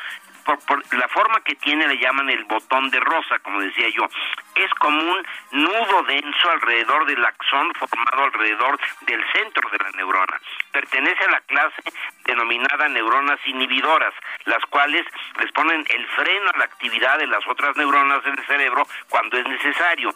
Por, 0.44 0.82
la 0.96 1.06
forma 1.08 1.40
que 1.44 1.54
tiene 1.56 1.86
le 1.86 1.98
llaman 1.98 2.28
el 2.28 2.44
botón 2.44 2.90
de 2.90 2.98
rosa, 2.98 3.38
como 3.40 3.60
decía 3.60 3.88
yo. 3.90 4.08
Es 4.54 4.72
como 4.74 4.98
un 5.00 5.26
nudo 5.52 6.02
denso 6.04 6.50
alrededor 6.50 7.06
del 7.06 7.24
axón 7.24 7.72
formado 7.74 8.24
alrededor 8.24 8.78
del 9.02 9.22
centro 9.32 9.70
de 9.70 9.78
la 9.78 9.90
neurona. 9.92 10.40
Pertenece 10.72 11.24
a 11.24 11.30
la 11.30 11.40
clase 11.42 11.82
denominada 12.24 12.88
neuronas 12.88 13.38
inhibidoras, 13.46 14.14
las 14.46 14.64
cuales 14.66 15.06
les 15.38 15.52
ponen 15.52 15.84
el 15.88 16.06
freno 16.08 16.50
a 16.52 16.58
la 16.58 16.64
actividad 16.64 17.18
de 17.18 17.26
las 17.26 17.46
otras 17.46 17.76
neuronas 17.76 18.24
del 18.24 18.44
cerebro 18.46 18.86
cuando 19.08 19.38
es 19.38 19.46
necesario. 19.46 20.10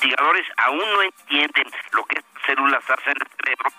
Investigadores 0.00 0.46
aún 0.58 0.78
no 0.78 1.02
entienden 1.02 1.66
lo 1.92 2.04
que 2.04 2.18
estas 2.18 2.42
células 2.46 2.90
hacen 2.90 3.14
en 3.16 3.22
el 3.22 3.44
cerebro 3.44 3.70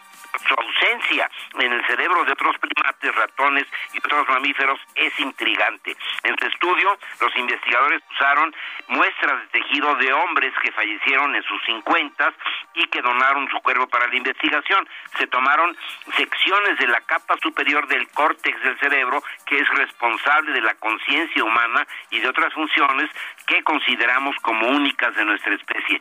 su 0.47 0.53
ausencia 0.53 1.30
en 1.60 1.73
el 1.73 1.85
cerebro 1.85 2.23
de 2.26 2.34
otros 2.34 2.56
primates, 2.60 3.15
ratones 3.15 3.65
y 3.93 3.97
otros 3.97 4.27
mamíferos 4.27 4.80
es 4.95 5.18
intrigante. 5.19 5.95
En 6.23 6.35
su 6.39 6.47
estudio, 6.47 6.97
los 7.19 7.35
investigadores 7.35 8.01
usaron 8.11 8.56
muestras 8.88 9.41
de 9.41 9.60
tejido 9.60 9.95
de 9.95 10.14
hombres 10.14 10.53
que 10.61 10.72
fallecieron 10.72 11.35
en 11.35 11.43
sus 11.43 11.61
50 11.65 12.34
y 12.76 12.88
que 12.88 13.01
donaron 13.01 13.49
su 13.49 13.60
cuerpo 13.60 13.88
para 13.88 14.07
la 14.07 14.15
investigación. 14.15 14.88
Se 15.18 15.27
tomaron 15.27 15.76
secciones 16.15 16.77
de 16.77 16.88
la 16.88 17.01
capa 17.01 17.35
superior 17.41 17.88
del 17.88 18.07
córtex 18.10 18.61
del 18.64 18.80
cerebro 18.80 19.23
que 19.45 19.60
es 19.60 19.69
responsable 19.69 20.51
de 20.51 20.61
la 20.61 20.76
conciencia 20.76 21.43
humana 21.43 21.85
y 22.10 22.19
de 22.19 22.27
otras 22.27 22.53
funciones 22.53 23.10
que 23.45 23.64
consideramos 23.64 24.35
como 24.41 24.68
únicas 24.68 25.15
de 25.15 25.26
nuestra 25.26 25.56
especie. 25.56 25.99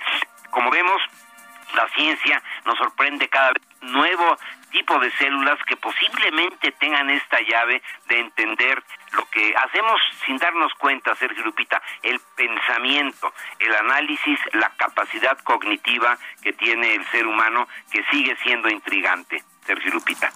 Como 0.50 0.70
vemos, 0.70 1.02
la 1.74 1.88
ciencia 1.90 2.42
nos 2.64 2.78
sorprende 2.78 3.28
cada 3.28 3.52
vez 3.52 3.62
nuevo 3.80 4.36
tipo 4.70 4.98
de 4.98 5.10
células 5.12 5.58
que 5.66 5.76
posiblemente 5.76 6.72
tengan 6.72 7.08
esta 7.10 7.40
llave 7.40 7.82
de 8.08 8.20
entender 8.20 8.82
lo 9.12 9.24
que 9.30 9.54
hacemos 9.56 10.00
sin 10.26 10.36
darnos 10.36 10.72
cuenta, 10.74 11.14
Sergio 11.14 11.44
Lupita, 11.44 11.80
el 12.02 12.20
pensamiento, 12.36 13.32
el 13.58 13.74
análisis, 13.74 14.38
la 14.52 14.70
capacidad 14.76 15.38
cognitiva 15.38 16.18
que 16.42 16.52
tiene 16.52 16.94
el 16.94 17.06
ser 17.10 17.26
humano 17.26 17.66
que 17.90 18.04
sigue 18.10 18.36
siendo 18.42 18.68
intrigante, 18.68 19.42
Sergio 19.66 19.92
Lupita. 19.92 20.30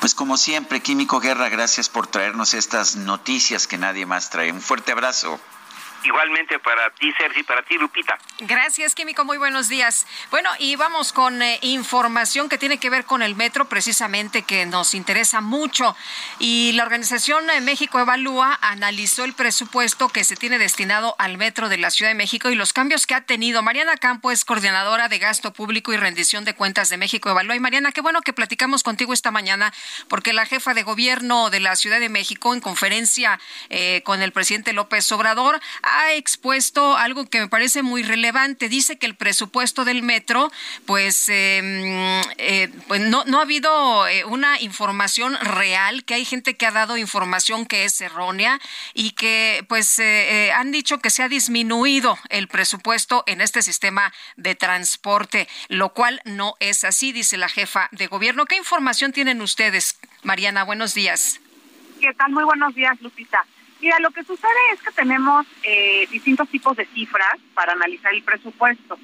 Pues 0.00 0.14
como 0.14 0.36
siempre, 0.36 0.80
Químico 0.80 1.20
Guerra, 1.20 1.48
gracias 1.48 1.88
por 1.88 2.06
traernos 2.06 2.54
estas 2.54 2.96
noticias 2.96 3.66
que 3.66 3.78
nadie 3.78 4.04
más 4.04 4.30
trae. 4.30 4.50
Un 4.50 4.60
fuerte 4.60 4.92
abrazo. 4.92 5.40
Igualmente 6.04 6.58
para 6.58 6.90
ti, 6.90 7.12
Sergio, 7.16 7.40
y 7.40 7.44
para 7.44 7.62
ti, 7.62 7.78
Lupita. 7.78 8.18
Gracias, 8.40 8.94
Químico. 8.94 9.24
Muy 9.24 9.38
buenos 9.38 9.68
días. 9.68 10.06
Bueno, 10.30 10.50
y 10.58 10.76
vamos 10.76 11.12
con 11.12 11.42
eh, 11.42 11.58
información 11.62 12.48
que 12.48 12.58
tiene 12.58 12.78
que 12.78 12.90
ver 12.90 13.04
con 13.04 13.22
el 13.22 13.36
metro, 13.36 13.68
precisamente, 13.68 14.42
que 14.42 14.66
nos 14.66 14.94
interesa 14.94 15.40
mucho. 15.40 15.96
Y 16.38 16.72
la 16.72 16.82
organización 16.82 17.48
eh, 17.50 17.60
México 17.60 18.00
Evalúa 18.00 18.58
analizó 18.62 19.24
el 19.24 19.34
presupuesto 19.34 20.08
que 20.08 20.24
se 20.24 20.36
tiene 20.36 20.58
destinado 20.58 21.14
al 21.18 21.38
metro 21.38 21.68
de 21.68 21.78
la 21.78 21.90
Ciudad 21.90 22.10
de 22.10 22.16
México 22.16 22.50
y 22.50 22.54
los 22.54 22.72
cambios 22.72 23.06
que 23.06 23.14
ha 23.14 23.20
tenido. 23.20 23.62
Mariana 23.62 23.96
Campo 23.96 24.30
es 24.30 24.44
coordinadora 24.44 25.08
de 25.08 25.18
gasto 25.18 25.52
público 25.52 25.92
y 25.92 25.96
rendición 25.96 26.44
de 26.44 26.54
cuentas 26.54 26.88
de 26.88 26.96
México 26.96 27.30
Evalúa. 27.30 27.54
Y 27.54 27.60
Mariana, 27.60 27.92
qué 27.92 28.00
bueno 28.00 28.22
que 28.22 28.32
platicamos 28.32 28.82
contigo 28.82 29.12
esta 29.12 29.30
mañana, 29.30 29.72
porque 30.08 30.32
la 30.32 30.46
jefa 30.46 30.74
de 30.74 30.82
gobierno 30.82 31.50
de 31.50 31.60
la 31.60 31.76
Ciudad 31.76 32.00
de 32.00 32.08
México, 32.08 32.54
en 32.54 32.60
conferencia 32.60 33.38
eh, 33.68 34.02
con 34.04 34.22
el 34.22 34.32
presidente 34.32 34.72
López 34.72 35.10
Obrador, 35.12 35.60
expuesto 36.14 36.96
algo 36.96 37.26
que 37.26 37.40
me 37.40 37.48
parece 37.48 37.82
muy 37.82 38.02
relevante. 38.02 38.68
Dice 38.68 38.98
que 38.98 39.06
el 39.06 39.14
presupuesto 39.14 39.84
del 39.84 40.02
metro, 40.02 40.50
pues, 40.86 41.28
em, 41.28 42.20
eh, 42.38 42.70
pues 42.88 43.00
no, 43.00 43.24
no 43.26 43.38
ha 43.38 43.42
habido 43.42 44.06
eh, 44.08 44.24
una 44.24 44.60
información 44.60 45.36
real, 45.40 46.04
que 46.04 46.14
hay 46.14 46.24
gente 46.24 46.56
que 46.56 46.66
ha 46.66 46.70
dado 46.70 46.96
información 46.96 47.66
que 47.66 47.84
es 47.84 48.00
errónea 48.00 48.60
y 48.94 49.12
que, 49.12 49.64
pues, 49.68 49.98
eh, 49.98 50.52
han 50.54 50.72
dicho 50.72 50.98
que 50.98 51.10
se 51.10 51.22
ha 51.22 51.28
disminuido 51.28 52.18
el 52.28 52.48
presupuesto 52.48 53.24
en 53.26 53.40
este 53.40 53.62
sistema 53.62 54.12
de 54.36 54.54
transporte, 54.54 55.48
lo 55.68 55.92
cual 55.92 56.20
no 56.24 56.54
es 56.60 56.84
así, 56.84 57.12
dice 57.12 57.36
la 57.36 57.48
jefa 57.48 57.88
de 57.92 58.06
gobierno. 58.06 58.46
¿Qué 58.46 58.56
información 58.56 59.12
tienen 59.12 59.42
ustedes, 59.42 59.98
Mariana? 60.22 60.64
Buenos 60.64 60.94
días. 60.94 61.40
¿Qué 62.00 62.12
tal? 62.14 62.32
Muy 62.32 62.44
buenos 62.44 62.74
días, 62.74 63.00
Lupita. 63.00 63.44
Mira, 63.82 63.98
lo 63.98 64.12
que 64.12 64.22
sucede 64.22 64.60
es 64.72 64.80
que 64.80 64.92
tenemos 64.92 65.44
eh, 65.64 66.06
distintos 66.08 66.48
tipos 66.48 66.76
de 66.76 66.86
cifras 66.86 67.36
para 67.52 67.72
analizar 67.72 68.14
el 68.14 68.22
presupuesto. 68.22 68.96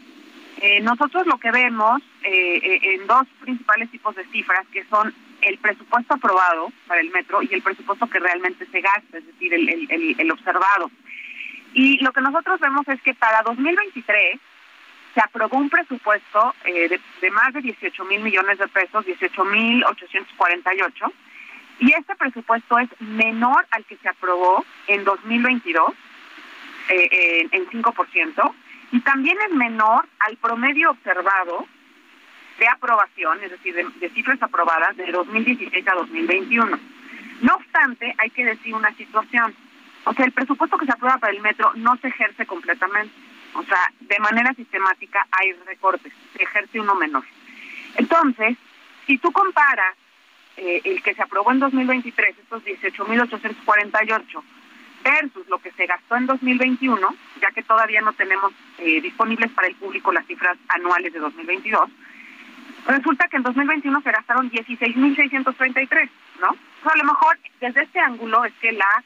Eh, 0.60 0.80
nosotros 0.82 1.26
lo 1.26 1.36
que 1.38 1.50
vemos 1.50 2.00
eh, 2.22 2.94
en 2.94 3.06
dos 3.08 3.26
principales 3.40 3.90
tipos 3.90 4.14
de 4.14 4.24
cifras, 4.26 4.64
que 4.72 4.84
son 4.84 5.12
el 5.42 5.58
presupuesto 5.58 6.14
aprobado 6.14 6.72
para 6.86 7.00
el 7.00 7.10
metro 7.10 7.42
y 7.42 7.52
el 7.52 7.62
presupuesto 7.62 8.08
que 8.08 8.20
realmente 8.20 8.66
se 8.66 8.80
gasta, 8.80 9.18
es 9.18 9.26
decir, 9.26 9.52
el, 9.52 10.30
observado. 10.30 10.92
Y 11.74 11.98
lo 11.98 12.12
que 12.12 12.20
nosotros 12.20 12.60
vemos 12.60 12.86
es 12.86 13.02
que 13.02 13.14
para 13.14 13.42
2023 13.42 14.38
se 15.12 15.20
aprobó 15.20 15.56
un 15.56 15.70
presupuesto 15.70 16.54
de, 16.64 17.00
de, 17.20 17.30
más 17.32 17.52
de 17.52 17.62
18 17.62 18.04
mil 18.04 18.22
millones 18.22 18.58
de 18.58 18.68
pesos, 18.68 19.04
18 19.04 19.44
mil 19.44 19.84
848, 19.84 21.12
y 21.80 21.92
este 21.92 22.14
presupuesto 22.16 22.78
es 22.78 22.88
menor 23.00 23.66
al 23.70 23.84
que 23.84 23.96
se 23.96 24.08
aprobó 24.08 24.64
en 24.86 25.04
2022 25.04 25.92
eh, 26.88 27.48
en 27.52 27.66
5% 27.68 28.54
y 28.92 29.00
también 29.00 29.36
es 29.46 29.54
menor 29.54 30.08
al 30.20 30.36
promedio 30.38 30.90
observado 30.90 31.66
de 32.58 32.68
aprobación, 32.68 33.42
es 33.44 33.50
decir, 33.52 33.74
de, 33.74 34.10
cifras 34.10 34.42
aprobadas 34.42 34.96
de 34.96 35.12
2016 35.12 35.86
a 35.86 35.94
2021. 35.94 36.78
No 37.42 37.54
obstante, 37.54 38.14
hay 38.18 38.30
que 38.30 38.44
decir 38.44 38.74
una 38.74 38.92
situación. 38.94 39.54
O 40.04 40.14
sea, 40.14 40.24
el 40.24 40.32
presupuesto 40.32 40.76
que 40.76 40.86
se 40.86 40.92
aprueba 40.92 41.18
para 41.18 41.32
el 41.32 41.40
metro 41.40 41.72
no 41.76 41.96
se 41.98 42.08
ejerce 42.08 42.46
completamente. 42.46 43.14
O 43.54 43.62
sea, 43.62 43.78
de 44.00 44.18
manera 44.18 44.52
sistemática 44.54 45.26
hay 45.30 45.52
recortes, 45.66 46.12
se 46.36 46.42
ejerce 46.42 46.80
uno 46.80 46.94
menor. 46.96 47.24
Entonces, 47.96 48.56
si 49.06 49.18
tú 49.18 49.30
comparas 49.30 49.94
eh, 50.58 50.80
el 50.84 51.02
que 51.02 51.14
se 51.14 51.22
aprobó 51.22 51.52
en 51.52 51.60
2023, 51.60 52.36
estos 52.36 52.64
18.848, 52.64 54.42
versus 55.04 55.48
lo 55.48 55.58
que 55.58 55.70
se 55.72 55.86
gastó 55.86 56.16
en 56.16 56.26
2021, 56.26 57.14
ya 57.40 57.50
que 57.52 57.62
todavía 57.62 58.00
no 58.00 58.12
tenemos 58.12 58.52
eh, 58.78 59.00
disponibles 59.00 59.52
para 59.52 59.68
el 59.68 59.76
público 59.76 60.12
las 60.12 60.26
cifras 60.26 60.58
anuales 60.68 61.12
de 61.12 61.20
2022, 61.20 61.88
resulta 62.88 63.28
que 63.28 63.36
en 63.36 63.44
2021 63.44 64.02
se 64.02 64.10
gastaron 64.10 64.50
16.633, 64.50 66.10
¿no? 66.40 66.48
a 66.48 66.96
lo 66.96 67.04
mejor 67.04 67.38
desde 67.60 67.82
este 67.82 68.00
ángulo 68.00 68.44
es 68.44 68.52
que 68.60 68.72
la 68.72 69.04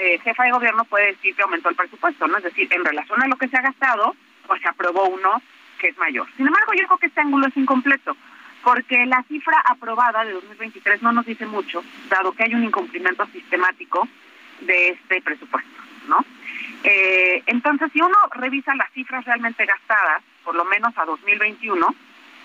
eh, 0.00 0.18
jefa 0.20 0.44
de 0.44 0.52
gobierno 0.52 0.84
puede 0.84 1.08
decir 1.08 1.36
que 1.36 1.42
aumentó 1.42 1.68
el 1.68 1.76
presupuesto, 1.76 2.26
¿no? 2.26 2.38
Es 2.38 2.44
decir, 2.44 2.68
en 2.72 2.84
relación 2.84 3.22
a 3.22 3.28
lo 3.28 3.36
que 3.36 3.48
se 3.48 3.56
ha 3.56 3.62
gastado, 3.62 4.16
pues 4.46 4.60
se 4.62 4.68
aprobó 4.68 5.08
uno 5.08 5.42
que 5.78 5.88
es 5.88 5.98
mayor. 5.98 6.26
Sin 6.36 6.46
embargo, 6.46 6.72
yo 6.72 6.86
creo 6.86 6.98
que 6.98 7.06
este 7.06 7.20
ángulo 7.20 7.46
es 7.46 7.56
incompleto 7.56 8.16
porque 8.64 9.04
la 9.04 9.22
cifra 9.24 9.60
aprobada 9.66 10.24
de 10.24 10.32
2023 10.32 11.02
no 11.02 11.12
nos 11.12 11.26
dice 11.26 11.46
mucho, 11.46 11.84
dado 12.08 12.32
que 12.32 12.44
hay 12.44 12.54
un 12.54 12.64
incumplimiento 12.64 13.26
sistemático 13.26 14.08
de 14.62 14.88
este 14.88 15.20
presupuesto, 15.20 15.82
¿no? 16.08 16.24
Eh, 16.82 17.42
entonces, 17.46 17.90
si 17.92 18.00
uno 18.00 18.16
revisa 18.32 18.74
las 18.74 18.90
cifras 18.92 19.24
realmente 19.26 19.66
gastadas, 19.66 20.22
por 20.42 20.54
lo 20.54 20.64
menos 20.64 20.96
a 20.96 21.04
2021, 21.04 21.94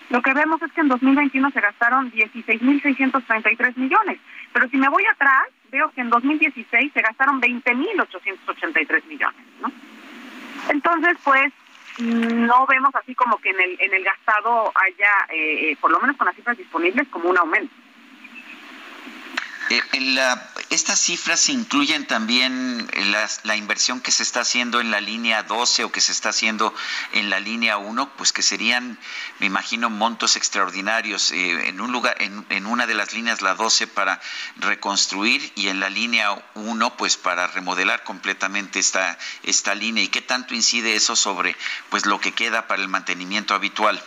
lo 0.09 0.21
que 0.21 0.33
vemos 0.33 0.61
es 0.61 0.71
que 0.73 0.81
en 0.81 0.89
2021 0.89 1.51
se 1.51 1.61
gastaron 1.61 2.11
16.633 2.11 3.77
millones, 3.77 4.19
pero 4.51 4.67
si 4.69 4.77
me 4.77 4.89
voy 4.89 5.05
atrás, 5.05 5.43
veo 5.71 5.89
que 5.91 6.01
en 6.01 6.09
2016 6.09 6.91
se 6.93 7.01
gastaron 7.01 7.39
20.883 7.41 9.05
millones, 9.05 9.45
¿no? 9.61 9.71
Entonces, 10.69 11.17
pues, 11.23 11.53
no 11.99 12.65
vemos 12.67 12.93
así 12.95 13.13
como 13.15 13.37
que 13.37 13.49
en 13.49 13.59
el, 13.59 13.77
en 13.81 13.93
el 13.93 14.03
gastado 14.03 14.71
haya, 14.75 15.11
eh, 15.33 15.71
eh, 15.71 15.77
por 15.79 15.91
lo 15.91 15.99
menos 15.99 16.17
con 16.17 16.27
las 16.27 16.35
cifras 16.35 16.57
disponibles, 16.57 17.07
como 17.09 17.29
un 17.29 17.37
aumento. 17.37 17.73
Eh, 19.69 19.83
en 19.93 20.15
la, 20.15 20.51
estas 20.71 20.99
cifras 20.99 21.47
incluyen 21.49 22.07
también 22.07 22.89
la, 23.43 23.55
inversión 23.55 24.01
que 24.01 24.11
se 24.11 24.23
está 24.23 24.41
haciendo 24.41 24.81
en 24.81 24.89
la 24.89 24.99
línea 24.99 25.43
12 25.43 25.83
o 25.83 25.91
que 25.91 26.01
se 26.01 26.11
está 26.11 26.29
haciendo 26.29 26.73
en 27.11 27.29
la 27.29 27.39
línea 27.39 27.77
1, 27.77 28.15
pues 28.17 28.33
que 28.33 28.41
serían, 28.41 28.97
me 29.37 29.45
imagino, 29.45 29.91
montos 29.91 30.37
extraordinarios 30.37 31.31
eh, 31.31 31.67
en 31.67 31.81
un 31.81 31.91
lugar, 31.91 32.15
en, 32.19 32.65
una 32.65 32.87
de 32.87 32.95
las 32.95 33.13
líneas, 33.13 33.43
la 33.43 33.53
12, 33.53 33.85
para 33.85 34.19
reconstruir 34.57 35.53
y 35.55 35.67
en 35.67 35.79
la 35.79 35.91
línea 35.91 36.31
1, 36.55 36.97
pues 36.97 37.17
para 37.17 37.45
remodelar 37.45 38.03
completamente 38.03 38.79
esta, 38.79 39.19
esta 39.43 39.75
línea. 39.75 40.03
¿Y 40.03 40.07
qué 40.07 40.21
tanto 40.21 40.55
incide 40.55 40.95
eso 40.95 41.15
sobre 41.15 41.55
pues 41.89 42.07
lo 42.07 42.19
que 42.19 42.31
queda 42.31 42.67
para 42.67 42.81
el 42.81 42.87
mantenimiento 42.87 43.53
habitual? 43.53 44.03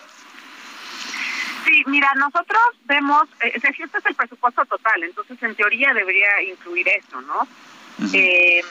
Sí, 1.82 1.90
mira, 1.90 2.12
nosotros 2.14 2.60
vemos, 2.84 3.24
eh, 3.40 3.52
este 3.54 3.68
es 3.70 4.06
el 4.06 4.14
presupuesto 4.14 4.64
total, 4.66 5.02
entonces 5.02 5.42
en 5.42 5.54
teoría 5.54 5.92
debería 5.94 6.42
incluir 6.42 6.88
eso, 6.88 7.20
¿no? 7.22 7.46
eh, 8.12 8.62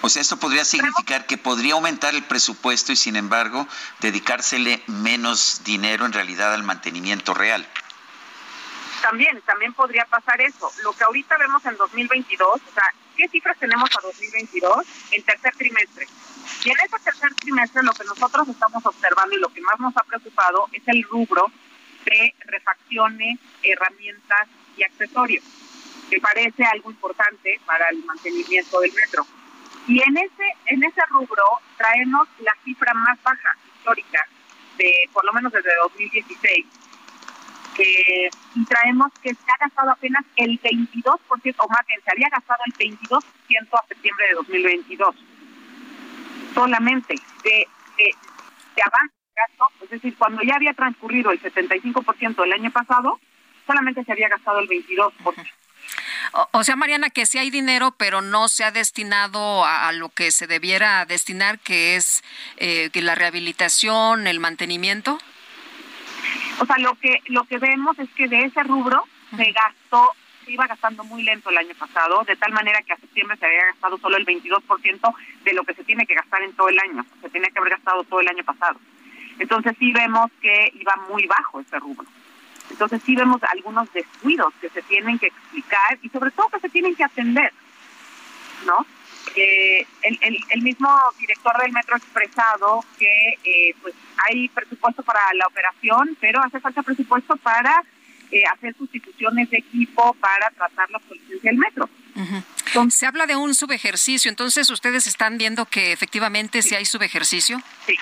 o 0.00 0.08
sea, 0.08 0.22
esto 0.22 0.36
podría 0.36 0.64
significar 0.64 1.26
que 1.26 1.38
podría 1.38 1.74
aumentar 1.74 2.14
el 2.14 2.22
presupuesto 2.22 2.92
y 2.92 2.96
sin 2.96 3.16
embargo 3.16 3.66
dedicársele 4.00 4.82
menos 4.86 5.62
dinero 5.64 6.06
en 6.06 6.12
realidad 6.12 6.54
al 6.54 6.62
mantenimiento 6.62 7.34
real. 7.34 7.66
También, 9.00 9.40
también 9.42 9.72
podría 9.72 10.04
pasar 10.04 10.40
eso. 10.40 10.70
Lo 10.84 10.92
que 10.92 11.02
ahorita 11.02 11.36
vemos 11.36 11.64
en 11.66 11.76
2022, 11.76 12.48
o 12.48 12.74
sea, 12.74 12.84
¿qué 13.16 13.26
cifras 13.28 13.58
tenemos 13.58 13.90
a 13.98 14.00
2022? 14.02 14.86
En 15.10 15.22
tercer 15.24 15.56
trimestre. 15.56 16.06
Y 16.64 16.70
en 16.70 16.76
ese 16.78 16.98
tercer 17.02 17.34
trimestre 17.34 17.82
lo 17.82 17.92
que 17.92 18.04
nosotros 18.04 18.48
estamos 18.48 18.86
observando 18.86 19.34
y 19.34 19.40
lo 19.40 19.48
que 19.48 19.60
más 19.62 19.80
nos 19.80 19.96
ha 19.96 20.04
preocupado 20.04 20.68
es 20.72 20.82
el 20.86 21.02
rubro 21.10 21.50
de 22.04 22.34
refacciones, 22.46 23.38
herramientas 23.62 24.48
y 24.76 24.82
accesorios, 24.82 25.44
que 26.10 26.20
parece 26.20 26.64
algo 26.64 26.90
importante 26.90 27.60
para 27.66 27.88
el 27.88 28.04
mantenimiento 28.04 28.80
del 28.80 28.92
metro. 28.92 29.26
Y 29.86 30.00
en 30.00 30.16
ese 30.16 30.44
en 30.66 30.84
ese 30.84 31.00
rubro 31.10 31.42
traemos 31.76 32.28
la 32.40 32.56
cifra 32.64 32.94
más 32.94 33.20
baja 33.22 33.56
histórica 33.76 34.26
de 34.78 34.92
por 35.12 35.24
lo 35.24 35.32
menos 35.32 35.52
desde 35.52 35.70
2016 35.82 36.66
que 37.74 38.30
y 38.54 38.64
traemos 38.66 39.10
que 39.22 39.34
se 39.34 39.50
ha 39.50 39.64
gastado 39.64 39.90
apenas 39.90 40.24
el 40.36 40.60
22%, 40.60 41.54
o 41.58 41.68
más 41.68 41.86
bien 41.86 42.00
se 42.04 42.10
había 42.10 42.28
gastado 42.28 42.60
el 42.66 42.72
22% 42.74 43.22
a 43.72 43.86
septiembre 43.88 44.26
de 44.28 44.34
2022. 44.34 45.16
Solamente 46.54 47.14
de, 47.42 47.66
de, 47.96 48.10
de 48.76 48.82
avance 48.82 49.21
es 49.82 49.90
decir, 49.90 50.14
cuando 50.16 50.42
ya 50.42 50.54
había 50.56 50.74
transcurrido 50.74 51.30
el 51.30 51.42
75% 51.42 52.42
del 52.42 52.52
año 52.52 52.70
pasado, 52.70 53.18
solamente 53.66 54.04
se 54.04 54.12
había 54.12 54.28
gastado 54.28 54.60
el 54.60 54.68
22%. 54.68 55.12
O, 56.34 56.48
o 56.52 56.64
sea, 56.64 56.76
Mariana, 56.76 57.10
que 57.10 57.26
sí 57.26 57.38
hay 57.38 57.50
dinero, 57.50 57.92
pero 57.98 58.22
no 58.22 58.48
se 58.48 58.64
ha 58.64 58.70
destinado 58.70 59.64
a, 59.66 59.90
lo 59.92 60.08
que 60.08 60.30
se 60.30 60.46
debiera 60.46 61.04
destinar, 61.04 61.58
que 61.58 61.96
es 61.96 62.22
eh, 62.56 62.90
que 62.90 63.02
la 63.02 63.14
rehabilitación, 63.14 64.26
el 64.26 64.40
mantenimiento. 64.40 65.18
O 66.60 66.66
sea, 66.66 66.78
lo 66.78 66.94
que 66.94 67.20
lo 67.26 67.44
que 67.44 67.58
vemos 67.58 67.98
es 67.98 68.08
que 68.10 68.28
de 68.28 68.44
ese 68.44 68.62
rubro 68.62 69.04
se 69.36 69.52
gastó, 69.52 70.10
se 70.44 70.52
iba 70.52 70.66
gastando 70.66 71.04
muy 71.04 71.22
lento 71.22 71.50
el 71.50 71.58
año 71.58 71.74
pasado, 71.78 72.22
de 72.24 72.36
tal 72.36 72.52
manera 72.52 72.82
que 72.82 72.92
a 72.92 72.96
septiembre 72.96 73.36
se 73.36 73.46
había 73.46 73.66
gastado 73.66 73.98
solo 73.98 74.16
el 74.16 74.24
22% 74.24 75.14
de 75.44 75.52
lo 75.52 75.64
que 75.64 75.74
se 75.74 75.84
tiene 75.84 76.06
que 76.06 76.14
gastar 76.14 76.42
en 76.42 76.54
todo 76.54 76.68
el 76.68 76.78
año. 76.78 77.04
Se 77.20 77.30
tiene 77.30 77.50
que 77.50 77.58
haber 77.58 77.72
gastado 77.72 78.04
todo 78.04 78.20
el 78.20 78.28
año 78.28 78.44
pasado. 78.44 78.78
Entonces 79.42 79.74
sí 79.78 79.92
vemos 79.92 80.30
que 80.40 80.72
iba 80.74 80.94
muy 81.10 81.26
bajo 81.26 81.60
ese 81.60 81.78
rubro. 81.78 82.06
Entonces 82.70 83.02
sí 83.04 83.14
vemos 83.14 83.42
algunos 83.42 83.92
descuidos 83.92 84.54
que 84.60 84.70
se 84.70 84.82
tienen 84.82 85.18
que 85.18 85.26
explicar 85.26 85.98
y 86.00 86.08
sobre 86.08 86.30
todo 86.30 86.48
que 86.48 86.60
se 86.60 86.68
tienen 86.68 86.94
que 86.94 87.04
atender, 87.04 87.52
¿no? 88.64 88.86
eh, 89.36 89.86
el, 90.02 90.62
mismo 90.62 90.88
director 91.18 91.56
del 91.60 91.72
metro 91.72 91.94
ha 91.94 91.98
expresado 91.98 92.84
que 92.98 93.38
eh, 93.44 93.74
pues 93.80 93.94
hay 94.28 94.48
presupuesto 94.48 95.02
para 95.02 95.20
la 95.34 95.46
operación, 95.46 96.16
pero 96.20 96.42
hace 96.42 96.60
falta 96.60 96.82
presupuesto 96.82 97.36
para 97.36 97.82
eh, 98.30 98.42
hacer 98.52 98.74
sustituciones 98.76 99.50
de 99.50 99.58
equipo 99.58 100.14
para 100.14 100.50
tratar 100.50 100.90
la 100.90 100.98
políticas 100.98 101.42
del 101.42 101.56
metro. 101.56 101.88
Se 102.90 103.06
habla 103.06 103.26
de 103.26 103.36
un 103.36 103.54
subejercicio, 103.54 104.28
entonces 104.28 104.70
ustedes 104.70 105.06
están 105.06 105.38
viendo 105.38 105.66
que 105.66 105.92
efectivamente 105.92 106.62
sí, 106.62 106.74
hay 106.74 106.84
subejercicio. 106.84 107.60
Sí, 107.86 107.96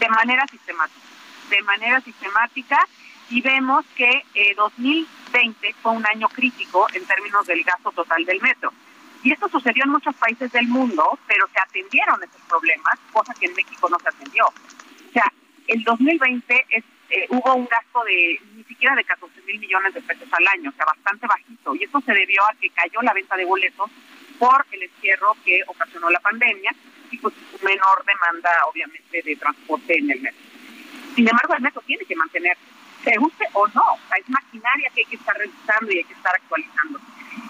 de 0.00 0.08
manera 0.08 0.46
sistemática, 0.48 1.06
de 1.50 1.62
manera 1.62 2.00
sistemática 2.00 2.88
y 3.28 3.40
vemos 3.42 3.84
que 3.94 4.24
2020 4.56 5.74
fue 5.82 5.92
un 5.92 6.04
año 6.06 6.28
crítico 6.28 6.86
en 6.92 7.04
términos 7.06 7.46
del 7.46 7.62
gasto 7.62 7.92
total 7.92 8.24
del 8.24 8.40
metro. 8.40 8.72
Y 9.22 9.32
esto 9.32 9.48
sucedió 9.48 9.84
en 9.84 9.90
muchos 9.90 10.14
países 10.16 10.50
del 10.50 10.66
mundo, 10.66 11.18
pero 11.26 11.46
se 11.52 11.60
atendieron 11.60 12.20
esos 12.22 12.40
problemas, 12.48 12.98
cosa 13.12 13.34
que 13.34 13.46
en 13.46 13.54
México 13.54 13.88
no 13.88 13.98
se 14.00 14.08
atendió. 14.08 14.46
O 14.46 15.12
sea, 15.12 15.30
el 15.68 15.84
2020 15.84 16.66
es, 16.70 16.84
eh, 17.10 17.26
hubo 17.28 17.54
un 17.54 17.66
gasto 17.66 18.02
de 18.04 18.40
ni 18.56 18.64
siquiera 18.64 18.96
de 18.96 19.04
14 19.04 19.42
mil 19.42 19.60
millones 19.60 19.94
de 19.94 20.00
pesos 20.00 20.28
al 20.32 20.48
año, 20.48 20.70
o 20.70 20.72
sea, 20.72 20.86
bastante 20.86 21.26
bajito. 21.26 21.74
Y 21.74 21.84
esto 21.84 22.00
se 22.00 22.14
debió 22.14 22.42
a 22.44 22.54
que 22.58 22.70
cayó 22.70 23.02
la 23.02 23.12
venta 23.12 23.36
de 23.36 23.44
boletos 23.44 23.90
por 24.38 24.64
el 24.72 24.82
encierro 24.82 25.36
que 25.44 25.62
ocasionó 25.66 26.08
la 26.08 26.20
pandemia 26.20 26.74
y 27.10 27.18
pues 27.18 27.34
menor 27.62 28.04
demanda, 28.04 28.50
obviamente, 28.66 29.22
de 29.22 29.36
transporte 29.36 29.98
en 29.98 30.10
el 30.10 30.20
metro. 30.20 30.40
Sin 31.14 31.28
embargo, 31.28 31.54
el 31.54 31.62
metro 31.62 31.82
tiene 31.86 32.04
que 32.04 32.16
mantenerse, 32.16 32.62
se 33.04 33.18
use 33.18 33.44
o 33.52 33.66
no. 33.68 33.82
O 33.94 34.08
sea, 34.08 34.18
es 34.18 34.28
maquinaria 34.28 34.90
que 34.94 35.00
hay 35.00 35.06
que 35.06 35.16
estar 35.16 35.36
revisando 35.36 35.92
y 35.92 35.98
hay 35.98 36.04
que 36.04 36.14
estar 36.14 36.34
actualizando. 36.34 37.00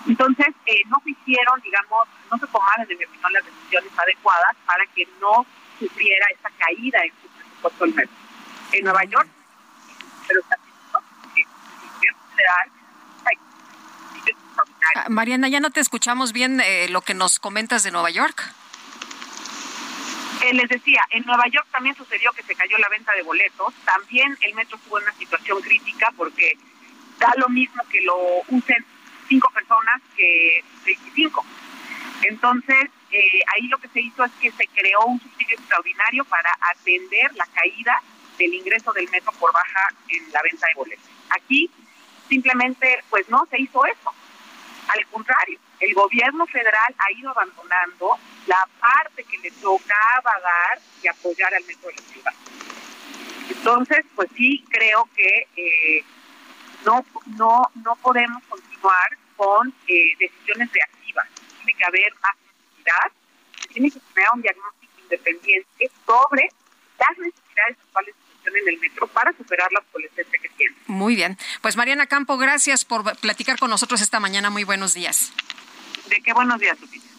Entonces, 0.06 0.48
eh, 0.66 0.82
no 0.86 1.00
se 1.04 1.10
hicieron, 1.10 1.60
digamos, 1.60 2.08
no 2.30 2.38
se 2.38 2.46
tomaron, 2.46 2.90
en 2.90 2.98
mi 2.98 3.04
opinión, 3.04 3.32
las 3.32 3.44
decisiones 3.44 3.98
adecuadas 3.98 4.56
para 4.66 4.86
que 4.86 5.06
no 5.20 5.46
sufriera 5.78 6.26
esta 6.32 6.50
caída 6.58 7.00
en 7.04 7.12
su 7.22 7.28
presupuesto 7.28 7.84
el 7.84 7.94
metro. 7.94 8.16
En 8.72 8.84
Nueva 8.84 9.04
York, 9.04 9.28
pero 10.28 10.40
está 10.40 10.56
gobierno 12.00 12.20
federal 12.36 12.70
ah, 14.94 15.06
Mariana, 15.08 15.48
ya 15.48 15.60
no 15.60 15.70
te 15.70 15.80
escuchamos 15.80 16.32
bien 16.32 16.60
eh, 16.60 16.88
lo 16.88 17.00
que 17.00 17.14
nos 17.14 17.40
comentas 17.40 17.82
de 17.82 17.90
Nueva 17.90 18.10
York. 18.10 18.54
Eh, 20.42 20.54
les 20.54 20.68
decía, 20.68 21.04
en 21.10 21.24
Nueva 21.26 21.46
York 21.48 21.66
también 21.70 21.94
sucedió 21.94 22.32
que 22.32 22.42
se 22.42 22.54
cayó 22.54 22.78
la 22.78 22.88
venta 22.88 23.12
de 23.12 23.22
boletos. 23.22 23.74
También 23.84 24.36
el 24.40 24.54
metro 24.54 24.76
estuvo 24.76 24.98
en 24.98 25.04
una 25.04 25.14
situación 25.14 25.60
crítica 25.60 26.12
porque 26.16 26.56
da 27.18 27.32
lo 27.36 27.48
mismo 27.48 27.82
que 27.90 28.00
lo 28.00 28.16
usen 28.48 28.84
cinco 29.28 29.50
personas 29.50 30.00
que 30.16 30.64
25. 30.84 31.44
Entonces, 32.22 32.90
eh, 33.10 33.42
ahí 33.54 33.68
lo 33.68 33.78
que 33.78 33.88
se 33.88 34.00
hizo 34.00 34.24
es 34.24 34.32
que 34.40 34.50
se 34.50 34.66
creó 34.68 35.04
un 35.06 35.20
subsidio 35.20 35.56
extraordinario 35.56 36.24
para 36.24 36.50
atender 36.72 37.34
la 37.34 37.46
caída 37.46 38.00
del 38.38 38.54
ingreso 38.54 38.92
del 38.92 39.08
metro 39.10 39.32
por 39.32 39.52
baja 39.52 39.88
en 40.08 40.32
la 40.32 40.40
venta 40.42 40.66
de 40.68 40.74
boletos. 40.74 41.10
Aquí 41.30 41.70
simplemente, 42.28 43.04
pues 43.10 43.28
no 43.28 43.46
se 43.50 43.60
hizo 43.60 43.84
eso. 43.84 44.14
Al 44.88 45.06
contrario, 45.06 45.58
el 45.80 45.94
gobierno 45.94 46.46
federal 46.46 46.94
ha 46.98 47.12
ido 47.12 47.30
abandonando 47.30 48.18
la 48.50 48.68
parte 48.80 49.22
que 49.22 49.38
le 49.38 49.50
tocaba 49.52 50.32
dar 50.42 50.80
y 51.00 51.06
apoyar 51.06 51.54
al 51.54 51.64
metro 51.64 51.88
de 51.88 51.94
la 51.94 52.02
ciudad. 52.12 52.34
Entonces, 53.48 54.04
pues 54.16 54.28
sí 54.36 54.64
creo 54.68 55.08
que 55.14 55.46
eh, 55.56 56.04
no, 56.84 57.04
no, 57.38 57.70
no 57.76 57.94
podemos 57.96 58.42
continuar 58.48 59.08
con 59.36 59.72
eh, 59.86 60.16
decisiones 60.18 60.68
reactivas. 60.72 61.28
Tiene 61.58 61.78
que 61.78 61.84
haber 61.84 62.12
actividad, 62.22 63.12
tiene 63.72 63.90
que 63.92 64.00
tener 64.00 64.28
un 64.34 64.42
diagnóstico 64.42 64.92
independiente 65.00 65.90
sobre 66.04 66.48
las 66.98 67.18
necesidades 67.18 67.76
actuales 67.84 68.14
en 68.46 68.68
el 68.68 68.80
metro 68.80 69.06
para 69.06 69.32
superar 69.36 69.70
la 69.70 69.78
obsolescencia 69.78 70.38
que 70.40 70.48
tiene. 70.48 70.74
Muy 70.88 71.14
bien. 71.14 71.38
Pues 71.60 71.76
Mariana 71.76 72.06
Campo, 72.06 72.36
gracias 72.36 72.84
por 72.84 73.16
platicar 73.18 73.60
con 73.60 73.70
nosotros 73.70 74.00
esta 74.00 74.18
mañana. 74.18 74.50
Muy 74.50 74.64
buenos 74.64 74.94
días. 74.94 75.32
De 76.08 76.20
qué 76.20 76.32
buenos 76.32 76.58
días, 76.58 76.80
Lupita. 76.80 77.09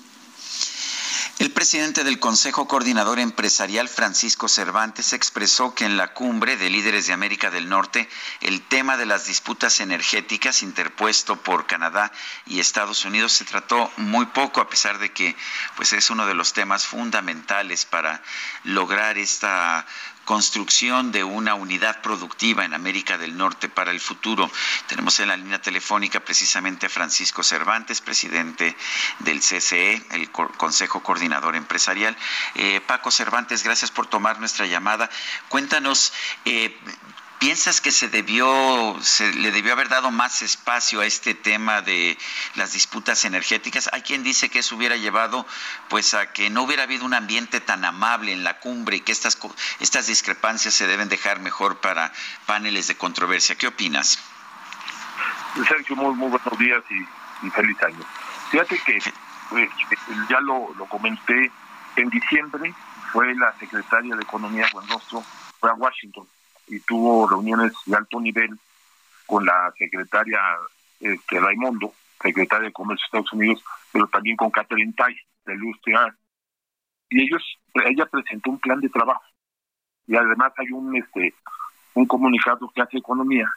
El 1.41 1.49
presidente 1.49 2.03
del 2.03 2.19
Consejo 2.19 2.67
Coordinador 2.67 3.17
Empresarial, 3.17 3.89
Francisco 3.89 4.47
Cervantes, 4.47 5.11
expresó 5.11 5.73
que 5.73 5.85
en 5.85 5.97
la 5.97 6.13
cumbre 6.13 6.55
de 6.55 6.69
líderes 6.69 7.07
de 7.07 7.13
América 7.13 7.49
del 7.49 7.67
Norte, 7.67 8.07
el 8.41 8.61
tema 8.61 8.95
de 8.95 9.07
las 9.07 9.25
disputas 9.25 9.79
energéticas 9.79 10.61
interpuesto 10.61 11.37
por 11.37 11.65
Canadá 11.65 12.11
y 12.45 12.59
Estados 12.59 13.05
Unidos 13.05 13.31
se 13.31 13.45
trató 13.45 13.91
muy 13.97 14.27
poco, 14.27 14.61
a 14.61 14.69
pesar 14.69 14.99
de 14.99 15.13
que 15.13 15.35
pues, 15.77 15.93
es 15.93 16.11
uno 16.11 16.27
de 16.27 16.35
los 16.35 16.53
temas 16.53 16.85
fundamentales 16.85 17.85
para 17.85 18.21
lograr 18.63 19.17
esta 19.17 19.87
construcción 20.31 21.11
de 21.11 21.25
una 21.25 21.55
unidad 21.55 22.01
productiva 22.01 22.63
en 22.63 22.73
América 22.73 23.17
del 23.17 23.35
Norte 23.35 23.67
para 23.67 23.91
el 23.91 23.99
futuro. 23.99 24.49
Tenemos 24.87 25.19
en 25.19 25.27
la 25.27 25.35
línea 25.35 25.61
telefónica 25.61 26.21
precisamente 26.21 26.85
a 26.85 26.89
Francisco 26.89 27.43
Cervantes, 27.43 27.99
presidente 27.99 28.77
del 29.19 29.41
CCE, 29.41 30.01
el 30.11 30.31
Consejo 30.31 31.03
Coordinador 31.03 31.57
Empresarial. 31.57 32.15
Eh, 32.55 32.79
Paco 32.79 33.11
Cervantes, 33.11 33.65
gracias 33.65 33.91
por 33.91 34.07
tomar 34.07 34.39
nuestra 34.39 34.67
llamada. 34.67 35.09
Cuéntanos, 35.49 36.13
eh, 36.45 36.79
¿Piensas 37.41 37.81
que 37.81 37.89
se 37.91 38.07
debió, 38.07 38.95
se 39.01 39.33
le 39.33 39.49
debió 39.49 39.73
haber 39.73 39.89
dado 39.89 40.11
más 40.11 40.43
espacio 40.43 41.01
a 41.01 41.07
este 41.07 41.33
tema 41.33 41.81
de 41.81 42.15
las 42.53 42.73
disputas 42.73 43.25
energéticas? 43.25 43.89
Hay 43.93 44.03
quien 44.03 44.21
dice 44.21 44.49
que 44.49 44.59
eso 44.59 44.75
hubiera 44.75 44.95
llevado 44.95 45.47
pues 45.89 46.13
a 46.13 46.33
que 46.33 46.51
no 46.51 46.61
hubiera 46.61 46.83
habido 46.83 47.03
un 47.03 47.15
ambiente 47.15 47.59
tan 47.59 47.83
amable 47.83 48.31
en 48.31 48.43
la 48.43 48.59
cumbre 48.59 48.97
y 48.97 48.99
que 48.99 49.11
estas, 49.11 49.39
estas 49.79 50.05
discrepancias 50.05 50.75
se 50.75 50.85
deben 50.85 51.09
dejar 51.09 51.39
mejor 51.39 51.79
para 51.79 52.13
paneles 52.45 52.87
de 52.89 52.95
controversia. 52.95 53.55
¿Qué 53.55 53.65
opinas? 53.65 54.19
Sergio, 55.67 55.95
muy, 55.95 56.13
buenos 56.13 56.59
días 56.59 56.83
y, 56.91 57.49
feliz 57.49 57.81
año. 57.81 58.05
Fíjate 58.51 58.77
que 58.85 58.99
pues, 59.49 59.67
ya 60.29 60.39
lo, 60.41 60.75
lo 60.75 60.85
comenté, 60.85 61.51
en 61.95 62.07
diciembre 62.11 62.71
fue 63.11 63.33
la 63.33 63.51
secretaria 63.57 64.15
de 64.15 64.21
Economía 64.21 64.67
Buenrostro, 64.71 65.23
fue 65.59 65.71
a 65.71 65.73
Washington 65.73 66.27
y 66.67 66.79
tuvo 66.81 67.27
reuniones 67.27 67.73
de 67.85 67.95
alto 67.95 68.19
nivel 68.19 68.57
con 69.25 69.45
la 69.45 69.71
secretaria 69.77 70.39
este, 70.99 71.39
Raimundo, 71.39 71.93
secretaria 72.21 72.67
de 72.67 72.73
Comercio 72.73 73.03
de 73.03 73.05
Estados 73.07 73.33
Unidos, 73.33 73.63
pero 73.91 74.07
también 74.07 74.37
con 74.37 74.51
Catherine 74.51 74.93
Tai 74.93 75.15
de 75.45 75.53
USTR. 75.53 76.15
Y 77.09 77.23
ellos, 77.23 77.43
ella 77.85 78.05
presentó 78.05 78.51
un 78.51 78.59
plan 78.59 78.79
de 78.79 78.89
trabajo. 78.89 79.23
Y 80.07 80.15
además 80.15 80.53
hay 80.57 80.71
un 80.71 80.95
este 80.95 81.33
un 81.93 82.05
comunicado 82.05 82.71
que 82.73 82.81
hace 82.81 82.97
economía 82.97 83.51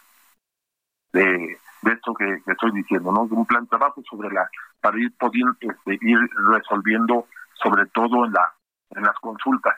de, 1.12 1.59
de 1.82 1.93
esto 1.93 2.14
que, 2.14 2.43
estoy 2.47 2.72
diciendo, 2.72 3.12
¿no? 3.12 3.22
Un 3.22 3.47
plan 3.47 3.62
de 3.62 3.68
trabajo 3.68 4.02
sobre 4.09 4.31
la 4.31 4.48
para 4.81 4.98
ir 4.98 5.12
pudiendo 5.16 5.56
este, 5.60 5.98
ir 6.01 6.18
resolviendo 6.51 7.28
sobre 7.62 7.86
todo 7.86 8.24
en 8.24 8.32
la 8.32 8.52
en 8.90 9.02
las 9.02 9.16
consultas 9.20 9.74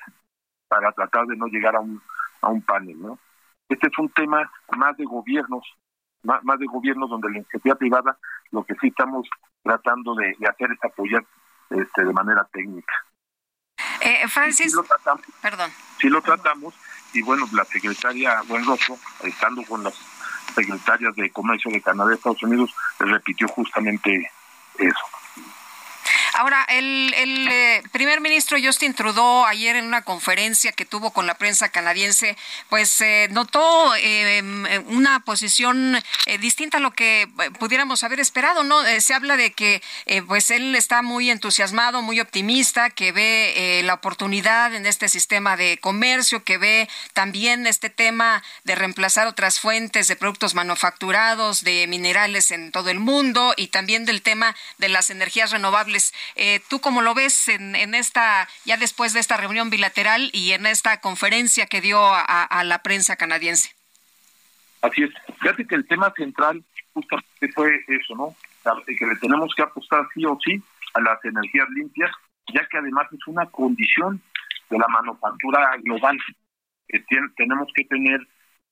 para 0.69 0.91
tratar 0.93 1.27
de 1.27 1.37
no 1.37 1.47
llegar 1.47 1.77
a 1.77 1.81
un 1.81 2.01
a 2.47 2.51
un 2.51 2.63
panel, 2.63 3.01
¿no? 3.01 3.19
Este 3.69 3.89
es 3.89 3.99
un 3.99 4.09
tema 4.11 4.51
más 4.77 4.97
de 4.97 5.05
gobiernos, 5.05 5.65
más, 6.23 6.43
más 6.45 6.59
de 6.59 6.67
gobiernos 6.67 7.11
donde 7.11 7.31
la 7.31 7.39
iniciativa 7.39 7.75
privada 7.75 8.17
lo 8.53 8.65
que 8.65 8.75
sí 8.81 8.89
estamos 8.89 9.29
tratando 9.63 10.15
de, 10.15 10.37
hacer 10.49 10.71
es 10.71 10.79
apoyar 10.85 11.25
este, 11.71 12.05
de 12.05 12.13
manera 12.13 12.49
técnica. 12.53 12.93
Eh, 14.01 14.29
Francis, 14.29 14.71
sí 14.71 14.77
lo 14.77 14.85
tratamos, 14.85 15.23
perdón. 15.43 15.71
Sí 15.99 16.09
lo 16.09 16.23
tratamos 16.23 16.75
y 17.13 17.23
bueno, 17.23 17.47
la 17.53 17.65
secretaria 17.65 18.43
Buenroso, 18.47 18.97
estando 19.25 19.63
con 19.65 19.83
las 19.83 19.95
secretarias 20.55 21.15
de 21.17 21.31
Comercio 21.31 21.71
de 21.73 21.83
Canadá 21.83 22.13
y 22.13 22.15
Estados 22.15 22.43
Unidos, 22.43 22.73
repitió 23.01 23.49
justamente 23.49 24.31
eso. 24.79 25.05
Ahora, 26.37 26.67
el, 26.69 27.15
eh, 27.15 27.83
primer 27.93 28.21
ministro 28.21 28.59
Justin 28.63 28.93
Trudeau 28.93 29.47
ayer 29.47 29.75
en 29.77 29.87
una 29.87 30.03
conferencia 30.03 30.71
que 30.71 30.85
tuvo 30.85 31.11
con 31.11 31.27
la 31.27 31.39
prensa 31.39 31.71
canadiense, 31.71 32.37
pues 32.69 33.01
eh, 33.01 33.29
notó 33.31 33.95
eh, 33.97 34.43
una 34.89 35.21
posición 35.21 35.99
distinta 36.41 36.77
a 36.77 36.81
lo 36.81 36.91
que 36.91 37.27
pudiéramos 37.59 38.05
haber 38.05 38.21
esperado, 38.21 38.65
¿no? 38.65 38.77
se 39.01 39.15
habla 39.15 39.37
de 39.37 39.53
que 39.53 39.83
pues 40.27 40.51
él 40.51 40.75
está 40.75 41.01
muy 41.03 41.31
entusiasmado, 41.31 42.03
muy 42.03 42.21
optimista, 42.21 42.91
que 42.91 43.13
ve 43.13 43.81
la 43.85 43.95
oportunidad 43.95 44.75
en 44.75 44.87
este 44.87 45.09
sistema 45.09 45.57
de 45.57 45.79
comercio, 45.79 46.45
que 46.45 46.59
ve 46.59 46.89
también 47.15 47.67
este 47.67 47.89
tema 47.91 48.43
de 48.65 48.75
reemplazar 48.75 49.27
otras 49.27 49.61
fuentes 49.61 50.09
de 50.09 50.17
productos 50.17 50.55
manufacturados, 50.55 51.63
de 51.65 51.87
minerales 51.87 52.51
en 52.51 52.73
todo 52.73 52.91
el 52.91 52.99
mundo 52.99 53.55
y 53.57 53.69
también 53.69 54.05
del 54.05 54.23
tema 54.23 54.55
de 54.79 54.89
las 54.89 55.11
energías 55.11 55.51
renovables. 55.51 56.13
Eh, 56.35 56.61
¿Tú 56.69 56.81
cómo 56.81 57.03
lo 57.03 57.15
ves 57.15 57.49
en, 57.49 57.95
esta, 57.95 58.49
ya 58.65 58.77
después 58.77 59.13
de 59.13 59.21
esta 59.21 59.37
reunión 59.37 59.71
bilateral 59.71 60.31
y 60.33 60.53
en 60.53 60.67
esta 60.67 61.01
conferencia 61.01 61.67
que 61.67 61.81
dio 61.81 62.01
a, 62.03 62.65
la 62.65 62.83
prensa 62.83 63.17
canadiense? 63.17 63.75
Así 64.83 65.03
es. 65.03 65.11
Fíjate 65.41 65.67
que 65.67 65.75
el 65.75 65.87
tema 65.87 66.13
central 66.17 66.63
justamente 66.93 67.53
fue 67.55 67.71
eso, 67.89 68.15
¿no? 68.15 68.35
Que 68.87 69.07
le 69.07 69.17
tenemos 69.17 69.55
que 69.55 69.63
apostar 69.63 70.07
sí 70.15 70.25
o 70.25 70.37
sí 70.45 70.61
a 70.95 71.01
las 71.01 71.25
energías 71.25 71.69
limpias 71.71 72.11
ya 72.53 72.67
que 72.69 72.79
además 72.79 73.07
es 73.13 73.27
una 73.27 73.47
condición 73.47 74.21
de 74.71 74.79
la 74.79 74.89
manufactura 74.89 75.77
global. 75.83 76.19
que 76.89 77.05
tenemos 77.37 77.69
que 77.75 77.85
tener 77.85 78.21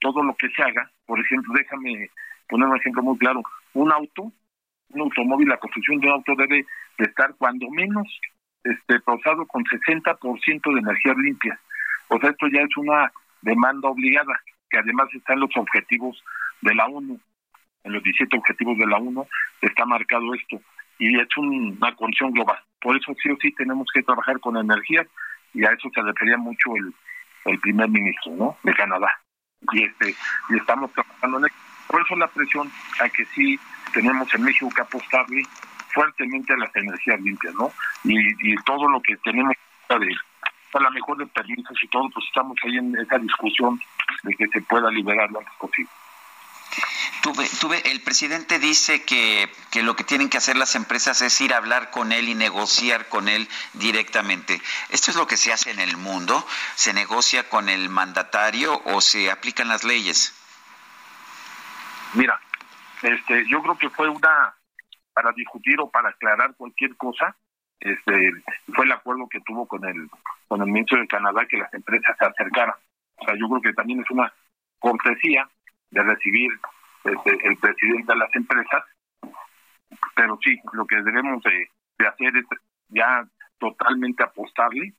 todo 0.00 0.22
lo 0.22 0.34
que 0.36 0.48
se 0.50 0.62
haga. 0.62 0.90
Por 1.06 1.18
ejemplo, 1.20 1.52
déjame 1.56 2.10
poner 2.48 2.68
un 2.68 2.76
ejemplo 2.76 3.02
muy 3.02 3.18
claro. 3.18 3.42
Un 3.72 3.92
auto, 3.92 4.32
un 4.94 5.02
automóvil, 5.02 5.48
la 5.48 5.58
construcción 5.58 6.00
de 6.00 6.06
un 6.08 6.14
auto 6.14 6.34
debe 6.36 6.64
de 6.98 7.04
estar 7.04 7.34
cuando 7.36 7.68
menos 7.70 8.06
este, 8.62 9.00
causado 9.02 9.46
con 9.46 9.64
60% 9.64 10.74
de 10.74 10.80
energía 10.80 11.14
limpia. 11.14 11.60
O 12.08 12.18
sea, 12.18 12.30
esto 12.30 12.46
ya 12.48 12.62
es 12.62 12.76
una 12.76 13.12
demanda 13.42 13.88
obligada, 13.88 14.40
que 14.70 14.78
además 14.78 15.08
está 15.12 15.34
en 15.34 15.40
los 15.40 15.56
objetivos 15.56 16.22
de 16.60 16.74
la 16.74 16.86
ONU. 16.86 17.20
En 17.84 17.92
los 17.92 18.02
17 18.02 18.36
objetivos 18.36 18.78
de 18.78 18.86
la 18.86 18.96
ONU 18.96 19.26
está 19.60 19.84
marcado 19.84 20.34
esto. 20.34 20.60
Y 20.98 21.18
es 21.18 21.28
una 21.36 21.94
condición 21.94 22.32
global. 22.32 22.58
Por 22.80 22.96
eso 22.96 23.14
sí 23.22 23.30
o 23.30 23.36
sí 23.40 23.52
tenemos 23.52 23.86
que 23.92 24.02
trabajar 24.02 24.40
con 24.40 24.56
energía 24.56 25.06
y 25.52 25.64
a 25.64 25.70
eso 25.70 25.90
se 25.94 26.02
refería 26.02 26.36
mucho 26.36 26.70
el, 26.76 27.58
primer 27.60 27.88
ministro 27.88 28.56
de 28.62 28.74
Canadá. 28.74 29.08
Y, 29.72 29.84
este, 29.84 30.14
y 30.50 30.56
estamos 30.56 30.92
trabajando 30.92 31.38
en 31.38 31.44
Por 31.86 32.02
eso 32.02 32.16
la 32.16 32.28
presión 32.28 32.70
a 33.00 33.08
que 33.08 33.24
sí 33.26 33.58
tenemos 33.92 34.32
en 34.34 34.42
México 34.42 34.68
que 34.74 34.82
apostarle 34.82 35.42
fuertemente 35.94 36.52
a 36.52 36.56
las 36.56 36.74
energías 36.74 37.20
limpias, 37.20 37.54
¿no? 37.54 37.72
Y, 38.02 38.54
todo 38.64 38.88
lo 38.88 39.00
que 39.00 39.16
tenemos 39.18 39.54
de 39.88 40.16
a 40.72 40.80
la 40.80 40.90
mejor 40.90 41.16
de 41.18 41.26
permisos 41.26 41.76
y 41.82 41.86
todo, 41.86 42.10
pues 42.12 42.26
estamos 42.26 42.56
ahí 42.64 42.78
en 42.78 42.98
esa 42.98 43.16
discusión 43.18 43.80
de 44.24 44.34
que 44.34 44.48
se 44.48 44.60
pueda 44.62 44.90
liberar 44.90 45.30
lo 45.30 45.38
antes 45.38 45.54
posible. 45.54 45.90
Tuve, 47.22 47.48
tuve, 47.60 47.90
el 47.92 48.00
presidente 48.00 48.58
dice 48.58 49.04
que, 49.04 49.48
que, 49.70 49.82
lo 49.82 49.94
que 49.94 50.02
tienen 50.02 50.28
que 50.28 50.36
hacer 50.36 50.56
las 50.56 50.74
empresas 50.74 51.22
es 51.22 51.40
ir 51.40 51.54
a 51.54 51.58
hablar 51.58 51.90
con 51.90 52.10
él 52.10 52.28
y 52.28 52.34
negociar 52.34 53.08
con 53.08 53.28
él 53.28 53.48
directamente. 53.74 54.60
¿Esto 54.90 55.12
es 55.12 55.16
lo 55.16 55.28
que 55.28 55.36
se 55.36 55.52
hace 55.52 55.70
en 55.70 55.78
el 55.78 55.96
mundo? 55.96 56.44
¿Se 56.74 56.92
negocia 56.92 57.48
con 57.48 57.68
el 57.68 57.88
mandatario 57.88 58.82
o 58.86 59.00
se 59.00 59.30
aplican 59.30 59.68
las 59.68 59.84
leyes? 59.84 60.34
Mira, 62.14 62.38
este, 63.02 63.46
yo 63.48 63.62
creo 63.62 63.76
que 63.76 63.90
fue 63.90 64.08
una 64.08 64.54
para 65.12 65.32
discutir 65.32 65.80
o 65.80 65.90
para 65.90 66.10
aclarar 66.10 66.54
cualquier 66.56 66.96
cosa, 66.96 67.36
este, 67.80 68.32
fue 68.74 68.84
el 68.84 68.92
acuerdo 68.92 69.28
que 69.28 69.40
tuvo 69.40 69.66
con 69.66 69.84
el 69.84 70.08
con 70.48 70.60
el 70.60 70.68
ministro 70.68 71.00
de 71.00 71.06
Canadá 71.06 71.46
que 71.46 71.58
las 71.58 71.72
empresas 71.74 72.16
se 72.18 72.24
acercaran. 72.24 72.74
O 73.16 73.24
sea, 73.24 73.34
yo 73.34 73.48
creo 73.48 73.60
que 73.60 73.72
también 73.72 74.00
es 74.00 74.10
una 74.10 74.32
cortesía 74.78 75.48
de 75.90 76.02
recibir 76.02 76.52
este, 77.04 77.48
el 77.48 77.56
presidente 77.56 78.12
de 78.12 78.18
las 78.18 78.34
empresas, 78.34 78.84
pero 80.14 80.38
sí, 80.42 80.60
lo 80.72 80.86
que 80.86 80.96
debemos 81.02 81.42
de, 81.42 81.68
de 81.98 82.06
hacer 82.06 82.36
es 82.36 82.44
ya 82.88 83.26
totalmente 83.58 84.22
apostarle, 84.22 84.92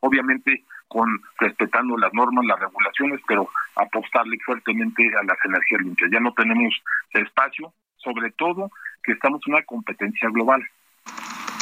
obviamente 0.00 0.64
con 0.92 1.22
respetando 1.38 1.96
las 1.96 2.12
normas, 2.12 2.44
las 2.44 2.60
regulaciones, 2.60 3.18
pero 3.26 3.48
apostarle 3.76 4.36
fuertemente 4.44 5.10
a 5.18 5.22
las 5.22 5.38
energías 5.42 5.80
limpias. 5.80 6.10
Ya 6.12 6.20
no 6.20 6.34
tenemos 6.34 6.74
espacio, 7.14 7.72
sobre 7.96 8.30
todo 8.32 8.70
que 9.02 9.12
estamos 9.12 9.40
en 9.46 9.54
una 9.54 9.62
competencia 9.62 10.28
global. 10.28 10.62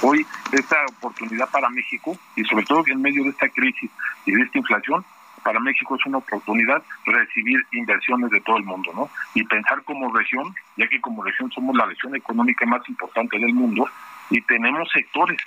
Hoy 0.02 0.26
esta 0.50 0.76
oportunidad 0.96 1.48
para 1.48 1.70
México 1.70 2.16
y 2.34 2.42
sobre 2.44 2.64
todo 2.64 2.82
en 2.88 3.00
medio 3.00 3.22
de 3.22 3.30
esta 3.30 3.48
crisis 3.48 3.90
y 4.26 4.32
de 4.32 4.42
esta 4.42 4.58
inflación, 4.58 5.04
para 5.44 5.60
México 5.60 5.94
es 5.94 6.04
una 6.06 6.18
oportunidad 6.18 6.82
recibir 7.06 7.64
inversiones 7.72 8.30
de 8.30 8.40
todo 8.40 8.56
el 8.56 8.64
mundo, 8.64 8.92
¿no? 8.94 9.08
Y 9.34 9.44
pensar 9.44 9.82
como 9.84 10.12
región, 10.12 10.52
ya 10.76 10.88
que 10.88 11.00
como 11.00 11.22
región 11.22 11.52
somos 11.52 11.76
la 11.76 11.86
región 11.86 12.16
económica 12.16 12.66
más 12.66 12.86
importante 12.88 13.38
del 13.38 13.54
mundo 13.54 13.88
y 14.28 14.40
tenemos 14.42 14.90
sectores 14.90 15.38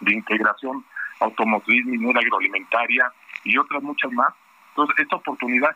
de 0.00 0.12
integración 0.12 0.84
automotriz, 1.20 1.86
minera, 1.86 2.20
agroalimentaria 2.20 3.12
y 3.44 3.56
otras 3.58 3.82
muchas 3.82 4.12
más. 4.12 4.34
Entonces, 4.70 4.98
esta 4.98 5.16
oportunidad 5.16 5.74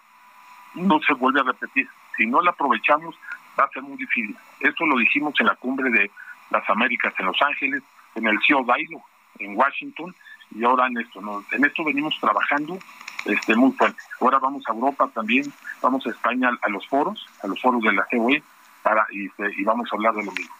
no 0.74 1.00
se 1.00 1.14
vuelve 1.14 1.40
a 1.40 1.44
repetir. 1.44 1.88
Si 2.16 2.26
no 2.26 2.40
la 2.40 2.50
aprovechamos, 2.50 3.16
va 3.58 3.64
a 3.64 3.70
ser 3.70 3.82
muy 3.82 3.96
difícil. 3.96 4.36
Esto 4.60 4.86
lo 4.86 4.98
dijimos 4.98 5.34
en 5.40 5.46
la 5.46 5.56
cumbre 5.56 5.90
de 5.90 6.10
las 6.50 6.68
Américas 6.68 7.14
en 7.18 7.26
Los 7.26 7.40
Ángeles, 7.42 7.82
en 8.14 8.26
el 8.26 8.38
CEO 8.46 8.64
Bailo 8.64 9.02
en 9.38 9.56
Washington 9.56 10.14
y 10.54 10.64
ahora 10.64 10.86
en 10.86 10.98
esto. 10.98 11.20
¿no? 11.20 11.44
En 11.52 11.64
esto 11.64 11.84
venimos 11.84 12.14
trabajando 12.20 12.78
este 13.24 13.54
muy 13.54 13.72
fuerte. 13.72 14.00
Ahora 14.20 14.38
vamos 14.38 14.62
a 14.68 14.72
Europa 14.72 15.08
también, 15.14 15.52
vamos 15.80 16.06
a 16.06 16.10
España 16.10 16.50
a 16.60 16.68
los 16.68 16.86
foros, 16.86 17.26
a 17.42 17.46
los 17.46 17.60
foros 17.60 17.82
de 17.82 17.92
la 17.92 18.06
COE 18.10 18.42
para 18.82 19.06
y, 19.10 19.26
este, 19.26 19.52
y 19.56 19.64
vamos 19.64 19.88
a 19.92 19.96
hablar 19.96 20.14
de 20.14 20.24
lo 20.24 20.32
mismo. 20.32 20.54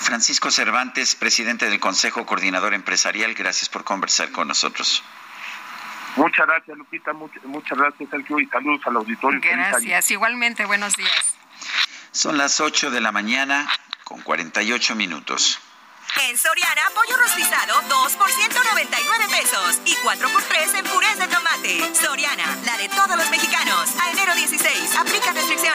Francisco 0.00 0.50
Cervantes, 0.50 1.16
presidente 1.16 1.68
del 1.68 1.80
Consejo 1.80 2.26
Coordinador 2.26 2.74
Empresarial, 2.74 3.34
gracias 3.34 3.68
por 3.68 3.82
conversar 3.82 4.30
con 4.30 4.46
nosotros. 4.46 5.02
Muchas 6.16 6.46
gracias, 6.46 6.76
Lupita. 6.76 7.12
Muchas, 7.12 7.78
gracias, 7.78 8.10
Sergio, 8.10 8.40
y 8.40 8.46
saludos 8.46 8.80
al 8.86 8.96
auditorio. 8.96 9.40
Gracias, 9.40 10.10
igualmente. 10.10 10.64
Buenos 10.64 10.96
días. 10.96 11.36
Son 12.10 12.38
las 12.38 12.60
8 12.60 12.90
de 12.90 13.00
la 13.00 13.12
mañana 13.12 13.68
con 14.04 14.22
48 14.22 14.94
minutos. 14.96 15.60
En 16.28 16.38
Soriana, 16.38 16.82
pollo 16.94 17.16
rostizado 17.18 17.82
2 17.88 18.16
por 18.16 18.30
199 18.30 19.24
pesos 19.28 19.80
y 19.84 19.94
4 20.02 20.28
por 20.30 20.42
3 20.42 20.74
en 20.74 20.84
purés 20.86 21.18
de 21.18 21.26
tomate. 21.26 21.94
Soriana, 21.94 22.56
la 22.64 22.78
de 22.78 22.88
todos 22.88 23.16
los 23.18 23.30
mexicanos. 23.30 23.90
A 24.00 24.10
enero 24.12 24.34
16, 24.34 24.96
aplica 24.96 25.32
restricciones. 25.32 25.65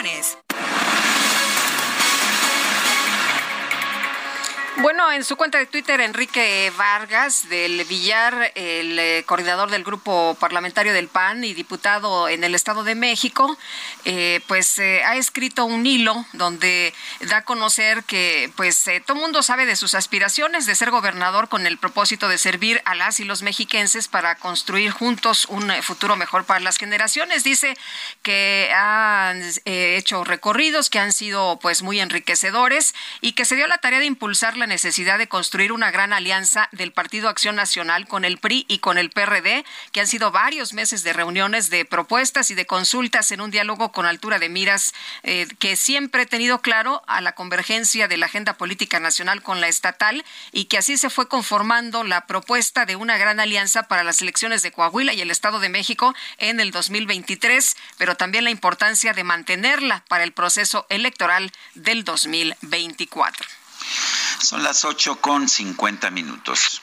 En 5.10 5.24
su 5.24 5.36
cuenta 5.36 5.58
de 5.58 5.66
Twitter, 5.66 6.00
Enrique 6.00 6.72
Vargas 6.76 7.48
del 7.48 7.84
Villar, 7.84 8.52
el 8.54 8.98
eh, 8.98 9.24
coordinador 9.26 9.70
del 9.70 9.84
grupo 9.84 10.36
parlamentario 10.38 10.92
del 10.92 11.08
PAN 11.08 11.44
y 11.44 11.54
diputado 11.54 12.28
en 12.28 12.44
el 12.44 12.54
Estado 12.54 12.84
de 12.84 12.94
México, 12.94 13.58
eh, 14.04 14.40
pues 14.46 14.78
eh, 14.78 15.02
ha 15.04 15.16
escrito 15.16 15.64
un 15.64 15.86
hilo 15.86 16.24
donde 16.32 16.94
da 17.20 17.38
a 17.38 17.44
conocer 17.44 18.04
que 18.04 18.50
pues 18.56 18.84
todo 19.04 19.16
el 19.16 19.22
mundo 19.22 19.42
sabe 19.42 19.66
de 19.66 19.76
sus 19.76 19.94
aspiraciones 19.94 20.66
de 20.66 20.74
ser 20.74 20.90
gobernador 20.90 21.48
con 21.48 21.66
el 21.66 21.78
propósito 21.78 22.28
de 22.28 22.38
servir 22.38 22.80
a 22.84 22.94
las 22.94 23.18
y 23.18 23.24
los 23.24 23.42
mexiquenses 23.42 24.08
para 24.08 24.36
construir 24.36 24.92
juntos 24.92 25.46
un 25.46 25.70
futuro 25.82 26.16
mejor 26.16 26.44
para 26.44 26.60
las 26.60 26.78
generaciones. 26.78 27.44
Dice 27.44 27.76
que 28.22 28.70
han 28.74 29.42
hecho 29.64 30.24
recorridos 30.24 30.90
que 30.90 31.00
han 31.00 31.12
sido 31.12 31.58
pues 31.60 31.82
muy 31.82 32.00
enriquecedores 32.00 32.94
y 33.20 33.32
que 33.32 33.44
se 33.44 33.56
dio 33.56 33.66
la 33.66 33.78
tarea 33.78 33.98
de 33.98 34.06
impulsar 34.06 34.56
la 34.56 34.66
necesidad 34.66 34.91
de 34.92 35.26
construir 35.26 35.72
una 35.72 35.90
gran 35.90 36.12
alianza 36.12 36.68
del 36.70 36.92
Partido 36.92 37.30
Acción 37.30 37.56
Nacional 37.56 38.06
con 38.06 38.26
el 38.26 38.36
PRI 38.36 38.66
y 38.68 38.78
con 38.78 38.98
el 38.98 39.08
PRD, 39.08 39.64
que 39.90 40.00
han 40.00 40.06
sido 40.06 40.30
varios 40.30 40.74
meses 40.74 41.02
de 41.02 41.14
reuniones, 41.14 41.70
de 41.70 41.86
propuestas 41.86 42.50
y 42.50 42.54
de 42.54 42.66
consultas 42.66 43.32
en 43.32 43.40
un 43.40 43.50
diálogo 43.50 43.90
con 43.90 44.04
altura 44.04 44.38
de 44.38 44.50
miras 44.50 44.92
eh, 45.22 45.48
que 45.58 45.76
siempre 45.76 46.22
he 46.22 46.26
tenido 46.26 46.60
claro 46.60 47.02
a 47.06 47.22
la 47.22 47.32
convergencia 47.32 48.06
de 48.06 48.18
la 48.18 48.26
agenda 48.26 48.58
política 48.58 49.00
nacional 49.00 49.42
con 49.42 49.62
la 49.62 49.68
estatal 49.68 50.24
y 50.52 50.66
que 50.66 50.76
así 50.76 50.98
se 50.98 51.08
fue 51.08 51.26
conformando 51.26 52.04
la 52.04 52.26
propuesta 52.26 52.84
de 52.84 52.96
una 52.96 53.16
gran 53.16 53.40
alianza 53.40 53.84
para 53.84 54.04
las 54.04 54.20
elecciones 54.20 54.62
de 54.62 54.72
Coahuila 54.72 55.14
y 55.14 55.22
el 55.22 55.30
Estado 55.30 55.58
de 55.58 55.70
México 55.70 56.14
en 56.36 56.60
el 56.60 56.70
2023, 56.70 57.76
pero 57.96 58.14
también 58.14 58.44
la 58.44 58.50
importancia 58.50 59.14
de 59.14 59.24
mantenerla 59.24 60.04
para 60.08 60.24
el 60.24 60.32
proceso 60.32 60.86
electoral 60.90 61.50
del 61.74 62.04
2024. 62.04 63.46
Son 64.42 64.64
las 64.64 64.84
8 64.84 65.20
con 65.20 65.48
50 65.48 66.10
minutos. 66.10 66.82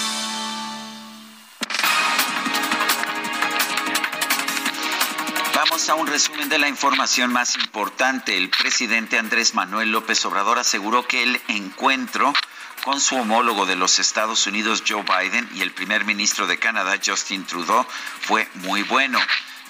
Vamos 5.71 5.87
a 5.87 5.95
un 5.95 6.07
resumen 6.07 6.49
de 6.49 6.59
la 6.59 6.67
información 6.67 7.31
más 7.31 7.55
importante. 7.55 8.35
El 8.35 8.49
presidente 8.49 9.17
Andrés 9.17 9.55
Manuel 9.55 9.89
López 9.89 10.25
Obrador 10.25 10.59
aseguró 10.59 11.07
que 11.07 11.23
el 11.23 11.41
encuentro 11.47 12.33
con 12.83 12.99
su 12.99 13.15
homólogo 13.15 13.65
de 13.65 13.77
los 13.77 13.97
Estados 13.97 14.45
Unidos, 14.47 14.83
Joe 14.85 15.03
Biden, 15.03 15.49
y 15.55 15.61
el 15.61 15.71
primer 15.71 16.03
ministro 16.03 16.45
de 16.45 16.59
Canadá, 16.59 16.99
Justin 17.01 17.45
Trudeau, 17.45 17.87
fue 18.19 18.49
muy 18.55 18.83
bueno, 18.83 19.17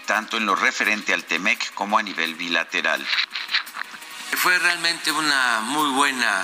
tanto 0.08 0.38
en 0.38 0.48
lo 0.48 0.56
referente 0.56 1.14
al 1.14 1.24
TEMEC 1.24 1.72
como 1.76 2.00
a 2.00 2.02
nivel 2.02 2.34
bilateral. 2.34 3.06
Fue 4.38 4.58
realmente 4.58 5.12
una 5.12 5.60
muy 5.66 5.92
buena 5.92 6.44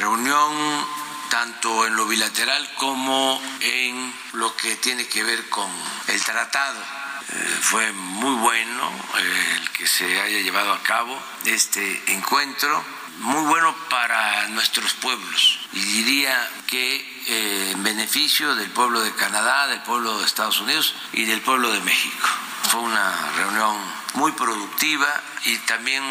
reunión 0.00 0.86
tanto 1.30 1.86
en 1.86 1.96
lo 1.96 2.06
bilateral 2.06 2.70
como 2.76 3.40
en 3.60 4.14
lo 4.34 4.54
que 4.54 4.76
tiene 4.76 5.08
que 5.08 5.24
ver 5.24 5.48
con 5.48 5.70
el 6.08 6.22
tratado. 6.22 6.97
Eh, 7.30 7.58
fue 7.60 7.92
muy 7.92 8.34
bueno 8.36 8.90
eh, 9.18 9.56
el 9.60 9.70
que 9.70 9.86
se 9.86 10.20
haya 10.20 10.40
llevado 10.40 10.72
a 10.72 10.82
cabo 10.82 11.18
este 11.44 12.12
encuentro, 12.12 12.82
muy 13.18 13.44
bueno 13.46 13.74
para 13.90 14.48
nuestros 14.48 14.94
pueblos 14.94 15.58
y 15.72 15.80
diría 15.80 16.50
que 16.66 16.96
eh, 17.26 17.72
en 17.72 17.82
beneficio 17.82 18.54
del 18.54 18.70
pueblo 18.70 19.00
de 19.00 19.12
Canadá, 19.12 19.66
del 19.66 19.82
pueblo 19.82 20.18
de 20.18 20.24
Estados 20.24 20.60
Unidos 20.60 20.94
y 21.12 21.26
del 21.26 21.42
pueblo 21.42 21.70
de 21.70 21.80
México. 21.80 22.28
Fue 22.70 22.80
una 22.80 23.32
reunión 23.36 23.76
muy 24.14 24.32
productiva 24.32 25.22
y 25.44 25.58
también 25.58 26.02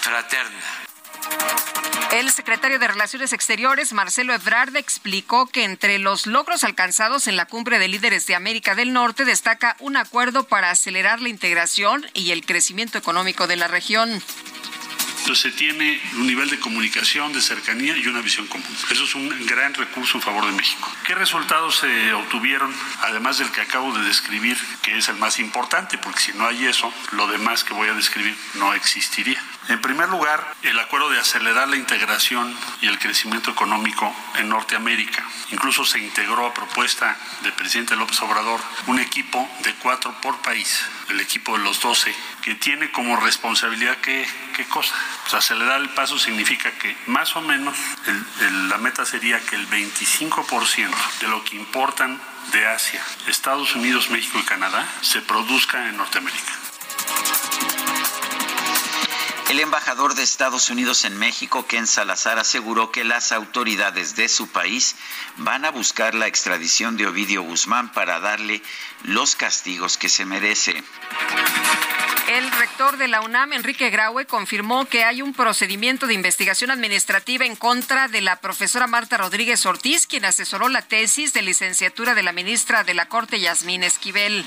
fraterna. 0.00 0.85
El 2.12 2.30
secretario 2.30 2.78
de 2.78 2.88
Relaciones 2.88 3.34
Exteriores, 3.34 3.92
Marcelo 3.92 4.32
Ebrard, 4.32 4.74
explicó 4.76 5.46
que 5.46 5.64
entre 5.64 5.98
los 5.98 6.26
logros 6.26 6.64
alcanzados 6.64 7.26
en 7.26 7.36
la 7.36 7.44
cumbre 7.44 7.78
de 7.78 7.88
líderes 7.88 8.26
de 8.26 8.34
América 8.34 8.74
del 8.74 8.94
Norte 8.94 9.26
destaca 9.26 9.76
un 9.80 9.98
acuerdo 9.98 10.44
para 10.44 10.70
acelerar 10.70 11.20
la 11.20 11.28
integración 11.28 12.06
y 12.14 12.30
el 12.30 12.46
crecimiento 12.46 12.96
económico 12.96 13.46
de 13.46 13.56
la 13.56 13.68
región. 13.68 14.22
Entonces 15.18 15.52
se 15.52 15.58
tiene 15.58 16.00
un 16.14 16.26
nivel 16.28 16.48
de 16.48 16.60
comunicación, 16.60 17.32
de 17.32 17.40
cercanía 17.42 17.96
y 17.96 18.06
una 18.06 18.20
visión 18.20 18.46
común. 18.46 18.66
Eso 18.90 19.04
es 19.04 19.14
un 19.16 19.28
gran 19.44 19.74
recurso 19.74 20.16
en 20.16 20.22
favor 20.22 20.46
de 20.46 20.52
México. 20.52 20.88
¿Qué 21.04 21.16
resultados 21.16 21.78
se 21.80 22.12
obtuvieron, 22.14 22.72
además 23.02 23.38
del 23.38 23.50
que 23.50 23.60
acabo 23.60 23.92
de 23.92 24.04
describir, 24.04 24.56
que 24.82 24.96
es 24.96 25.08
el 25.08 25.16
más 25.16 25.40
importante? 25.40 25.98
Porque 25.98 26.20
si 26.20 26.32
no 26.32 26.46
hay 26.46 26.66
eso, 26.66 26.94
lo 27.10 27.26
demás 27.26 27.64
que 27.64 27.74
voy 27.74 27.88
a 27.88 27.94
describir 27.94 28.36
no 28.54 28.72
existiría. 28.72 29.42
En 29.68 29.80
primer 29.80 30.08
lugar, 30.08 30.54
el 30.62 30.78
acuerdo 30.78 31.10
de 31.10 31.18
acelerar 31.18 31.68
la 31.68 31.76
integración 31.76 32.56
y 32.80 32.86
el 32.86 32.98
crecimiento 33.00 33.50
económico 33.50 34.14
en 34.36 34.48
Norteamérica. 34.48 35.24
Incluso 35.50 35.84
se 35.84 35.98
integró 35.98 36.46
a 36.46 36.54
propuesta 36.54 37.16
del 37.42 37.52
presidente 37.52 37.96
López 37.96 38.20
Obrador 38.22 38.60
un 38.86 39.00
equipo 39.00 39.48
de 39.64 39.74
cuatro 39.74 40.14
por 40.20 40.38
país, 40.38 40.84
el 41.08 41.20
equipo 41.20 41.58
de 41.58 41.64
los 41.64 41.80
doce, 41.80 42.14
que 42.42 42.54
tiene 42.54 42.92
como 42.92 43.16
responsabilidad 43.16 43.96
qué, 43.98 44.28
qué 44.54 44.64
cosa. 44.66 44.94
Pues 45.22 45.34
acelerar 45.34 45.80
el 45.80 45.90
paso 45.90 46.16
significa 46.16 46.70
que 46.72 46.96
más 47.06 47.34
o 47.34 47.40
menos 47.40 47.76
la 48.68 48.78
meta 48.78 49.04
sería 49.04 49.40
que 49.40 49.56
el 49.56 49.68
25% 49.68 51.18
de 51.20 51.28
lo 51.28 51.42
que 51.44 51.56
importan 51.56 52.20
de 52.52 52.66
Asia, 52.68 53.02
Estados 53.26 53.74
Unidos, 53.74 54.10
México 54.10 54.38
y 54.38 54.44
Canadá 54.44 54.86
se 55.00 55.20
produzca 55.22 55.88
en 55.88 55.96
Norteamérica. 55.96 56.52
El 59.48 59.60
embajador 59.60 60.16
de 60.16 60.24
Estados 60.24 60.70
Unidos 60.70 61.04
en 61.04 61.16
México, 61.18 61.66
Ken 61.68 61.86
Salazar, 61.86 62.36
aseguró 62.38 62.90
que 62.90 63.04
las 63.04 63.30
autoridades 63.30 64.16
de 64.16 64.28
su 64.28 64.48
país 64.48 64.96
van 65.36 65.64
a 65.64 65.70
buscar 65.70 66.16
la 66.16 66.26
extradición 66.26 66.96
de 66.96 67.06
Ovidio 67.06 67.42
Guzmán 67.42 67.92
para 67.92 68.18
darle 68.18 68.60
los 69.04 69.36
castigos 69.36 69.98
que 69.98 70.08
se 70.08 70.24
merece. 70.24 70.82
El 72.28 72.50
rector 72.50 72.96
de 72.96 73.06
la 73.06 73.20
UNAM, 73.20 73.52
Enrique 73.52 73.88
Graue, 73.88 74.26
confirmó 74.26 74.86
que 74.86 75.04
hay 75.04 75.22
un 75.22 75.32
procedimiento 75.32 76.08
de 76.08 76.14
investigación 76.14 76.72
administrativa 76.72 77.46
en 77.46 77.54
contra 77.54 78.08
de 78.08 78.22
la 78.22 78.40
profesora 78.40 78.88
Marta 78.88 79.16
Rodríguez 79.16 79.64
Ortiz, 79.64 80.08
quien 80.08 80.24
asesoró 80.24 80.68
la 80.68 80.82
tesis 80.82 81.32
de 81.32 81.42
licenciatura 81.42 82.14
de 82.14 82.24
la 82.24 82.32
ministra 82.32 82.82
de 82.82 82.94
la 82.94 83.06
Corte, 83.08 83.38
Yasmín 83.38 83.84
Esquivel. 83.84 84.44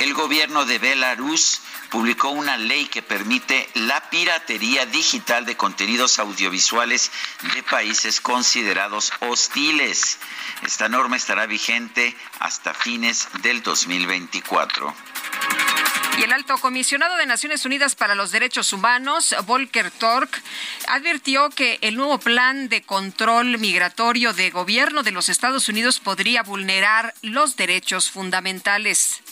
El 0.00 0.14
gobierno 0.14 0.64
de 0.64 0.78
Belarus 0.78 1.60
publicó 1.90 2.30
una 2.30 2.56
ley 2.56 2.86
que 2.86 3.02
permite 3.02 3.68
la 3.74 4.08
piratería 4.08 4.86
digital 4.86 5.44
de 5.44 5.58
contenidos 5.58 6.18
audiovisuales 6.18 7.12
de 7.52 7.62
países 7.62 8.22
considerados 8.22 9.12
hostiles. 9.20 10.18
Esta 10.62 10.88
norma 10.88 11.16
estará 11.16 11.44
vigente 11.44 12.16
hasta 12.38 12.72
fines 12.72 13.28
del 13.42 13.62
2024. 13.62 14.94
Y 16.18 16.22
el 16.22 16.32
alto 16.32 16.56
comisionado 16.56 17.16
de 17.16 17.26
Naciones 17.26 17.66
Unidas 17.66 17.94
para 17.94 18.14
los 18.14 18.30
Derechos 18.30 18.72
Humanos, 18.72 19.34
Volker 19.44 19.90
Tork, 19.90 20.42
advirtió 20.88 21.50
que 21.50 21.78
el 21.82 21.96
nuevo 21.96 22.18
plan 22.18 22.70
de 22.70 22.80
control 22.80 23.58
migratorio 23.58 24.32
de 24.32 24.48
gobierno 24.48 25.02
de 25.02 25.12
los 25.12 25.28
Estados 25.28 25.68
Unidos 25.68 26.00
podría 26.00 26.42
vulnerar 26.42 27.12
los 27.20 27.56
derechos 27.56 28.10
fundamentales. 28.10 29.22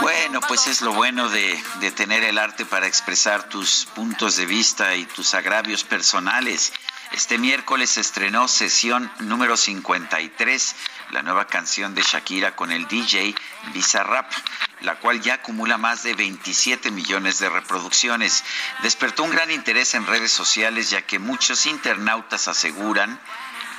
Bueno, 0.00 0.40
pues 0.48 0.66
es 0.66 0.80
lo 0.80 0.92
bueno 0.92 1.28
de, 1.28 1.62
de 1.80 1.90
tener 1.90 2.24
el 2.24 2.38
arte 2.38 2.66
para 2.66 2.86
expresar 2.86 3.48
tus 3.48 3.86
puntos 3.94 4.36
de 4.36 4.46
vista 4.46 4.94
y 4.94 5.06
tus 5.06 5.34
agravios 5.34 5.84
personales. 5.84 6.72
Este 7.16 7.38
miércoles 7.38 7.96
estrenó 7.96 8.46
sesión 8.46 9.10
número 9.20 9.56
53, 9.56 10.76
la 11.12 11.22
nueva 11.22 11.46
canción 11.46 11.94
de 11.94 12.02
Shakira 12.02 12.54
con 12.54 12.70
el 12.70 12.86
DJ 12.86 13.34
Bizarrap, 13.72 14.30
la 14.82 14.96
cual 14.96 15.22
ya 15.22 15.34
acumula 15.36 15.78
más 15.78 16.02
de 16.02 16.12
27 16.12 16.90
millones 16.90 17.38
de 17.38 17.48
reproducciones. 17.48 18.44
Despertó 18.82 19.22
un 19.22 19.30
gran 19.30 19.50
interés 19.50 19.94
en 19.94 20.06
redes 20.06 20.30
sociales 20.30 20.90
ya 20.90 21.06
que 21.06 21.18
muchos 21.18 21.64
internautas 21.64 22.48
aseguran 22.48 23.18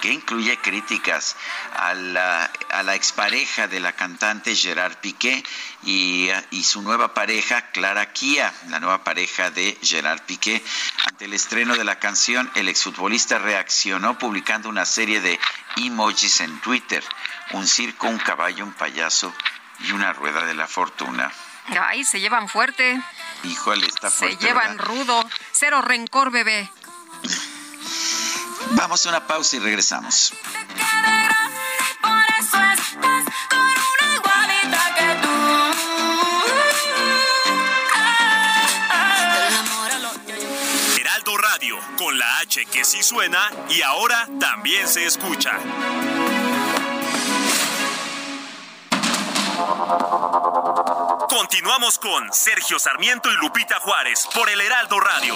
que 0.07 0.13
incluye 0.13 0.57
críticas 0.59 1.35
a 1.75 1.93
la, 1.93 2.49
a 2.69 2.81
la 2.83 2.95
expareja 2.95 3.67
de 3.67 3.81
la 3.81 3.91
cantante 3.91 4.55
Gerard 4.55 4.95
Piqué 5.01 5.43
y, 5.83 6.29
y, 6.49 6.63
su 6.63 6.81
nueva 6.81 7.13
pareja 7.13 7.71
Clara 7.71 8.13
Kia, 8.13 8.53
la 8.69 8.79
nueva 8.79 9.03
pareja 9.03 9.51
de 9.51 9.77
Gerard 9.81 10.21
Piqué. 10.21 10.63
Ante 11.07 11.25
el 11.25 11.33
estreno 11.33 11.75
de 11.75 11.83
la 11.83 11.99
canción, 11.99 12.49
el 12.55 12.69
exfutbolista 12.69 13.37
reaccionó 13.37 14.17
publicando 14.17 14.69
una 14.69 14.85
serie 14.85 15.19
de 15.19 15.37
emojis 15.75 16.39
en 16.39 16.57
Twitter, 16.61 17.03
un 17.51 17.67
circo, 17.67 18.07
un 18.07 18.19
caballo, 18.19 18.63
un 18.63 18.71
payaso 18.71 19.33
y 19.81 19.91
una 19.91 20.13
rueda 20.13 20.45
de 20.45 20.53
la 20.53 20.67
fortuna. 20.67 21.29
Ay, 21.81 22.05
se 22.05 22.21
llevan 22.21 22.47
fuerte. 22.47 22.97
Híjole, 23.43 23.85
está 23.85 24.09
fuerte. 24.09 24.37
Se 24.37 24.45
llevan 24.47 24.77
rudo. 24.77 25.21
Cero 25.51 25.81
rencor, 25.81 26.31
bebé. 26.31 26.71
Vamos 28.71 29.05
a 29.05 29.09
una 29.09 29.25
pausa 29.25 29.55
y 29.55 29.59
regresamos. 29.59 30.33
Heraldo 40.99 41.37
Radio, 41.37 41.77
con 41.97 42.17
la 42.17 42.37
H 42.39 42.65
que 42.65 42.83
sí 42.83 43.03
suena 43.03 43.49
y 43.69 43.81
ahora 43.81 44.27
también 44.39 44.87
se 44.87 45.05
escucha. 45.05 45.51
Continuamos 51.29 51.99
con 51.99 52.33
Sergio 52.33 52.79
Sarmiento 52.79 53.31
y 53.31 53.35
Lupita 53.35 53.79
Juárez 53.79 54.27
por 54.33 54.49
el 54.49 54.59
Heraldo 54.61 54.99
Radio. 54.99 55.35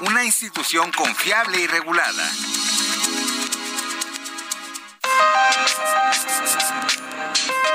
una 0.00 0.24
institución 0.24 0.90
confiable 0.92 1.60
y 1.60 1.66
regulada. 1.66 2.30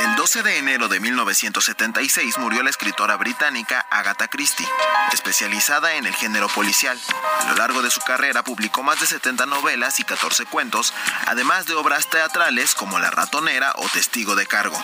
El 0.03 0.15
12 0.15 0.41
de 0.41 0.57
enero 0.57 0.87
de 0.87 0.99
1976 0.99 2.39
murió 2.39 2.63
la 2.63 2.71
escritora 2.71 3.17
británica 3.17 3.85
Agatha 3.91 4.27
Christie, 4.27 4.67
especializada 5.13 5.93
en 5.93 6.07
el 6.07 6.15
género 6.15 6.47
policial. 6.47 6.99
A 7.41 7.51
lo 7.51 7.55
largo 7.55 7.83
de 7.83 7.91
su 7.91 8.01
carrera 8.01 8.43
publicó 8.43 8.81
más 8.81 8.99
de 8.99 9.05
70 9.05 9.45
novelas 9.45 9.99
y 9.99 10.03
14 10.03 10.47
cuentos, 10.47 10.91
además 11.27 11.67
de 11.67 11.75
obras 11.75 12.09
teatrales 12.09 12.73
como 12.73 12.97
La 12.97 13.11
ratonera 13.11 13.73
o 13.75 13.87
Testigo 13.89 14.35
de 14.35 14.47
cargo. 14.47 14.81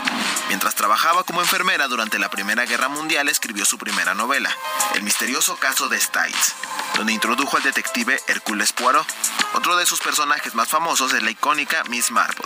Mientras 0.49 0.75
trabajaba 0.75 1.23
como 1.23 1.41
enfermera 1.41 1.87
durante 1.87 2.19
la 2.19 2.29
Primera 2.29 2.65
Guerra 2.65 2.87
Mundial, 2.87 3.27
escribió 3.27 3.65
su 3.65 3.79
primera 3.79 4.13
novela, 4.13 4.55
El 4.93 5.01
misterioso 5.01 5.57
caso 5.57 5.89
de 5.89 5.99
Stites, 5.99 6.53
donde 6.95 7.13
introdujo 7.13 7.57
al 7.57 7.63
detective 7.63 8.21
Hércules 8.27 8.71
Poirot. 8.71 9.07
Otro 9.53 9.77
de 9.77 9.85
sus 9.85 9.99
personajes 9.99 10.53
más 10.53 10.67
famosos 10.67 11.13
es 11.13 11.23
la 11.23 11.31
icónica 11.31 11.83
Miss 11.85 12.11
Marple. 12.11 12.45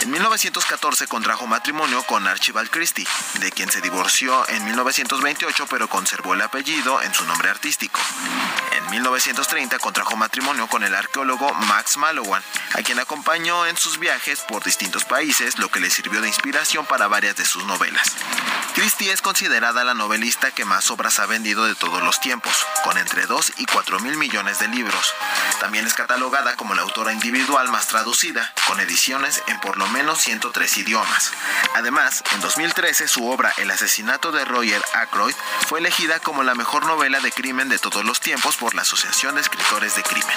En 0.00 0.10
1914 0.10 1.06
contrajo 1.06 1.46
matrimonio 1.46 1.99
con 2.06 2.26
Archibald 2.26 2.70
Christie, 2.70 3.06
de 3.40 3.50
quien 3.52 3.70
se 3.70 3.80
divorció 3.80 4.48
en 4.48 4.64
1928 4.64 5.66
pero 5.68 5.88
conservó 5.88 6.34
el 6.34 6.42
apellido 6.42 7.00
en 7.02 7.12
su 7.14 7.24
nombre 7.24 7.50
artístico. 7.50 8.00
En 8.72 8.90
1930 8.90 9.78
contrajo 9.78 10.16
matrimonio 10.16 10.66
con 10.66 10.82
el 10.82 10.94
arqueólogo 10.94 11.52
Max 11.54 11.96
Mallowan, 11.96 12.42
a 12.74 12.82
quien 12.82 12.98
acompañó 12.98 13.66
en 13.66 13.76
sus 13.76 13.98
viajes 13.98 14.40
por 14.40 14.64
distintos 14.64 15.04
países, 15.04 15.58
lo 15.58 15.68
que 15.68 15.80
le 15.80 15.90
sirvió 15.90 16.20
de 16.20 16.28
inspiración 16.28 16.86
para 16.86 17.08
varias 17.08 17.36
de 17.36 17.44
sus 17.44 17.64
novelas. 17.64 18.16
Christie 18.74 19.12
es 19.12 19.20
considerada 19.20 19.84
la 19.84 19.94
novelista 19.94 20.52
que 20.52 20.64
más 20.64 20.90
obras 20.90 21.18
ha 21.18 21.26
vendido 21.26 21.64
de 21.64 21.74
todos 21.74 22.02
los 22.02 22.20
tiempos, 22.20 22.54
con 22.84 22.96
entre 22.98 23.26
2 23.26 23.54
y 23.58 23.66
4 23.66 24.00
mil 24.00 24.16
millones 24.16 24.58
de 24.58 24.68
libros. 24.68 25.14
También 25.60 25.86
es 25.86 25.94
catalogada 25.94 26.56
como 26.56 26.74
la 26.74 26.82
autora 26.82 27.12
individual 27.12 27.68
más 27.68 27.88
traducida, 27.88 28.52
con 28.66 28.80
ediciones 28.80 29.42
en 29.48 29.60
por 29.60 29.76
lo 29.76 29.86
menos 29.88 30.20
103 30.20 30.78
idiomas. 30.78 31.32
Además, 31.74 31.89
en 31.90 32.40
2013 32.40 33.08
su 33.08 33.26
obra 33.26 33.52
El 33.58 33.68
asesinato 33.68 34.30
de 34.30 34.44
Roger 34.44 34.80
Ackroyd 34.94 35.34
fue 35.66 35.80
elegida 35.80 36.20
como 36.20 36.44
la 36.44 36.54
mejor 36.54 36.86
novela 36.86 37.18
de 37.18 37.32
crimen 37.32 37.68
de 37.68 37.80
todos 37.80 38.04
los 38.04 38.20
tiempos 38.20 38.56
por 38.56 38.76
la 38.76 38.82
Asociación 38.82 39.34
de 39.34 39.40
Escritores 39.40 39.96
de 39.96 40.02
Crimen. 40.04 40.36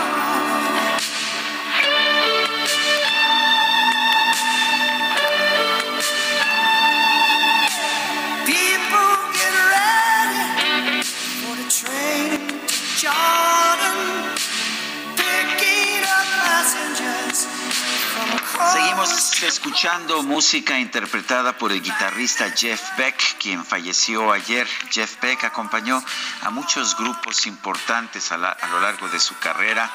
Seguimos 18.71 19.43
escuchando 19.43 20.23
música 20.23 20.79
interpretada 20.79 21.57
por 21.57 21.73
el 21.73 21.81
guitarrista 21.81 22.51
Jeff 22.51 22.81
Beck, 22.97 23.37
quien 23.37 23.65
falleció 23.65 24.31
ayer. 24.31 24.65
Jeff 24.89 25.19
Beck 25.21 25.43
acompañó 25.43 26.01
a 26.41 26.49
muchos 26.51 26.95
grupos 26.95 27.47
importantes 27.47 28.31
a, 28.31 28.37
lo 28.37 28.79
largo 28.79 29.09
de 29.09 29.19
su 29.19 29.37
carrera. 29.39 29.91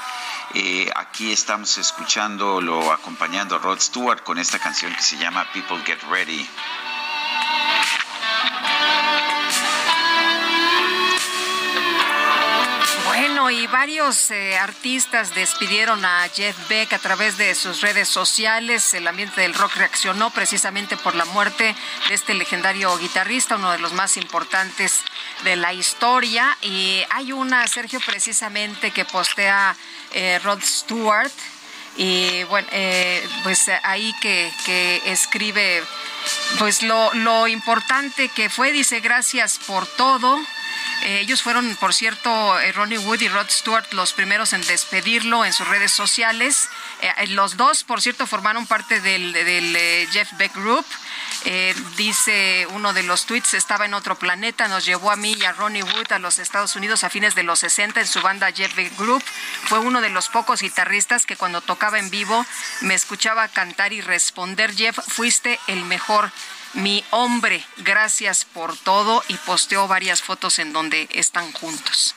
Eh, 0.53 0.90
aquí 0.94 1.32
estamos 1.32 1.78
escuchándolo 1.78 2.93
acompañando 2.93 3.57
a 3.57 3.59
Rod 3.59 3.81
Stewart 3.81 4.23
con 4.23 4.39
esta 4.39 4.59
canción 4.59 4.94
que 4.94 5.03
se 5.03 5.16
llama 5.16 5.51
People 5.55 5.82
Get 5.86 6.03
Ready. 6.11 6.47
Y 13.57 13.66
varios 13.69 14.31
eh, 14.31 14.59
artistas 14.59 15.35
despidieron 15.35 16.05
a 16.05 16.28
Jeff 16.28 16.57
Beck 16.69 16.93
a 16.93 16.99
través 16.99 17.39
de 17.39 17.55
sus 17.55 17.81
redes 17.81 18.07
sociales. 18.07 18.93
El 18.93 19.07
ambiente 19.07 19.41
del 19.41 19.55
rock 19.55 19.77
reaccionó 19.77 20.31
precisamente 20.31 20.97
por 20.97 21.15
la 21.15 21.24
muerte 21.27 21.74
de 22.09 22.15
este 22.15 22.35
legendario 22.35 22.97
guitarrista, 22.99 23.57
uno 23.57 23.73
de 23.73 23.78
los 23.78 23.95
más 23.95 24.19
importantes 24.19 25.01
de 25.45 25.57
la 25.57 25.73
historia. 25.73 26.57
Y 26.61 27.03
hay 27.09 27.33
una, 27.33 27.66
Sergio, 27.66 27.99
precisamente 28.05 28.91
que 28.91 29.07
postea 29.07 29.74
eh, 30.12 30.39
Rod 30.45 30.62
Stewart. 30.62 31.33
Y 31.97 32.45
bueno, 32.45 32.69
eh, 32.73 33.27
pues 33.43 33.70
ahí 33.85 34.15
que, 34.20 34.53
que 34.66 35.03
escribe 35.07 35.83
pues 36.59 36.83
lo, 36.83 37.15
lo 37.15 37.49
importante 37.49 38.28
que 38.28 38.51
fue, 38.51 38.73
dice, 38.73 39.01
gracias 39.01 39.59
por 39.66 39.87
todo. 39.87 40.39
Eh, 41.03 41.21
ellos 41.21 41.43
fueron, 41.43 41.77
por 41.77 41.95
cierto, 41.95 42.59
eh, 42.59 42.73
Ronnie 42.73 42.99
Wood 42.99 43.21
y 43.21 43.29
Rod 43.29 43.49
Stewart 43.49 43.87
los 43.93 44.13
primeros 44.13 44.53
en 44.53 44.63
despedirlo 44.63 45.45
en 45.45 45.53
sus 45.53 45.69
redes 45.69 45.93
sociales. 45.93 46.69
Eh, 47.01 47.29
los 47.29 47.57
dos, 47.57 47.85
por 47.85 48.03
cierto, 48.03 48.27
formaron 48.27 48.67
parte 48.67 49.01
del, 49.01 49.33
del, 49.33 50.09
Jeff 50.11 50.33
Beck 50.37 50.55
Group. 50.55 50.85
Dice 51.97 52.67
uno 52.71 52.93
de 52.93 53.05
los 53.05 53.27
tweets, 53.27 53.55
estaba 53.55 53.85
en 53.85 53.95
otro 53.95 54.17
planeta, 54.17 54.67
nos 54.67 54.85
llevó 54.85 55.13
a 55.13 55.17
mí 55.17 55.37
y 55.39 55.45
a 55.45 55.53
Ronnie 55.53 55.85
Wood 55.85 56.11
a 56.11 56.19
los 56.19 56.41
Estados 56.41 56.75
Unidos 56.75 57.05
a 57.05 57.11
fines 57.11 57.37
de 57.37 57.45
los 57.45 57.61
60 57.61 58.01
en 58.01 58.07
su 58.07 58.21
banda 58.21 58.51
Jeff 58.51 58.75
Beck 58.75 58.97
Group. 58.99 59.23
Fue 59.67 59.79
uno 59.79 60.01
de 60.01 60.09
los 60.09 60.29
pocos 60.29 60.61
guitarristas 60.61 61.25
que 61.25 61.37
cuando 61.37 61.61
tocaba 61.61 62.01
en 62.01 62.11
vivo 62.11 62.45
me 62.81 62.95
escuchaba 62.95 63.47
cantar 63.47 63.93
y 63.93 64.01
responder, 64.01 64.75
Jeff, 64.75 64.99
fuiste 65.07 65.61
el 65.69 65.85
mejor 65.85 66.33
mi 66.77 67.03
hombre, 67.11 67.65
gracias 67.78 68.44
por 68.44 68.77
todo 68.77 69.23
y 69.28 69.35
posteó 69.39 69.89
varias 69.89 70.23
fotos 70.23 70.59
en 70.59 70.73
donde 70.73 71.09
están 71.12 71.53
juntos. 71.53 72.15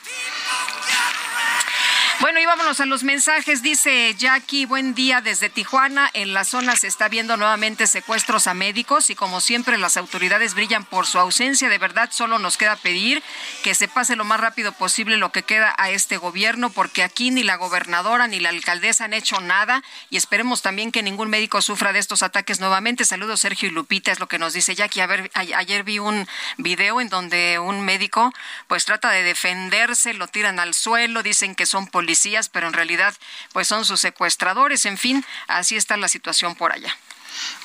Bueno, 2.20 2.38
y 2.38 2.44
vámonos 2.44 2.80
a 2.80 2.84
los 2.84 3.02
mensajes. 3.02 3.62
Dice 3.62 4.14
Jackie, 4.14 4.66
buen 4.66 4.94
día 4.94 5.22
desde 5.22 5.48
Tijuana. 5.48 6.10
En 6.12 6.34
la 6.34 6.44
zona 6.44 6.76
se 6.76 6.86
está 6.86 7.08
viendo 7.08 7.38
nuevamente 7.38 7.86
secuestros 7.86 8.46
a 8.46 8.52
médicos 8.52 9.08
y 9.08 9.14
como 9.14 9.40
siempre 9.40 9.78
las 9.78 9.96
autoridades 9.96 10.52
brillan 10.52 10.84
por 10.84 11.06
su 11.06 11.18
ausencia. 11.18 11.70
De 11.70 11.78
verdad, 11.78 12.10
solo 12.12 12.38
nos 12.38 12.58
queda 12.58 12.76
pedir 12.76 13.22
que 13.64 13.74
se 13.74 13.88
pase 13.88 14.16
lo 14.16 14.24
más 14.26 14.38
rápido 14.38 14.72
posible 14.72 15.16
lo 15.16 15.32
que 15.32 15.44
queda 15.44 15.74
a 15.78 15.88
este 15.88 16.18
gobierno 16.18 16.68
porque 16.68 17.02
aquí 17.02 17.30
ni 17.30 17.42
la 17.42 17.56
gobernadora 17.56 18.26
ni 18.26 18.38
la 18.38 18.50
alcaldesa 18.50 19.04
han 19.06 19.14
hecho 19.14 19.40
nada 19.40 19.82
y 20.10 20.18
esperemos 20.18 20.60
también 20.60 20.92
que 20.92 21.02
ningún 21.02 21.30
médico 21.30 21.62
sufra 21.62 21.94
de 21.94 22.00
estos 22.00 22.22
ataques 22.22 22.60
nuevamente. 22.60 23.06
Saludos 23.06 23.40
Sergio 23.40 23.70
y 23.70 23.72
Lupita, 23.72 24.12
es 24.12 24.20
lo 24.20 24.28
que 24.28 24.38
nos 24.38 24.52
dice 24.52 24.74
Jackie. 24.74 25.00
A 25.00 25.06
ver, 25.06 25.30
a- 25.32 25.40
ayer 25.56 25.84
vi 25.84 25.98
un 25.98 26.28
video 26.58 27.00
en 27.00 27.08
donde 27.08 27.58
un 27.58 27.80
médico 27.80 28.30
pues 28.68 28.84
trata 28.84 29.08
de 29.10 29.22
defenderse, 29.22 30.12
lo 30.12 30.28
tiran 30.28 30.60
al 30.60 30.74
suelo, 30.74 31.22
dicen 31.22 31.54
que 31.54 31.64
son 31.64 31.86
policías, 32.10 32.48
pero 32.48 32.66
en 32.66 32.72
realidad 32.72 33.14
pues 33.52 33.68
son 33.68 33.84
sus 33.84 34.00
secuestradores. 34.00 34.84
En 34.84 34.98
fin, 34.98 35.24
así 35.46 35.76
está 35.76 35.96
la 35.96 36.08
situación 36.08 36.56
por 36.56 36.72
allá. 36.72 36.92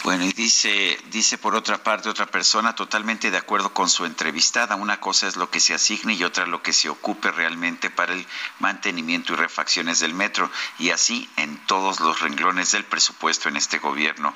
Bueno, 0.03 0.23
y 0.23 0.33
dice, 0.33 0.99
dice 1.09 1.39
por 1.39 1.55
otra 1.55 1.81
parte 1.81 2.09
otra 2.09 2.27
persona 2.27 2.75
totalmente 2.75 3.31
de 3.31 3.37
acuerdo 3.37 3.73
con 3.73 3.89
su 3.89 4.05
entrevistada. 4.05 4.75
Una 4.75 4.99
cosa 4.99 5.27
es 5.27 5.35
lo 5.35 5.49
que 5.49 5.59
se 5.59 5.73
asigne 5.73 6.13
y 6.13 6.23
otra 6.23 6.45
lo 6.45 6.61
que 6.61 6.73
se 6.73 6.89
ocupe 6.89 7.31
realmente 7.31 7.89
para 7.89 8.13
el 8.13 8.27
mantenimiento 8.59 9.33
y 9.33 9.37
refacciones 9.37 9.99
del 9.99 10.13
metro. 10.13 10.51
Y 10.77 10.91
así 10.91 11.27
en 11.37 11.57
todos 11.65 11.99
los 11.99 12.19
renglones 12.19 12.71
del 12.71 12.85
presupuesto 12.85 13.49
en 13.49 13.57
este 13.57 13.79
gobierno 13.79 14.35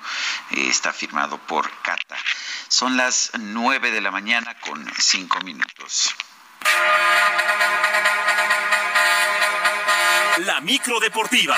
eh, 0.49 0.69
está 0.69 0.91
firmado 0.91 1.38
por 1.38 1.69
Cata. 1.84 2.18
Son 2.68 2.98
las 2.98 3.31
nueve 3.38 3.91
de 3.91 4.02
la 4.02 4.10
mañana 4.10 4.60
con 4.61 4.91
cinco 4.98 5.40
minutos. 5.41 6.15
La 10.45 10.61
micro 10.61 10.99
deportiva. 11.02 11.57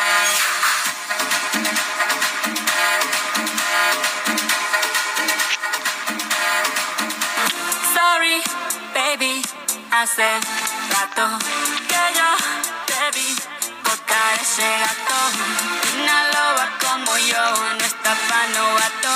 Sorry, 7.93 8.41
baby, 8.93 9.41
hace 9.91 10.23
rato 10.23 11.37
que 11.87 12.01
yo 12.17 12.29
te 12.87 13.19
vi 13.19 13.35
tocar 13.83 14.33
ese 14.41 14.63
gato. 14.63 15.17
Una 16.01 16.23
loba 16.29 16.65
como 16.79 17.17
yo 17.17 17.73
no 17.77 17.85
está 17.85 18.15
pa' 18.29 18.47
novato. 18.47 19.13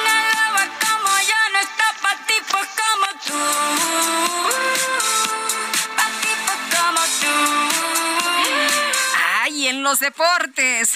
Una 0.00 0.16
loba 0.32 0.64
como 0.80 1.10
yo 1.30 1.40
no 1.52 1.58
está 1.58 1.88
pa' 2.00 2.16
tipos 2.26 2.66
como 2.80 3.06
tú. 3.26 5.07
En 9.68 9.82
los 9.82 10.00
deportes. 10.00 10.92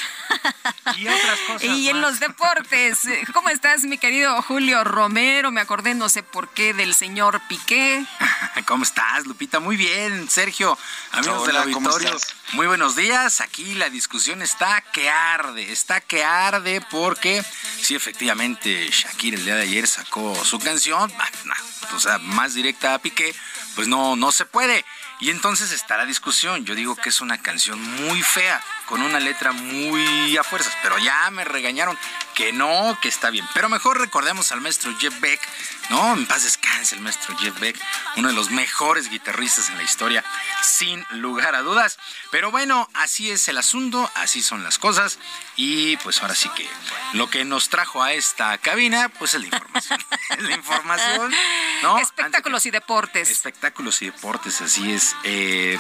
Y 0.97 1.07
otras 1.07 1.39
cosas. 1.47 1.63
Y 1.63 1.89
en 1.89 2.01
más. 2.01 2.11
los 2.11 2.21
deportes, 2.21 3.01
¿cómo 3.35 3.51
estás, 3.51 3.85
mi 3.85 3.99
querido 3.99 4.41
Julio 4.43 4.83
Romero? 4.83 5.51
Me 5.51 5.61
acordé, 5.61 5.95
no 5.95 6.09
sé 6.09 6.23
por 6.23 6.49
qué, 6.49 6.73
del 6.73 6.95
señor 6.95 7.41
Piqué. 7.49 8.05
¿Cómo 8.67 8.85
estás, 8.85 9.27
Lupita? 9.27 9.61
Muy 9.61 9.77
bien, 9.77 10.29
Sergio. 10.31 10.79
Amigos 11.13 11.49
Hola, 11.49 11.65
del 11.65 11.75
¿cómo 11.75 11.91
auditorio, 11.91 12.19
muy 12.53 12.67
buenos 12.67 12.97
días. 12.97 13.43
Aquí 13.43 13.75
la 13.75 13.91
discusión 13.91 14.41
está 14.41 14.81
que 14.93 15.11
arde, 15.11 15.71
está 15.71 16.01
que 16.01 16.25
arde 16.25 16.81
porque 16.91 17.45
sí, 17.81 17.95
efectivamente, 17.95 18.89
Shakira 18.91 19.37
el 19.37 19.45
día 19.45 19.57
de 19.57 19.63
ayer 19.63 19.87
sacó 19.87 20.35
su 20.45 20.59
canción, 20.59 21.13
no, 21.45 21.55
o 21.95 22.01
sea, 22.01 22.19
más 22.19 22.55
directa 22.55 22.95
a 22.95 22.99
Piqué, 22.99 23.35
pues 23.75 23.89
no, 23.89 24.17
no 24.17 24.33
se 24.33 24.47
puede. 24.47 24.85
Y 25.23 25.31
entonces 25.31 25.71
está 25.71 25.97
la 25.97 26.05
discusión. 26.05 26.65
Yo 26.65 26.75
digo 26.75 26.97
que 26.97 27.11
es 27.11 27.21
una 27.21 27.39
canción 27.39 27.81
muy 27.81 28.21
fea, 28.23 28.61
con 28.87 29.03
una 29.03 29.21
letra 29.21 29.53
muy 29.53 30.37
a 30.37 30.43
fuerzas, 30.43 30.77
pero 30.83 30.99
ya 30.99 31.31
me 31.31 31.45
regañaron 31.45 31.97
que 32.35 32.53
no, 32.53 32.99
que 33.01 33.07
está 33.07 33.31
bien. 33.31 33.47
Pero 33.55 33.69
mejor 33.69 34.01
recordemos 34.01 34.51
al 34.51 34.61
maestro 34.61 34.93
Jeff 34.99 35.21
Beck, 35.21 35.41
¿no? 35.91 36.15
En 36.15 36.27
paz 36.27 36.45
descanse 36.45 36.95
el 36.95 37.01
maestro 37.01 37.37
Jeff 37.39 37.59
Beck, 37.61 37.79
uno 38.17 38.29
de 38.29 38.35
los 38.35 38.51
mejores 38.51 39.09
guitarristas 39.09 39.69
en 39.69 39.77
la 39.77 39.83
historia, 39.83 40.25
sin 40.63 41.05
lugar 41.11 41.55
a 41.55 41.63
dudas. 41.63 41.99
Pero 42.31 42.51
bueno, 42.51 42.89
así 42.95 43.31
es 43.31 43.49
el 43.49 43.59
asunto, 43.59 44.11
así 44.15 44.43
son 44.43 44.63
las 44.63 44.79
cosas. 44.79 45.19
Y 45.57 45.97
pues 45.99 46.23
ahora 46.23 46.35
sí 46.35 46.49
que 46.57 46.69
lo 47.13 47.29
que 47.29 47.45
nos 47.45 47.69
trajo 47.69 48.03
a 48.03 48.13
esta 48.13 48.57
cabina, 48.59 49.09
pues 49.11 49.35
es 49.35 49.41
la 49.41 49.47
información. 49.47 50.01
Es 50.33 50.43
la 50.43 50.55
información, 50.55 51.35
¿no? 51.83 51.99
Espectáculos 51.99 52.65
y 52.65 52.71
deportes. 52.71 53.29
Espectáculos 53.29 54.01
y 54.01 54.07
deportes, 54.07 54.63
así 54.63 54.93
es. 54.93 55.15
Eh, 55.25 55.79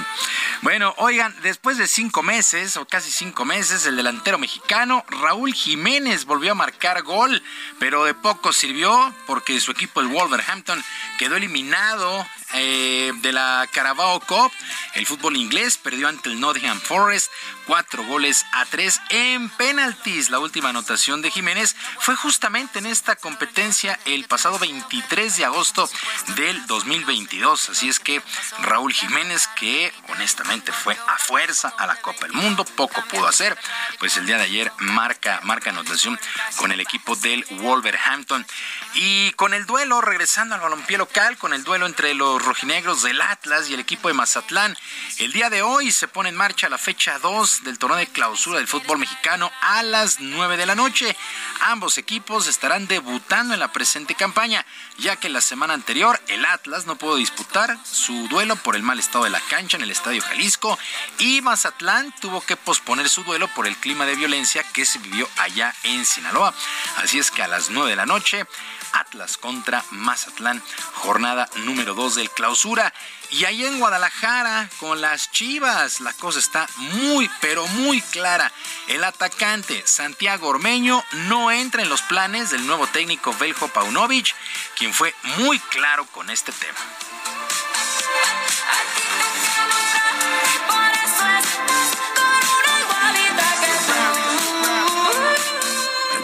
bueno, 0.60 0.94
oigan, 0.98 1.34
después 1.42 1.78
de 1.78 1.86
cinco 1.86 2.22
meses, 2.22 2.76
o 2.76 2.86
casi 2.86 3.10
cinco 3.10 3.46
meses, 3.46 3.86
el 3.86 3.96
delantero 3.96 4.38
mexicano 4.38 5.04
Raúl 5.08 5.54
Jiménez 5.54 6.24
volvió 6.24 6.52
a 6.52 6.54
marcar 6.54 7.02
gol, 7.02 7.42
pero 7.78 8.04
de 8.04 8.14
poco 8.14 8.52
sirvió 8.52 9.14
porque 9.26 9.60
su 9.60 9.70
equipo, 9.70 9.91
el 10.00 10.08
Wolverhampton, 10.08 10.82
quedó 11.18 11.36
eliminado 11.36 12.26
eh, 12.54 13.12
de 13.22 13.32
la 13.32 13.68
Carabao 13.72 14.20
Cup. 14.20 14.52
El 14.94 15.06
fútbol 15.06 15.36
inglés 15.36 15.76
perdió 15.78 16.08
ante 16.08 16.28
el 16.28 16.40
Nottingham 16.40 16.80
Forest 16.80 17.30
cuatro 17.66 18.04
goles 18.04 18.44
a 18.52 18.64
tres 18.66 19.00
en 19.10 19.48
penaltis. 19.50 20.30
La 20.30 20.38
última 20.38 20.70
anotación 20.70 21.22
de 21.22 21.30
Jiménez 21.30 21.76
fue 21.98 22.16
justamente 22.16 22.78
en 22.78 22.86
esta 22.86 23.16
competencia 23.16 23.98
el 24.04 24.24
pasado 24.24 24.58
23 24.58 25.36
de 25.36 25.44
agosto 25.44 25.88
del 26.36 26.66
2022. 26.66 27.70
Así 27.70 27.88
es 27.88 27.98
que 27.98 28.22
Raúl 28.60 28.92
Jiménez, 28.92 29.48
que 29.56 29.92
honestamente 30.08 30.72
fue 30.72 30.96
a 31.08 31.18
fuerza 31.18 31.72
a 31.78 31.86
la 31.86 31.96
Copa 31.96 32.26
del 32.26 32.32
Mundo, 32.32 32.64
poco 32.64 33.02
pudo 33.06 33.26
hacer, 33.26 33.56
pues 33.98 34.16
el 34.16 34.26
día 34.26 34.38
de 34.38 34.44
ayer 34.44 34.72
marca, 34.78 35.40
marca 35.42 35.70
anotación 35.70 36.18
con 36.56 36.72
el 36.72 36.80
equipo 36.80 37.16
del 37.16 37.44
Wolverhampton. 37.50 38.46
Y 38.94 39.32
con 39.32 39.54
el 39.54 39.66
duelo, 39.66 40.00
regresando 40.00 40.54
al 40.54 40.60
balompié 40.60 40.98
local, 40.98 41.38
con 41.38 41.52
el 41.52 41.64
duelo 41.64 41.86
entre 41.86 42.14
los 42.14 42.42
rojinegros 42.42 43.02
del 43.02 43.20
Atlas 43.20 43.68
y 43.68 43.74
el 43.74 43.80
equipo 43.80 44.08
de 44.08 44.14
Mazatlán, 44.14 44.76
el 45.18 45.32
día 45.32 45.50
de 45.50 45.62
hoy 45.62 45.90
se 45.92 46.08
pone 46.08 46.28
en 46.28 46.36
marcha 46.36 46.68
la 46.68 46.78
fecha 46.78 47.18
2 47.18 47.51
del 47.60 47.78
torneo 47.78 47.98
de 47.98 48.06
clausura 48.06 48.58
del 48.58 48.66
fútbol 48.66 48.98
mexicano 48.98 49.50
a 49.60 49.82
las 49.82 50.20
9 50.20 50.56
de 50.56 50.66
la 50.66 50.74
noche. 50.74 51.16
Ambos 51.60 51.98
equipos 51.98 52.46
estarán 52.46 52.86
debutando 52.86 53.54
en 53.54 53.60
la 53.60 53.72
presente 53.72 54.14
campaña, 54.14 54.64
ya 55.02 55.16
que 55.16 55.28
la 55.28 55.40
semana 55.40 55.74
anterior 55.74 56.20
el 56.28 56.44
Atlas 56.46 56.86
no 56.86 56.96
pudo 56.96 57.16
disputar 57.16 57.76
su 57.84 58.28
duelo 58.28 58.54
por 58.54 58.76
el 58.76 58.84
mal 58.84 59.00
estado 59.00 59.24
de 59.24 59.30
la 59.30 59.40
cancha 59.40 59.76
en 59.76 59.82
el 59.82 59.90
Estadio 59.90 60.22
Jalisco 60.22 60.78
y 61.18 61.42
Mazatlán 61.42 62.14
tuvo 62.20 62.40
que 62.40 62.56
posponer 62.56 63.08
su 63.08 63.24
duelo 63.24 63.48
por 63.48 63.66
el 63.66 63.76
clima 63.76 64.06
de 64.06 64.14
violencia 64.14 64.62
que 64.72 64.86
se 64.86 65.00
vivió 65.00 65.28
allá 65.38 65.74
en 65.82 66.06
Sinaloa. 66.06 66.54
Así 66.98 67.18
es 67.18 67.32
que 67.32 67.42
a 67.42 67.48
las 67.48 67.70
9 67.70 67.90
de 67.90 67.96
la 67.96 68.06
noche 68.06 68.46
Atlas 68.92 69.36
contra 69.36 69.84
Mazatlán, 69.90 70.62
jornada 70.94 71.48
número 71.64 71.94
2 71.94 72.14
del 72.16 72.30
clausura. 72.30 72.92
Y 73.30 73.46
ahí 73.46 73.64
en 73.64 73.78
Guadalajara, 73.78 74.68
con 74.78 75.00
las 75.00 75.30
Chivas, 75.30 76.00
la 76.00 76.12
cosa 76.12 76.38
está 76.38 76.68
muy, 76.76 77.30
pero 77.40 77.66
muy 77.68 78.02
clara. 78.02 78.52
El 78.88 79.02
atacante 79.04 79.82
Santiago 79.86 80.48
Ormeño 80.48 81.02
no 81.12 81.50
entra 81.50 81.82
en 81.82 81.88
los 81.88 82.02
planes 82.02 82.50
del 82.50 82.66
nuevo 82.66 82.86
técnico 82.88 83.34
Beljo 83.38 83.68
Paunovic, 83.68 84.34
quien 84.76 84.91
fue 84.92 85.14
muy 85.38 85.58
claro 85.58 86.06
con 86.06 86.30
este 86.30 86.52
tema. 86.52 86.78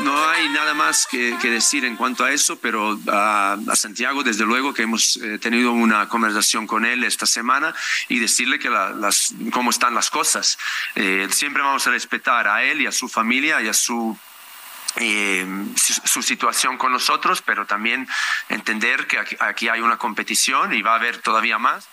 No 0.05 0.29
hay 0.29 0.49
nada 0.51 0.75
más 0.75 1.07
que, 1.11 1.37
decir 1.43 1.85
en 1.85 1.97
cuanto 1.97 2.25
a 2.25 2.31
eso, 2.31 2.57
pero 2.61 2.99
a, 3.09 3.55
a 3.69 3.77
Santiago, 3.77 4.23
desde 4.23 4.45
luego 4.45 4.73
que 4.73 4.83
hemos 4.83 5.17
eh, 5.17 5.39
tenido 5.39 5.73
una 5.73 6.09
conversación 6.09 6.67
con 6.69 6.85
él 6.85 7.03
esta 7.05 7.27
semana 7.27 7.75
y 8.09 8.21
decirle 8.21 8.59
que 8.61 8.71
la- 8.71 8.91
las, 8.91 9.35
cómo 9.53 9.71
están 9.71 9.95
las 9.95 10.09
cosas. 10.09 10.57
Eh, 10.95 11.27
siempre 11.33 11.63
vamos 11.63 11.87
a 11.87 11.91
respetar 11.91 12.47
a 12.47 12.63
él 12.63 12.81
y 12.83 12.87
a 12.87 12.93
su 12.93 13.09
familia 13.09 13.61
y 13.61 13.69
a 13.69 13.75
su 13.75 14.17
eh, 15.01 15.47
su, 15.77 16.23
situación 16.23 16.77
con 16.77 16.93
nosotros, 16.93 17.43
pero 17.43 17.67
también 17.67 18.09
entender 18.49 19.07
que 19.07 19.19
aquí, 19.19 19.37
aquí 19.39 19.69
hay 19.69 19.81
una 19.81 19.97
competición 19.97 20.73
y 20.73 20.83
va 20.83 20.93
a 20.93 20.97
haber 20.97 21.19
todavía 21.19 21.59
más. 21.59 21.89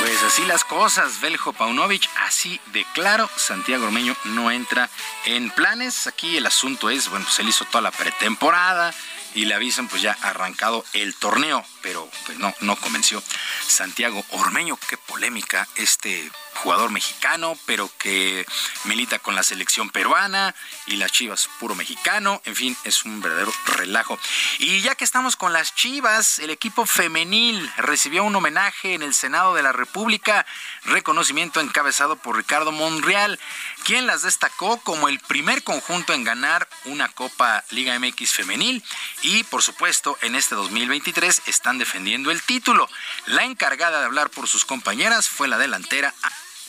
Pues 0.00 0.22
así 0.24 0.44
las 0.44 0.64
cosas, 0.64 1.20
Beljo 1.20 1.52
Paunovic, 1.52 2.08
así 2.26 2.60
de 2.66 2.84
claro, 2.92 3.30
Santiago 3.36 3.86
Ormeño 3.86 4.14
no 4.24 4.50
entra 4.50 4.90
en 5.24 5.50
planes. 5.50 6.06
Aquí 6.06 6.36
el 6.36 6.46
asunto 6.46 6.90
es, 6.90 7.08
bueno, 7.08 7.24
pues 7.24 7.38
él 7.38 7.48
hizo 7.48 7.64
toda 7.64 7.80
la 7.82 7.90
pretemporada 7.90 8.92
y 9.34 9.46
le 9.46 9.54
avisan 9.54 9.88
pues 9.88 10.02
ya 10.02 10.16
arrancado 10.22 10.84
el 10.92 11.14
torneo, 11.14 11.64
pero 11.80 12.08
pues 12.26 12.38
no, 12.38 12.54
no 12.60 12.76
convenció. 12.76 13.22
Santiago 13.66 14.24
Ormeño, 14.30 14.78
qué 14.88 14.96
polémica 14.96 15.66
este 15.76 16.30
jugador 16.54 16.90
mexicano, 16.90 17.56
pero 17.66 17.90
que 17.98 18.46
milita 18.84 19.18
con 19.18 19.34
la 19.34 19.42
selección 19.42 19.90
peruana 19.90 20.54
y 20.86 20.96
las 20.96 21.12
Chivas 21.12 21.48
puro 21.58 21.74
mexicano, 21.74 22.40
en 22.44 22.56
fin, 22.56 22.76
es 22.84 23.04
un 23.04 23.20
verdadero 23.20 23.52
relajo. 23.76 24.18
Y 24.58 24.80
ya 24.80 24.94
que 24.94 25.04
estamos 25.04 25.36
con 25.36 25.52
las 25.52 25.74
Chivas, 25.74 26.38
el 26.38 26.50
equipo 26.50 26.86
femenil 26.86 27.70
recibió 27.76 28.24
un 28.24 28.36
homenaje 28.36 28.94
en 28.94 29.02
el 29.02 29.14
Senado 29.14 29.54
de 29.54 29.62
la 29.62 29.72
República, 29.72 30.46
reconocimiento 30.84 31.60
encabezado 31.60 32.16
por 32.16 32.36
Ricardo 32.36 32.72
Monreal, 32.72 33.38
quien 33.84 34.06
las 34.06 34.22
destacó 34.22 34.78
como 34.78 35.08
el 35.08 35.18
primer 35.20 35.62
conjunto 35.64 36.12
en 36.12 36.24
ganar 36.24 36.68
una 36.84 37.08
Copa 37.08 37.64
Liga 37.70 37.98
MX 37.98 38.32
femenil 38.32 38.82
y 39.22 39.44
por 39.44 39.62
supuesto 39.62 40.18
en 40.22 40.34
este 40.34 40.54
2023 40.54 41.42
están 41.46 41.78
defendiendo 41.78 42.30
el 42.30 42.42
título. 42.42 42.88
La 43.26 43.44
encargada 43.44 44.00
de 44.00 44.06
hablar 44.06 44.30
por 44.30 44.48
sus 44.48 44.64
compañeras 44.64 45.28
fue 45.28 45.48
la 45.48 45.58
delantera 45.58 46.14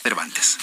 Cervantes. 0.04 0.58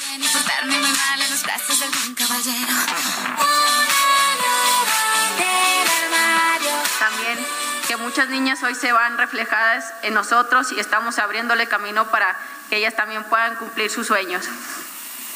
También 6.99 7.39
que 7.87 7.97
muchas 7.97 8.29
niñas 8.29 8.61
hoy 8.61 8.75
se 8.75 8.91
van 8.91 9.17
reflejadas 9.17 9.95
en 10.03 10.13
nosotros 10.13 10.71
y 10.73 10.79
estamos 10.79 11.17
abriéndole 11.17 11.65
camino 11.67 12.11
para 12.11 12.37
que 12.69 12.77
ellas 12.77 12.95
también 12.95 13.23
puedan 13.23 13.55
cumplir 13.55 13.89
sus 13.89 14.05
sueños. 14.05 14.45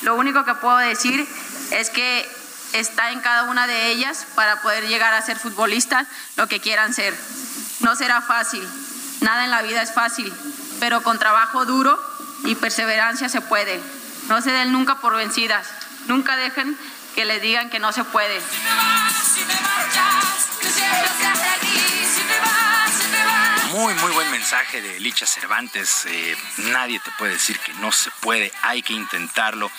Lo 0.04 0.14
único 0.14 0.46
que 0.46 0.54
puedo 0.54 0.78
decir 0.78 1.28
es 1.72 1.90
que 1.90 2.30
está 2.74 3.10
en 3.10 3.22
cada 3.22 3.46
una 3.46 3.66
de 3.66 3.90
ellas 3.90 4.28
para 4.36 4.62
poder 4.62 4.88
llegar 4.88 5.16
a 5.16 5.22
ser 5.24 5.40
futbolistas 5.40 6.06
lo 6.36 6.48
que 6.48 6.60
quieran 6.60 6.94
ser. 6.94 7.18
No 7.80 7.96
será 7.96 8.22
fácil, 8.22 8.70
nada 9.22 9.46
en 9.46 9.50
la 9.50 9.64
vida 9.64 9.82
es 9.82 9.92
fácil, 9.92 10.32
pero 10.80 11.02
con 11.02 11.18
trabajo 11.18 11.66
duro 11.66 12.15
y 12.46 12.56
perseverancia 12.56 13.30
se 13.30 13.42
puede. 13.42 13.80
No 14.28 14.42
se 14.42 14.52
den 14.52 14.72
nunca 14.72 14.96
por 14.96 15.16
vencidas, 15.16 15.68
nunca 16.08 16.36
dejen 16.38 16.78
que 17.16 17.26
les 17.26 17.42
digan 17.42 17.70
que 17.70 17.80
no 17.80 17.92
se 17.92 18.04
puede. 18.04 18.42
muy, 23.76 23.94
muy 23.96 24.12
buen 24.14 24.32
mensaje 24.32 24.82
de 24.82 25.02
Licha 25.02 25.26
Cervantes. 25.26 26.06
Eh, 26.06 26.38
nadie 26.72 26.98
te 27.00 27.12
puede 27.18 27.34
decir 27.34 27.60
que 27.60 27.74
no 27.76 27.92
se 27.92 28.10
puede, 28.22 28.50
hay 28.62 28.82
que 28.82 28.94
intentarlo. 28.94 29.70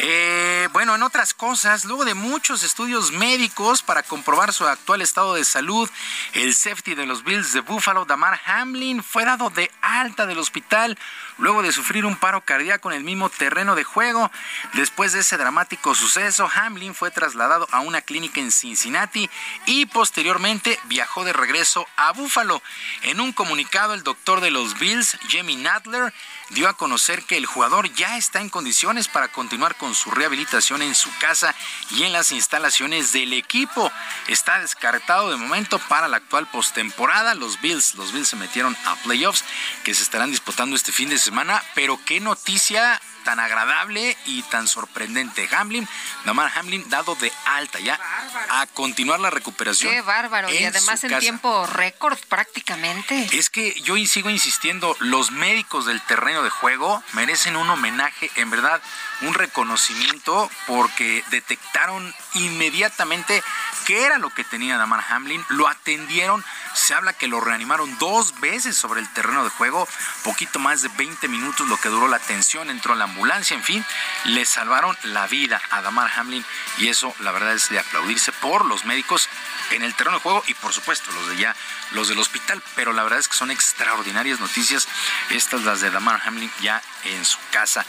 Eh, 0.00 0.68
bueno, 0.72 0.96
en 0.96 1.04
otras 1.04 1.34
cosas, 1.34 1.84
luego 1.84 2.04
de 2.04 2.14
muchos 2.14 2.64
estudios 2.64 3.12
médicos 3.12 3.82
para 3.82 4.02
comprobar 4.02 4.52
su 4.52 4.66
actual 4.66 5.02
estado 5.02 5.34
de 5.34 5.44
salud, 5.44 5.88
el 6.32 6.52
safety 6.52 6.96
de 6.96 7.06
los 7.06 7.22
Bills 7.22 7.52
de 7.52 7.60
Buffalo, 7.60 8.04
Damar 8.04 8.40
Hamlin, 8.44 9.04
fue 9.04 9.24
dado 9.24 9.50
de 9.50 9.70
alta 9.82 10.26
del 10.26 10.38
hospital 10.38 10.98
luego 11.38 11.62
de 11.62 11.72
sufrir 11.72 12.04
un 12.04 12.16
paro 12.16 12.42
cardíaco 12.42 12.90
en 12.90 12.96
el 12.98 13.04
mismo 13.04 13.30
terreno 13.30 13.74
de 13.74 13.84
juego. 13.84 14.30
Después 14.74 15.12
de 15.12 15.20
ese 15.20 15.36
dramático 15.36 15.94
suceso, 15.94 16.48
Hamlin 16.54 16.94
fue 16.94 17.10
trasladado 17.10 17.66
a 17.72 17.80
una 17.80 18.02
clínica 18.02 18.40
en 18.40 18.52
Cincinnati 18.52 19.30
y 19.66 19.86
posteriormente 19.86 20.78
viajó 20.84 21.24
de 21.24 21.32
regreso 21.32 21.86
a 21.96 22.12
Buffalo. 22.12 22.62
En 23.02 23.20
un 23.20 23.32
comunicado, 23.32 23.94
el 23.94 24.02
doctor 24.02 24.40
de 24.40 24.50
los 24.50 24.78
Bills, 24.78 25.18
Jamie 25.28 25.56
Nadler, 25.56 26.12
dio 26.50 26.68
a 26.68 26.74
conocer 26.74 27.22
que 27.24 27.36
el 27.36 27.46
jugador 27.46 27.92
ya 27.94 28.16
está 28.16 28.40
en 28.40 28.48
condiciones 28.48 29.08
para 29.08 29.28
continuar 29.28 29.76
con 29.76 29.94
su 29.94 30.10
rehabilitación 30.10 30.82
en 30.82 30.94
su 30.94 31.10
casa 31.18 31.54
y 31.90 32.04
en 32.04 32.12
las 32.12 32.32
instalaciones 32.32 33.12
del 33.12 33.32
equipo. 33.32 33.92
Está 34.28 34.58
descartado 34.60 35.30
de 35.30 35.36
momento 35.36 35.78
para 35.78 36.08
la 36.08 36.16
actual 36.18 36.46
postemporada. 36.50 37.34
Los 37.34 37.60
Bills, 37.60 37.94
los 37.94 38.12
Bills 38.12 38.28
se 38.28 38.36
metieron 38.36 38.76
a 38.86 38.96
playoffs 38.96 39.44
que 39.84 39.94
se 39.94 40.02
estarán 40.02 40.30
disputando 40.30 40.76
este 40.76 40.92
fin 40.92 41.08
de 41.08 41.18
semana, 41.18 41.27
pero 41.74 41.98
qué 42.06 42.20
noticia 42.20 43.00
tan 43.28 43.40
agradable 43.40 44.16
y 44.24 44.40
tan 44.44 44.66
sorprendente. 44.66 45.46
Hamlin, 45.54 45.86
Damar 46.24 46.50
Hamlin, 46.56 46.88
dado 46.88 47.14
de 47.16 47.30
alta 47.44 47.78
ya 47.78 48.00
a 48.48 48.66
continuar 48.68 49.20
la 49.20 49.28
recuperación. 49.28 49.92
Qué 49.92 50.00
bárbaro, 50.00 50.50
y 50.50 50.64
además 50.64 51.04
en 51.04 51.18
tiempo 51.18 51.66
récord 51.66 52.18
prácticamente. 52.30 53.28
Es 53.32 53.50
que 53.50 53.78
yo 53.82 53.96
sigo 54.06 54.30
insistiendo, 54.30 54.96
los 55.00 55.30
médicos 55.30 55.84
del 55.84 56.00
terreno 56.00 56.42
de 56.42 56.48
juego 56.48 57.02
merecen 57.12 57.56
un 57.56 57.68
homenaje, 57.68 58.30
en 58.36 58.48
verdad, 58.48 58.80
un 59.20 59.34
reconocimiento 59.34 60.50
porque 60.66 61.22
detectaron 61.30 62.14
inmediatamente 62.32 63.42
qué 63.84 64.04
era 64.04 64.16
lo 64.16 64.30
que 64.30 64.44
tenía 64.44 64.78
Damar 64.78 65.04
Hamlin, 65.10 65.44
lo 65.50 65.68
atendieron, 65.68 66.42
se 66.72 66.94
habla 66.94 67.12
que 67.12 67.26
lo 67.26 67.40
reanimaron 67.40 67.98
dos 67.98 68.40
veces 68.40 68.76
sobre 68.76 69.00
el 69.00 69.12
terreno 69.12 69.44
de 69.44 69.50
juego, 69.50 69.86
poquito 70.24 70.58
más 70.58 70.80
de 70.80 70.88
20 70.96 71.28
minutos 71.28 71.68
lo 71.68 71.76
que 71.76 71.88
duró 71.90 72.08
la 72.08 72.16
atención, 72.16 72.70
entró 72.70 72.94
en 72.94 73.00
la 73.00 73.04
ambulancia, 73.04 73.17
en 73.50 73.62
fin, 73.62 73.84
le 74.26 74.44
salvaron 74.44 74.96
la 75.02 75.26
vida 75.26 75.60
a 75.70 75.82
Damar 75.82 76.10
Hamlin 76.16 76.44
y 76.78 76.88
eso 76.88 77.14
la 77.20 77.32
verdad 77.32 77.52
es 77.52 77.68
de 77.68 77.78
aplaudirse 77.78 78.32
por 78.32 78.64
los 78.64 78.84
médicos 78.84 79.28
en 79.70 79.82
el 79.82 79.94
terreno 79.94 80.16
de 80.16 80.22
juego 80.22 80.42
y 80.46 80.54
por 80.54 80.72
supuesto 80.72 81.10
los 81.12 81.28
de 81.28 81.36
ya, 81.36 81.54
los 81.92 82.08
del 82.08 82.18
hospital, 82.18 82.62
pero 82.74 82.92
la 82.92 83.02
verdad 83.02 83.18
es 83.18 83.28
que 83.28 83.36
son 83.36 83.50
extraordinarias 83.50 84.40
noticias 84.40 84.88
estas 85.30 85.62
las 85.64 85.80
de 85.80 85.90
Damar 85.90 86.20
Hamlin 86.24 86.50
ya 86.60 86.82
en 87.04 87.24
su 87.24 87.38
casa. 87.50 87.84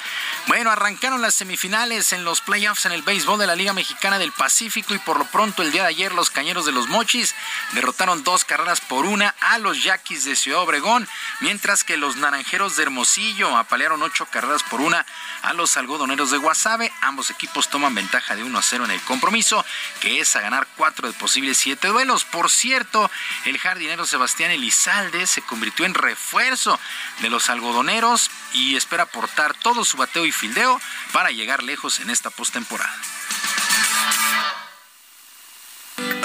Bueno, 0.48 0.72
arrancaron 0.72 1.22
las 1.22 1.36
semifinales 1.36 2.12
en 2.14 2.24
los 2.24 2.42
playoffs 2.42 2.86
en 2.86 2.92
el 2.92 3.02
béisbol 3.02 3.40
de 3.40 3.48
la 3.48 3.56
Liga 3.56 3.74
Mexicana 3.74 4.20
del 4.20 4.32
Pacífico 4.32 4.94
y 4.94 5.00
por 5.00 5.18
lo 5.18 5.26
pronto 5.26 5.62
el 5.64 5.72
día 5.72 5.84
de 5.84 5.90
ayer 5.90 6.14
los 6.14 6.30
Cañeros 6.30 6.66
de 6.66 6.72
los 6.72 6.88
Mochis 6.88 7.36
derrotaron 7.74 8.24
dos 8.24 8.46
carreras 8.46 8.82
por 8.82 9.06
una 9.06 9.36
a 9.40 9.58
los 9.58 9.84
Yaquis 9.84 10.26
de 10.26 10.36
Ciudad 10.36 10.62
Obregón, 10.62 11.08
mientras 11.40 11.84
que 11.84 11.98
los 11.98 12.18
Naranjeros 12.18 12.76
de 12.76 12.84
Hermosillo 12.84 13.56
apalearon 13.58 14.02
ocho 14.02 14.26
carreras 14.26 14.64
por 14.64 14.82
una 14.82 15.06
a 15.42 15.54
los 15.54 15.78
Algodoneros 15.78 16.32
de 16.32 16.38
Guasave. 16.38 16.92
Ambos 17.02 17.30
equipos 17.30 17.70
toman 17.70 17.96
ventaja 17.96 18.36
de 18.36 18.44
1 18.44 18.58
a 18.58 18.62
0 18.62 18.86
en 18.86 18.92
el 18.92 19.02
compromiso, 19.02 19.66
que 20.00 20.20
es 20.20 20.36
a 20.36 20.42
ganar 20.42 20.68
cuatro 20.76 21.08
de 21.08 21.14
posibles 21.14 21.58
siete 21.58 21.88
duelos. 21.88 22.26
Por 22.26 22.50
cierto, 22.50 23.10
el 23.46 23.58
jardinero 23.58 24.06
Sebastián 24.06 24.52
Elizalde 24.52 25.28
se 25.28 25.42
convirtió 25.42 25.86
en 25.86 25.94
refuerzo 25.94 26.80
de 27.22 27.30
los 27.30 27.50
algodoneros 27.50 28.30
y 28.54 28.76
espera 28.76 29.04
aportar 29.04 29.54
todo 29.54 29.86
su 29.86 29.98
bateo 29.98 30.26
y 30.26 30.32
fildeo 30.32 30.80
para 31.12 31.32
llegar 31.32 31.64
lejos 31.64 32.00
en 32.00 32.10
esta 32.10 32.30
postemporada. 32.30 32.96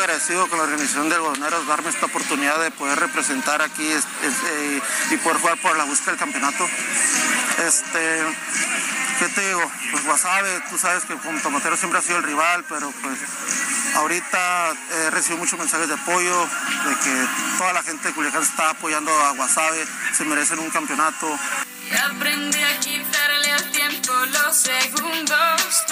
agradecido 0.05 0.47
con 0.49 0.59
la 0.59 0.65
organización 0.65 1.09
de 1.09 1.15
algodoneros 1.15 1.67
darme 1.67 1.89
esta 1.89 2.07
oportunidad 2.07 2.61
de 2.61 2.71
poder 2.71 2.99
representar 2.99 3.63
aquí 3.63 3.87
eh, 3.87 4.81
y 5.11 5.17
poder 5.17 5.39
jugar 5.39 5.59
por 5.63 5.77
la 5.79 5.85
búsqueda 5.85 6.11
del 6.11 6.19
campeonato. 6.19 6.69
Este, 7.67 8.23
¿Qué 9.19 9.29
te 9.29 9.49
digo? 9.49 9.63
Pues 9.93 10.05
Guasave, 10.05 10.61
tú 10.69 10.77
sabes 10.77 11.05
que 11.05 11.15
como 11.15 11.41
Tomatero 11.41 11.77
siempre 11.77 11.99
ha 11.99 12.03
sido 12.03 12.19
el 12.19 12.25
rival, 12.25 12.65
pero 12.69 12.93
pues 13.03 13.19
ahorita 13.95 14.73
he 14.91 15.11
recibido 15.11 15.39
muchos 15.39 15.59
mensajes 15.59 15.89
de 15.89 15.95
apoyo, 15.95 16.43
de 16.43 16.95
que 17.03 17.27
toda 17.57 17.73
la 17.73 17.83
gente 17.83 18.09
de 18.09 18.15
Culiacán 18.15 18.43
está 18.43 18.71
apoyando 18.71 19.13
a 19.13 19.31
Guasave, 19.33 19.87
se 20.13 20.25
merecen 20.25 20.59
un 20.59 20.71
campeonato. 20.71 21.39
aprendí 22.11 22.61
a 22.61 22.81
quitarle 22.81 23.53
al 23.53 23.71
tiempo 23.71 24.13
los 24.13 24.57
segundos. 24.57 25.85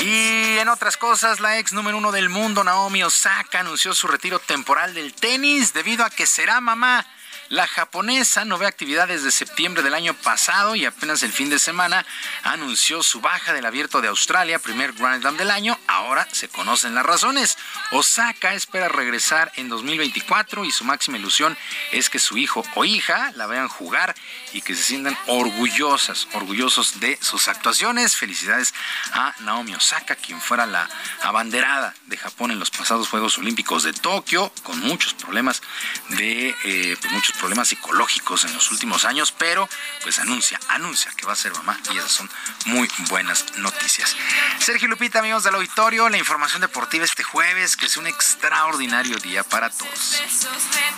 Y 0.00 0.58
en 0.58 0.68
otras 0.68 0.96
cosas, 0.96 1.38
la 1.38 1.58
ex 1.58 1.72
número 1.72 1.98
uno 1.98 2.10
del 2.10 2.28
mundo, 2.28 2.64
Naomi 2.64 3.04
Osaka, 3.04 3.60
anunció 3.60 3.94
su 3.94 4.08
retiro 4.08 4.40
temporal 4.40 4.94
del 4.94 5.14
tenis 5.14 5.74
debido 5.74 6.04
a 6.04 6.10
que 6.10 6.26
será 6.26 6.60
mamá. 6.60 7.06
La 7.52 7.66
japonesa 7.66 8.46
no 8.46 8.56
ve 8.56 8.66
actividad 8.66 9.08
desde 9.08 9.30
septiembre 9.30 9.82
del 9.82 9.92
año 9.92 10.14
pasado 10.14 10.74
y 10.74 10.86
apenas 10.86 11.22
el 11.22 11.34
fin 11.34 11.50
de 11.50 11.58
semana 11.58 12.06
anunció 12.44 13.02
su 13.02 13.20
baja 13.20 13.52
del 13.52 13.66
abierto 13.66 14.00
de 14.00 14.08
Australia, 14.08 14.58
primer 14.58 14.94
Grand 14.94 15.20
Slam 15.20 15.36
del 15.36 15.50
año. 15.50 15.78
Ahora 15.86 16.26
se 16.32 16.48
conocen 16.48 16.94
las 16.94 17.04
razones. 17.04 17.58
Osaka 17.90 18.54
espera 18.54 18.88
regresar 18.88 19.52
en 19.56 19.68
2024 19.68 20.64
y 20.64 20.70
su 20.70 20.84
máxima 20.84 21.18
ilusión 21.18 21.58
es 21.90 22.08
que 22.08 22.18
su 22.18 22.38
hijo 22.38 22.64
o 22.74 22.86
hija 22.86 23.32
la 23.36 23.46
vean 23.46 23.68
jugar 23.68 24.14
y 24.54 24.62
que 24.62 24.74
se 24.74 24.82
sientan 24.82 25.18
orgullosas, 25.26 26.28
orgullosos 26.32 27.00
de 27.00 27.18
sus 27.20 27.48
actuaciones. 27.48 28.16
Felicidades 28.16 28.72
a 29.12 29.34
Naomi 29.40 29.74
Osaka, 29.74 30.14
quien 30.16 30.40
fuera 30.40 30.64
la 30.64 30.88
abanderada 31.20 31.92
de 32.06 32.16
Japón 32.16 32.50
en 32.50 32.58
los 32.58 32.70
pasados 32.70 33.10
Juegos 33.10 33.36
Olímpicos 33.36 33.82
de 33.82 33.92
Tokio, 33.92 34.50
con 34.62 34.80
muchos 34.80 35.12
problemas 35.12 35.60
de 36.08 36.56
eh, 36.64 36.96
pues 36.98 37.12
muchos 37.12 37.41
problemas 37.42 37.66
psicológicos 37.66 38.44
en 38.44 38.54
los 38.54 38.70
últimos 38.70 39.04
años, 39.04 39.34
pero 39.36 39.68
pues 40.04 40.20
anuncia, 40.20 40.60
anuncia 40.68 41.10
que 41.16 41.26
va 41.26 41.32
a 41.32 41.36
ser 41.36 41.52
mamá 41.54 41.76
y 41.92 41.98
esas 41.98 42.12
son 42.12 42.30
muy 42.66 42.88
buenas 43.10 43.44
noticias. 43.56 44.16
Sergio 44.60 44.86
Lupita, 44.86 45.18
amigos 45.18 45.42
del 45.42 45.56
auditorio, 45.56 46.08
la 46.08 46.18
información 46.18 46.60
deportiva 46.60 47.04
este 47.04 47.24
jueves, 47.24 47.76
que 47.76 47.86
es 47.86 47.96
un 47.96 48.06
extraordinario 48.06 49.16
día 49.16 49.42
para 49.42 49.70
todos. 49.70 50.22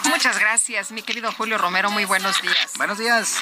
Muchas 0.04 0.38
gracias, 0.38 0.90
mi 0.90 1.00
querido 1.00 1.32
Julio 1.32 1.56
Romero, 1.56 1.90
muy 1.90 2.04
buenos 2.04 2.42
días. 2.42 2.72
Buenos 2.76 2.98
días. 2.98 3.38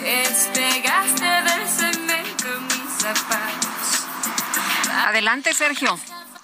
Despegaste 0.00 1.24
del 1.24 1.68
cemento 1.68 2.46
mis 2.68 3.02
zapatos. 3.02 3.59
Adelante, 5.08 5.54
Sergio. 5.54 5.98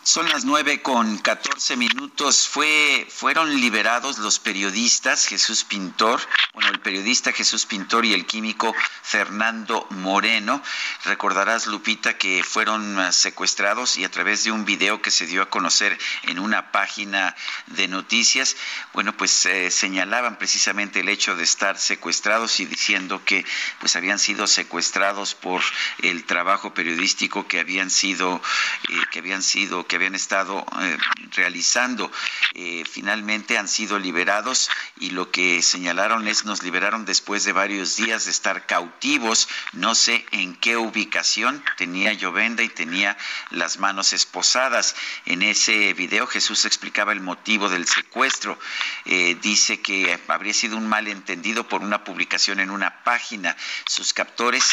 Son 0.06 0.28
las 0.28 0.44
nueve 0.44 0.82
con 0.82 1.18
catorce 1.18 1.76
minutos. 1.76 2.46
Fue, 2.46 3.08
fueron 3.10 3.60
liberados 3.60 4.18
los 4.18 4.38
periodistas 4.38 5.26
Jesús 5.26 5.64
Pintor, 5.64 6.20
bueno, 6.54 6.70
el 6.70 6.78
periodista 6.78 7.32
Jesús 7.32 7.66
Pintor 7.66 8.04
y 8.04 8.14
el 8.14 8.24
químico 8.24 8.72
Fernando 9.02 9.84
Moreno. 9.90 10.62
Recordarás, 11.04 11.66
Lupita, 11.66 12.16
que 12.16 12.44
fueron 12.44 13.00
ah, 13.00 13.10
secuestrados 13.10 13.96
y 13.96 14.04
a 14.04 14.10
través 14.10 14.44
de 14.44 14.52
un 14.52 14.64
video 14.64 15.02
que 15.02 15.10
se 15.10 15.26
dio 15.26 15.42
a 15.42 15.50
conocer 15.50 15.98
en 16.22 16.38
una 16.38 16.70
página 16.70 17.34
de 17.66 17.88
noticias, 17.88 18.56
bueno, 18.92 19.16
pues 19.16 19.44
eh, 19.46 19.72
señalaban 19.72 20.38
precisamente 20.38 21.00
el 21.00 21.08
hecho 21.08 21.34
de 21.34 21.42
estar 21.42 21.78
secuestrados 21.78 22.60
y 22.60 22.64
diciendo 22.66 23.24
que 23.24 23.44
pues 23.80 23.96
habían 23.96 24.20
sido 24.20 24.46
secuestrados 24.46 25.34
por 25.34 25.62
el 25.98 26.24
trabajo 26.26 26.72
periodístico 26.74 27.48
que 27.48 27.58
habían 27.58 27.90
sido, 27.90 28.40
eh, 28.88 28.94
que 29.10 29.18
habían 29.18 29.42
sido, 29.42 29.84
que 29.84 29.95
habían 29.96 30.14
estado 30.14 30.64
eh, 30.80 30.96
realizando. 31.34 32.10
Eh, 32.54 32.84
finalmente 32.90 33.58
han 33.58 33.68
sido 33.68 33.98
liberados 33.98 34.70
y 34.98 35.10
lo 35.10 35.30
que 35.30 35.62
señalaron 35.62 36.28
es 36.28 36.44
nos 36.44 36.62
liberaron 36.62 37.04
después 37.04 37.44
de 37.44 37.52
varios 37.52 37.96
días 37.96 38.24
de 38.24 38.30
estar 38.30 38.66
cautivos. 38.66 39.48
No 39.72 39.94
sé 39.94 40.24
en 40.30 40.54
qué 40.56 40.76
ubicación 40.76 41.62
tenía 41.76 42.12
Llovenda 42.12 42.62
y 42.62 42.68
tenía 42.68 43.16
las 43.50 43.78
manos 43.78 44.12
esposadas. 44.12 44.94
En 45.24 45.42
ese 45.42 45.92
video 45.94 46.26
Jesús 46.26 46.64
explicaba 46.64 47.12
el 47.12 47.20
motivo 47.20 47.68
del 47.68 47.86
secuestro. 47.86 48.58
Eh, 49.04 49.36
dice 49.42 49.80
que 49.80 50.18
habría 50.28 50.54
sido 50.54 50.76
un 50.76 50.88
malentendido 50.88 51.68
por 51.68 51.82
una 51.82 52.04
publicación 52.04 52.60
en 52.60 52.70
una 52.70 53.02
página. 53.04 53.56
Sus 53.86 54.12
captores 54.12 54.64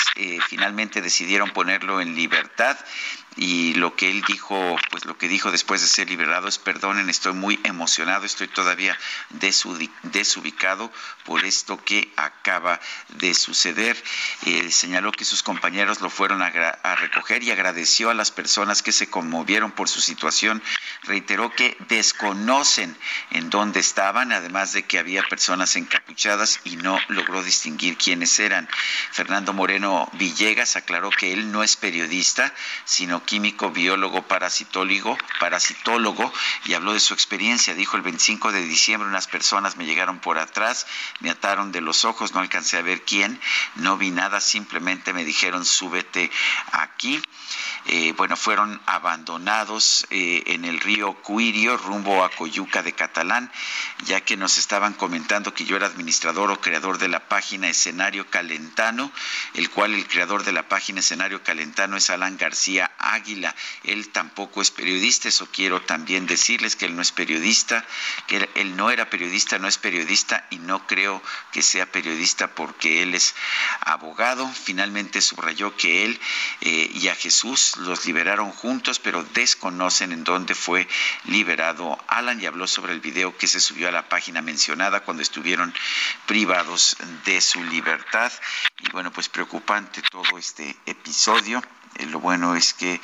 finalmente 0.47 1.01
decidieron 1.01 1.51
ponerlo 1.51 2.01
en 2.01 2.15
libertad 2.15 2.77
y 3.35 3.73
lo 3.75 3.95
que 3.95 4.11
él 4.11 4.23
dijo, 4.27 4.75
pues 4.91 5.05
lo 5.05 5.17
que 5.17 5.27
dijo 5.27 5.51
después 5.51 5.81
de 5.81 5.87
ser 5.87 6.09
liberado 6.09 6.47
es 6.47 6.59
perdonen, 6.59 7.09
estoy 7.09 7.33
muy 7.33 7.59
emocionado, 7.63 8.25
estoy 8.25 8.47
todavía 8.47 8.97
desubicado 10.03 10.91
por 11.25 11.43
esto 11.45 11.83
que 11.83 12.11
acaba 12.15 12.79
de 13.09 13.33
suceder. 13.33 14.01
Eh, 14.45 14.69
señaló 14.69 15.11
que 15.11 15.25
sus 15.25 15.41
compañeros 15.41 16.01
lo 16.01 16.09
fueron 16.09 16.41
a, 16.41 16.47
a 16.47 16.95
recoger 16.95 17.43
y 17.43 17.51
agradeció 17.51 18.09
a 18.09 18.13
las 18.13 18.31
personas 18.31 18.83
que 18.83 18.91
se 18.91 19.09
conmovieron 19.09 19.71
por 19.71 19.89
su 19.89 20.01
situación. 20.01 20.61
Reiteró 21.03 21.51
que 21.51 21.75
desconocen 21.89 22.95
en 23.31 23.49
dónde 23.49 23.79
estaban, 23.79 24.31
además 24.31 24.73
de 24.73 24.83
que 24.83 24.99
había 24.99 25.23
personas 25.23 25.75
encapuchadas 25.75 26.59
y 26.63 26.75
no 26.75 26.99
logró 27.07 27.43
distinguir 27.43 27.97
quiénes 27.97 28.39
eran. 28.39 28.69
Fernando 29.11 29.53
Moreno 29.53 30.09
Villegas 30.13 30.75
aclaró 30.75 31.09
que 31.09 31.33
él 31.33 31.51
no 31.51 31.63
es 31.63 31.75
periodista, 31.75 32.53
sino 32.85 33.22
químico, 33.23 33.71
biólogo, 33.71 34.21
parasitólogo, 34.23 35.17
parasitólogo 35.39 36.31
y 36.65 36.73
habló 36.73 36.93
de 36.93 36.99
su 36.99 37.13
experiencia. 37.13 37.73
Dijo 37.73 37.97
el 37.97 38.03
25 38.03 38.51
de 38.51 38.61
diciembre 38.61 39.09
unas 39.09 39.27
personas 39.27 39.77
me 39.77 39.85
llegaron 39.85 40.19
por 40.19 40.37
atrás, 40.37 40.85
me 41.19 41.29
ataron 41.29 41.71
de 41.71 41.81
los 41.81 42.05
ojos, 42.05 42.33
no 42.33 42.39
alcancé 42.39 42.77
a 42.77 42.81
ver 42.81 43.03
quién, 43.03 43.39
no 43.75 43.97
vi 43.97 44.11
nada, 44.11 44.39
simplemente 44.39 45.13
me 45.13 45.25
dijeron 45.25 45.65
súbete 45.65 46.31
aquí. 46.71 47.21
Eh, 47.85 48.13
bueno, 48.15 48.37
fueron 48.37 48.81
abandonados 48.85 50.07
eh, 50.09 50.43
en 50.47 50.63
el 50.63 50.79
río 50.79 51.13
Cuirio, 51.15 51.75
rumbo 51.75 52.23
a 52.23 52.29
Coyuca 52.29 52.81
de 52.81 52.93
Catalán, 52.93 53.51
ya 54.05 54.21
que 54.21 54.37
nos 54.37 54.57
estaban 54.57 54.93
comentando 54.93 55.53
que 55.53 55.65
yo 55.65 55.75
era 55.75 55.87
administrador 55.87 56.49
o 56.49 56.61
creador 56.61 56.97
de 56.97 57.09
la 57.09 57.27
página 57.27 57.67
Escenario 57.67 58.29
Calentano, 58.29 59.11
el 59.53 59.69
cual 59.69 59.93
el 59.93 60.07
creador 60.07 60.45
de 60.45 60.53
la 60.53 60.69
página 60.69 61.01
Escenario 61.01 61.43
Calentano 61.43 61.97
es 61.97 62.09
Alan 62.09 62.37
García 62.37 62.89
Águila. 63.13 63.55
Él 63.83 64.09
tampoco 64.09 64.61
es 64.61 64.71
periodista, 64.71 65.29
eso 65.29 65.47
quiero 65.51 65.81
también 65.81 66.25
decirles 66.25 66.75
que 66.75 66.85
él 66.85 66.95
no 66.95 67.01
es 67.01 67.11
periodista, 67.11 67.85
que 68.27 68.49
él 68.55 68.75
no 68.75 68.91
era 68.91 69.09
periodista, 69.09 69.59
no 69.59 69.67
es 69.67 69.77
periodista 69.77 70.47
y 70.49 70.57
no 70.57 70.87
creo 70.87 71.21
que 71.51 71.61
sea 71.61 71.91
periodista 71.91 72.55
porque 72.55 73.03
él 73.03 73.13
es 73.15 73.35
abogado. 73.81 74.49
Finalmente 74.51 75.21
subrayó 75.21 75.75
que 75.75 76.05
él 76.05 76.19
eh, 76.61 76.91
y 76.93 77.07
a 77.07 77.15
Jesús 77.15 77.77
los 77.77 78.05
liberaron 78.05 78.51
juntos, 78.51 78.99
pero 78.99 79.23
desconocen 79.23 80.11
en 80.11 80.23
dónde 80.23 80.55
fue 80.55 80.87
liberado 81.25 81.97
Alan 82.07 82.41
y 82.41 82.45
habló 82.45 82.67
sobre 82.67 82.93
el 82.93 82.99
video 82.99 83.37
que 83.37 83.47
se 83.47 83.59
subió 83.59 83.89
a 83.89 83.91
la 83.91 84.09
página 84.09 84.41
mencionada 84.41 85.01
cuando 85.01 85.23
estuvieron 85.23 85.73
privados 86.25 86.97
de 87.25 87.41
su 87.41 87.63
libertad. 87.63 88.31
Y 88.79 88.91
bueno, 88.91 89.11
pues 89.11 89.29
preocupante 89.29 90.01
todo 90.01 90.37
este 90.37 90.75
episodio. 90.85 91.61
Lo 92.09 92.19
bueno 92.19 92.55
es 92.55 92.73
que 92.73 92.99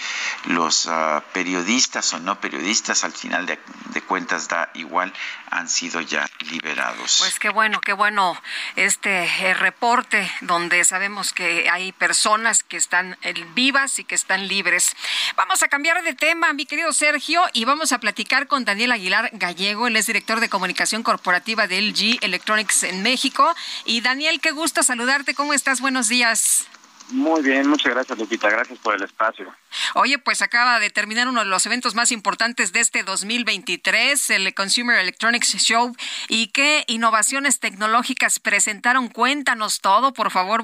los 0.45 0.87
ah, 0.87 1.23
periodistas 1.33 2.13
o 2.13 2.19
no 2.19 2.39
periodistas, 2.39 3.03
al 3.03 3.11
final 3.11 3.45
de, 3.45 3.59
cuentas 4.01 4.47
da 4.47 4.71
igual, 4.73 5.13
han 5.51 5.69
sido 5.69 6.01
ya 6.01 6.27
liberados. 6.49 7.17
Pues 7.19 7.37
qué 7.39 7.49
bueno, 7.49 7.81
qué 7.81 7.93
bueno 7.93 8.41
este 8.75 9.25
eh, 9.25 9.53
reporte 9.53 10.29
donde 10.41 10.83
sabemos 10.85 11.33
que 11.33 11.69
hay 11.69 11.91
personas 11.91 12.63
que 12.63 12.77
están 12.77 13.17
eh, 13.21 13.33
vivas 13.53 13.99
y 13.99 14.03
que 14.03 14.15
están 14.15 14.47
libres. 14.47 14.95
Vamos 15.35 15.61
a 15.61 15.67
cambiar 15.67 16.01
de 16.03 16.15
tema, 16.15 16.53
mi 16.53 16.65
querido 16.65 16.91
Sergio, 16.93 17.43
y 17.53 17.65
vamos 17.65 17.91
a 17.91 17.99
platicar 17.99 18.47
con 18.47 18.65
Daniel 18.65 18.91
Aguilar 18.91 19.29
Gallego, 19.33 19.87
él 19.87 19.95
es 19.95 20.07
director 20.07 20.39
de 20.39 20.49
comunicación 20.49 21.03
corporativa 21.03 21.67
de 21.67 21.81
LG 21.81 22.17
Electronics 22.21 22.83
en 22.83 23.03
México. 23.03 23.55
Y 23.85 24.01
Daniel, 24.01 24.39
qué 24.41 24.51
gusto 24.51 24.81
saludarte, 24.81 25.35
¿cómo 25.35 25.53
estás? 25.53 25.81
Buenos 25.81 26.07
días. 26.07 26.67
Muy 27.11 27.41
bien, 27.41 27.67
muchas 27.67 27.93
gracias 27.93 28.19
Lupita, 28.19 28.49
gracias 28.49 28.77
por 28.79 28.93
el 28.95 29.01
espacio. 29.01 29.51
Oye, 29.95 30.19
pues 30.19 30.41
acaba 30.43 30.79
de 30.79 30.91
terminar 30.91 31.27
uno 31.27 31.39
de 31.39 31.47
los 31.47 31.65
eventos 31.65 31.95
más 31.95 32.11
importantes 32.11 32.71
de 32.71 32.81
este 32.81 33.03
2023, 33.03 34.29
el 34.29 34.53
Consumer 34.53 34.99
Electronics 34.99 35.57
Show. 35.57 35.95
¿Y 36.27 36.47
qué 36.47 36.83
innovaciones 36.87 37.59
tecnológicas 37.59 38.39
presentaron? 38.39 39.07
Cuéntanos 39.07 39.81
todo, 39.81 40.13
por 40.13 40.29
favor. 40.29 40.63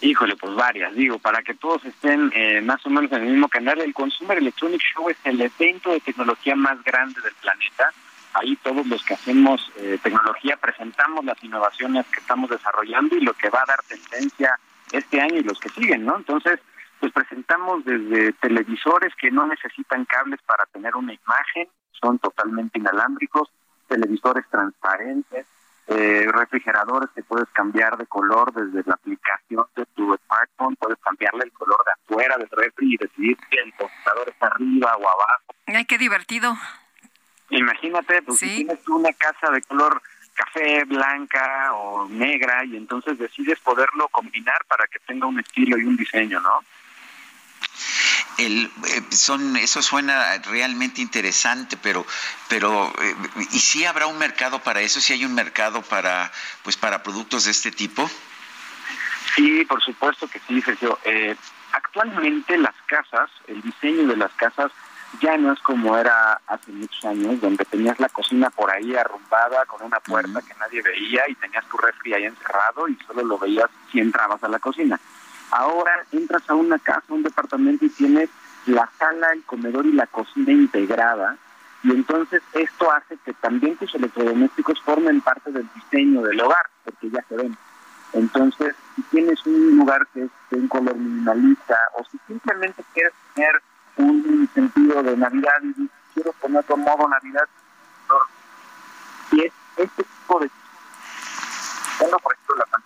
Híjole, 0.00 0.36
pues 0.36 0.54
varias, 0.54 0.94
digo, 0.94 1.18
para 1.18 1.42
que 1.42 1.54
todos 1.54 1.84
estén 1.84 2.30
eh, 2.34 2.60
más 2.62 2.84
o 2.86 2.90
menos 2.90 3.10
en 3.12 3.22
el 3.22 3.28
mismo 3.28 3.48
canal, 3.48 3.80
el 3.80 3.92
Consumer 3.92 4.38
Electronics 4.38 4.84
Show 4.94 5.10
es 5.10 5.16
el 5.24 5.40
evento 5.40 5.90
de 5.90 6.00
tecnología 6.00 6.54
más 6.54 6.82
grande 6.82 7.20
del 7.20 7.34
planeta. 7.34 7.92
Ahí 8.32 8.56
todos 8.56 8.86
los 8.86 9.02
que 9.04 9.14
hacemos 9.14 9.70
eh, 9.76 9.98
tecnología 10.02 10.56
presentamos 10.56 11.24
las 11.24 11.42
innovaciones 11.42 12.06
que 12.06 12.20
estamos 12.20 12.50
desarrollando 12.50 13.16
y 13.16 13.20
lo 13.20 13.32
que 13.34 13.48
va 13.48 13.62
a 13.62 13.66
dar 13.66 13.82
tendencia 13.88 14.58
este 14.92 15.20
año 15.20 15.36
y 15.36 15.42
los 15.42 15.58
que 15.58 15.68
siguen, 15.70 16.04
¿no? 16.04 16.16
Entonces, 16.16 16.60
pues 17.00 17.12
presentamos 17.12 17.84
desde 17.84 18.32
televisores 18.34 19.14
que 19.20 19.30
no 19.30 19.46
necesitan 19.46 20.04
cables 20.04 20.40
para 20.46 20.66
tener 20.66 20.96
una 20.96 21.12
imagen, 21.12 21.68
son 21.92 22.18
totalmente 22.18 22.78
inalámbricos, 22.78 23.50
televisores 23.88 24.44
transparentes, 24.50 25.46
eh, 25.88 26.26
refrigeradores 26.32 27.10
que 27.14 27.22
puedes 27.22 27.48
cambiar 27.50 27.96
de 27.96 28.06
color 28.06 28.52
desde 28.52 28.82
la 28.88 28.94
aplicación 28.94 29.64
de 29.76 29.86
tu 29.94 30.16
smartphone, 30.26 30.74
puedes 30.76 30.98
cambiarle 30.98 31.44
el 31.44 31.52
color 31.52 31.78
de 31.84 31.92
afuera 31.92 32.36
del 32.38 32.48
refri 32.50 32.94
y 32.94 32.96
decidir 32.96 33.38
si 33.48 33.56
el 33.56 33.72
computador 33.74 34.28
está 34.28 34.46
arriba 34.48 34.96
o 34.96 35.08
abajo. 35.08 35.54
Ay, 35.66 35.84
qué 35.84 35.96
divertido. 35.98 36.56
Imagínate, 37.50 38.22
pues 38.22 38.38
si 38.38 38.64
tienes 38.64 38.88
una 38.88 39.12
casa 39.12 39.50
de 39.52 39.62
color 39.62 40.02
café, 40.36 40.84
blanca 40.84 41.72
o 41.74 42.08
negra 42.08 42.64
y 42.64 42.76
entonces 42.76 43.18
decides 43.18 43.58
poderlo 43.60 44.08
combinar 44.08 44.64
para 44.68 44.86
que 44.86 44.98
tenga 45.00 45.26
un 45.26 45.40
estilo 45.40 45.78
y 45.78 45.84
un 45.84 45.96
diseño, 45.96 46.40
¿no? 46.40 46.60
El, 48.38 48.66
eh, 48.66 49.02
son 49.10 49.56
eso 49.56 49.80
suena 49.80 50.36
realmente 50.50 51.00
interesante 51.00 51.78
pero 51.78 52.04
pero 52.50 52.92
eh, 53.00 53.14
y 53.50 53.58
si 53.60 53.86
habrá 53.86 54.06
un 54.06 54.18
mercado 54.18 54.58
para 54.58 54.82
eso 54.82 55.00
si 55.00 55.14
hay 55.14 55.24
un 55.24 55.34
mercado 55.34 55.80
para 55.80 56.30
pues 56.62 56.76
para 56.76 57.02
productos 57.02 57.46
de 57.46 57.52
este 57.52 57.70
tipo 57.70 58.10
sí 59.34 59.64
por 59.64 59.82
supuesto 59.82 60.28
que 60.28 60.38
sí 60.40 60.60
Sergio. 60.60 60.98
Eh, 61.04 61.34
actualmente 61.72 62.58
las 62.58 62.74
casas 62.84 63.30
el 63.46 63.62
diseño 63.62 64.06
de 64.06 64.16
las 64.16 64.32
casas 64.32 64.70
ya 65.20 65.36
no 65.36 65.52
es 65.52 65.60
como 65.60 65.96
era 65.96 66.40
hace 66.46 66.72
muchos 66.72 67.04
años, 67.04 67.40
donde 67.40 67.64
tenías 67.64 67.98
la 68.00 68.08
cocina 68.08 68.50
por 68.50 68.70
ahí 68.70 68.94
arrumbada 68.94 69.64
con 69.66 69.82
una 69.82 70.00
puerta 70.00 70.40
que 70.42 70.54
nadie 70.58 70.82
veía 70.82 71.22
y 71.28 71.34
tenías 71.34 71.64
tu 71.66 71.76
refri 71.76 72.14
ahí 72.14 72.24
encerrado 72.24 72.88
y 72.88 72.96
solo 73.06 73.22
lo 73.22 73.38
veías 73.38 73.70
si 73.90 74.00
entrabas 74.00 74.42
a 74.42 74.48
la 74.48 74.58
cocina. 74.58 74.98
Ahora 75.50 76.04
entras 76.12 76.48
a 76.48 76.54
una 76.54 76.78
casa, 76.78 77.04
un 77.08 77.22
departamento 77.22 77.84
y 77.84 77.90
tienes 77.90 78.30
la 78.66 78.88
sala, 78.98 79.32
el 79.32 79.44
comedor 79.44 79.86
y 79.86 79.92
la 79.92 80.06
cocina 80.06 80.52
integrada 80.52 81.36
y 81.86 81.92
entonces 81.92 82.42
esto 82.52 82.90
hace 82.90 83.16
que 83.24 83.32
también 83.34 83.76
tus 83.76 83.94
electrodomésticos 83.94 84.80
formen 84.80 85.20
parte 85.20 85.52
del 85.52 85.68
diseño 85.72 86.20
del 86.22 86.40
hogar, 86.40 86.66
porque 86.84 87.10
ya 87.10 87.22
se 87.28 87.36
ven. 87.36 87.56
Entonces, 88.12 88.74
si 88.96 89.02
tienes 89.02 89.44
un 89.46 89.76
lugar 89.76 90.04
que 90.12 90.24
es 90.24 90.30
de 90.50 90.58
un 90.58 90.66
color 90.66 90.96
minimalista 90.96 91.78
o 91.96 92.04
si 92.10 92.18
simplemente 92.26 92.82
quieres 92.92 93.12
tener 93.34 93.62
un 93.96 94.48
sentido 94.54 95.02
de 95.02 95.16
Navidad 95.16 95.62
y 95.62 95.88
quiero 96.14 96.32
ponerlo 96.32 96.76
modo 96.76 97.08
Navidad. 97.08 97.48
Y 99.32 99.40
es 99.42 99.52
este 99.76 100.02
tipo 100.02 100.40
de 100.40 100.50
bueno, 101.98 102.18
por 102.18 102.34
ejemplo, 102.34 102.56
las 102.56 102.82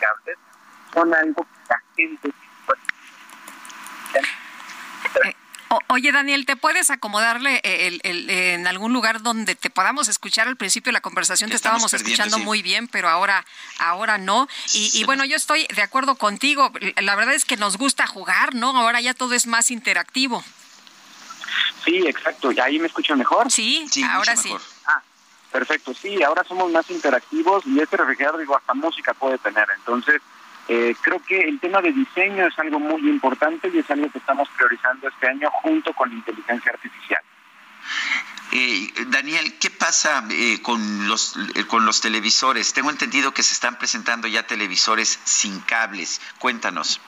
cables 0.00 0.38
son 0.92 1.14
algo 1.14 1.42
que 1.42 1.58
la 1.68 1.82
gente 1.94 2.32
eh, 5.70 5.74
oye, 5.88 6.12
Daniel, 6.12 6.46
¿te 6.46 6.56
puedes 6.56 6.90
acomodarle 6.90 7.60
el, 7.64 8.00
el, 8.04 8.30
en 8.30 8.66
algún 8.66 8.92
lugar 8.92 9.22
donde 9.22 9.54
te 9.54 9.70
podamos 9.70 10.08
escuchar 10.08 10.48
al 10.48 10.56
principio 10.56 10.90
de 10.90 10.94
la 10.94 11.00
conversación? 11.00 11.50
Te 11.50 11.56
estábamos 11.56 11.92
escuchando 11.92 12.38
muy 12.38 12.62
bien, 12.62 12.88
pero 12.88 13.08
ahora, 13.08 13.44
ahora 13.78 14.18
no. 14.18 14.48
Y, 14.74 14.90
y, 14.94 15.04
bueno, 15.04 15.24
yo 15.24 15.36
estoy 15.36 15.66
de 15.74 15.82
acuerdo 15.82 16.16
contigo. 16.16 16.72
La 17.02 17.16
verdad 17.16 17.34
es 17.34 17.44
que 17.44 17.56
nos 17.56 17.76
gusta 17.76 18.06
jugar, 18.06 18.54
¿no? 18.54 18.76
Ahora 18.76 19.00
ya 19.00 19.14
todo 19.14 19.34
es 19.34 19.46
más 19.46 19.70
interactivo. 19.70 20.44
Sí, 21.84 21.98
exacto. 22.06 22.52
¿Y 22.52 22.60
ahí 22.60 22.78
me 22.78 22.86
escuchan 22.86 23.18
mejor? 23.18 23.50
Sí, 23.50 23.86
ahora 24.10 24.36
sí. 24.36 24.52
Ah, 24.86 25.02
perfecto. 25.52 25.94
Sí, 25.94 26.22
ahora 26.22 26.44
somos 26.44 26.70
más 26.72 26.90
interactivos 26.90 27.64
y 27.66 27.80
este 27.80 27.96
refrigerador, 27.96 28.40
digo, 28.40 28.56
hasta 28.56 28.74
música 28.74 29.14
puede 29.14 29.38
tener. 29.38 29.66
Entonces, 29.76 30.20
eh, 30.68 30.96
creo 31.00 31.20
que 31.22 31.40
el 31.40 31.60
tema 31.60 31.80
de 31.80 31.92
diseño 31.92 32.46
es 32.46 32.58
algo 32.58 32.80
muy 32.80 33.08
importante 33.08 33.68
y 33.72 33.78
es 33.78 33.90
algo 33.90 34.10
que 34.10 34.18
estamos 34.18 34.48
priorizando 34.56 35.08
este 35.08 35.28
año 35.28 35.48
junto 35.50 35.92
con 35.92 36.08
la 36.10 36.16
inteligencia 36.16 36.72
artificial. 36.72 37.20
Eh, 38.52 38.92
Daniel, 39.08 39.58
¿qué 39.60 39.70
pasa 39.70 40.24
eh, 40.30 40.60
con 40.62 41.08
los 41.08 41.36
con 41.68 41.84
los 41.84 42.00
televisores? 42.00 42.72
Tengo 42.72 42.90
entendido 42.90 43.32
que 43.32 43.42
se 43.42 43.52
están 43.52 43.76
presentando 43.76 44.26
ya 44.28 44.46
televisores 44.46 45.20
sin 45.24 45.60
cables. 45.60 46.20
Cuéntanos. 46.38 47.00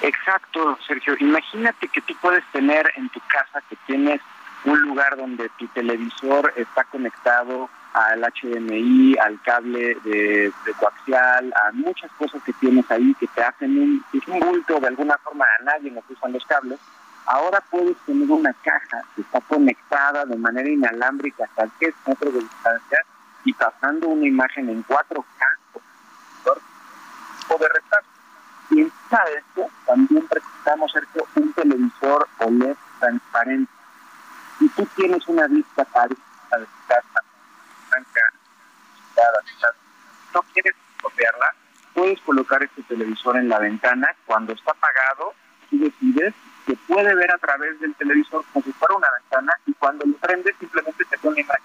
Exacto, 0.00 0.78
Sergio. 0.86 1.16
Imagínate 1.20 1.88
que 1.88 2.00
tú 2.00 2.14
puedes 2.20 2.44
tener 2.50 2.92
en 2.96 3.08
tu 3.10 3.20
casa 3.20 3.62
que 3.68 3.76
tienes 3.86 4.20
un 4.64 4.80
lugar 4.80 5.16
donde 5.16 5.48
tu 5.50 5.68
televisor 5.68 6.52
está 6.56 6.84
conectado 6.84 7.68
al 7.94 8.20
HDMI, 8.20 9.16
al 9.18 9.40
cable 9.42 9.96
de, 10.04 10.52
coaxial, 10.78 11.52
a 11.52 11.72
muchas 11.72 12.10
cosas 12.12 12.42
que 12.42 12.52
tienes 12.54 12.90
ahí 12.90 13.14
que 13.14 13.26
te 13.28 13.42
hacen 13.42 13.70
un, 13.78 14.04
un 14.26 14.40
bulto 14.40 14.80
de 14.80 14.88
alguna 14.88 15.16
forma 15.18 15.44
a 15.60 15.62
nadie 15.64 15.90
nos 15.90 16.04
usan 16.10 16.32
los 16.32 16.44
cables. 16.44 16.78
Ahora 17.26 17.62
puedes 17.70 17.96
tener 18.04 18.30
una 18.30 18.52
caja 18.52 19.02
que 19.14 19.22
está 19.22 19.40
conectada 19.42 20.26
de 20.26 20.36
manera 20.36 20.68
inalámbrica 20.68 21.48
a 21.56 21.66
10 21.80 21.94
metros 22.06 22.34
de 22.34 22.40
distancia 22.40 22.98
y 23.44 23.52
pasando 23.54 24.08
una 24.08 24.26
imagen 24.26 24.68
en 24.68 24.84
4K 24.84 25.24
o 27.48 27.58
de 27.58 27.68
retraso. 27.68 28.06
Y 28.70 28.80
encima 28.80 29.24
de 29.26 29.36
esto 29.36 29.70
también 29.86 30.26
presentamos 30.26 30.92
un 31.36 31.52
televisor 31.52 32.28
OLED 32.38 32.76
transparente. 32.98 33.72
Si 34.58 34.68
tú 34.70 34.86
tienes 34.96 35.26
una 35.28 35.46
vista 35.46 35.84
para 35.84 36.08
de 36.08 36.14
tu 36.14 36.86
casa, 36.88 37.13
no 40.34 40.42
quieres 40.52 40.74
copiarla, 41.00 41.54
puedes 41.94 42.20
colocar 42.22 42.62
este 42.62 42.82
televisor 42.82 43.36
en 43.36 43.48
la 43.48 43.58
ventana 43.58 44.08
cuando 44.26 44.52
está 44.52 44.72
apagado, 44.72 45.34
tú 45.70 45.78
decides 45.78 46.34
que 46.66 46.76
puede 46.88 47.14
ver 47.14 47.30
a 47.32 47.38
través 47.38 47.78
del 47.80 47.94
televisor 47.94 48.44
como 48.52 48.64
si 48.64 48.72
fuera 48.72 48.96
una 48.96 49.08
ventana 49.20 49.52
y 49.66 49.74
cuando 49.74 50.04
lo 50.06 50.16
prende 50.16 50.54
simplemente 50.58 51.04
te 51.04 51.18
pone 51.18 51.40
imagen 51.40 51.62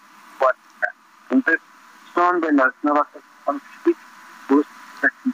Entonces, 1.30 1.60
son 2.14 2.42
de 2.42 2.52
las 2.52 2.74
nuevas 2.84 3.08
que 3.84 3.96
pues, 4.48 4.68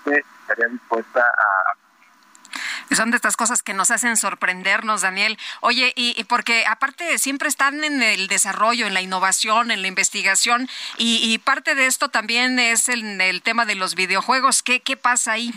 estaría 0.06 0.68
dispuesta 0.68 1.22
a 1.22 1.85
son 2.92 3.12
de 3.12 3.18
estas 3.18 3.38
cosas 3.38 3.64
que 3.64 3.74
nos 3.74 3.92
hacen 3.92 4.18
sorprendernos, 4.18 5.02
Daniel. 5.02 5.38
Oye, 5.62 5.94
y, 5.96 6.24
porque 6.26 6.66
aparte 6.68 7.18
siempre 7.18 7.48
están 7.48 7.84
en 7.84 8.04
el 8.04 8.28
desarrollo, 8.28 8.86
en 8.86 8.94
la 8.94 9.02
innovación, 9.02 9.72
en 9.72 9.82
la 9.82 9.88
investigación, 9.88 10.68
y, 10.98 11.38
parte 11.40 11.76
de 11.76 11.86
esto 11.86 12.10
también 12.10 12.60
es 12.60 12.90
el, 12.90 13.20
el 13.22 13.42
tema 13.42 13.66
de 13.66 13.76
los 13.76 13.96
videojuegos. 13.96 14.64
¿Qué, 14.64 14.80
¿Qué 14.80 14.98
pasa 14.98 15.34
ahí? 15.34 15.54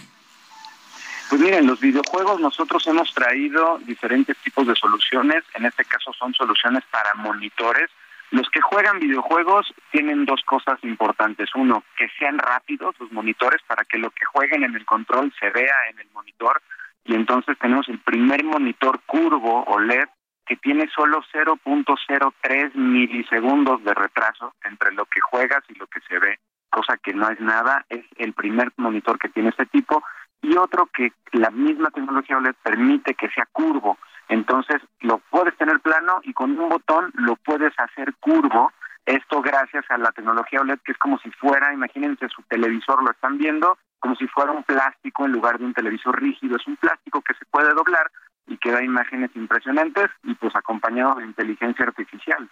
Pues 1.28 1.40
miren, 1.42 1.66
los 1.66 1.78
videojuegos 1.80 2.40
nosotros 2.40 2.86
hemos 2.86 3.12
traído 3.12 3.78
diferentes 3.80 4.36
tipos 4.38 4.66
de 4.66 4.74
soluciones, 4.74 5.44
en 5.54 5.66
este 5.66 5.84
caso 5.84 6.12
son 6.14 6.32
soluciones 6.32 6.84
para 6.90 7.12
monitores. 7.14 7.90
Los 8.30 8.48
que 8.50 8.60
juegan 8.60 8.98
videojuegos 8.98 9.72
tienen 9.90 10.24
dos 10.24 10.42
cosas 10.44 10.78
importantes. 10.82 11.50
Uno, 11.54 11.84
que 11.96 12.08
sean 12.18 12.38
rápidos 12.38 12.94
los 12.98 13.10
monitores 13.12 13.60
para 13.66 13.84
que 13.84 13.98
lo 13.98 14.10
que 14.10 14.24
jueguen 14.24 14.64
en 14.64 14.74
el 14.74 14.84
control 14.84 15.32
se 15.38 15.50
vea 15.50 15.74
en 15.90 15.98
el 15.98 16.08
monitor. 16.12 16.62
Y 17.08 17.14
entonces 17.14 17.56
tenemos 17.58 17.88
el 17.88 17.98
primer 18.00 18.44
monitor 18.44 19.00
curvo 19.06 19.64
o 19.64 19.80
LED 19.80 20.08
que 20.46 20.56
tiene 20.56 20.88
solo 20.94 21.22
0.03 21.32 22.74
milisegundos 22.74 23.82
de 23.82 23.94
retraso 23.94 24.52
entre 24.62 24.92
lo 24.92 25.06
que 25.06 25.20
juegas 25.20 25.64
y 25.70 25.74
lo 25.78 25.86
que 25.86 26.00
se 26.06 26.18
ve, 26.18 26.38
cosa 26.68 26.98
que 26.98 27.14
no 27.14 27.30
es 27.30 27.40
nada. 27.40 27.86
Es 27.88 28.04
el 28.18 28.34
primer 28.34 28.72
monitor 28.76 29.18
que 29.18 29.30
tiene 29.30 29.48
este 29.48 29.64
tipo 29.64 30.02
y 30.42 30.54
otro 30.58 30.86
que 30.92 31.12
la 31.32 31.50
misma 31.50 31.90
tecnología 31.90 32.36
OLED 32.36 32.54
permite 32.62 33.14
que 33.14 33.30
sea 33.30 33.48
curvo. 33.52 33.96
Entonces 34.28 34.82
lo 35.00 35.16
puedes 35.30 35.56
tener 35.56 35.80
plano 35.80 36.20
y 36.24 36.34
con 36.34 36.58
un 36.60 36.68
botón 36.68 37.10
lo 37.14 37.36
puedes 37.36 37.72
hacer 37.78 38.12
curvo. 38.20 38.70
Esto 39.06 39.40
gracias 39.40 39.86
a 39.90 39.96
la 39.96 40.12
tecnología 40.12 40.60
OLED 40.60 40.80
que 40.84 40.92
es 40.92 40.98
como 40.98 41.18
si 41.20 41.30
fuera, 41.30 41.72
imagínense 41.72 42.28
su 42.28 42.42
televisor, 42.42 43.02
lo 43.02 43.10
están 43.12 43.38
viendo, 43.38 43.78
como 44.00 44.14
si 44.16 44.26
fuera 44.28 44.52
un 44.52 44.64
plástico 44.64 45.26
en 45.26 45.32
lugar 45.32 45.58
de 45.58 45.64
un 45.64 45.74
televisor 45.74 46.20
rígido. 46.20 46.56
Es 46.56 46.66
un 46.66 46.76
plástico 46.76 47.22
que 47.22 47.34
se 47.34 47.44
puede 47.46 47.72
doblar 47.74 48.10
y 48.46 48.56
que 48.56 48.70
da 48.70 48.82
imágenes 48.82 49.30
impresionantes 49.34 50.10
y 50.24 50.34
pues 50.34 50.54
acompañado 50.56 51.16
de 51.16 51.26
inteligencia 51.26 51.84
artificial. 51.84 52.48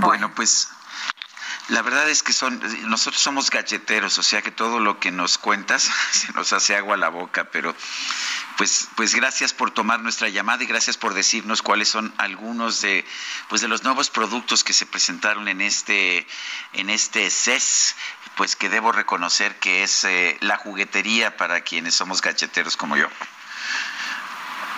Bueno, 0.00 0.30
pues 0.34 0.70
la 1.68 1.82
verdad 1.82 2.08
es 2.08 2.22
que 2.22 2.32
son, 2.32 2.60
nosotros 2.88 3.22
somos 3.22 3.50
galleteros, 3.50 4.18
o 4.18 4.22
sea 4.22 4.42
que 4.42 4.50
todo 4.50 4.80
lo 4.80 4.98
que 4.98 5.10
nos 5.10 5.38
cuentas 5.38 5.82
se 6.10 6.32
nos 6.32 6.52
hace 6.52 6.76
agua 6.76 6.94
a 6.94 6.98
la 6.98 7.08
boca, 7.08 7.44
pero 7.44 7.74
pues, 8.56 8.88
pues 8.96 9.14
gracias 9.14 9.52
por 9.52 9.70
tomar 9.70 10.00
nuestra 10.00 10.28
llamada 10.28 10.62
y 10.62 10.66
gracias 10.66 10.96
por 10.96 11.14
decirnos 11.14 11.62
cuáles 11.62 11.88
son 11.88 12.12
algunos 12.18 12.80
de, 12.80 13.04
pues 13.48 13.60
de 13.60 13.68
los 13.68 13.82
nuevos 13.82 14.10
productos 14.10 14.64
que 14.64 14.72
se 14.72 14.86
presentaron 14.86 15.48
en 15.48 15.60
este, 15.60 16.26
en 16.72 16.90
este 16.90 17.28
CES, 17.30 17.94
pues 18.36 18.56
que 18.56 18.68
debo 18.68 18.92
reconocer 18.92 19.58
que 19.58 19.82
es 19.82 20.04
eh, 20.04 20.36
la 20.40 20.56
juguetería 20.56 21.36
para 21.36 21.60
quienes 21.62 21.94
somos 21.94 22.20
galleteros 22.20 22.76
como 22.76 22.96
yo. 22.96 23.08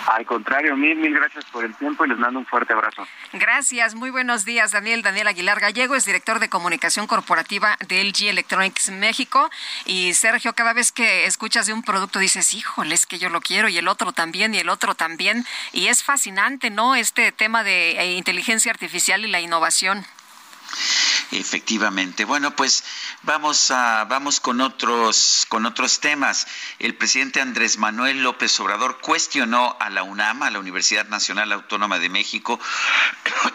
Al 0.07 0.25
contrario, 0.25 0.75
mil, 0.75 0.97
mil 0.97 1.13
gracias 1.13 1.45
por 1.45 1.65
el 1.65 1.75
tiempo 1.75 2.05
y 2.05 2.09
les 2.09 2.17
mando 2.17 2.39
un 2.39 2.45
fuerte 2.45 2.73
abrazo. 2.73 3.07
Gracias, 3.33 3.95
muy 3.95 4.11
buenos 4.11 4.45
días, 4.45 4.71
Daniel. 4.71 5.01
Daniel 5.01 5.27
Aguilar 5.27 5.59
Gallego 5.59 5.95
es 5.95 6.05
director 6.05 6.39
de 6.39 6.49
comunicación 6.49 7.07
corporativa 7.07 7.77
de 7.87 8.03
LG 8.03 8.29
Electronics 8.29 8.91
México. 8.91 9.49
Y 9.85 10.13
Sergio, 10.13 10.53
cada 10.53 10.73
vez 10.73 10.91
que 10.91 11.25
escuchas 11.25 11.65
de 11.65 11.73
un 11.73 11.81
producto 11.81 12.19
dices, 12.19 12.53
híjole, 12.53 12.93
es 12.93 13.05
que 13.05 13.17
yo 13.17 13.29
lo 13.29 13.41
quiero 13.41 13.67
y 13.67 13.77
el 13.77 13.87
otro 13.87 14.13
también 14.13 14.53
y 14.53 14.59
el 14.59 14.69
otro 14.69 14.95
también. 14.95 15.45
Y 15.73 15.87
es 15.87 16.03
fascinante, 16.03 16.69
¿no? 16.69 16.95
Este 16.95 17.31
tema 17.31 17.63
de 17.63 17.99
eh, 17.99 18.13
inteligencia 18.13 18.71
artificial 18.71 19.25
y 19.25 19.27
la 19.27 19.39
innovación. 19.39 20.05
Efectivamente. 21.31 22.25
Bueno, 22.25 22.55
pues 22.55 22.83
vamos 23.23 23.71
a 23.71 24.05
vamos 24.05 24.39
con 24.39 24.61
otros 24.61 25.45
con 25.49 25.65
otros 25.65 25.99
temas. 25.99 26.47
El 26.79 26.95
presidente 26.95 27.41
Andrés 27.41 27.77
Manuel 27.77 28.21
López 28.21 28.59
Obrador 28.59 28.99
cuestionó 29.01 29.75
a 29.79 29.89
la 29.89 30.03
UNAM, 30.03 30.43
a 30.43 30.51
la 30.51 30.59
Universidad 30.59 31.07
Nacional 31.07 31.51
Autónoma 31.51 31.99
de 31.99 32.09
México, 32.09 32.59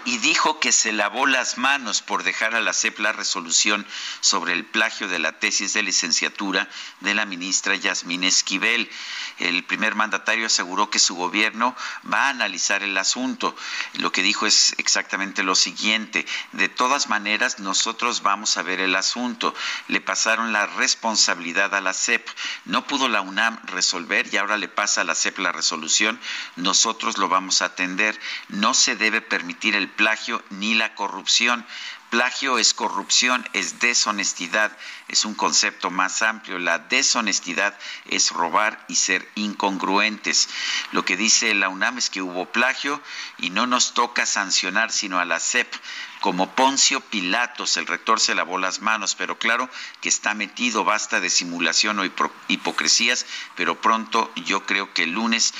y 0.05 0.19
dijo 0.19 0.59
que 0.59 0.73
se 0.73 0.93
lavó 0.93 1.27
las 1.27 1.59
manos 1.59 2.03
por 2.03 2.23
dejar 2.23 2.55
a 2.55 2.61
la 2.61 2.73
CEP 2.73 2.99
la 2.99 3.13
resolución 3.13 3.87
sobre 4.21 4.53
el 4.53 4.65
plagio 4.65 5.09
de 5.09 5.19
la 5.19 5.39
tesis 5.39 5.73
de 5.73 5.83
licenciatura 5.83 6.69
de 7.01 7.15
la 7.15 7.27
ministra 7.27 7.77
Yasmín 7.77 8.25
Esquivel. 8.25 8.91
El 9.39 9.65
primer 9.65 9.95
mandatario 9.95 10.47
aseguró 10.47 10.91
que 10.91 10.99
su 10.99 11.15
gobierno 11.15 11.77
va 12.13 12.27
a 12.27 12.31
analizar 12.31 12.83
el 12.83 12.97
asunto. 12.99 13.57
Lo 13.95 14.13
que 14.13 14.23
dijo 14.23 14.47
es 14.47 14.75
exactamente 14.79 15.43
lo 15.43 15.55
siguiente: 15.55 16.27
de 16.53 16.69
todas 16.69 17.09
maneras 17.11 17.59
nosotros 17.59 18.23
vamos 18.23 18.57
a 18.57 18.63
ver 18.63 18.79
el 18.79 18.95
asunto. 18.95 19.53
Le 19.89 20.01
pasaron 20.01 20.53
la 20.53 20.67
responsabilidad 20.67 21.75
a 21.75 21.81
la 21.81 21.93
CEP. 21.93 22.25
No 22.67 22.87
pudo 22.87 23.09
la 23.09 23.21
UNAM 23.21 23.59
resolver 23.65 24.33
y 24.33 24.37
ahora 24.37 24.57
le 24.57 24.69
pasa 24.69 25.01
a 25.01 25.05
la 25.05 25.17
CEP 25.17 25.39
la 25.39 25.51
resolución. 25.51 26.21
Nosotros 26.55 27.19
lo 27.19 27.29
vamos 27.29 27.61
a 27.61 27.67
atender. 27.67 28.19
No 28.49 28.75
se 28.75 28.95
debe 28.95 29.21
permitir 29.21 29.75
el 29.75 29.89
plagio 29.89 30.41
ni 30.51 30.75
la 30.75 30.95
corrupción. 30.95 31.67
Plagio 32.11 32.59
es 32.59 32.75
corrupción, 32.75 33.49
es 33.53 33.79
deshonestidad, 33.79 34.77
es 35.11 35.25
un 35.25 35.35
concepto 35.35 35.91
más 35.91 36.23
amplio. 36.23 36.59
La 36.59 36.79
deshonestidad 36.79 37.77
es 38.07 38.31
robar 38.31 38.85
y 38.89 38.95
ser 38.95 39.29
incongruentes. 39.35 40.49
Lo 40.93 41.05
que 41.05 41.17
dice 41.17 41.53
la 41.55 41.69
UNAM 41.69 41.99
es 41.99 42.11
que 42.11 42.23
hubo 42.23 42.47
plagio 42.47 43.03
y 43.39 43.51
no 43.51 43.67
nos 43.67 43.93
toca 43.95 44.25
sancionar 44.25 44.93
sino 44.93 45.19
a 45.19 45.25
la 45.25 45.41
CEP 45.41 45.75
como 46.21 46.55
Poncio 46.55 47.01
Pilatos, 47.01 47.79
el 47.79 47.87
rector 47.87 48.21
se 48.21 48.35
lavó 48.35 48.59
las 48.59 48.83
manos, 48.83 49.15
pero 49.15 49.39
claro 49.39 49.71
que 50.03 50.11
está 50.11 50.35
metido, 50.35 50.85
basta 50.85 51.19
de 51.19 51.31
simulación 51.31 51.99
o 51.99 52.05
hipocresías, 52.49 53.25
pero 53.57 53.81
pronto 53.81 54.31
yo 54.45 54.67
creo 54.67 54.93
que 54.93 55.05
el 55.05 55.13
lunes 55.13 55.55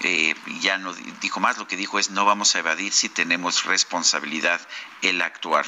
eh, 0.00 0.34
ya 0.60 0.78
no 0.78 0.94
dijo 1.20 1.40
más, 1.40 1.58
lo 1.58 1.68
que 1.68 1.76
dijo 1.76 1.98
es 1.98 2.10
no 2.10 2.24
vamos 2.24 2.54
a 2.54 2.60
evadir 2.60 2.94
si 2.94 3.10
tenemos 3.10 3.64
responsabilidad 3.64 4.60
el 5.02 5.20
actuar. 5.20 5.66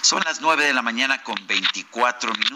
Son 0.00 0.22
las 0.24 0.40
nueve 0.40 0.64
de 0.64 0.72
la 0.72 0.82
mañana 0.82 1.22
con 1.22 1.36
24 1.46 2.32
minutos, 2.32 2.55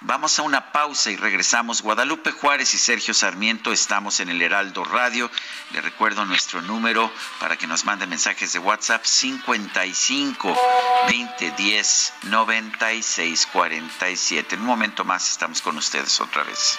vamos 0.00 0.38
a 0.38 0.42
una 0.42 0.72
pausa 0.72 1.10
y 1.10 1.16
regresamos. 1.16 1.82
Guadalupe 1.82 2.30
Juárez 2.30 2.74
y 2.74 2.78
Sergio 2.78 3.14
Sarmiento 3.14 3.72
estamos 3.72 4.20
en 4.20 4.28
el 4.28 4.40
Heraldo 4.42 4.84
Radio, 4.84 5.30
le 5.72 5.80
recuerdo 5.80 6.24
nuestro 6.24 6.62
número 6.62 7.10
para 7.40 7.56
que 7.56 7.66
nos 7.66 7.84
mande 7.84 8.06
mensajes 8.06 8.52
de 8.52 8.58
WhatsApp 8.58 9.04
55 9.04 10.56
20 11.08 11.50
10 11.50 12.12
96 12.24 13.48
47. 13.52 14.54
En 14.54 14.60
un 14.60 14.66
momento 14.66 15.04
más 15.04 15.30
estamos 15.30 15.62
con 15.62 15.76
ustedes 15.76 16.20
otra 16.20 16.42
vez. 16.44 16.78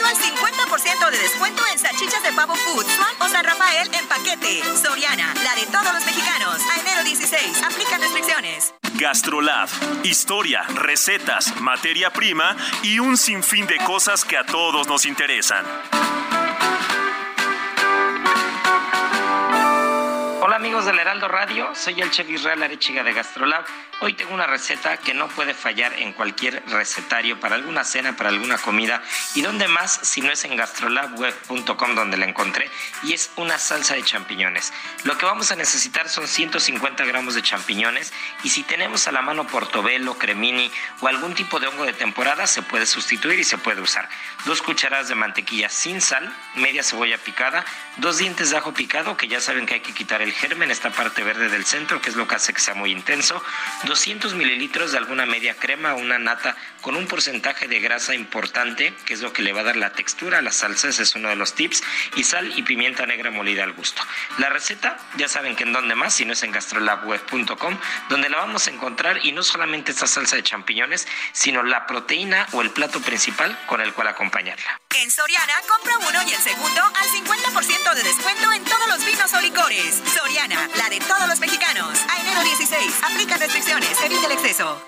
Soriana, 0.00 0.10
el 0.10 0.16
segundo 0.16 0.62
al 0.62 0.70
50% 0.70 1.10
de 1.10 1.18
descuento 1.18 1.62
en 1.72 1.78
salchichas 1.78 2.22
de 2.22 2.32
pavo 2.32 2.54
food, 2.54 2.86
o 3.20 3.28
San 3.28 3.44
Rafael 3.44 3.90
en 3.92 4.06
paquete. 4.06 4.62
Soriana, 4.82 5.34
la 5.44 5.54
de 5.54 5.66
todos 5.66 5.92
los 5.92 6.04
mexicanos. 6.04 6.58
A 6.70 6.80
enero 6.80 7.04
16. 7.04 7.62
Aplica 7.62 7.98
restricciones. 7.98 8.74
Gastrolab. 8.94 9.68
Historia, 10.04 10.62
recetas, 10.74 11.60
materia 11.60 12.12
prima 12.12 12.56
y 12.82 12.98
un 12.98 13.16
sinfín 13.16 13.66
de 13.66 13.78
cosas 13.78 14.24
que 14.24 14.36
a 14.36 14.44
todos 14.44 14.86
nos 14.88 15.04
interesan. 15.04 15.64
Amigos 20.70 20.86
del 20.86 21.00
Heraldo 21.00 21.26
Radio, 21.26 21.74
soy 21.74 22.00
el 22.00 22.12
chef 22.12 22.30
Israel 22.30 22.62
Arechiga 22.62 23.02
de 23.02 23.12
Gastrolab. 23.12 23.64
Hoy 24.02 24.12
tengo 24.14 24.32
una 24.32 24.46
receta 24.46 24.96
que 24.98 25.12
no 25.12 25.26
puede 25.26 25.52
fallar 25.52 25.92
en 25.94 26.12
cualquier 26.12 26.62
recetario 26.68 27.40
para 27.40 27.56
alguna 27.56 27.82
cena, 27.82 28.16
para 28.16 28.28
alguna 28.28 28.56
comida. 28.56 29.02
¿Y 29.34 29.42
dónde 29.42 29.66
más 29.66 29.98
si 30.02 30.20
no 30.20 30.30
es 30.30 30.44
en 30.44 30.56
gastrolabweb.com 30.56 31.94
donde 31.96 32.16
la 32.16 32.26
encontré? 32.26 32.70
Y 33.02 33.12
es 33.12 33.32
una 33.34 33.58
salsa 33.58 33.94
de 33.94 34.04
champiñones. 34.04 34.72
Lo 35.02 35.18
que 35.18 35.26
vamos 35.26 35.50
a 35.50 35.56
necesitar 35.56 36.08
son 36.08 36.28
150 36.28 37.04
gramos 37.04 37.34
de 37.34 37.42
champiñones 37.42 38.12
y 38.44 38.50
si 38.50 38.62
tenemos 38.62 39.08
a 39.08 39.12
la 39.12 39.22
mano 39.22 39.48
portobelo, 39.48 40.16
cremini 40.18 40.70
o 41.00 41.08
algún 41.08 41.34
tipo 41.34 41.58
de 41.58 41.66
hongo 41.66 41.84
de 41.84 41.92
temporada 41.92 42.46
se 42.46 42.62
puede 42.62 42.86
sustituir 42.86 43.40
y 43.40 43.44
se 43.44 43.58
puede 43.58 43.80
usar. 43.80 44.08
Dos 44.44 44.62
cucharadas 44.62 45.08
de 45.08 45.16
mantequilla 45.16 45.68
sin 45.68 46.00
sal, 46.00 46.32
media 46.54 46.84
cebolla 46.84 47.18
picada, 47.18 47.64
dos 47.96 48.18
dientes 48.18 48.50
de 48.50 48.56
ajo 48.56 48.72
picado 48.72 49.16
que 49.16 49.26
ya 49.26 49.40
saben 49.40 49.66
que 49.66 49.74
hay 49.74 49.80
que 49.80 49.92
quitar 49.92 50.22
el 50.22 50.32
germen, 50.32 50.59
esta 50.68 50.90
parte 50.90 51.22
verde 51.22 51.48
del 51.48 51.64
centro 51.64 52.00
que 52.00 52.10
es 52.10 52.16
lo 52.16 52.26
que 52.26 52.34
hace 52.34 52.52
que 52.52 52.60
sea 52.60 52.74
muy 52.74 52.90
intenso 52.90 53.42
200 53.84 54.34
mililitros 54.34 54.92
de 54.92 54.98
alguna 54.98 55.26
media 55.26 55.54
crema 55.54 55.94
o 55.94 55.98
una 55.98 56.18
nata 56.18 56.56
con 56.80 56.96
un 56.96 57.06
porcentaje 57.06 57.68
de 57.68 57.80
grasa 57.80 58.14
importante, 58.14 58.94
que 59.04 59.14
es 59.14 59.20
lo 59.20 59.32
que 59.32 59.42
le 59.42 59.52
va 59.52 59.60
a 59.60 59.64
dar 59.64 59.76
la 59.76 59.92
textura 59.92 60.38
a 60.38 60.42
la 60.42 60.52
salsa, 60.52 60.88
ese 60.88 61.02
es 61.02 61.14
uno 61.14 61.28
de 61.28 61.36
los 61.36 61.54
tips, 61.54 61.82
y 62.16 62.24
sal 62.24 62.52
y 62.56 62.62
pimienta 62.62 63.06
negra 63.06 63.30
molida 63.30 63.64
al 63.64 63.72
gusto. 63.72 64.02
La 64.38 64.48
receta, 64.48 64.98
ya 65.16 65.28
saben 65.28 65.56
que 65.56 65.64
en 65.64 65.72
donde 65.72 65.94
más, 65.94 66.14
si 66.14 66.24
no 66.24 66.32
es 66.32 66.42
en 66.42 66.52
gastrolabweb.com, 66.52 67.78
donde 68.08 68.28
la 68.28 68.38
vamos 68.38 68.66
a 68.66 68.70
encontrar 68.70 69.24
y 69.24 69.32
no 69.32 69.42
solamente 69.42 69.92
esta 69.92 70.06
salsa 70.06 70.36
de 70.36 70.42
champiñones, 70.42 71.06
sino 71.32 71.62
la 71.62 71.86
proteína 71.86 72.46
o 72.52 72.62
el 72.62 72.70
plato 72.70 73.00
principal 73.00 73.58
con 73.66 73.80
el 73.80 73.92
cual 73.92 74.08
acompañarla. 74.08 74.80
En 74.96 75.10
Soriana, 75.10 75.54
compra 75.68 75.98
uno 75.98 76.22
y 76.28 76.32
el 76.32 76.40
segundo 76.40 76.82
al 76.82 77.08
50% 77.08 77.94
de 77.94 78.02
descuento 78.02 78.52
en 78.52 78.64
todos 78.64 78.88
los 78.88 79.04
vinos 79.04 79.32
o 79.32 79.40
licores. 79.40 80.02
Soriana, 80.14 80.39
la 80.48 80.88
de 80.88 80.98
todos 81.00 81.28
los 81.28 81.38
mexicanos. 81.38 81.98
A 82.08 82.20
enero 82.20 82.42
16, 82.42 82.94
aplica 83.02 83.36
restricciones. 83.36 83.90
Evite 84.02 84.24
el 84.24 84.32
exceso. 84.32 84.80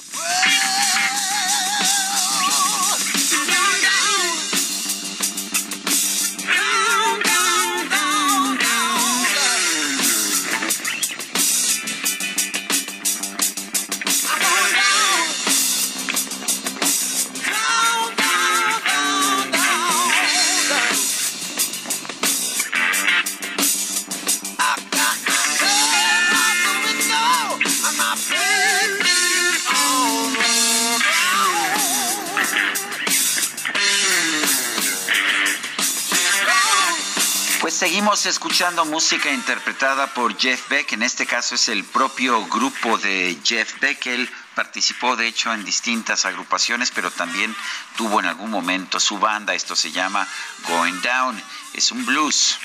Seguimos 37.93 38.25
escuchando 38.25 38.87
música 38.87 39.31
interpretada 39.31 40.15
por 40.15 40.39
Jeff 40.39 40.67
Beck, 40.71 40.95
en 40.95 41.03
este 41.03 41.27
caso 41.27 41.57
es 41.57 41.69
el 41.69 41.85
propio 41.85 42.43
grupo 42.47 42.97
de 42.97 43.37
Jeff 43.45 43.81
Beck, 43.81 44.07
él 44.07 44.31
participó 44.55 45.15
de 45.15 45.27
hecho 45.27 45.53
en 45.53 45.63
distintas 45.63 46.25
agrupaciones, 46.25 46.91
pero 46.91 47.11
también 47.11 47.55
tuvo 47.99 48.19
en 48.21 48.25
algún 48.25 48.51
momento 48.51 48.99
su 48.99 49.19
banda, 49.19 49.53
esto 49.53 49.77
se 49.77 49.93
llama 49.93 50.27
Going 50.67 51.03
Down, 51.03 51.43
es 51.75 51.93
un 51.93 52.07
blues. 52.07 52.59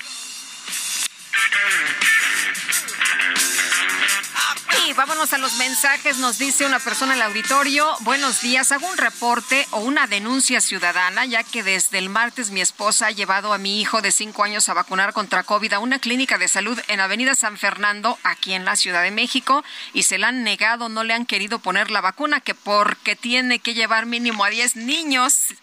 Y 4.86 4.92
vámonos 4.92 5.32
a 5.32 5.38
los 5.38 5.54
mensajes. 5.54 6.18
Nos 6.18 6.38
dice 6.38 6.66
una 6.66 6.78
persona 6.78 7.12
en 7.12 7.20
el 7.20 7.26
auditorio, 7.26 7.96
buenos 8.00 8.40
días, 8.40 8.72
hago 8.72 8.86
un 8.88 8.96
reporte 8.96 9.66
o 9.70 9.80
una 9.80 10.06
denuncia 10.06 10.60
ciudadana, 10.60 11.24
ya 11.26 11.42
que 11.42 11.62
desde 11.62 11.98
el 11.98 12.08
martes 12.08 12.50
mi 12.50 12.60
esposa 12.60 13.06
ha 13.06 13.10
llevado 13.10 13.52
a 13.52 13.58
mi 13.58 13.80
hijo 13.80 14.02
de 14.02 14.12
cinco 14.12 14.44
años 14.44 14.68
a 14.68 14.74
vacunar 14.74 15.12
contra 15.12 15.42
COVID 15.42 15.74
a 15.74 15.78
una 15.78 15.98
clínica 15.98 16.38
de 16.38 16.48
salud 16.48 16.78
en 16.88 17.00
Avenida 17.00 17.34
San 17.34 17.56
Fernando, 17.56 18.18
aquí 18.22 18.54
en 18.54 18.64
la 18.64 18.76
Ciudad 18.76 19.02
de 19.02 19.10
México, 19.10 19.64
y 19.92 20.04
se 20.04 20.18
le 20.18 20.26
han 20.26 20.42
negado, 20.42 20.88
no 20.88 21.04
le 21.04 21.14
han 21.14 21.26
querido 21.26 21.58
poner 21.58 21.90
la 21.90 22.00
vacuna, 22.00 22.40
que 22.40 22.54
porque 22.54 23.16
tiene 23.16 23.58
que 23.58 23.74
llevar 23.74 24.06
mínimo 24.06 24.44
a 24.44 24.50
10 24.50 24.76
niños. 24.76 25.54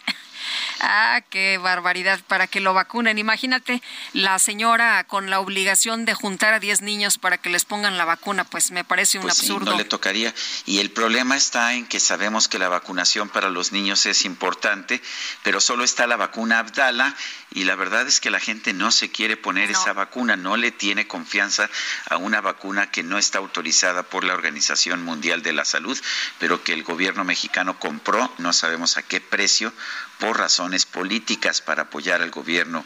Ah, 0.80 1.22
qué 1.30 1.58
barbaridad, 1.58 2.20
para 2.26 2.46
que 2.46 2.60
lo 2.60 2.74
vacunen. 2.74 3.18
Imagínate 3.18 3.82
la 4.12 4.38
señora 4.38 5.04
con 5.04 5.30
la 5.30 5.40
obligación 5.40 6.04
de 6.04 6.14
juntar 6.14 6.54
a 6.54 6.60
10 6.60 6.82
niños 6.82 7.18
para 7.18 7.38
que 7.38 7.50
les 7.50 7.64
pongan 7.64 7.96
la 7.96 8.04
vacuna, 8.04 8.44
pues 8.44 8.70
me 8.70 8.84
parece 8.84 9.18
un 9.18 9.22
pues 9.22 9.38
absurdo. 9.38 9.72
no 9.72 9.78
le 9.78 9.84
tocaría. 9.84 10.34
Y 10.66 10.78
el 10.78 10.90
problema 10.90 11.36
está 11.36 11.74
en 11.74 11.86
que 11.86 12.00
sabemos 12.00 12.48
que 12.48 12.58
la 12.58 12.68
vacunación 12.68 13.28
para 13.28 13.48
los 13.48 13.72
niños 13.72 14.06
es 14.06 14.24
importante, 14.24 15.00
pero 15.42 15.60
solo 15.60 15.84
está 15.84 16.06
la 16.06 16.16
vacuna 16.16 16.58
Abdala 16.58 17.14
y 17.50 17.64
la 17.64 17.74
verdad 17.74 18.06
es 18.06 18.20
que 18.20 18.30
la 18.30 18.40
gente 18.40 18.72
no 18.72 18.90
se 18.90 19.10
quiere 19.10 19.36
poner 19.36 19.70
esa 19.70 19.92
vacuna, 19.92 20.36
no 20.36 20.56
le 20.56 20.72
tiene 20.72 21.06
confianza 21.06 21.70
a 22.10 22.16
una 22.16 22.40
vacuna 22.40 22.90
que 22.90 23.02
no 23.02 23.18
está 23.18 23.38
autorizada 23.38 24.02
por 24.02 24.24
la 24.24 24.34
Organización 24.34 25.02
Mundial 25.02 25.42
de 25.42 25.52
la 25.52 25.64
Salud, 25.64 25.98
pero 26.38 26.62
que 26.62 26.74
el 26.74 26.82
gobierno 26.82 27.24
mexicano 27.24 27.78
compró, 27.78 28.32
no 28.38 28.52
sabemos 28.52 28.96
a 28.96 29.02
qué 29.02 29.20
precio, 29.20 29.72
por 30.18 30.38
razones 30.38 30.86
políticas 30.86 31.60
para 31.60 31.82
apoyar 31.82 32.22
al 32.22 32.30
gobierno, 32.30 32.84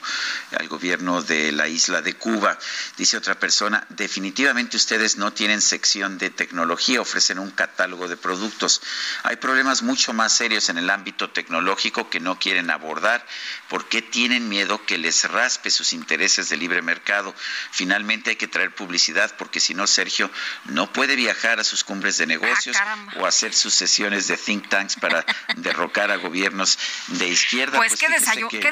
al 0.58 0.68
gobierno 0.68 1.22
de 1.22 1.52
la 1.52 1.68
isla 1.68 2.02
de 2.02 2.14
Cuba. 2.14 2.58
Dice 2.96 3.16
otra 3.16 3.38
persona, 3.38 3.86
definitivamente 3.90 4.76
ustedes 4.76 5.16
no 5.16 5.32
tienen 5.32 5.60
sección 5.60 6.18
de 6.18 6.30
tecnología, 6.30 7.00
ofrecen 7.00 7.38
un 7.38 7.50
catálogo 7.50 8.08
de 8.08 8.16
productos. 8.16 8.82
Hay 9.22 9.36
problemas 9.36 9.82
mucho 9.82 10.12
más 10.12 10.32
serios 10.32 10.68
en 10.68 10.78
el 10.78 10.90
ámbito 10.90 11.30
tecnológico 11.30 12.10
que 12.10 12.20
no 12.20 12.38
quieren 12.38 12.70
abordar. 12.70 13.24
¿Por 13.68 13.88
qué 13.88 14.02
tienen 14.02 14.48
miedo 14.48 14.84
que 14.84 14.98
les 14.98 15.24
raspe 15.30 15.70
sus 15.70 15.92
intereses 15.92 16.48
de 16.48 16.56
libre 16.56 16.82
mercado? 16.82 17.34
Finalmente 17.70 18.30
hay 18.30 18.36
que 18.36 18.48
traer 18.48 18.74
publicidad 18.74 19.34
porque 19.38 19.60
si 19.60 19.74
no, 19.74 19.86
Sergio 19.86 20.30
no 20.66 20.92
puede 20.92 21.14
viajar 21.16 21.60
a 21.60 21.64
sus 21.64 21.84
cumbres 21.84 22.18
de 22.18 22.26
negocios 22.26 22.76
o 23.16 23.26
hacer 23.26 23.54
sus 23.54 23.74
sesiones 23.74 24.26
de 24.26 24.36
think 24.36 24.68
tanks 24.68 24.96
para 24.96 25.24
derrocar 25.56 26.10
a 26.10 26.16
gobiernos 26.16 26.78
de 27.20 27.28
izquierda. 27.28 27.76
Pues, 27.76 27.94
¿qué, 27.96 28.08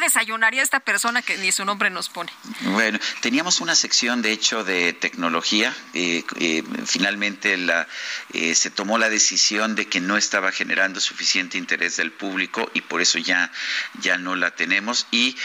desayunaría 0.00 0.62
esta 0.62 0.80
persona 0.80 1.22
que 1.22 1.36
ni 1.38 1.52
su 1.52 1.64
nombre 1.64 1.90
nos 1.90 2.08
pone? 2.08 2.32
Bueno, 2.62 2.98
teníamos 3.20 3.60
una 3.60 3.76
sección, 3.76 4.22
de 4.22 4.32
hecho, 4.32 4.64
de 4.64 4.92
tecnología. 4.94 5.74
Eh, 5.94 6.24
eh, 6.40 6.64
finalmente 6.86 7.56
la, 7.56 7.86
eh, 8.32 8.54
se 8.54 8.70
tomó 8.70 8.98
la 8.98 9.10
decisión 9.10 9.74
de 9.74 9.86
que 9.86 10.00
no 10.00 10.16
estaba 10.16 10.50
generando 10.50 10.98
suficiente 10.98 11.58
interés 11.58 11.96
del 11.96 12.10
público 12.10 12.70
y 12.74 12.80
por 12.80 13.00
eso 13.02 13.18
ya, 13.18 13.52
ya 14.00 14.16
no 14.16 14.34
la 14.34 14.50
tenemos. 14.50 15.06
Y 15.10 15.36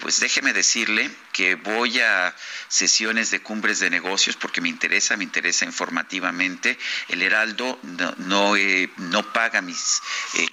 pues 0.00 0.20
déjeme 0.20 0.52
decirle 0.52 1.10
que 1.32 1.54
voy 1.56 2.00
a 2.00 2.34
sesiones 2.68 3.30
de 3.30 3.40
cumbres 3.40 3.80
de 3.80 3.90
negocios 3.90 4.36
porque 4.36 4.60
me 4.60 4.68
interesa, 4.68 5.16
me 5.16 5.24
interesa 5.24 5.64
informativamente. 5.64 6.78
El 7.08 7.22
Heraldo 7.22 7.78
no, 7.82 8.14
no, 8.18 8.54
no 8.96 9.32
paga 9.32 9.60
mis, 9.60 10.00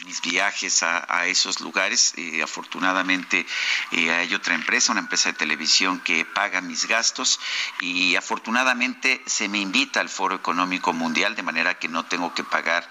mis 0.06 0.22
viajes 0.22 0.84
a, 0.84 1.06
a 1.07 1.28
esos 1.28 1.61
lugares 1.61 1.82
eh, 1.91 2.41
afortunadamente 2.41 3.45
eh, 3.91 4.11
hay 4.11 4.34
otra 4.34 4.55
empresa, 4.55 4.91
una 4.91 5.01
empresa 5.01 5.30
de 5.30 5.38
televisión 5.38 5.99
que 5.99 6.26
paga 6.26 6.61
mis 6.61 6.88
gastos 6.88 7.39
y 7.81 8.15
afortunadamente 8.15 9.22
se 9.26 9.49
me 9.49 9.60
invita 9.60 9.99
al 9.99 10.10
Foro 10.10 10.35
Económico 10.35 10.93
Mundial 10.93 11.35
de 11.35 11.43
manera 11.43 11.77
que 11.77 11.88
no 11.88 12.05
tengo 12.05 12.34
que 12.34 12.43
pagar 12.43 12.88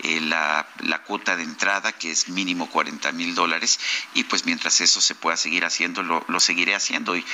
eh, 0.00 0.20
la, 0.20 0.66
cuota 1.06 1.36
de 1.36 1.42
entrada 1.42 1.92
que 1.92 2.10
es 2.10 2.28
mínimo 2.28 2.68
40 2.68 3.12
mil 3.12 3.34
dólares 3.34 3.78
y 4.14 4.24
pues 4.24 4.46
mientras 4.46 4.80
eso 4.80 5.00
se 5.00 5.14
pueda 5.14 5.36
seguir 5.36 5.64
haciendo 5.64 6.02
lo, 6.02 6.40
seguiré 6.40 6.74
haciendo. 6.74 7.16
Y 7.16 7.24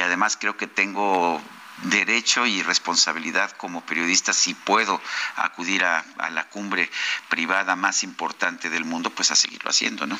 además 0.00 0.36
creo 0.36 0.56
que 0.56 0.66
tengo 0.66 1.42
derecho 1.82 2.46
y 2.46 2.62
responsabilidad 2.62 3.50
como 3.52 3.82
periodista 3.82 4.32
si 4.32 4.54
puedo 4.54 5.00
acudir 5.36 5.84
a, 5.84 6.04
la 6.30 6.48
cumbre 6.48 6.90
privada 7.28 7.76
más 7.76 8.02
importante 8.02 8.70
del 8.70 8.84
mundo, 8.84 9.10
pues 9.10 9.30
a 9.30 9.36
seguirlo 9.36 9.70
haciendo, 9.70 10.06
¿no? 10.06 10.18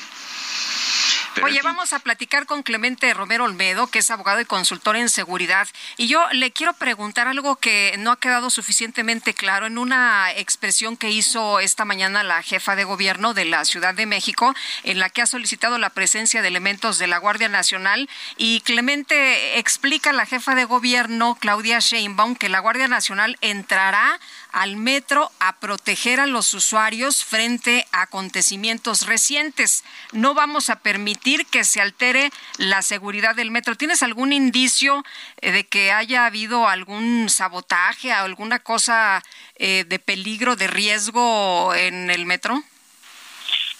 Oye, 1.43 1.61
vamos 1.61 1.93
a 1.93 1.99
platicar 1.99 2.45
con 2.45 2.63
Clemente 2.63 3.13
Romero 3.13 3.45
Olmedo, 3.45 3.87
que 3.87 3.99
es 3.99 4.11
abogado 4.11 4.41
y 4.41 4.45
consultor 4.45 4.95
en 4.95 5.09
seguridad. 5.09 5.67
Y 5.97 6.07
yo 6.07 6.21
le 6.31 6.51
quiero 6.51 6.73
preguntar 6.73 7.27
algo 7.27 7.55
que 7.55 7.95
no 7.99 8.11
ha 8.11 8.19
quedado 8.19 8.49
suficientemente 8.49 9.33
claro 9.33 9.67
en 9.67 9.77
una 9.77 10.31
expresión 10.31 10.97
que 10.97 11.11
hizo 11.11 11.59
esta 11.59 11.85
mañana 11.85 12.23
la 12.23 12.41
jefa 12.41 12.75
de 12.75 12.83
gobierno 12.83 13.33
de 13.33 13.45
la 13.45 13.65
Ciudad 13.65 13.93
de 13.93 14.05
México, 14.05 14.53
en 14.83 14.99
la 14.99 15.09
que 15.09 15.21
ha 15.21 15.27
solicitado 15.27 15.77
la 15.77 15.89
presencia 15.89 16.41
de 16.41 16.47
elementos 16.47 16.97
de 16.99 17.07
la 17.07 17.17
Guardia 17.17 17.49
Nacional. 17.49 18.09
Y 18.37 18.61
Clemente 18.61 19.59
explica 19.59 20.09
a 20.09 20.13
la 20.13 20.25
jefa 20.25 20.55
de 20.55 20.65
gobierno, 20.65 21.37
Claudia 21.39 21.79
Sheinbaum, 21.79 22.35
que 22.35 22.49
la 22.49 22.59
Guardia 22.59 22.87
Nacional 22.87 23.37
entrará 23.41 24.19
al 24.51 24.77
metro 24.77 25.31
a 25.39 25.59
proteger 25.59 26.19
a 26.19 26.25
los 26.25 26.53
usuarios 26.53 27.23
frente 27.23 27.85
a 27.91 28.03
acontecimientos 28.03 29.05
recientes. 29.05 29.83
No 30.11 30.33
vamos 30.33 30.69
a 30.69 30.79
permitir 30.79 31.45
que 31.45 31.63
se 31.63 31.81
altere 31.81 32.31
la 32.57 32.81
seguridad 32.81 33.35
del 33.35 33.51
metro. 33.51 33.75
¿Tienes 33.75 34.03
algún 34.03 34.33
indicio 34.33 35.03
eh, 35.41 35.51
de 35.51 35.65
que 35.65 35.91
haya 35.91 36.25
habido 36.25 36.67
algún 36.67 37.29
sabotaje, 37.29 38.11
alguna 38.11 38.59
cosa 38.59 39.23
eh, 39.55 39.85
de 39.87 39.99
peligro, 39.99 40.55
de 40.55 40.67
riesgo 40.67 41.73
en 41.75 42.09
el 42.09 42.25
metro? 42.25 42.63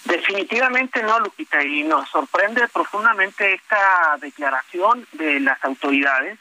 Definitivamente 0.06 1.04
no, 1.04 1.20
Lupita, 1.20 1.64
y 1.64 1.84
nos 1.84 2.10
sorprende 2.10 2.68
profundamente 2.70 3.54
esta 3.54 4.18
declaración 4.20 5.06
de 5.12 5.40
las 5.40 5.64
autoridades 5.64 6.40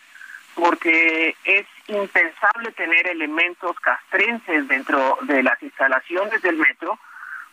porque 0.55 1.37
es 1.45 1.67
impensable 1.89 2.73
tener 2.73 3.07
elementos 3.09 3.79
castrenses 3.81 4.69
dentro 4.69 5.19
de 5.23 5.43
las 5.43 5.61
instalaciones 5.63 6.41
del 6.43 6.57
metro 6.57 6.99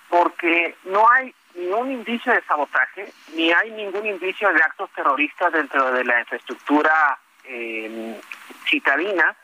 porque 0.10 0.76
no 0.84 1.10
hay 1.10 1.34
ningún 1.56 1.91
indicio 1.91 2.34
de 2.34 2.41
sabotaje 2.44 3.12
ni 3.34 3.52
hay 3.52 3.72
ningún 3.72 4.06
indicio 4.06 4.52
de 4.52 4.62
actos 4.62 4.90
terroristas 4.91 5.53
dentro 5.53 5.91
de 5.91 6.03
la 6.03 6.20
infraestructura 6.20 7.18
eh, 7.45 8.20
citadina 8.70 9.36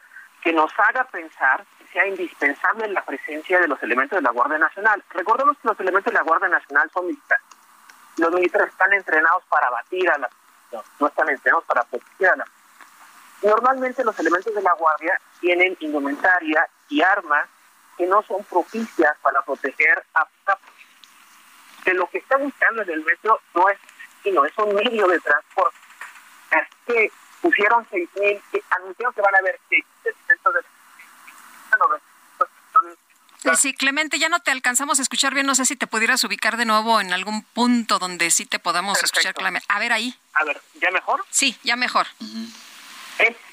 que 0.42 0.52
nos 0.52 0.72
haga 0.78 1.06
pensar 1.06 1.64
que 1.80 1.86
sea 1.94 2.06
indispensable 2.08 2.88
la 2.90 3.04
presencia 3.06 3.60
de 3.60 3.68
los 3.68 3.82
elementos 3.84 4.18
de 4.18 4.24
la 4.24 4.32
Guardia 4.32 4.58
Nacional. 4.58 5.04
Recordemos 5.12 5.58
que 5.60 5.68
los 5.68 5.80
elementos 5.80 6.12
de 6.12 6.18
la 6.18 6.24
Guardia 6.24 6.50
Nacional 6.50 6.90
son 6.94 7.08
militares. 7.08 7.46
Los 8.18 8.32
militares 8.32 8.70
están 8.70 8.92
entrenados 8.94 9.44
para 9.46 9.70
batir 9.70 10.10
a 10.10 10.18
la 10.18 10.30
no, 10.72 10.84
no 11.00 11.08
están 11.08 11.30
entrenados 11.30 11.66
para 11.66 11.84
proteger 11.84 12.30
a 12.30 12.36
la 12.38 12.46
Normalmente 13.42 14.04
los 14.04 14.18
elementos 14.20 14.54
de 14.54 14.62
la 14.62 14.74
Guardia 14.74 15.20
tienen 15.40 15.76
indumentaria 15.80 16.68
y 16.90 17.02
armas 17.02 17.48
que 17.98 18.06
no 18.06 18.24
son 18.24 18.44
propicias 18.46 19.18
para 19.22 19.42
proteger 19.42 20.04
a 20.14 20.28
que 21.84 21.94
lo 21.94 22.08
que 22.10 22.20
está 22.20 22.38
buscando 22.38 22.84
en 22.84 22.90
el 22.90 23.04
metro 23.04 23.42
no 23.56 23.70
es 23.70 23.78
sino 24.24 24.46
es 24.46 24.54
un 24.58 24.76
medio 24.76 25.08
de 25.08 25.20
transporte. 25.20 25.78
Es 26.52 26.68
que 26.86 27.12
pusieron 27.42 27.86
6.000, 27.88 28.42
anunciaron 28.70 29.14
que 29.14 29.22
van 29.22 29.36
a 29.36 29.40
haber 29.40 29.60
6.000 29.70 30.54
de... 30.54 30.62
Sí, 33.56 33.74
Clemente, 33.74 34.18
ya 34.18 34.30
no 34.30 34.40
te 34.40 34.52
alcanzamos 34.52 35.00
a 35.00 35.02
escuchar 35.02 35.34
bien. 35.34 35.46
No 35.46 35.56
sé 35.56 35.66
si 35.66 35.76
te 35.76 35.86
pudieras 35.86 36.24
ubicar 36.24 36.58
de 36.58 36.66
nuevo 36.66 37.02
en 37.02 37.14
algún 37.14 37.44
punto 37.44 38.00
donde 38.00 38.32
sí 38.32 38.46
te 38.46 38.60
podamos 38.60 39.02
escuchar 39.04 39.34
claramente. 39.34 39.66
A 39.70 39.80
ver 39.80 39.94
ahí. 39.94 40.16
A 40.34 40.44
ver, 40.46 40.62
¿ya 40.76 40.90
mejor? 40.92 41.24
Sí, 41.30 41.58
ya 41.64 41.76
mejor. 41.76 42.08
Es, 42.20 42.71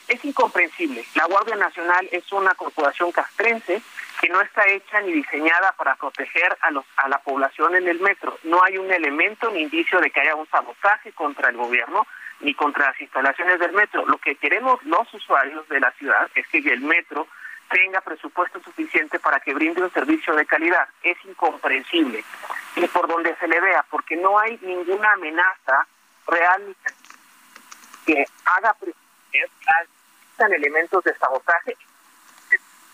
es 0.08 0.24
incomprensible. 0.24 1.04
La 1.14 1.26
Guardia 1.26 1.56
Nacional 1.56 2.08
es 2.10 2.30
una 2.32 2.54
corporación 2.54 3.12
castrense 3.12 3.82
que 4.20 4.28
no 4.28 4.40
está 4.40 4.66
hecha 4.68 5.00
ni 5.02 5.12
diseñada 5.12 5.72
para 5.72 5.94
proteger 5.94 6.56
a, 6.60 6.70
los, 6.70 6.84
a 6.96 7.08
la 7.08 7.18
población 7.18 7.76
en 7.76 7.86
el 7.86 8.00
metro. 8.00 8.38
No 8.44 8.62
hay 8.64 8.78
un 8.78 8.90
elemento 8.90 9.50
ni 9.50 9.62
indicio 9.62 10.00
de 10.00 10.10
que 10.10 10.20
haya 10.20 10.34
un 10.34 10.48
sabotaje 10.48 11.12
contra 11.12 11.50
el 11.50 11.56
gobierno 11.56 12.06
ni 12.40 12.54
contra 12.54 12.86
las 12.88 13.00
instalaciones 13.00 13.60
del 13.60 13.72
metro. 13.72 14.06
Lo 14.06 14.18
que 14.18 14.36
queremos 14.36 14.82
los 14.84 15.12
usuarios 15.12 15.68
de 15.68 15.80
la 15.80 15.92
ciudad 15.92 16.28
es 16.34 16.46
que 16.48 16.58
el 16.58 16.80
metro 16.80 17.28
tenga 17.68 18.00
presupuesto 18.00 18.60
suficiente 18.62 19.18
para 19.18 19.40
que 19.40 19.54
brinde 19.54 19.82
un 19.82 19.92
servicio 19.92 20.34
de 20.34 20.46
calidad. 20.46 20.88
Es 21.02 21.18
incomprensible. 21.24 22.24
Y 22.76 22.86
por 22.88 23.06
donde 23.08 23.36
se 23.36 23.46
le 23.46 23.60
vea, 23.60 23.84
porque 23.90 24.16
no 24.16 24.38
hay 24.38 24.58
ninguna 24.62 25.12
amenaza 25.12 25.86
real 26.26 26.76
que 28.06 28.24
haga 28.56 28.74
elementos 30.46 31.02
de 31.04 31.14
sabotaje. 31.16 31.76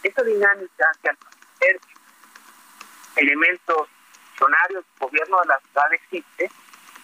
Esta 0.03 0.23
dinámica 0.23 0.91
que 1.03 1.09
al 1.09 1.19
ser 1.59 1.81
elementos 3.17 3.89
funcionarios 4.31 4.85
gobierno 4.99 5.41
de 5.41 5.47
la 5.47 5.61
ciudad 5.61 5.93
existe, 5.93 6.51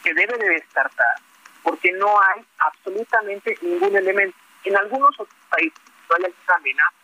que 0.03 0.15
debe 0.15 0.37
de 0.39 0.49
descartar, 0.49 1.21
porque 1.63 1.93
no 1.93 2.21
hay 2.23 2.45
absolutamente 2.59 3.57
ningún 3.63 3.97
elemento. 3.97 4.37
En 4.65 4.77
algunos 4.77 5.11
otros 5.19 5.39
países 5.49 5.81
amenaza. 6.55 6.95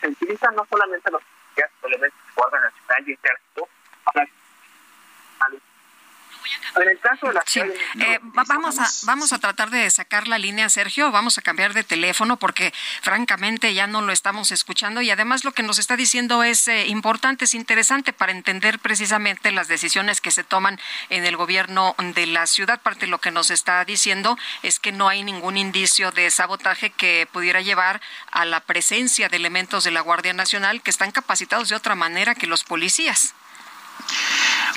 Se 0.00 0.08
utilizan 0.08 0.54
no 0.54 0.66
solamente 0.68 1.10
los 1.10 1.22
elementos 1.82 2.18
de 2.26 2.32
Guardia 2.34 2.60
Nacional 2.60 3.08
y 3.08 3.12
Ejército 3.12 3.68
para 4.04 4.26
en 6.76 6.88
el 6.88 6.98
caso 7.00 7.26
de 7.26 7.34
la 7.34 7.44
eh, 8.06 8.18
vamos 8.22 8.78
a 8.78 8.86
vamos 9.06 9.32
a 9.32 9.38
tratar 9.38 9.70
de 9.70 9.88
sacar 9.90 10.28
la 10.28 10.38
línea, 10.38 10.68
Sergio. 10.68 11.10
Vamos 11.10 11.38
a 11.38 11.42
cambiar 11.42 11.74
de 11.74 11.84
teléfono 11.84 12.36
porque 12.36 12.72
francamente 13.02 13.74
ya 13.74 13.86
no 13.86 14.02
lo 14.02 14.12
estamos 14.12 14.50
escuchando 14.50 15.00
y 15.00 15.10
además 15.10 15.44
lo 15.44 15.52
que 15.52 15.62
nos 15.62 15.78
está 15.78 15.96
diciendo 15.96 16.42
es 16.42 16.68
eh, 16.68 16.86
importante, 16.86 17.44
es 17.44 17.54
interesante 17.54 18.12
para 18.12 18.32
entender 18.32 18.78
precisamente 18.78 19.52
las 19.52 19.68
decisiones 19.68 20.20
que 20.20 20.30
se 20.30 20.44
toman 20.44 20.78
en 21.10 21.24
el 21.24 21.36
gobierno 21.36 21.94
de 21.98 22.26
la 22.26 22.46
ciudad. 22.46 22.80
Parte 22.80 23.06
de 23.06 23.10
lo 23.10 23.20
que 23.20 23.30
nos 23.30 23.50
está 23.50 23.84
diciendo 23.84 24.38
es 24.62 24.78
que 24.78 24.92
no 24.92 25.08
hay 25.08 25.22
ningún 25.22 25.56
indicio 25.56 26.10
de 26.12 26.30
sabotaje 26.30 26.90
que 26.90 27.28
pudiera 27.30 27.60
llevar 27.60 28.00
a 28.30 28.44
la 28.44 28.60
presencia 28.60 29.28
de 29.28 29.36
elementos 29.36 29.84
de 29.84 29.90
la 29.90 30.00
Guardia 30.00 30.32
Nacional 30.32 30.82
que 30.82 30.90
están 30.90 31.10
capacitados 31.10 31.68
de 31.68 31.76
otra 31.76 31.94
manera 31.94 32.34
que 32.34 32.46
los 32.46 32.64
policías. 32.64 33.34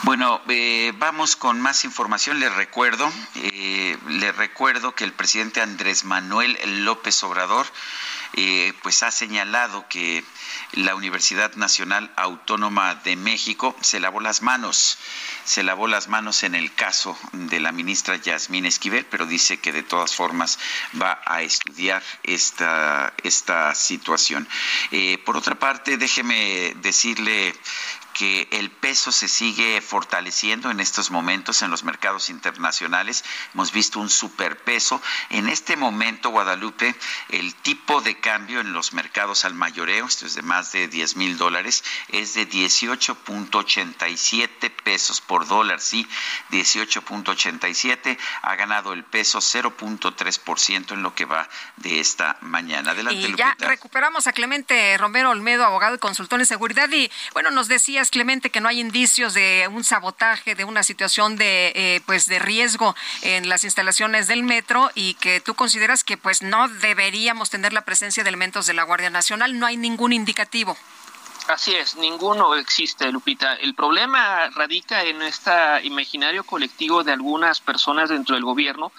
Bueno, 0.03 0.39
eh, 0.47 0.93
vamos 0.97 1.35
con 1.35 1.59
más 1.59 1.83
información. 1.83 2.39
Les 2.39 2.53
recuerdo, 2.55 3.11
eh, 3.35 3.97
les 4.07 4.35
recuerdo 4.35 4.95
que 4.95 5.03
el 5.03 5.11
presidente 5.11 5.61
Andrés 5.61 6.05
Manuel 6.05 6.57
López 6.85 7.21
Obrador, 7.23 7.67
eh, 8.33 8.73
pues 8.81 9.03
ha 9.03 9.11
señalado 9.11 9.85
que 9.89 10.23
la 10.73 10.95
Universidad 10.95 11.53
Nacional 11.55 12.11
Autónoma 12.15 12.95
de 12.95 13.15
México 13.15 13.75
se 13.81 13.99
lavó 13.99 14.19
las 14.19 14.41
manos, 14.41 14.97
se 15.43 15.63
lavó 15.63 15.87
las 15.87 16.07
manos 16.07 16.43
en 16.43 16.55
el 16.55 16.73
caso 16.73 17.17
de 17.33 17.59
la 17.59 17.71
ministra 17.71 18.15
Yasmín 18.15 18.65
Esquivel, 18.65 19.05
pero 19.05 19.25
dice 19.25 19.59
que 19.59 19.71
de 19.71 19.83
todas 19.83 20.15
formas 20.15 20.59
va 21.01 21.21
a 21.25 21.41
estudiar 21.41 22.03
esta, 22.23 23.13
esta 23.23 23.73
situación. 23.75 24.47
por 25.25 25.37
otra 25.37 25.55
parte, 25.55 25.97
déjeme 25.97 26.73
decirle 26.81 27.53
que 28.19 28.49
el 28.51 28.69
peso 28.69 29.13
se 29.13 29.29
sigue 29.29 29.79
fortaleciendo 29.79 30.71
en 30.71 30.81
estos 30.81 31.09
momentos 31.09 31.61
en 31.61 31.71
los 31.71 31.85
mercados 31.85 32.29
internacionales. 32.29 33.23
Hemos 33.53 33.71
visto 33.71 33.97
un 33.99 34.09
superpeso. 34.09 35.01
En 35.29 35.47
este 35.47 35.77
momento, 35.77 36.29
Guadalupe, 36.29 36.93
el 37.29 37.55
tipo 37.55 38.01
de 38.01 38.19
cambio 38.19 38.59
en 38.59 38.73
los 38.73 38.91
mercados 38.91 39.45
al 39.45 39.53
mayoreo, 39.53 40.05
esto 40.05 40.25
es 40.25 40.35
de 40.39 40.43
más 40.43 40.71
de 40.71 40.87
10 40.87 41.17
mil 41.17 41.37
dólares, 41.37 41.83
es 42.07 42.33
de 42.33 42.47
18.87 42.47 44.71
pesos 44.83 45.19
por 45.19 45.45
dólar. 45.47 45.81
Sí, 45.81 46.07
18.87. 46.51 48.17
Ha 48.41 48.55
ganado 48.55 48.93
el 48.93 49.03
peso 49.03 49.39
0.3% 49.39 50.93
en 50.93 51.03
lo 51.03 51.13
que 51.13 51.25
va 51.25 51.49
de 51.75 51.99
esta 51.99 52.37
mañana. 52.39 52.91
Adelante, 52.91 53.19
y 53.19 53.35
ya 53.35 53.57
recuperamos 53.59 54.27
a 54.27 54.33
Clemente 54.33 54.97
Romero 54.97 55.31
Olmedo, 55.31 55.65
abogado 55.65 55.95
y 55.95 55.99
consultor 55.99 56.39
en 56.39 56.45
seguridad. 56.45 56.89
Y 56.89 57.11
bueno, 57.33 57.51
nos 57.51 57.67
decías 57.67 58.09
Clemente, 58.09 58.49
que 58.49 58.61
no 58.61 58.69
hay 58.69 58.79
indicios 58.79 59.33
de 59.33 59.67
un 59.69 59.83
sabotaje, 59.83 60.55
de 60.55 60.63
una 60.63 60.83
situación 60.83 61.35
de, 61.35 61.73
eh, 61.75 61.99
pues, 62.05 62.27
de 62.27 62.39
riesgo 62.39 62.95
en 63.23 63.49
las 63.49 63.65
instalaciones 63.65 64.27
del 64.27 64.43
metro 64.43 64.89
y 64.95 65.15
que 65.15 65.41
tú 65.41 65.55
consideras 65.55 66.05
que 66.05 66.15
pues 66.15 66.41
no 66.41 66.69
deberíamos 66.69 67.49
tener 67.49 67.73
la 67.73 67.83
presencia 67.83 68.23
de 68.23 68.29
elementos 68.29 68.67
de 68.67 68.73
la 68.73 68.83
Guardia 68.83 69.09
Nacional. 69.09 69.59
No 69.59 69.65
hay 69.65 69.75
ningún 69.75 70.13
Así 71.49 71.73
es, 71.73 71.95
ninguno 71.95 72.53
existe, 72.53 73.11
Lupita. 73.11 73.55
El 73.55 73.73
problema 73.73 74.49
radica 74.49 75.03
en 75.03 75.23
este 75.23 75.51
imaginario 75.83 76.43
colectivo 76.43 77.03
de 77.03 77.11
algunas 77.11 77.59
personas 77.59 78.09
dentro 78.09 78.35
del 78.35 78.43
gobierno 78.43 78.91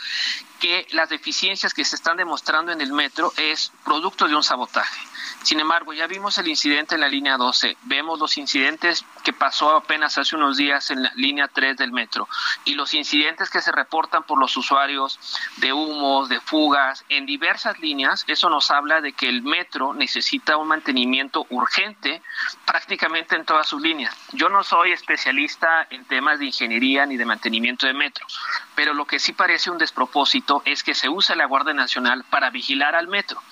que 0.59 0.85
las 0.91 1.09
deficiencias 1.09 1.73
que 1.73 1.85
se 1.85 1.95
están 1.95 2.17
demostrando 2.17 2.73
en 2.73 2.81
el 2.81 2.93
metro 2.93 3.33
es 3.37 3.71
producto 3.85 4.27
de 4.27 4.35
un 4.35 4.43
sabotaje. 4.43 5.01
Sin 5.43 5.61
embargo, 5.61 5.93
ya 5.93 6.07
vimos 6.07 6.37
el 6.39 6.49
incidente 6.49 6.95
en 6.95 7.01
la 7.01 7.09
línea 7.09 7.37
12, 7.37 7.77
vemos 7.83 8.19
los 8.19 8.37
incidentes 8.37 9.05
que 9.25 9.33
pasó 9.33 9.77
apenas 9.77 10.19
hace 10.19 10.37
unos 10.37 10.57
días 10.57 10.91
en 10.91 11.03
la 11.03 11.13
línea 11.15 11.49
3 11.49 11.77
del 11.77 11.93
metro 11.93 12.29
y 12.65 12.75
los 12.75 12.95
incidentes 12.95 13.51
que 13.51 13.61
se 13.61 13.73
reportan 13.73 14.23
por 14.25 14.39
los 14.39 14.57
usuarios 14.57 15.19
de 15.57 15.73
humos, 15.73 16.29
de 16.29 16.41
fugas, 16.41 17.05
en 17.09 17.27
diversas 17.27 17.79
líneas, 17.79 18.25
eso 18.27 18.51
nos 18.51 18.71
habla 18.71 19.01
de 19.01 19.13
que 19.13 19.29
el 19.29 19.43
metro 19.43 19.95
necesita 19.95 20.57
un 20.57 20.69
mantenimiento 20.69 21.47
urgente 21.51 22.23
prácticamente 22.67 23.37
en 23.37 23.45
todas 23.45 23.67
sus 23.67 23.81
líneas. 23.81 24.15
Yo 24.33 24.49
no 24.49 24.63
soy 24.63 24.93
especialista 24.93 25.87
en 25.91 26.05
temas 26.05 26.39
de 26.39 26.47
ingeniería 26.47 27.07
ni 27.07 27.17
de 27.17 27.25
mantenimiento 27.25 27.87
de 27.87 27.95
metro, 27.95 28.27
pero 28.75 28.95
lo 28.95 29.07
que 29.07 29.19
sí 29.19 29.33
parece 29.33 29.71
un 29.71 29.79
despropósito 29.79 30.63
es 30.65 30.83
que 30.83 30.95
se 30.95 31.09
usa 31.09 31.37
la 31.37 31.47
Guardia 31.47 31.75
Nacional 31.75 32.25
para 32.31 32.51
vigilar 32.51 32.95
al 32.95 33.09
metro. 33.09 33.43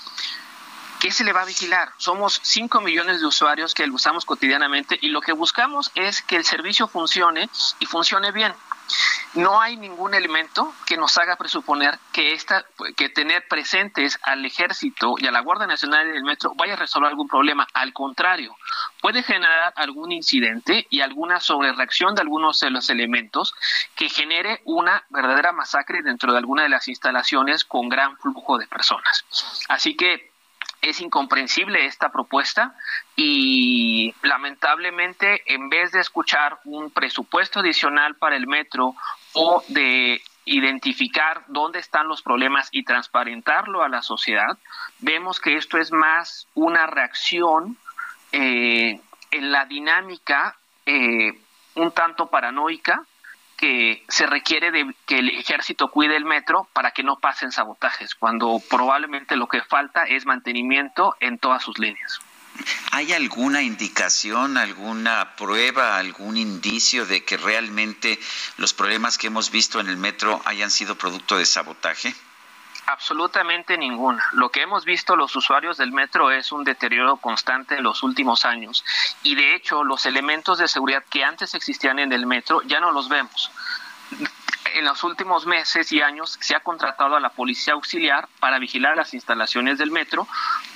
¿Qué 0.99 1.11
se 1.11 1.25
le 1.25 1.33
va 1.33 1.43
a 1.43 1.47
vigilar? 1.47 1.91
Somos 1.97 2.41
5 2.43 2.81
millones 2.81 3.21
de 3.21 3.27
usuarios 3.27 3.75
que 3.75 3.87
lo 3.87 3.95
usamos 3.95 4.25
cotidianamente 4.25 4.99
y 5.01 5.09
lo 5.09 5.21
que 5.21 5.33
buscamos 5.33 5.91
es 5.95 6.23
que 6.23 6.37
el 6.37 6.45
servicio 6.45 6.89
funcione 6.89 7.49
y 7.79 7.87
funcione 7.87 8.33
bien. 8.33 8.53
No 9.35 9.61
hay 9.61 9.77
ningún 9.77 10.15
elemento 10.15 10.73
que 10.87 10.97
nos 10.97 11.19
haga 11.19 11.37
presuponer 11.37 11.99
que 12.13 12.33
esta, 12.33 12.65
que 12.97 13.11
tener 13.11 13.47
presentes 13.47 14.19
al 14.23 14.45
ejército 14.45 15.15
y 15.19 15.27
a 15.27 15.31
la 15.31 15.41
Guardia 15.41 15.67
Nacional 15.67 16.11
del 16.11 16.25
Metro 16.25 16.55
vaya 16.57 16.73
a 16.73 16.77
resolver 16.77 17.11
algún 17.11 17.29
problema. 17.29 17.67
Al 17.75 17.93
contrario, 17.93 18.57
puede 19.03 19.23
generar 19.23 19.75
algún 19.77 20.13
incidente 20.13 20.87
y 20.89 21.03
alguna 21.03 21.41
sobrereacción 21.41 22.15
de 22.15 22.23
algunos 22.23 22.61
de 22.61 22.71
los 22.71 22.89
elementos 22.89 23.55
que 23.95 24.09
genere 24.09 24.63
una 24.65 25.05
verdadera 25.11 25.53
masacre 25.53 26.03
dentro 26.03 26.33
de 26.33 26.39
alguna 26.39 26.63
de 26.63 26.71
las 26.71 26.89
instalaciones 26.89 27.65
con 27.65 27.91
gran 27.91 28.17
flujo 28.17 28.57
de 28.57 28.67
personas. 28.67 29.27
Así 29.69 29.95
que 29.95 30.31
es 30.81 31.01
incomprensible 31.01 31.87
esta 31.87 32.11
propuesta 32.11 32.75
y 33.17 34.15
lamentablemente 34.23 35.43
en 35.47 35.69
vez 35.69 35.93
de 35.93 36.01
escuchar 36.01 36.59
un 36.65 36.91
presupuesto 36.91 37.61
adicional 37.61 38.15
para 38.17 38.37
el 38.37 38.47
metro 38.47 38.95
o 39.33 39.63
de 39.69 40.23
identificar 40.45 41.45
dónde 41.49 41.79
están 41.79 42.09
los 42.09 42.23
problemas 42.23 42.69
y 42.73 42.85
transparentarlo 42.85 43.83
a 43.83 43.89
la 43.89 44.03
sociedad, 44.03 44.57
vemos 45.01 45.41
que 45.41 45.57
esto 45.57 45.79
es 45.79 45.93
más 45.93 46.47
una 46.55 46.87
reacción 46.87 47.77
eh, 48.33 49.01
en 49.31 49.53
la 49.53 49.67
dinámica 49.67 50.57
eh, 50.87 51.39
un 51.75 51.93
tanto 51.93 52.29
paranoica 52.29 53.03
que 53.59 54.05
se 54.09 54.25
requiere 54.25 54.71
de 54.71 54.95
que 55.05 55.19
el 55.19 55.29
ejército 55.31 55.91
cuide 55.91 56.17
el 56.17 56.25
metro 56.25 56.69
para 56.73 56.93
que 56.93 57.03
no 57.03 57.19
pasen 57.19 57.51
sabotajes, 57.51 58.15
cuando 58.15 58.63
probablemente 58.71 59.37
lo 59.37 59.49
que 59.49 59.61
falta 59.63 60.05
es 60.05 60.25
mantenimiento 60.25 61.17
en 61.21 61.39
todas 61.39 61.63
sus 61.63 61.79
líneas. 61.79 62.21
¿Hay 62.93 63.13
alguna 63.13 63.63
indicación, 63.63 64.57
alguna 64.57 65.37
prueba, 65.37 65.99
algún 65.99 66.37
indicio 66.37 67.05
de 67.05 67.25
que 67.25 67.37
realmente 67.37 68.19
los 68.57 68.73
problemas 68.73 69.19
que 69.19 69.27
hemos 69.27 69.51
visto 69.51 69.81
en 69.81 69.89
el 69.89 69.97
metro 69.97 70.41
hayan 70.45 70.71
sido 70.71 70.97
producto 70.97 71.37
de 71.37 71.45
sabotaje? 71.45 72.15
Absolutamente 72.91 73.77
ninguna. 73.77 74.25
Lo 74.33 74.49
que 74.49 74.63
hemos 74.63 74.87
visto 74.87 75.15
los 75.15 75.37
usuarios 75.37 75.77
del 75.77 75.93
metro 75.93 76.31
es 76.31 76.53
un 76.53 76.65
deterioro 76.65 77.19
constante 77.19 77.77
en 77.77 77.83
los 77.83 78.03
últimos 78.03 78.47
años 78.47 78.83
y 79.23 79.35
de 79.35 79.55
hecho 79.55 79.85
los 79.85 80.07
elementos 80.07 80.57
de 80.57 80.69
seguridad 80.69 81.05
que 81.11 81.23
antes 81.23 81.55
existían 81.55 81.99
en 81.99 82.15
el 82.15 82.25
metro 82.25 82.63
ya 82.63 82.81
no 82.81 82.91
los 82.91 83.11
vemos 83.11 83.51
en 84.75 84.85
los 84.85 85.05
últimos 85.05 85.47
meses 85.47 85.93
y 85.93 86.01
años 86.01 86.37
se 86.41 86.55
ha 86.55 86.61
contratado 86.61 87.17
a 87.17 87.21
la 87.21 87.31
policía 87.31 87.75
auxiliar 87.75 88.29
para 88.41 88.59
vigilar 88.59 88.97
las 88.97 89.15
instalaciones 89.15 89.79
del 89.79 89.91
metro, 89.91 90.27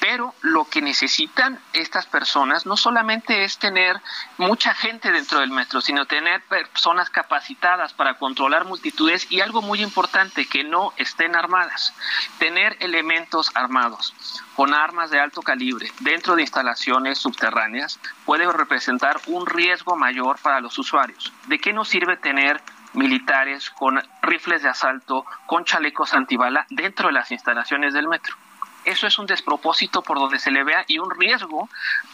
pero 0.00 0.34
lo 0.42 0.64
que 0.64 0.82
necesitan 0.82 1.58
estas 1.72 2.06
personas 2.06 2.66
no 2.66 2.76
solamente 2.76 3.44
es 3.44 3.58
tener 3.58 4.00
mucha 4.38 4.74
gente 4.74 5.12
dentro 5.12 5.40
del 5.40 5.50
metro, 5.50 5.80
sino 5.80 6.06
tener 6.06 6.42
personas 6.44 7.10
capacitadas 7.10 7.92
para 7.92 8.14
controlar 8.14 8.64
multitudes 8.64 9.26
y 9.30 9.40
algo 9.40 9.62
muy 9.62 9.82
importante, 9.82 10.46
que 10.46 10.64
no 10.64 10.92
estén 10.96 11.36
armadas, 11.36 11.94
tener 12.38 12.76
elementos 12.80 13.50
armados 13.54 14.14
con 14.56 14.74
armas 14.74 15.10
de 15.10 15.20
alto 15.20 15.42
calibre 15.42 15.90
dentro 16.00 16.36
de 16.36 16.42
instalaciones 16.42 17.18
subterráneas 17.18 17.98
puede 18.24 18.50
representar 18.52 19.20
un 19.26 19.46
riesgo 19.46 19.96
mayor 19.96 20.38
para 20.40 20.60
los 20.60 20.78
usuarios. 20.78 21.32
¿De 21.46 21.58
qué 21.58 21.72
nos 21.72 21.88
sirve 21.88 22.16
tener 22.16 22.60
militares 22.94 23.70
con 23.70 24.02
rifles 24.22 24.62
de 24.62 24.68
asalto, 24.68 25.24
con 25.46 25.64
chalecos 25.64 26.14
antibala 26.14 26.66
dentro 26.70 27.08
de 27.08 27.14
las 27.14 27.30
instalaciones 27.30 27.94
del 27.94 28.08
metro. 28.08 28.36
Eso 28.84 29.06
es 29.06 29.16
un 29.18 29.26
despropósito 29.26 30.02
por 30.02 30.18
donde 30.18 30.40
se 30.40 30.50
le 30.50 30.64
vea 30.64 30.84
y 30.88 30.98
un 30.98 31.08
riesgo 31.10 31.68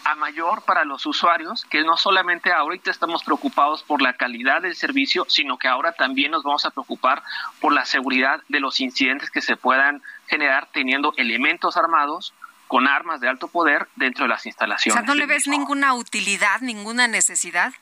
a 0.05 0.15
mayor 0.15 0.63
para 0.63 0.85
los 0.85 1.07
usuarios, 1.07 1.65
que 1.65 1.83
no 1.83 1.97
solamente 1.97 2.53
ahorita 2.53 2.91
estamos 2.91 3.25
preocupados 3.25 3.83
por 3.83 4.03
la 4.03 4.13
calidad 4.13 4.61
del 4.61 4.77
servicio, 4.77 5.25
sino 5.29 5.57
que 5.57 5.67
ahora 5.67 5.93
también 5.93 6.31
nos 6.31 6.43
vamos 6.43 6.67
a 6.67 6.71
preocupar 6.71 7.23
por 7.61 7.73
la 7.73 7.87
seguridad 7.87 8.43
de 8.49 8.61
los 8.61 8.81
incidentes 8.81 9.31
que 9.31 9.41
se 9.41 9.57
puedan 9.57 10.03
generar 10.27 10.69
teniendo 10.71 11.15
elementos 11.17 11.79
armados 11.79 12.35
con 12.67 12.87
armas 12.87 13.21
de 13.21 13.29
alto 13.29 13.49
poder 13.49 13.89
dentro 13.97 14.25
de 14.25 14.29
las 14.29 14.45
instalaciones. 14.45 15.03
O 15.03 15.07
sea, 15.07 15.15
¿no 15.15 15.19
le 15.19 15.25
ves 15.25 15.49
ninguna 15.49 15.95
utilidad, 15.95 16.61
ninguna 16.61 17.09
necesidad? 17.09 17.73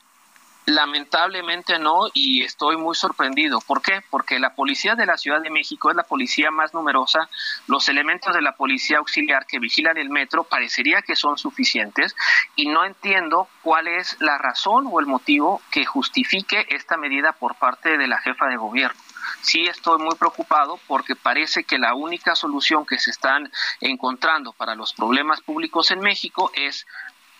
Lamentablemente 0.69 1.79
no, 1.79 2.07
y 2.13 2.43
estoy 2.43 2.75
muy 2.75 2.93
sorprendido. 2.93 3.61
¿Por 3.61 3.81
qué? 3.81 4.01
Porque 4.09 4.37
la 4.37 4.53
policía 4.53 4.95
de 4.95 5.05
la 5.05 5.15
Ciudad 5.15 5.41
de 5.41 5.49
México 5.49 5.89
es 5.89 5.95
la 5.95 6.03
policía 6.03 6.51
más 6.51 6.73
numerosa. 6.73 7.29
Los 7.67 7.87
elementos 7.87 8.33
de 8.33 8.41
la 8.41 8.51
policía 8.57 8.97
auxiliar 8.97 9.45
que 9.45 9.59
vigilan 9.59 9.97
el 9.97 10.09
metro 10.09 10.43
parecería 10.43 11.01
que 11.01 11.15
son 11.15 11.37
suficientes 11.37 12.17
y 12.57 12.67
no 12.67 12.83
entiendo 12.83 13.47
cuál 13.61 13.87
es 13.87 14.17
la 14.19 14.37
razón 14.37 14.89
o 14.91 14.99
el 14.99 15.05
motivo 15.05 15.61
que 15.71 15.85
justifique 15.85 16.65
esta 16.67 16.97
medida 16.97 17.31
por 17.31 17.55
parte 17.55 17.97
de 17.97 18.07
la 18.07 18.19
jefa 18.19 18.47
de 18.47 18.57
gobierno 18.57 18.99
sí 19.41 19.65
estoy 19.65 19.99
muy 19.99 20.15
preocupado 20.15 20.79
porque 20.87 21.15
parece 21.15 21.63
que 21.63 21.77
la 21.77 21.93
única 21.93 22.35
solución 22.35 22.85
que 22.85 22.97
se 22.97 23.11
están 23.11 23.51
encontrando 23.81 24.53
para 24.53 24.75
los 24.75 24.93
problemas 24.93 25.41
públicos 25.41 25.91
en 25.91 25.99
México 25.99 26.51
es 26.55 26.85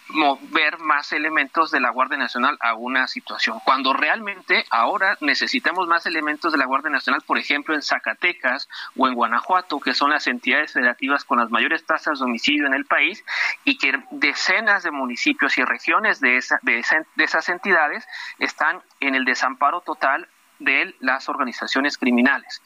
mover 0.10 0.80
más 0.80 1.12
elementos 1.12 1.72
de 1.72 1.80
la 1.80 1.90
Guardia 1.90 2.18
Nacional 2.18 2.58
a 2.62 2.74
una 2.76 3.08
situación, 3.08 3.60
cuando 3.64 3.94
realmente 3.94 4.66
ahora 4.70 5.18
necesitamos 5.22 5.88
más 5.88 6.06
elementos 6.06 6.52
de 6.52 6.58
la 6.58 6.66
Guardia 6.66 6.90
Nacional, 6.90 7.22
por 7.26 7.38
ejemplo, 7.38 7.76
en 7.76 7.82
Zacatecas 7.82 8.70
o 8.96 9.08
en 9.08 9.16
Guanajuato, 9.16 9.80
que 9.80 9.94
son 9.94 10.10
las 10.10 10.28
entidades 10.28 10.74
federativas 10.74 11.24
con 11.24 11.40
las 11.40 11.50
mayores 11.50 11.86
tasas 11.86 12.20
de 12.20 12.26
homicidio 12.26 12.68
en 12.68 12.74
el 12.74 12.86
país, 12.86 13.24
y 13.64 13.78
que 13.78 13.94
decenas 14.12 14.84
de 14.84 14.92
municipios 14.92 15.58
y 15.58 15.64
regiones 15.64 16.20
de, 16.20 16.38
esa, 16.38 16.60
de, 16.62 16.84
de 17.16 17.24
esas 17.24 17.50
entidades 17.50 18.08
están 18.40 18.82
en 19.00 19.16
el 19.16 19.26
desamparo 19.26 19.82
total 19.82 20.28
de 20.60 20.96
las 21.00 21.30
organizaciones 21.30 21.98
criminales. 21.98 22.62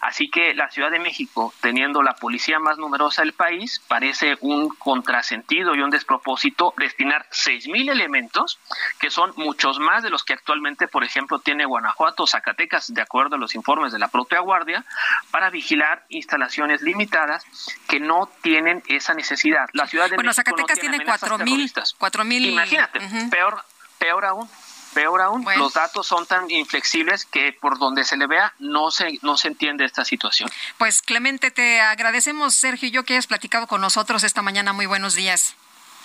Así 0.00 0.30
que 0.30 0.54
la 0.54 0.70
Ciudad 0.70 0.90
de 0.90 0.98
México, 0.98 1.52
teniendo 1.60 2.02
la 2.02 2.14
policía 2.14 2.58
más 2.58 2.78
numerosa 2.78 3.22
del 3.22 3.32
país, 3.32 3.82
parece 3.88 4.36
un 4.40 4.68
contrasentido 4.70 5.74
y 5.74 5.80
un 5.80 5.90
despropósito 5.90 6.74
destinar 6.76 7.26
seis 7.30 7.68
mil 7.68 7.88
elementos, 7.88 8.58
que 8.98 9.10
son 9.10 9.32
muchos 9.36 9.78
más 9.78 10.02
de 10.02 10.10
los 10.10 10.24
que 10.24 10.32
actualmente, 10.32 10.88
por 10.88 11.04
ejemplo, 11.04 11.38
tiene 11.38 11.64
Guanajuato 11.64 12.24
o 12.24 12.26
Zacatecas, 12.26 12.92
de 12.92 13.02
acuerdo 13.02 13.36
a 13.36 13.38
los 13.38 13.54
informes 13.54 13.92
de 13.92 13.98
la 13.98 14.08
propia 14.08 14.40
Guardia, 14.40 14.84
para 15.30 15.50
vigilar 15.50 16.04
instalaciones 16.08 16.82
limitadas 16.82 17.44
que 17.88 18.00
no 18.00 18.28
tienen 18.42 18.82
esa 18.88 19.14
necesidad. 19.14 19.68
La 19.72 19.86
Ciudad 19.86 20.08
de 20.08 20.16
bueno, 20.16 20.30
México 20.30 20.44
Zacatecas 20.44 20.78
tiene 20.78 21.04
cuatro 21.04 21.38
mil, 21.38 21.72
cuatro 21.98 22.24
mil. 22.24 22.46
Imagínate, 22.46 23.00
peor, 23.30 23.62
peor 23.98 24.24
aún 24.24 24.48
Peor 24.94 25.22
aún, 25.22 25.46
los 25.56 25.74
datos 25.74 26.06
son 26.06 26.26
tan 26.26 26.50
inflexibles 26.50 27.24
que 27.24 27.52
por 27.52 27.78
donde 27.78 28.04
se 28.04 28.16
le 28.16 28.26
vea 28.26 28.52
no 28.58 28.90
se, 28.90 29.18
no 29.22 29.36
se 29.36 29.48
entiende 29.48 29.84
esta 29.84 30.04
situación. 30.04 30.50
Pues 30.78 31.00
Clemente, 31.02 31.50
te 31.50 31.80
agradecemos, 31.80 32.54
Sergio 32.54 32.88
y 32.88 32.90
yo, 32.90 33.04
que 33.04 33.14
hayas 33.14 33.26
platicado 33.26 33.66
con 33.66 33.80
nosotros 33.80 34.24
esta 34.24 34.42
mañana. 34.42 34.72
Muy 34.72 34.86
buenos 34.86 35.14
días. 35.14 35.54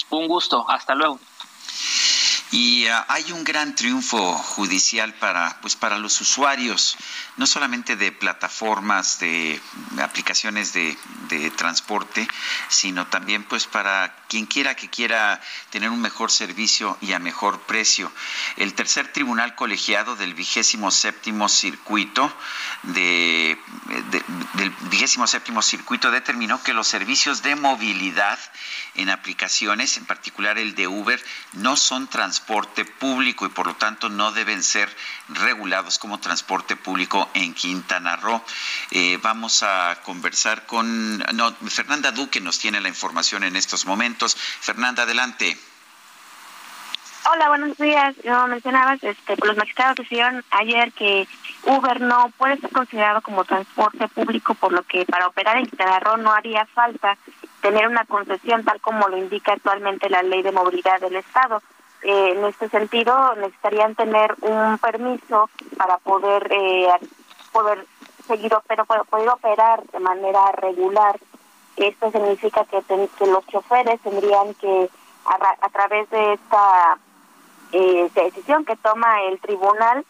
Un 0.09 0.27
gusto, 0.27 0.69
hasta 0.69 0.93
luego. 0.93 1.19
Y 2.55 2.87
ah, 2.87 3.05
hay 3.09 3.33
un 3.33 3.43
gran 3.43 3.75
triunfo 3.75 4.33
judicial 4.37 5.13
para, 5.15 5.59
pues, 5.59 5.75
para 5.75 5.97
los 5.97 6.21
usuarios, 6.21 6.95
no 7.35 7.47
solamente 7.47 7.97
de 7.97 8.13
plataformas, 8.13 9.19
de 9.19 9.59
aplicaciones 10.01 10.71
de, 10.71 10.97
transporte, 11.57 12.27
sino 12.69 13.07
también 13.07 13.43
pues 13.43 13.65
para 13.67 14.15
quien 14.29 14.45
quiera 14.45 14.75
que 14.75 14.89
quiera 14.89 15.41
tener 15.69 15.89
un 15.89 16.01
mejor 16.01 16.31
servicio 16.31 16.97
y 17.01 17.11
a 17.11 17.19
mejor 17.19 17.59
precio. 17.61 18.11
El 18.55 18.73
tercer 18.73 19.11
tribunal 19.11 19.55
colegiado 19.55 20.15
del 20.15 20.33
vigésimo 20.33 20.91
séptimo 20.91 21.49
circuito 21.49 22.33
de, 22.83 23.57
del 24.53 24.69
vigésimo 24.89 25.27
séptimo 25.27 25.61
circuito 25.61 26.09
determinó 26.09 26.61
que 26.63 26.73
los 26.73 26.87
servicios 26.87 27.41
de 27.41 27.55
movilidad 27.55 28.39
en 28.95 29.09
aplicaciones, 29.09 29.97
en 29.97 30.05
particular 30.05 30.57
el 30.57 30.75
de 30.75 30.87
Uber, 30.87 31.21
no 31.53 31.75
son 31.75 32.07
transporte 32.07 32.44
transporte 32.45 32.85
público 32.85 33.45
y 33.47 33.49
por 33.49 33.65
lo 33.65 33.73
tanto 33.75 34.07
no 34.07 34.31
deben 34.31 34.61
ser 34.61 34.87
regulados 35.29 35.97
como 35.97 36.19
transporte 36.19 36.75
público 36.75 37.27
en 37.33 37.55
Quintana 37.55 38.17
Roo. 38.17 38.39
Eh, 38.91 39.17
vamos 39.21 39.63
a 39.63 39.97
conversar 40.03 40.67
con 40.67 41.17
no, 41.33 41.51
Fernanda 41.67 42.11
Duque 42.11 42.39
nos 42.39 42.59
tiene 42.59 42.81
la 42.81 42.89
información 42.89 43.43
en 43.43 43.55
estos 43.55 43.87
momentos. 43.87 44.35
Fernanda, 44.35 45.03
adelante. 45.03 45.57
Hola, 47.33 47.47
buenos 47.47 47.75
días. 47.77 48.13
Como 48.23 48.47
mencionabas, 48.47 49.03
este, 49.03 49.35
pues 49.35 49.47
los 49.47 49.57
magistrados 49.57 49.95
decidieron 49.95 50.43
ayer 50.51 50.91
que 50.93 51.27
Uber 51.63 51.99
no 51.99 52.31
puede 52.37 52.57
ser 52.57 52.69
considerado 52.69 53.21
como 53.21 53.43
transporte 53.43 54.07
público, 54.09 54.53
por 54.53 54.71
lo 54.71 54.83
que 54.83 55.05
para 55.05 55.25
operar 55.25 55.57
en 55.57 55.65
Quintana 55.65 55.99
Roo 55.99 56.17
no 56.17 56.31
haría 56.31 56.67
falta 56.67 57.17
tener 57.61 57.87
una 57.87 58.05
concesión 58.05 58.63
tal 58.63 58.79
como 58.81 59.07
lo 59.07 59.17
indica 59.17 59.53
actualmente 59.53 60.11
la 60.11 60.21
ley 60.21 60.43
de 60.43 60.51
movilidad 60.51 61.01
del 61.01 61.15
Estado. 61.15 61.63
Eh, 62.07 62.33
en 62.37 62.45
este 62.45 62.69
sentido, 62.69 63.33
necesitarían 63.37 63.95
tener 63.95 64.35
un 64.41 64.77
permiso 64.77 65.49
para 65.75 65.97
poder 65.97 66.47
eh, 66.51 66.87
poder 67.51 67.83
seguir 68.27 68.55
pero 68.67 68.85
poder 68.85 69.29
operar 69.29 69.83
de 69.87 69.99
manera 69.99 70.51
regular. 70.51 71.19
Esto 71.77 72.11
significa 72.11 72.63
que, 72.65 72.83
que 72.83 73.25
los 73.25 73.47
choferes 73.47 73.99
tendrían 74.01 74.53
que 74.53 74.87
a, 75.25 75.69
través 75.69 76.07
de 76.11 76.33
esta 76.33 76.99
eh, 77.71 78.07
decisión 78.13 78.65
que 78.65 78.75
toma 78.75 79.23
el 79.23 79.39
tribunal 79.39 80.05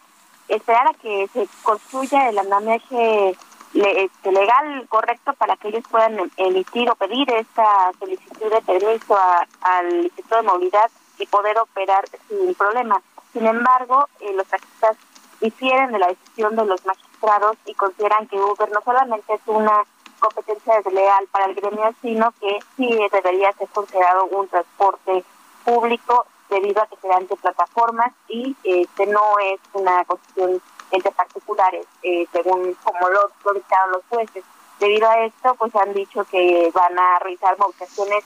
esperar 0.48 0.88
a 0.88 0.94
que 1.00 1.26
se 1.32 1.48
construya 1.62 2.28
el 2.28 2.38
andamiaje 2.38 3.34
este, 3.72 4.32
legal 4.32 4.86
correcto 4.90 5.32
para 5.32 5.56
que 5.56 5.68
ellos 5.68 5.84
puedan 5.90 6.30
emitir 6.36 6.90
o 6.90 6.94
pedir 6.94 7.30
esta 7.32 7.90
solicitud 7.98 8.50
de 8.50 8.60
permiso 8.60 9.18
al 9.62 10.04
Instituto 10.04 10.36
de 10.36 10.42
Movilidad 10.42 10.90
y 11.18 11.26
poder 11.26 11.58
operar 11.58 12.04
sin 12.28 12.54
problema. 12.54 13.00
Sin 13.32 13.46
embargo, 13.46 14.08
eh, 14.20 14.32
los 14.34 14.46
taxistas 14.46 14.96
difieren 15.40 15.92
de 15.92 15.98
la 15.98 16.08
decisión 16.08 16.56
de 16.56 16.64
los 16.64 16.84
magistrados 16.86 17.56
y 17.66 17.74
consideran 17.74 18.26
que 18.28 18.40
Uber 18.40 18.70
no 18.70 18.80
solamente 18.82 19.34
es 19.34 19.40
una 19.46 19.84
competencia 20.18 20.80
desleal 20.80 21.26
para 21.30 21.46
el 21.46 21.54
gremio, 21.54 21.94
sino 22.00 22.32
que 22.40 22.58
sí 22.76 22.98
debería 23.12 23.52
ser 23.52 23.68
considerado 23.68 24.24
un 24.26 24.48
transporte 24.48 25.24
público 25.64 26.26
debido 26.48 26.82
a 26.82 26.86
que 26.86 26.96
se 26.96 27.08
dan 27.08 27.26
de 27.26 27.36
plataformas 27.36 28.12
y 28.28 28.56
este 28.64 29.06
no 29.06 29.38
es 29.40 29.60
una 29.72 30.04
cuestión 30.04 30.62
entre 30.90 31.10
particulares, 31.12 31.86
eh, 32.02 32.26
según 32.32 32.74
como 32.84 33.08
lo, 33.08 33.30
lo 33.44 33.52
dictaron 33.52 33.92
los 33.92 34.02
jueces. 34.08 34.44
Debido 34.78 35.08
a 35.08 35.24
esto, 35.24 35.54
pues 35.56 35.74
han 35.74 35.92
dicho 35.94 36.24
que 36.24 36.70
van 36.72 36.98
a 36.98 37.18
realizar 37.18 37.58
movilizaciones, 37.58 38.24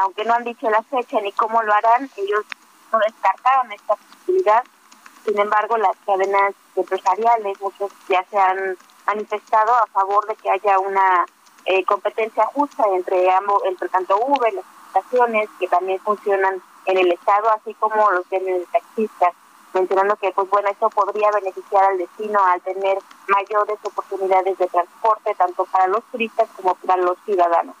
aunque 0.00 0.24
no 0.24 0.34
han 0.34 0.44
dicho 0.44 0.68
la 0.70 0.82
fecha 0.82 1.20
ni 1.20 1.32
cómo 1.32 1.62
lo 1.62 1.72
harán, 1.72 2.10
ellos 2.16 2.44
no 2.92 2.98
descartaron 2.98 3.72
esta 3.72 3.96
posibilidad. 3.96 4.64
Sin 5.24 5.38
embargo, 5.38 5.76
las 5.78 5.96
cadenas 6.04 6.54
empresariales, 6.76 7.60
muchos 7.60 7.90
ya 8.08 8.24
se 8.30 8.38
han 8.38 8.76
manifestado 9.06 9.74
a 9.74 9.86
favor 9.86 10.26
de 10.26 10.36
que 10.36 10.50
haya 10.50 10.78
una 10.78 11.24
eh, 11.66 11.84
competencia 11.84 12.44
justa 12.46 12.84
entre 12.94 13.30
ambos, 13.30 13.62
entre 13.64 13.88
tanto 13.88 14.18
Uber, 14.18 14.52
las 14.52 14.64
estaciones 14.88 15.48
que 15.58 15.68
también 15.68 15.98
funcionan 16.00 16.62
en 16.86 16.98
el 16.98 17.12
estado, 17.12 17.50
así 17.50 17.74
como 17.74 18.10
los 18.10 18.28
de 18.28 18.66
taxistas 18.70 19.32
mencionando 19.74 20.16
que 20.16 20.30
pues 20.30 20.48
bueno 20.48 20.68
esto 20.68 20.88
podría 20.90 21.30
beneficiar 21.32 21.84
al 21.84 21.98
destino 21.98 22.38
al 22.44 22.60
tener 22.62 22.98
mayores 23.28 23.78
oportunidades 23.82 24.56
de 24.56 24.66
transporte 24.68 25.34
tanto 25.34 25.64
para 25.66 25.88
los 25.88 26.04
turistas 26.04 26.48
como 26.56 26.74
para 26.76 27.02
los 27.02 27.18
ciudadanos. 27.24 27.74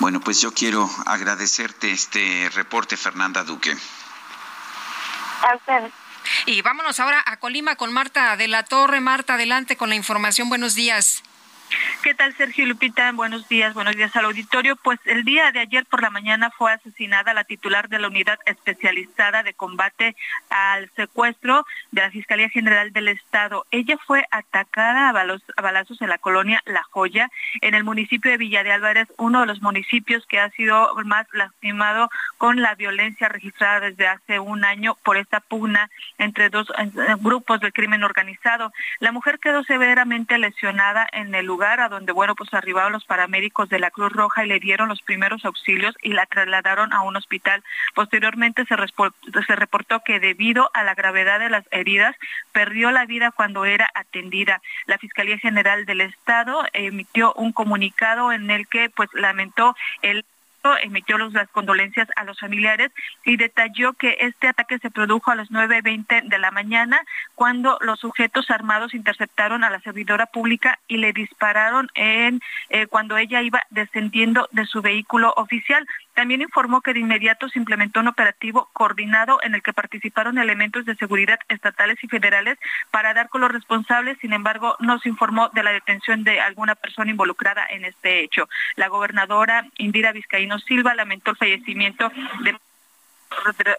Bueno, 0.00 0.20
pues 0.20 0.40
yo 0.40 0.52
quiero 0.52 0.88
agradecerte 1.06 1.90
este 1.90 2.48
reporte, 2.54 2.96
Fernanda 2.96 3.42
Duque. 3.42 3.76
A. 5.42 5.88
Y 6.46 6.62
vámonos 6.62 7.00
ahora 7.00 7.22
a 7.26 7.38
Colima 7.38 7.76
con 7.76 7.92
Marta 7.92 8.36
de 8.36 8.48
la 8.48 8.62
Torre. 8.62 9.00
Marta, 9.00 9.34
adelante 9.34 9.76
con 9.76 9.88
la 9.88 9.96
información. 9.96 10.48
Buenos 10.48 10.74
días. 10.74 11.22
¿Qué 12.02 12.14
tal, 12.14 12.32
Sergio 12.34 12.64
Lupita? 12.64 13.10
Buenos 13.12 13.48
días, 13.48 13.74
buenos 13.74 13.96
días 13.96 14.14
al 14.14 14.26
auditorio. 14.26 14.76
Pues 14.76 15.00
el 15.04 15.24
día 15.24 15.50
de 15.50 15.58
ayer 15.58 15.84
por 15.84 16.00
la 16.00 16.10
mañana 16.10 16.50
fue 16.50 16.72
asesinada 16.72 17.34
la 17.34 17.42
titular 17.42 17.88
de 17.88 17.98
la 17.98 18.06
Unidad 18.06 18.38
Especializada 18.46 19.42
de 19.42 19.52
Combate 19.52 20.14
al 20.48 20.90
Secuestro 20.94 21.66
de 21.90 22.02
la 22.02 22.10
Fiscalía 22.10 22.48
General 22.50 22.92
del 22.92 23.08
Estado. 23.08 23.66
Ella 23.72 23.98
fue 24.06 24.24
atacada 24.30 25.08
a, 25.08 25.12
balazos 25.60 26.00
en 26.00 26.08
la 26.08 26.18
colonia 26.18 26.62
La 26.66 26.84
Joya, 26.84 27.30
en 27.62 27.74
el 27.74 27.82
municipio 27.82 28.30
de 28.30 28.36
Villa 28.36 28.62
de 28.62 28.72
Álvarez, 28.72 29.08
uno 29.18 29.40
de 29.40 29.46
los 29.46 29.60
municipios 29.60 30.24
que 30.26 30.38
ha 30.38 30.50
sido 30.50 30.94
más 31.04 31.26
lastimado 31.32 32.10
con 32.38 32.62
la 32.62 32.76
violencia 32.76 33.28
registrada 33.28 33.80
desde 33.80 34.06
hace 34.06 34.38
un 34.38 34.64
año 34.64 34.96
por 35.02 35.16
esta 35.16 35.40
pugna 35.40 35.90
entre 36.16 36.48
dos 36.48 36.68
grupos 37.18 37.58
del 37.60 37.72
crimen 37.72 38.04
organizado. 38.04 38.72
La 39.00 39.10
mujer 39.10 39.40
quedó 39.40 39.64
severamente 39.64 40.38
lesionada 40.38 41.08
en 41.12 41.34
el 41.34 41.44
lugar 41.44 41.80
donde, 41.88 42.12
bueno, 42.12 42.34
pues 42.34 42.52
arribaron 42.54 42.92
los 42.92 43.04
paramédicos 43.04 43.68
de 43.68 43.78
la 43.78 43.90
Cruz 43.90 44.12
Roja 44.12 44.44
y 44.44 44.48
le 44.48 44.60
dieron 44.60 44.88
los 44.88 45.02
primeros 45.02 45.44
auxilios 45.44 45.94
y 46.02 46.12
la 46.12 46.26
trasladaron 46.26 46.92
a 46.92 47.02
un 47.02 47.16
hospital. 47.16 47.62
Posteriormente 47.94 48.64
se, 48.66 48.76
se 49.46 49.56
reportó 49.56 50.00
que 50.00 50.20
debido 50.20 50.70
a 50.74 50.84
la 50.84 50.94
gravedad 50.94 51.38
de 51.38 51.50
las 51.50 51.64
heridas, 51.70 52.16
perdió 52.52 52.90
la 52.90 53.06
vida 53.06 53.30
cuando 53.30 53.64
era 53.64 53.90
atendida. 53.94 54.60
La 54.86 54.98
Fiscalía 54.98 55.38
General 55.38 55.86
del 55.86 56.00
Estado 56.00 56.64
emitió 56.72 57.32
un 57.34 57.52
comunicado 57.52 58.32
en 58.32 58.50
el 58.50 58.68
que, 58.68 58.90
pues, 58.90 59.08
lamentó 59.12 59.76
el 60.02 60.24
emitió 60.76 61.18
las 61.18 61.48
condolencias 61.50 62.08
a 62.16 62.24
los 62.24 62.38
familiares 62.38 62.90
y 63.24 63.36
detalló 63.36 63.94
que 63.94 64.16
este 64.20 64.48
ataque 64.48 64.78
se 64.78 64.90
produjo 64.90 65.30
a 65.30 65.34
las 65.34 65.50
9.20 65.50 66.28
de 66.28 66.38
la 66.38 66.50
mañana 66.50 67.00
cuando 67.34 67.78
los 67.80 68.00
sujetos 68.00 68.50
armados 68.50 68.94
interceptaron 68.94 69.64
a 69.64 69.70
la 69.70 69.80
servidora 69.80 70.26
pública 70.26 70.78
y 70.86 70.98
le 70.98 71.12
dispararon 71.12 71.88
en 71.94 72.40
eh, 72.68 72.86
cuando 72.86 73.16
ella 73.16 73.42
iba 73.42 73.62
descendiendo 73.70 74.48
de 74.52 74.66
su 74.66 74.82
vehículo 74.82 75.32
oficial. 75.36 75.86
También 76.18 76.42
informó 76.42 76.80
que 76.80 76.92
de 76.92 76.98
inmediato 76.98 77.48
se 77.48 77.60
implementó 77.60 78.00
un 78.00 78.08
operativo 78.08 78.68
coordinado 78.72 79.38
en 79.44 79.54
el 79.54 79.62
que 79.62 79.72
participaron 79.72 80.36
elementos 80.36 80.84
de 80.84 80.96
seguridad 80.96 81.38
estatales 81.48 81.96
y 82.02 82.08
federales 82.08 82.58
para 82.90 83.14
dar 83.14 83.28
con 83.28 83.40
los 83.40 83.52
responsables. 83.52 84.18
Sin 84.20 84.32
embargo, 84.32 84.74
no 84.80 84.98
se 84.98 85.10
informó 85.10 85.48
de 85.50 85.62
la 85.62 85.70
detención 85.70 86.24
de 86.24 86.40
alguna 86.40 86.74
persona 86.74 87.12
involucrada 87.12 87.64
en 87.70 87.84
este 87.84 88.24
hecho. 88.24 88.48
La 88.74 88.88
gobernadora 88.88 89.68
Indira 89.76 90.10
Vizcaíno 90.10 90.58
Silva 90.58 90.96
lamentó 90.96 91.30
el 91.30 91.36
fallecimiento 91.36 92.10
de 92.42 92.58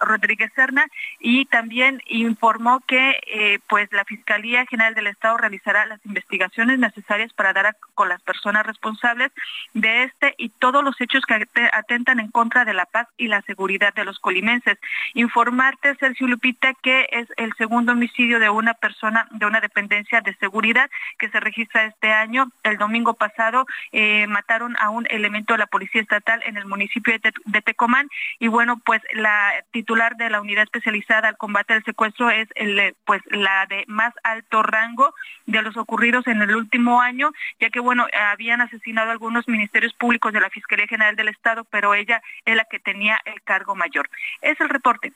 Rodríguez 0.01 0.51
Serna 0.55 0.85
y 1.19 1.45
también 1.45 2.01
informó 2.07 2.81
que 2.81 3.19
eh, 3.27 3.59
pues 3.67 3.91
la 3.91 4.05
Fiscalía 4.05 4.65
General 4.65 4.95
del 4.95 5.07
Estado 5.07 5.37
realizará 5.37 5.85
las 5.85 6.03
investigaciones 6.05 6.79
necesarias 6.79 7.33
para 7.33 7.53
dar 7.53 7.75
con 7.95 8.09
las 8.09 8.21
personas 8.21 8.65
responsables 8.65 9.31
de 9.73 10.03
este 10.03 10.35
y 10.37 10.49
todos 10.49 10.83
los 10.83 10.99
hechos 11.01 11.23
que 11.25 11.47
atentan 11.73 12.19
en 12.19 12.29
contra 12.31 12.65
de 12.65 12.73
la 12.73 12.85
paz 12.85 13.07
y 13.17 13.27
la 13.27 13.41
seguridad 13.41 13.93
de 13.93 14.05
los 14.05 14.19
colimenses. 14.19 14.77
Informarte, 15.13 15.95
Sergio 15.95 16.27
Lupita, 16.27 16.73
que 16.81 17.07
es 17.11 17.27
el 17.37 17.53
segundo 17.57 17.93
homicidio 17.93 18.39
de 18.39 18.49
una 18.49 18.73
persona 18.73 19.27
de 19.31 19.45
una 19.45 19.61
dependencia 19.61 20.21
de 20.21 20.35
seguridad 20.35 20.89
que 21.17 21.29
se 21.29 21.39
registra 21.39 21.85
este 21.85 22.11
año. 22.11 22.51
El 22.63 22.77
domingo 22.77 23.13
pasado 23.13 23.65
eh, 23.91 24.27
mataron 24.27 24.75
a 24.79 24.89
un 24.89 25.05
elemento 25.09 25.53
de 25.53 25.59
la 25.59 25.67
Policía 25.67 26.01
Estatal 26.01 26.41
en 26.45 26.57
el 26.57 26.65
municipio 26.65 27.17
de, 27.19 27.33
de 27.45 27.61
Tecomán 27.61 28.09
y 28.39 28.47
bueno, 28.47 28.79
pues 28.83 29.01
la 29.13 29.38
titular 29.71 30.15
de 30.17 30.29
la 30.29 30.41
unidad 30.41 30.63
especializada 30.63 31.27
al 31.27 31.37
combate 31.37 31.73
del 31.73 31.83
secuestro 31.83 32.29
es 32.29 32.47
el, 32.55 32.95
pues 33.05 33.21
la 33.29 33.65
de 33.67 33.85
más 33.87 34.13
alto 34.23 34.63
rango 34.63 35.13
de 35.45 35.61
los 35.61 35.77
ocurridos 35.77 36.27
en 36.27 36.41
el 36.41 36.55
último 36.55 37.01
año, 37.01 37.31
ya 37.59 37.69
que 37.69 37.79
bueno, 37.79 38.07
habían 38.31 38.61
asesinado 38.61 39.11
algunos 39.11 39.47
ministerios 39.47 39.93
públicos 39.93 40.33
de 40.33 40.41
la 40.41 40.49
Fiscalía 40.49 40.87
General 40.87 41.15
del 41.15 41.29
Estado, 41.29 41.63
pero 41.65 41.93
ella 41.93 42.21
es 42.45 42.55
la 42.55 42.65
que 42.65 42.79
tenía 42.79 43.19
el 43.25 43.41
cargo 43.43 43.75
mayor. 43.75 44.09
Es 44.41 44.59
el 44.59 44.69
reporte. 44.69 45.13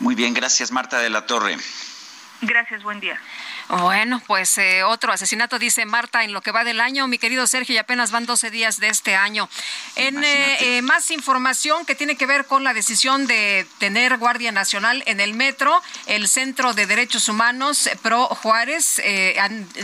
Muy 0.00 0.14
bien, 0.14 0.34
gracias 0.34 0.72
Marta 0.72 0.98
de 0.98 1.10
la 1.10 1.26
Torre. 1.26 1.56
Gracias, 2.40 2.84
buen 2.84 3.00
día. 3.00 3.20
Bueno, 3.68 4.22
pues 4.26 4.56
eh, 4.58 4.84
otro 4.84 5.12
asesinato, 5.12 5.58
dice 5.58 5.84
Marta, 5.86 6.22
en 6.22 6.32
lo 6.32 6.40
que 6.40 6.52
va 6.52 6.62
del 6.62 6.80
año. 6.80 7.08
Mi 7.08 7.18
querido 7.18 7.48
Sergio, 7.48 7.74
y 7.74 7.78
apenas 7.78 8.12
van 8.12 8.26
12 8.26 8.50
días 8.50 8.78
de 8.78 8.88
este 8.88 9.16
año. 9.16 9.48
En 9.96 10.22
eh, 10.22 10.56
eh, 10.60 10.82
más 10.82 11.10
información 11.10 11.84
que 11.84 11.96
tiene 11.96 12.16
que 12.16 12.26
ver 12.26 12.46
con 12.46 12.62
la 12.62 12.74
decisión 12.74 13.26
de 13.26 13.66
tener 13.78 14.18
Guardia 14.18 14.52
Nacional 14.52 15.02
en 15.06 15.18
el 15.18 15.34
metro, 15.34 15.82
el 16.06 16.28
Centro 16.28 16.74
de 16.74 16.86
Derechos 16.86 17.28
Humanos 17.28 17.90
Pro 18.02 18.26
Juárez 18.26 19.02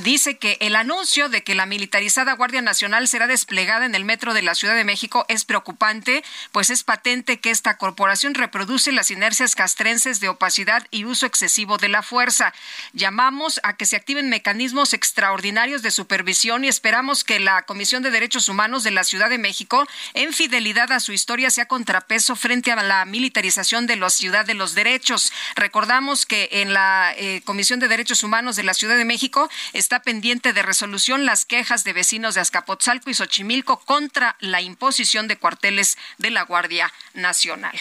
dice 0.02 0.39
que 0.39 0.57
el 0.60 0.76
anuncio 0.76 1.28
de 1.28 1.42
que 1.42 1.55
la 1.55 1.66
militarizada 1.66 2.34
Guardia 2.34 2.62
Nacional 2.62 3.08
será 3.08 3.26
desplegada 3.26 3.84
en 3.84 3.94
el 3.94 4.05
metro 4.05 4.33
de 4.33 4.42
la 4.42 4.55
Ciudad 4.55 4.74
de 4.74 4.84
México 4.84 5.26
es 5.28 5.44
preocupante, 5.44 6.23
pues 6.52 6.70
es 6.70 6.84
patente 6.84 7.41
que 7.41 7.50
esta 7.50 7.76
corporación 7.78 8.34
reproduce 8.34 8.92
las 8.92 9.10
inercias 9.10 9.55
castrenses 9.55 10.20
de 10.20 10.28
opacidad 10.28 10.86
y 10.91 11.05
uso 11.05 11.26
excesivo 11.26 11.78
de 11.78 11.89
la 11.89 12.02
fuerza. 12.02 12.43
Llamamos 12.92 13.60
a 13.62 13.76
que 13.76 13.86
se 13.86 13.97
activen 13.97 14.28
mecanismos 14.28 14.92
extraordinarios 14.92 15.82
de 15.82 15.90
supervisión 15.90 16.64
y 16.64 16.68
esperamos 16.68 17.24
que 17.24 17.40
la 17.40 17.62
Comisión 17.62 18.02
de 18.02 18.10
Derechos 18.10 18.48
Humanos 18.48 18.82
de 18.82 18.90
la 18.90 19.05
Ciudad 19.05 19.31
de 19.31 19.39
México, 19.39 19.86
en 20.14 20.32
fidelidad 20.32 20.92
a 20.92 21.00
su 21.00 21.12
historia, 21.12 21.50
sea 21.50 21.66
contrapeso 21.66 22.36
frente 22.36 22.73
a 22.73 22.82
la 22.82 23.05
militarización 23.05 23.86
de 23.86 23.97
la 23.97 24.10
Ciudad 24.10 24.44
de 24.44 24.55
los 24.55 24.74
Derechos. 24.74 25.32
Recordamos 25.55 26.26
que 26.26 26.48
en 26.52 26.73
la 26.73 27.14
eh, 27.16 27.42
Comisión 27.44 27.81
de 27.81 27.89
Derechos 27.89 28.23
Humanos 28.23 28.56
de 28.56 28.64
la 28.64 28.74
Ciudad 28.74 28.97
de 28.97 29.05
México 29.05 29.48
está 29.73 30.02
pendiente 30.02 30.52
de 30.52 30.62
resolución 30.62 31.24
las 31.24 31.44
quejas 31.44 31.84
de 31.84 31.92
vecinos 31.92 32.34
de 32.34 32.40
Azcapotzalco 32.40 33.10
y 33.10 33.14
Xochimilco 33.14 33.78
contra 33.81 34.36
la 34.40 34.60
imposición 34.60 35.28
de 35.28 35.36
cuarteles 35.36 35.97
de 36.18 36.31
la 36.31 36.42
Guardia 36.42 36.92
Nacional. 37.14 37.78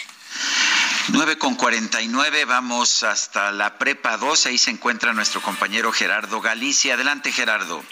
9 1.09 1.37
con 1.37 1.55
49, 1.55 2.45
vamos 2.45 3.03
hasta 3.03 3.51
la 3.51 3.77
Prepa 3.77 4.15
2, 4.15 4.45
ahí 4.45 4.57
se 4.57 4.71
encuentra 4.71 5.11
nuestro 5.11 5.41
compañero 5.41 5.91
Gerardo 5.91 6.39
Galicia. 6.39 6.93
Adelante, 6.93 7.31
Gerardo. 7.31 7.83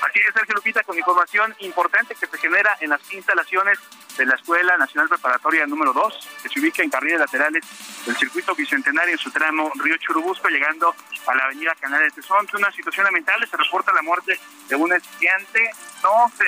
Así 0.00 0.20
es, 0.26 0.32
Sergio 0.32 0.54
Lupita, 0.54 0.82
con 0.82 0.96
información 0.96 1.54
importante 1.60 2.14
que 2.14 2.26
se 2.26 2.38
genera 2.38 2.74
en 2.80 2.90
las 2.90 3.12
instalaciones 3.12 3.78
de 4.16 4.24
la 4.24 4.36
Escuela 4.36 4.76
Nacional 4.78 5.08
Preparatoria 5.08 5.66
número 5.66 5.92
2, 5.92 6.28
que 6.42 6.48
se 6.48 6.60
ubica 6.60 6.82
en 6.82 6.88
carriles 6.88 7.20
laterales 7.20 7.62
del 8.06 8.16
circuito 8.16 8.54
bicentenario 8.54 9.12
en 9.12 9.18
su 9.18 9.30
tramo 9.30 9.70
Río 9.76 9.98
Churubusco, 9.98 10.48
llegando 10.48 10.94
a 11.26 11.34
la 11.34 11.44
avenida 11.44 11.74
Canal 11.78 12.02
de. 12.02 12.56
Una 12.56 12.72
situación 12.72 13.04
lamentable, 13.04 13.46
se 13.46 13.56
reporta 13.56 13.92
la 13.92 14.02
muerte 14.02 14.40
de 14.68 14.76
un 14.76 14.92
estudiante, 14.94 15.70
no 16.02 16.32
se 16.36 16.44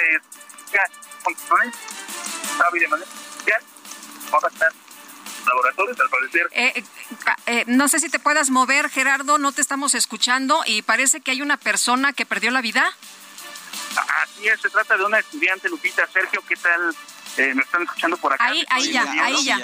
condiciones, 1.22 1.74
sabe 2.56 2.80
de 2.80 2.88
manera 2.88 3.10
especial, 3.10 3.62
va 4.32 4.38
a 4.42 4.48
estar 4.48 4.87
laboratorios, 5.46 5.98
al 6.00 6.08
parecer. 6.08 6.48
Eh, 6.52 6.72
eh, 6.76 6.84
eh, 7.46 7.64
no 7.66 7.88
sé 7.88 7.98
si 8.00 8.08
te 8.08 8.18
puedas 8.18 8.50
mover, 8.50 8.88
Gerardo, 8.90 9.38
no 9.38 9.52
te 9.52 9.60
estamos 9.60 9.94
escuchando 9.94 10.62
y 10.66 10.82
parece 10.82 11.20
que 11.20 11.30
hay 11.30 11.42
una 11.42 11.56
persona 11.56 12.12
que 12.12 12.26
perdió 12.26 12.50
la 12.50 12.60
vida. 12.60 12.92
Así 14.22 14.46
es, 14.46 14.60
se 14.60 14.70
trata 14.70 14.96
de 14.96 15.04
una 15.04 15.18
estudiante, 15.18 15.68
Lupita. 15.68 16.06
Sergio, 16.12 16.42
¿qué 16.48 16.56
tal? 16.56 16.94
me 17.36 17.62
están 17.62 17.82
escuchando 17.82 18.16
por 18.16 18.32
acá. 18.32 18.46
Ahí, 18.46 18.64
ahí 18.68 18.92
ya, 18.92 19.02
ahí 19.02 19.44
ya. 19.44 19.58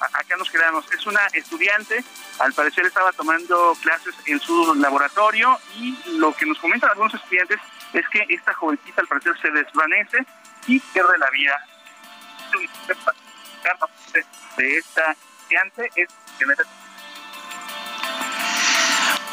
Acá 0.00 0.36
nos 0.36 0.50
quedamos. 0.50 0.84
Es 0.92 1.06
una 1.06 1.26
estudiante, 1.32 2.04
al 2.40 2.52
parecer 2.52 2.86
estaba 2.86 3.12
tomando 3.12 3.76
clases 3.82 4.14
en 4.26 4.40
su 4.40 4.74
laboratorio 4.74 5.58
y 5.76 5.96
lo 6.18 6.34
que 6.34 6.46
nos 6.46 6.58
comentan 6.58 6.90
algunos 6.90 7.14
estudiantes 7.14 7.60
es 7.92 8.08
que 8.08 8.26
esta 8.28 8.52
jovencita 8.54 9.00
al 9.00 9.06
parecer 9.06 9.32
se 9.40 9.50
desvanece 9.50 10.18
y 10.66 10.80
pierde 10.80 11.18
la 11.18 11.30
vida 11.30 11.64
de 14.56 14.78
esta 14.78 15.12
estudiante 15.12 15.90
es 15.96 16.08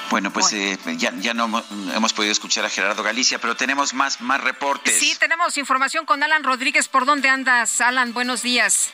bueno, 0.10 0.32
pues 0.32 0.54
eh, 0.54 0.78
ya, 0.98 1.12
ya 1.18 1.34
no 1.34 1.64
hemos 1.94 2.14
podido 2.14 2.32
escuchar 2.32 2.64
a 2.64 2.70
Gerardo 2.70 3.04
Galicia, 3.04 3.40
pero 3.40 3.56
tenemos 3.56 3.94
más, 3.94 4.22
más 4.22 4.40
reportes. 4.42 4.98
Sí, 4.98 5.16
tenemos 5.20 5.58
información 5.58 6.06
con 6.06 6.24
Alan 6.24 6.44
Rodríguez. 6.44 6.88
¿Por 6.88 7.06
dónde 7.06 7.28
andas, 7.28 7.82
Alan? 7.82 8.14
Buenos 8.14 8.42
días. 8.42 8.92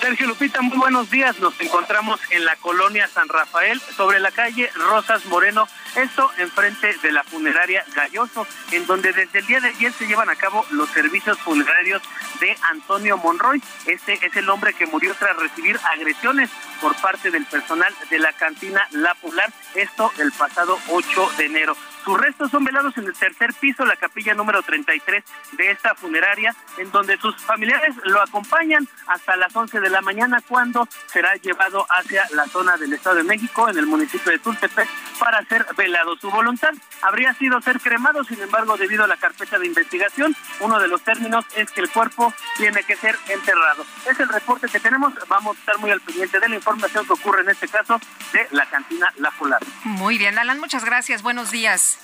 Sergio 0.00 0.26
Lupita, 0.26 0.60
muy 0.62 0.78
buenos 0.78 1.10
días. 1.10 1.38
Nos 1.40 1.58
encontramos 1.60 2.20
en 2.30 2.44
la 2.44 2.56
colonia 2.56 3.08
San 3.08 3.28
Rafael, 3.28 3.80
sobre 3.96 4.20
la 4.20 4.30
calle 4.30 4.70
Rosas 4.74 5.24
Moreno, 5.26 5.66
esto 5.96 6.30
enfrente 6.38 6.94
de 7.02 7.12
la 7.12 7.24
funeraria 7.24 7.84
Galloso, 7.94 8.46
en 8.72 8.86
donde 8.86 9.12
desde 9.12 9.40
el 9.40 9.46
día 9.46 9.60
de 9.60 9.68
ayer 9.68 9.92
se 9.92 10.06
llevan 10.06 10.28
a 10.28 10.36
cabo 10.36 10.64
los 10.70 10.88
servicios 10.90 11.38
funerarios 11.38 12.02
de 12.40 12.56
Antonio 12.70 13.16
Monroy. 13.16 13.62
Este 13.86 14.24
es 14.24 14.36
el 14.36 14.48
hombre 14.48 14.74
que 14.74 14.86
murió 14.86 15.14
tras 15.18 15.36
recibir 15.36 15.78
agresiones 15.92 16.50
por 16.80 16.94
parte 16.96 17.30
del 17.30 17.44
personal 17.46 17.92
de 18.10 18.18
la 18.18 18.32
cantina 18.32 18.86
La 18.92 19.14
Polar, 19.14 19.52
esto 19.74 20.12
el 20.18 20.32
pasado 20.32 20.78
8 20.88 21.30
de 21.38 21.46
enero. 21.46 21.76
Sus 22.06 22.20
restos 22.20 22.52
son 22.52 22.62
velados 22.62 22.96
en 22.98 23.06
el 23.06 23.14
tercer 23.14 23.52
piso, 23.54 23.84
la 23.84 23.96
capilla 23.96 24.32
número 24.32 24.62
33 24.62 25.24
de 25.58 25.70
esta 25.72 25.92
funeraria, 25.96 26.54
en 26.78 26.92
donde 26.92 27.18
sus 27.18 27.34
familiares 27.42 27.96
lo 28.04 28.22
acompañan 28.22 28.86
hasta 29.08 29.34
las 29.34 29.54
11 29.56 29.80
de 29.80 29.90
la 29.90 30.02
mañana, 30.02 30.40
cuando 30.46 30.88
será 31.06 31.34
llevado 31.34 31.84
hacia 31.90 32.24
la 32.30 32.46
zona 32.46 32.76
del 32.76 32.92
Estado 32.92 33.16
de 33.16 33.24
México, 33.24 33.68
en 33.68 33.76
el 33.76 33.86
municipio 33.86 34.30
de 34.30 34.38
Tultepec, 34.38 34.88
para 35.18 35.44
ser 35.46 35.66
velado. 35.76 36.16
Su 36.18 36.30
voluntad 36.30 36.70
habría 37.02 37.34
sido 37.34 37.60
ser 37.60 37.80
cremado, 37.80 38.22
sin 38.22 38.40
embargo, 38.40 38.76
debido 38.76 39.02
a 39.02 39.08
la 39.08 39.16
carpeta 39.16 39.58
de 39.58 39.66
investigación, 39.66 40.36
uno 40.60 40.78
de 40.78 40.86
los 40.86 41.02
términos 41.02 41.44
es 41.56 41.72
que 41.72 41.80
el 41.80 41.90
cuerpo 41.90 42.32
tiene 42.56 42.84
que 42.84 42.94
ser 42.94 43.18
enterrado. 43.26 43.84
Es 44.08 44.20
el 44.20 44.28
reporte 44.28 44.68
que 44.68 44.78
tenemos, 44.78 45.12
vamos 45.26 45.56
a 45.56 45.58
estar 45.58 45.78
muy 45.78 45.90
al 45.90 46.00
pendiente 46.00 46.38
de 46.38 46.50
la 46.50 46.54
información 46.54 47.04
que 47.04 47.14
ocurre 47.14 47.42
en 47.42 47.48
este 47.48 47.66
caso 47.66 48.00
de 48.32 48.46
la 48.52 48.64
cantina 48.66 49.12
La 49.16 49.32
Polar. 49.32 49.60
Muy 49.82 50.18
bien, 50.18 50.38
Alan, 50.38 50.60
muchas 50.60 50.84
gracias, 50.84 51.22
buenos 51.22 51.50
días. 51.50 51.95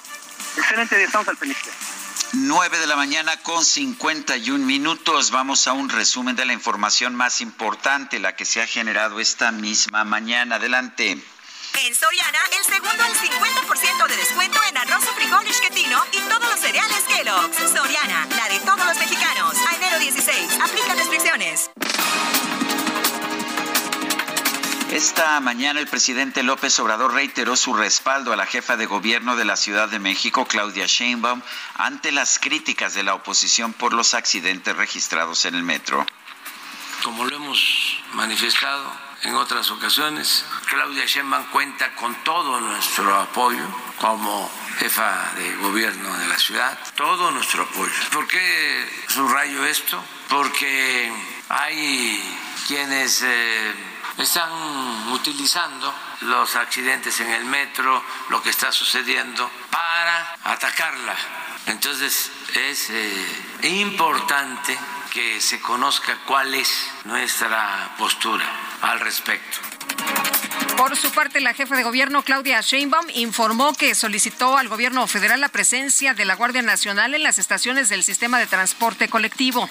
Excelente 0.57 0.97
día, 0.97 1.07
estamos 1.07 1.29
al 1.29 1.37
pendiente. 1.37 1.71
9 2.35 2.79
de 2.79 2.87
la 2.87 2.97
mañana 2.97 3.37
con 3.43 3.63
51 3.63 4.65
minutos. 4.65 5.31
Vamos 5.31 5.67
a 5.67 5.75
un 5.75 5.91
resumen 5.91 6.35
de 6.35 6.47
la 6.47 6.55
información 6.55 7.15
más 7.15 7.43
importante, 7.43 8.19
la 8.19 8.37
que 8.37 8.47
se 8.47 8.63
ha 8.63 8.67
generado 8.67 9.21
esta 9.21 9.53
misma 9.53 10.05
mañana. 10.05 10.57
Adelante. 10.57 11.11
En 11.11 11.95
Soriana, 11.95 12.39
el 12.59 12.65
segundo 12.65 13.03
al 13.03 13.15
50% 13.15 14.09
de 14.09 14.17
descuento 14.17 14.59
en 14.69 14.77
arroz 14.77 15.05
o 15.07 15.15
frijol 15.15 15.47
esquetino 15.47 16.03
y 16.13 16.19
todos 16.29 16.51
los 16.51 16.61
cereales 16.61 17.05
Kellogg's. 17.09 17.57
Soriana, 17.71 18.27
la 18.37 18.49
de 18.49 18.61
todos 18.61 18.87
los 18.87 18.97
mexicanos. 18.99 19.57
A 19.71 19.77
enero 19.77 19.99
16, 19.99 20.61
aplica 20.61 20.95
restricciones. 20.95 21.71
Esta 24.93 25.41
mañana 25.41 25.81
el 25.81 25.87
presidente 25.87 26.43
López 26.43 26.79
Obrador 26.79 27.15
reiteró 27.15 27.57
su 27.57 27.73
respaldo 27.73 28.31
a 28.31 28.37
la 28.37 28.45
jefa 28.45 28.77
de 28.77 28.85
gobierno 28.85 29.37
de 29.37 29.47
la 29.47 29.57
Ciudad 29.57 29.89
de 29.89 29.99
México, 29.99 30.45
Claudia 30.45 30.85
Sheinbaum, 30.87 31.41
ante 31.77 32.13
las 32.13 32.39
críticas 32.39 32.93
de 32.93 33.03
la 33.03 33.15
oposición 33.15 33.73
por 33.73 33.95
los 33.95 34.13
accidentes 34.13 34.77
registrados 34.77 35.47
en 35.47 35.55
el 35.55 35.63
metro. 35.63 36.05
Como 37.03 37.25
lo 37.25 37.37
hemos 37.37 38.03
manifestado 38.13 38.93
en 39.23 39.35
otras 39.35 39.71
ocasiones, 39.71 40.45
Claudia 40.67 41.07
Sheinbaum 41.07 41.47
cuenta 41.47 41.95
con 41.95 42.15
todo 42.17 42.61
nuestro 42.61 43.19
apoyo 43.19 43.65
como 43.99 44.51
jefa 44.79 45.33
de 45.39 45.57
gobierno 45.57 46.15
de 46.19 46.29
la 46.29 46.39
ciudad, 46.39 46.79
todo 46.97 47.31
nuestro 47.31 47.63
apoyo. 47.63 47.93
¿Por 48.13 48.29
qué 48.29 48.87
subrayo 49.09 49.65
esto? 49.65 50.05
Porque 50.29 51.11
hay 51.49 52.23
quienes... 52.69 53.23
Eh, 53.23 53.92
están 54.19 54.51
utilizando 55.13 55.93
los 56.23 56.55
accidentes 56.57 57.21
en 57.21 57.31
el 57.31 57.45
metro, 57.45 58.03
lo 58.31 58.43
que 58.43 58.51
está 58.51 58.71
sucediendo, 58.73 59.51
para 59.71 60.37
atacarla. 60.45 61.15
Entonces 61.67 62.31
es 62.55 62.91
eh, 62.91 63.43
importante 63.63 64.77
que 65.13 65.41
se 65.41 65.61
conozca 65.61 66.19
cuál 66.27 66.55
es 66.55 66.71
nuestra 67.05 67.95
postura 67.99 68.45
al 68.83 69.01
respecto. 69.01 69.59
Por 70.77 70.97
su 70.97 71.11
parte, 71.13 71.41
la 71.41 71.55
jefa 71.55 71.77
de 71.77 71.83
gobierno, 71.83 72.23
Claudia 72.23 72.61
Sheinbaum, 72.61 73.07
informó 73.15 73.75
que 73.75 73.95
solicitó 73.95 74.57
al 74.57 74.69
gobierno 74.69 75.07
federal 75.07 75.41
la 75.41 75.49
presencia 75.49 76.15
de 76.15 76.25
la 76.25 76.35
Guardia 76.35 76.63
Nacional 76.63 77.15
en 77.15 77.23
las 77.23 77.39
estaciones 77.39 77.89
del 77.89 78.03
sistema 78.03 78.39
de 78.39 78.47
transporte 78.47 79.09
colectivo. 79.09 79.69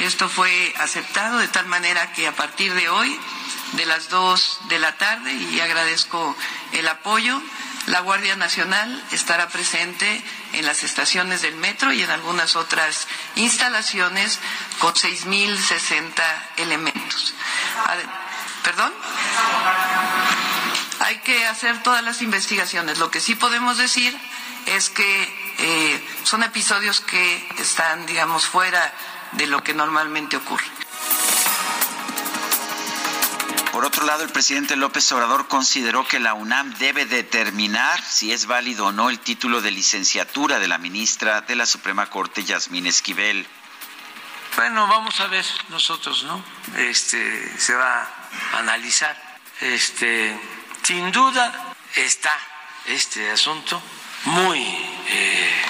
Esto 0.00 0.28
fue 0.28 0.74
aceptado 0.78 1.38
de 1.38 1.48
tal 1.48 1.66
manera 1.66 2.12
que 2.12 2.26
a 2.26 2.34
partir 2.34 2.74
de 2.74 2.88
hoy, 2.88 3.18
de 3.72 3.86
las 3.86 4.08
dos 4.08 4.58
de 4.68 4.78
la 4.78 4.96
tarde, 4.96 5.32
y 5.32 5.60
agradezco 5.60 6.36
el 6.72 6.88
apoyo, 6.88 7.40
la 7.86 8.00
Guardia 8.00 8.34
Nacional 8.34 9.04
estará 9.12 9.48
presente 9.48 10.22
en 10.54 10.64
las 10.64 10.82
estaciones 10.82 11.42
del 11.42 11.54
metro 11.56 11.92
y 11.92 12.02
en 12.02 12.10
algunas 12.10 12.56
otras 12.56 13.06
instalaciones 13.36 14.40
con 14.78 14.94
6.060 14.94 16.12
elementos. 16.56 17.34
¿Perdón? 18.62 18.92
Hay 21.00 21.18
que 21.18 21.44
hacer 21.46 21.82
todas 21.82 22.02
las 22.02 22.22
investigaciones. 22.22 22.98
Lo 22.98 23.10
que 23.10 23.20
sí 23.20 23.34
podemos 23.34 23.76
decir 23.76 24.18
es 24.66 24.88
que 24.88 25.54
eh, 25.58 26.08
son 26.24 26.42
episodios 26.42 27.00
que 27.00 27.48
están, 27.58 28.06
digamos, 28.06 28.46
fuera 28.46 28.94
de 29.36 29.46
lo 29.46 29.62
que 29.62 29.74
normalmente 29.74 30.36
ocurre. 30.36 30.66
Por 33.72 33.84
otro 33.84 34.06
lado, 34.06 34.22
el 34.22 34.30
presidente 34.30 34.76
López 34.76 35.10
Obrador 35.10 35.48
consideró 35.48 36.06
que 36.06 36.20
la 36.20 36.34
UNAM 36.34 36.72
debe 36.78 37.06
determinar 37.06 38.00
si 38.02 38.32
es 38.32 38.46
válido 38.46 38.86
o 38.86 38.92
no 38.92 39.10
el 39.10 39.18
título 39.18 39.60
de 39.60 39.72
licenciatura 39.72 40.60
de 40.60 40.68
la 40.68 40.78
ministra 40.78 41.40
de 41.40 41.56
la 41.56 41.66
Suprema 41.66 42.08
Corte, 42.08 42.44
Yasmín 42.44 42.86
Esquivel. 42.86 43.44
Bueno, 44.54 44.86
vamos 44.86 45.18
a 45.18 45.26
ver 45.26 45.44
nosotros, 45.70 46.22
¿no? 46.22 46.44
Este 46.76 47.58
se 47.58 47.74
va 47.74 48.08
a 48.52 48.58
analizar. 48.58 49.20
Este, 49.60 50.38
sin 50.84 51.10
duda 51.10 51.74
está 51.96 52.30
este 52.86 53.32
asunto 53.32 53.82
muy 54.26 54.60
eh, 55.08 55.62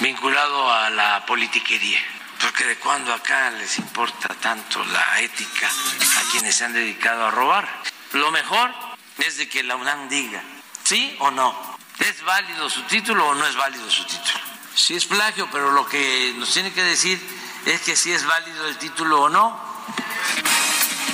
vinculado 0.00 0.70
a 0.70 0.90
la 0.90 1.24
politiquería 1.24 2.15
porque 2.40 2.64
de 2.64 2.76
cuando 2.76 3.12
acá 3.12 3.50
les 3.50 3.78
importa 3.78 4.28
tanto 4.40 4.84
la 4.84 5.20
ética 5.20 5.68
a 5.68 6.30
quienes 6.30 6.54
se 6.54 6.64
han 6.64 6.72
dedicado 6.72 7.26
a 7.26 7.30
robar. 7.30 7.68
Lo 8.12 8.30
mejor 8.30 8.70
es 9.18 9.38
de 9.38 9.48
que 9.48 9.62
la 9.62 9.76
UNAM 9.76 10.08
diga 10.08 10.42
sí 10.84 11.16
o 11.20 11.30
no, 11.30 11.76
¿Es 11.98 12.22
válido 12.24 12.68
su 12.68 12.82
título 12.82 13.28
o 13.28 13.34
no 13.34 13.46
es 13.46 13.56
válido 13.56 13.90
su 13.90 14.04
título? 14.04 14.38
Sí 14.74 14.94
es 14.94 15.06
plagio, 15.06 15.48
pero 15.50 15.70
lo 15.70 15.86
que 15.88 16.34
nos 16.36 16.52
tiene 16.52 16.72
que 16.72 16.82
decir 16.82 17.18
es 17.64 17.80
que 17.80 17.96
si 17.96 18.12
es 18.12 18.26
válido 18.26 18.68
el 18.68 18.76
título 18.76 19.22
o 19.22 19.28
no. 19.30 19.58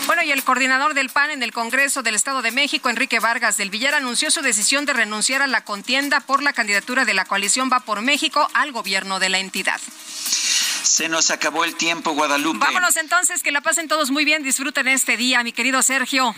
Bueno, 0.07 0.23
y 0.23 0.33
el 0.33 0.43
coordinador 0.43 0.95
del 0.95 1.11
PAN 1.11 1.31
en 1.31 1.43
el 1.43 1.53
Congreso 1.53 2.03
del 2.03 2.15
Estado 2.15 2.43
de 2.43 2.51
México, 2.51 2.89
Enrique 2.89 3.21
Vargas 3.21 3.57
del 3.57 3.71
Villar, 3.71 3.95
anunció 3.95 4.31
su 4.31 4.43
decisión 4.43 4.85
de 4.85 4.93
renunciar 4.93 5.43
a 5.43 5.47
la 5.47 5.65
contienda 5.65 6.21
por 6.21 6.43
la 6.43 6.53
candidatura 6.53 7.05
de 7.05 7.15
la 7.15 7.25
coalición 7.25 7.71
Va 7.73 7.81
por 7.81 8.03
México 8.03 8.49
al 8.55 8.73
gobierno 8.73 9.21
de 9.21 9.29
la 9.29 9.39
entidad. 9.39 9.81
Se 10.83 11.09
nos 11.09 11.31
acabó 11.31 11.65
el 11.65 11.77
tiempo, 11.77 12.13
Guadalupe. 12.13 12.59
Vámonos 12.59 12.97
entonces, 12.97 13.43
que 13.43 13.53
la 13.53 13.61
pasen 13.61 13.89
todos 13.89 14.11
muy 14.11 14.25
bien, 14.25 14.43
disfruten 14.43 14.89
este 14.89 15.17
día, 15.17 15.43
mi 15.43 15.53
querido 15.53 15.83
Sergio. 15.83 16.35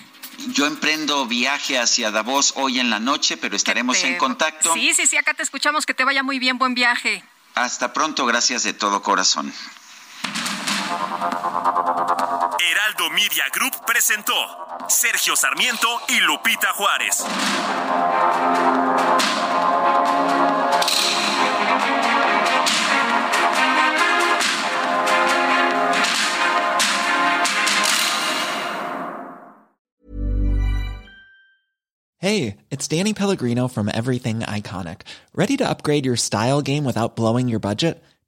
Yo 0.48 0.66
emprendo 0.66 1.26
viaje 1.26 1.78
hacia 1.78 2.10
Davos 2.10 2.52
hoy 2.56 2.80
en 2.80 2.90
la 2.90 3.00
noche, 3.00 3.36
pero 3.36 3.56
estaremos 3.56 4.02
en 4.04 4.16
contacto. 4.18 4.74
Sí, 4.74 4.92
sí, 4.94 5.06
sí, 5.06 5.16
acá 5.16 5.34
te 5.34 5.42
escuchamos, 5.42 5.86
que 5.86 5.94
te 5.94 6.04
vaya 6.04 6.22
muy 6.22 6.38
bien, 6.38 6.58
buen 6.58 6.74
viaje. 6.74 7.24
Hasta 7.54 7.92
pronto, 7.92 8.26
gracias 8.26 8.62
de 8.64 8.72
todo 8.72 9.02
corazón. 9.02 9.52
Heraldo 12.60 13.10
Media 13.14 13.44
Group 13.52 13.84
presentó 13.86 14.34
Sergio 14.88 15.34
Sarmiento 15.34 15.88
y 16.08 16.20
Lupita 16.20 16.72
Juárez. 16.74 17.24
Hey, 32.18 32.56
it's 32.70 32.88
Danny 32.88 33.12
Pellegrino 33.12 33.68
from 33.68 33.90
Everything 33.92 34.40
Iconic. 34.40 35.02
Ready 35.34 35.56
to 35.58 35.68
upgrade 35.68 36.06
your 36.06 36.16
style 36.16 36.62
game 36.62 36.84
without 36.84 37.16
blowing 37.16 37.48
your 37.48 37.60
budget? 37.60 38.02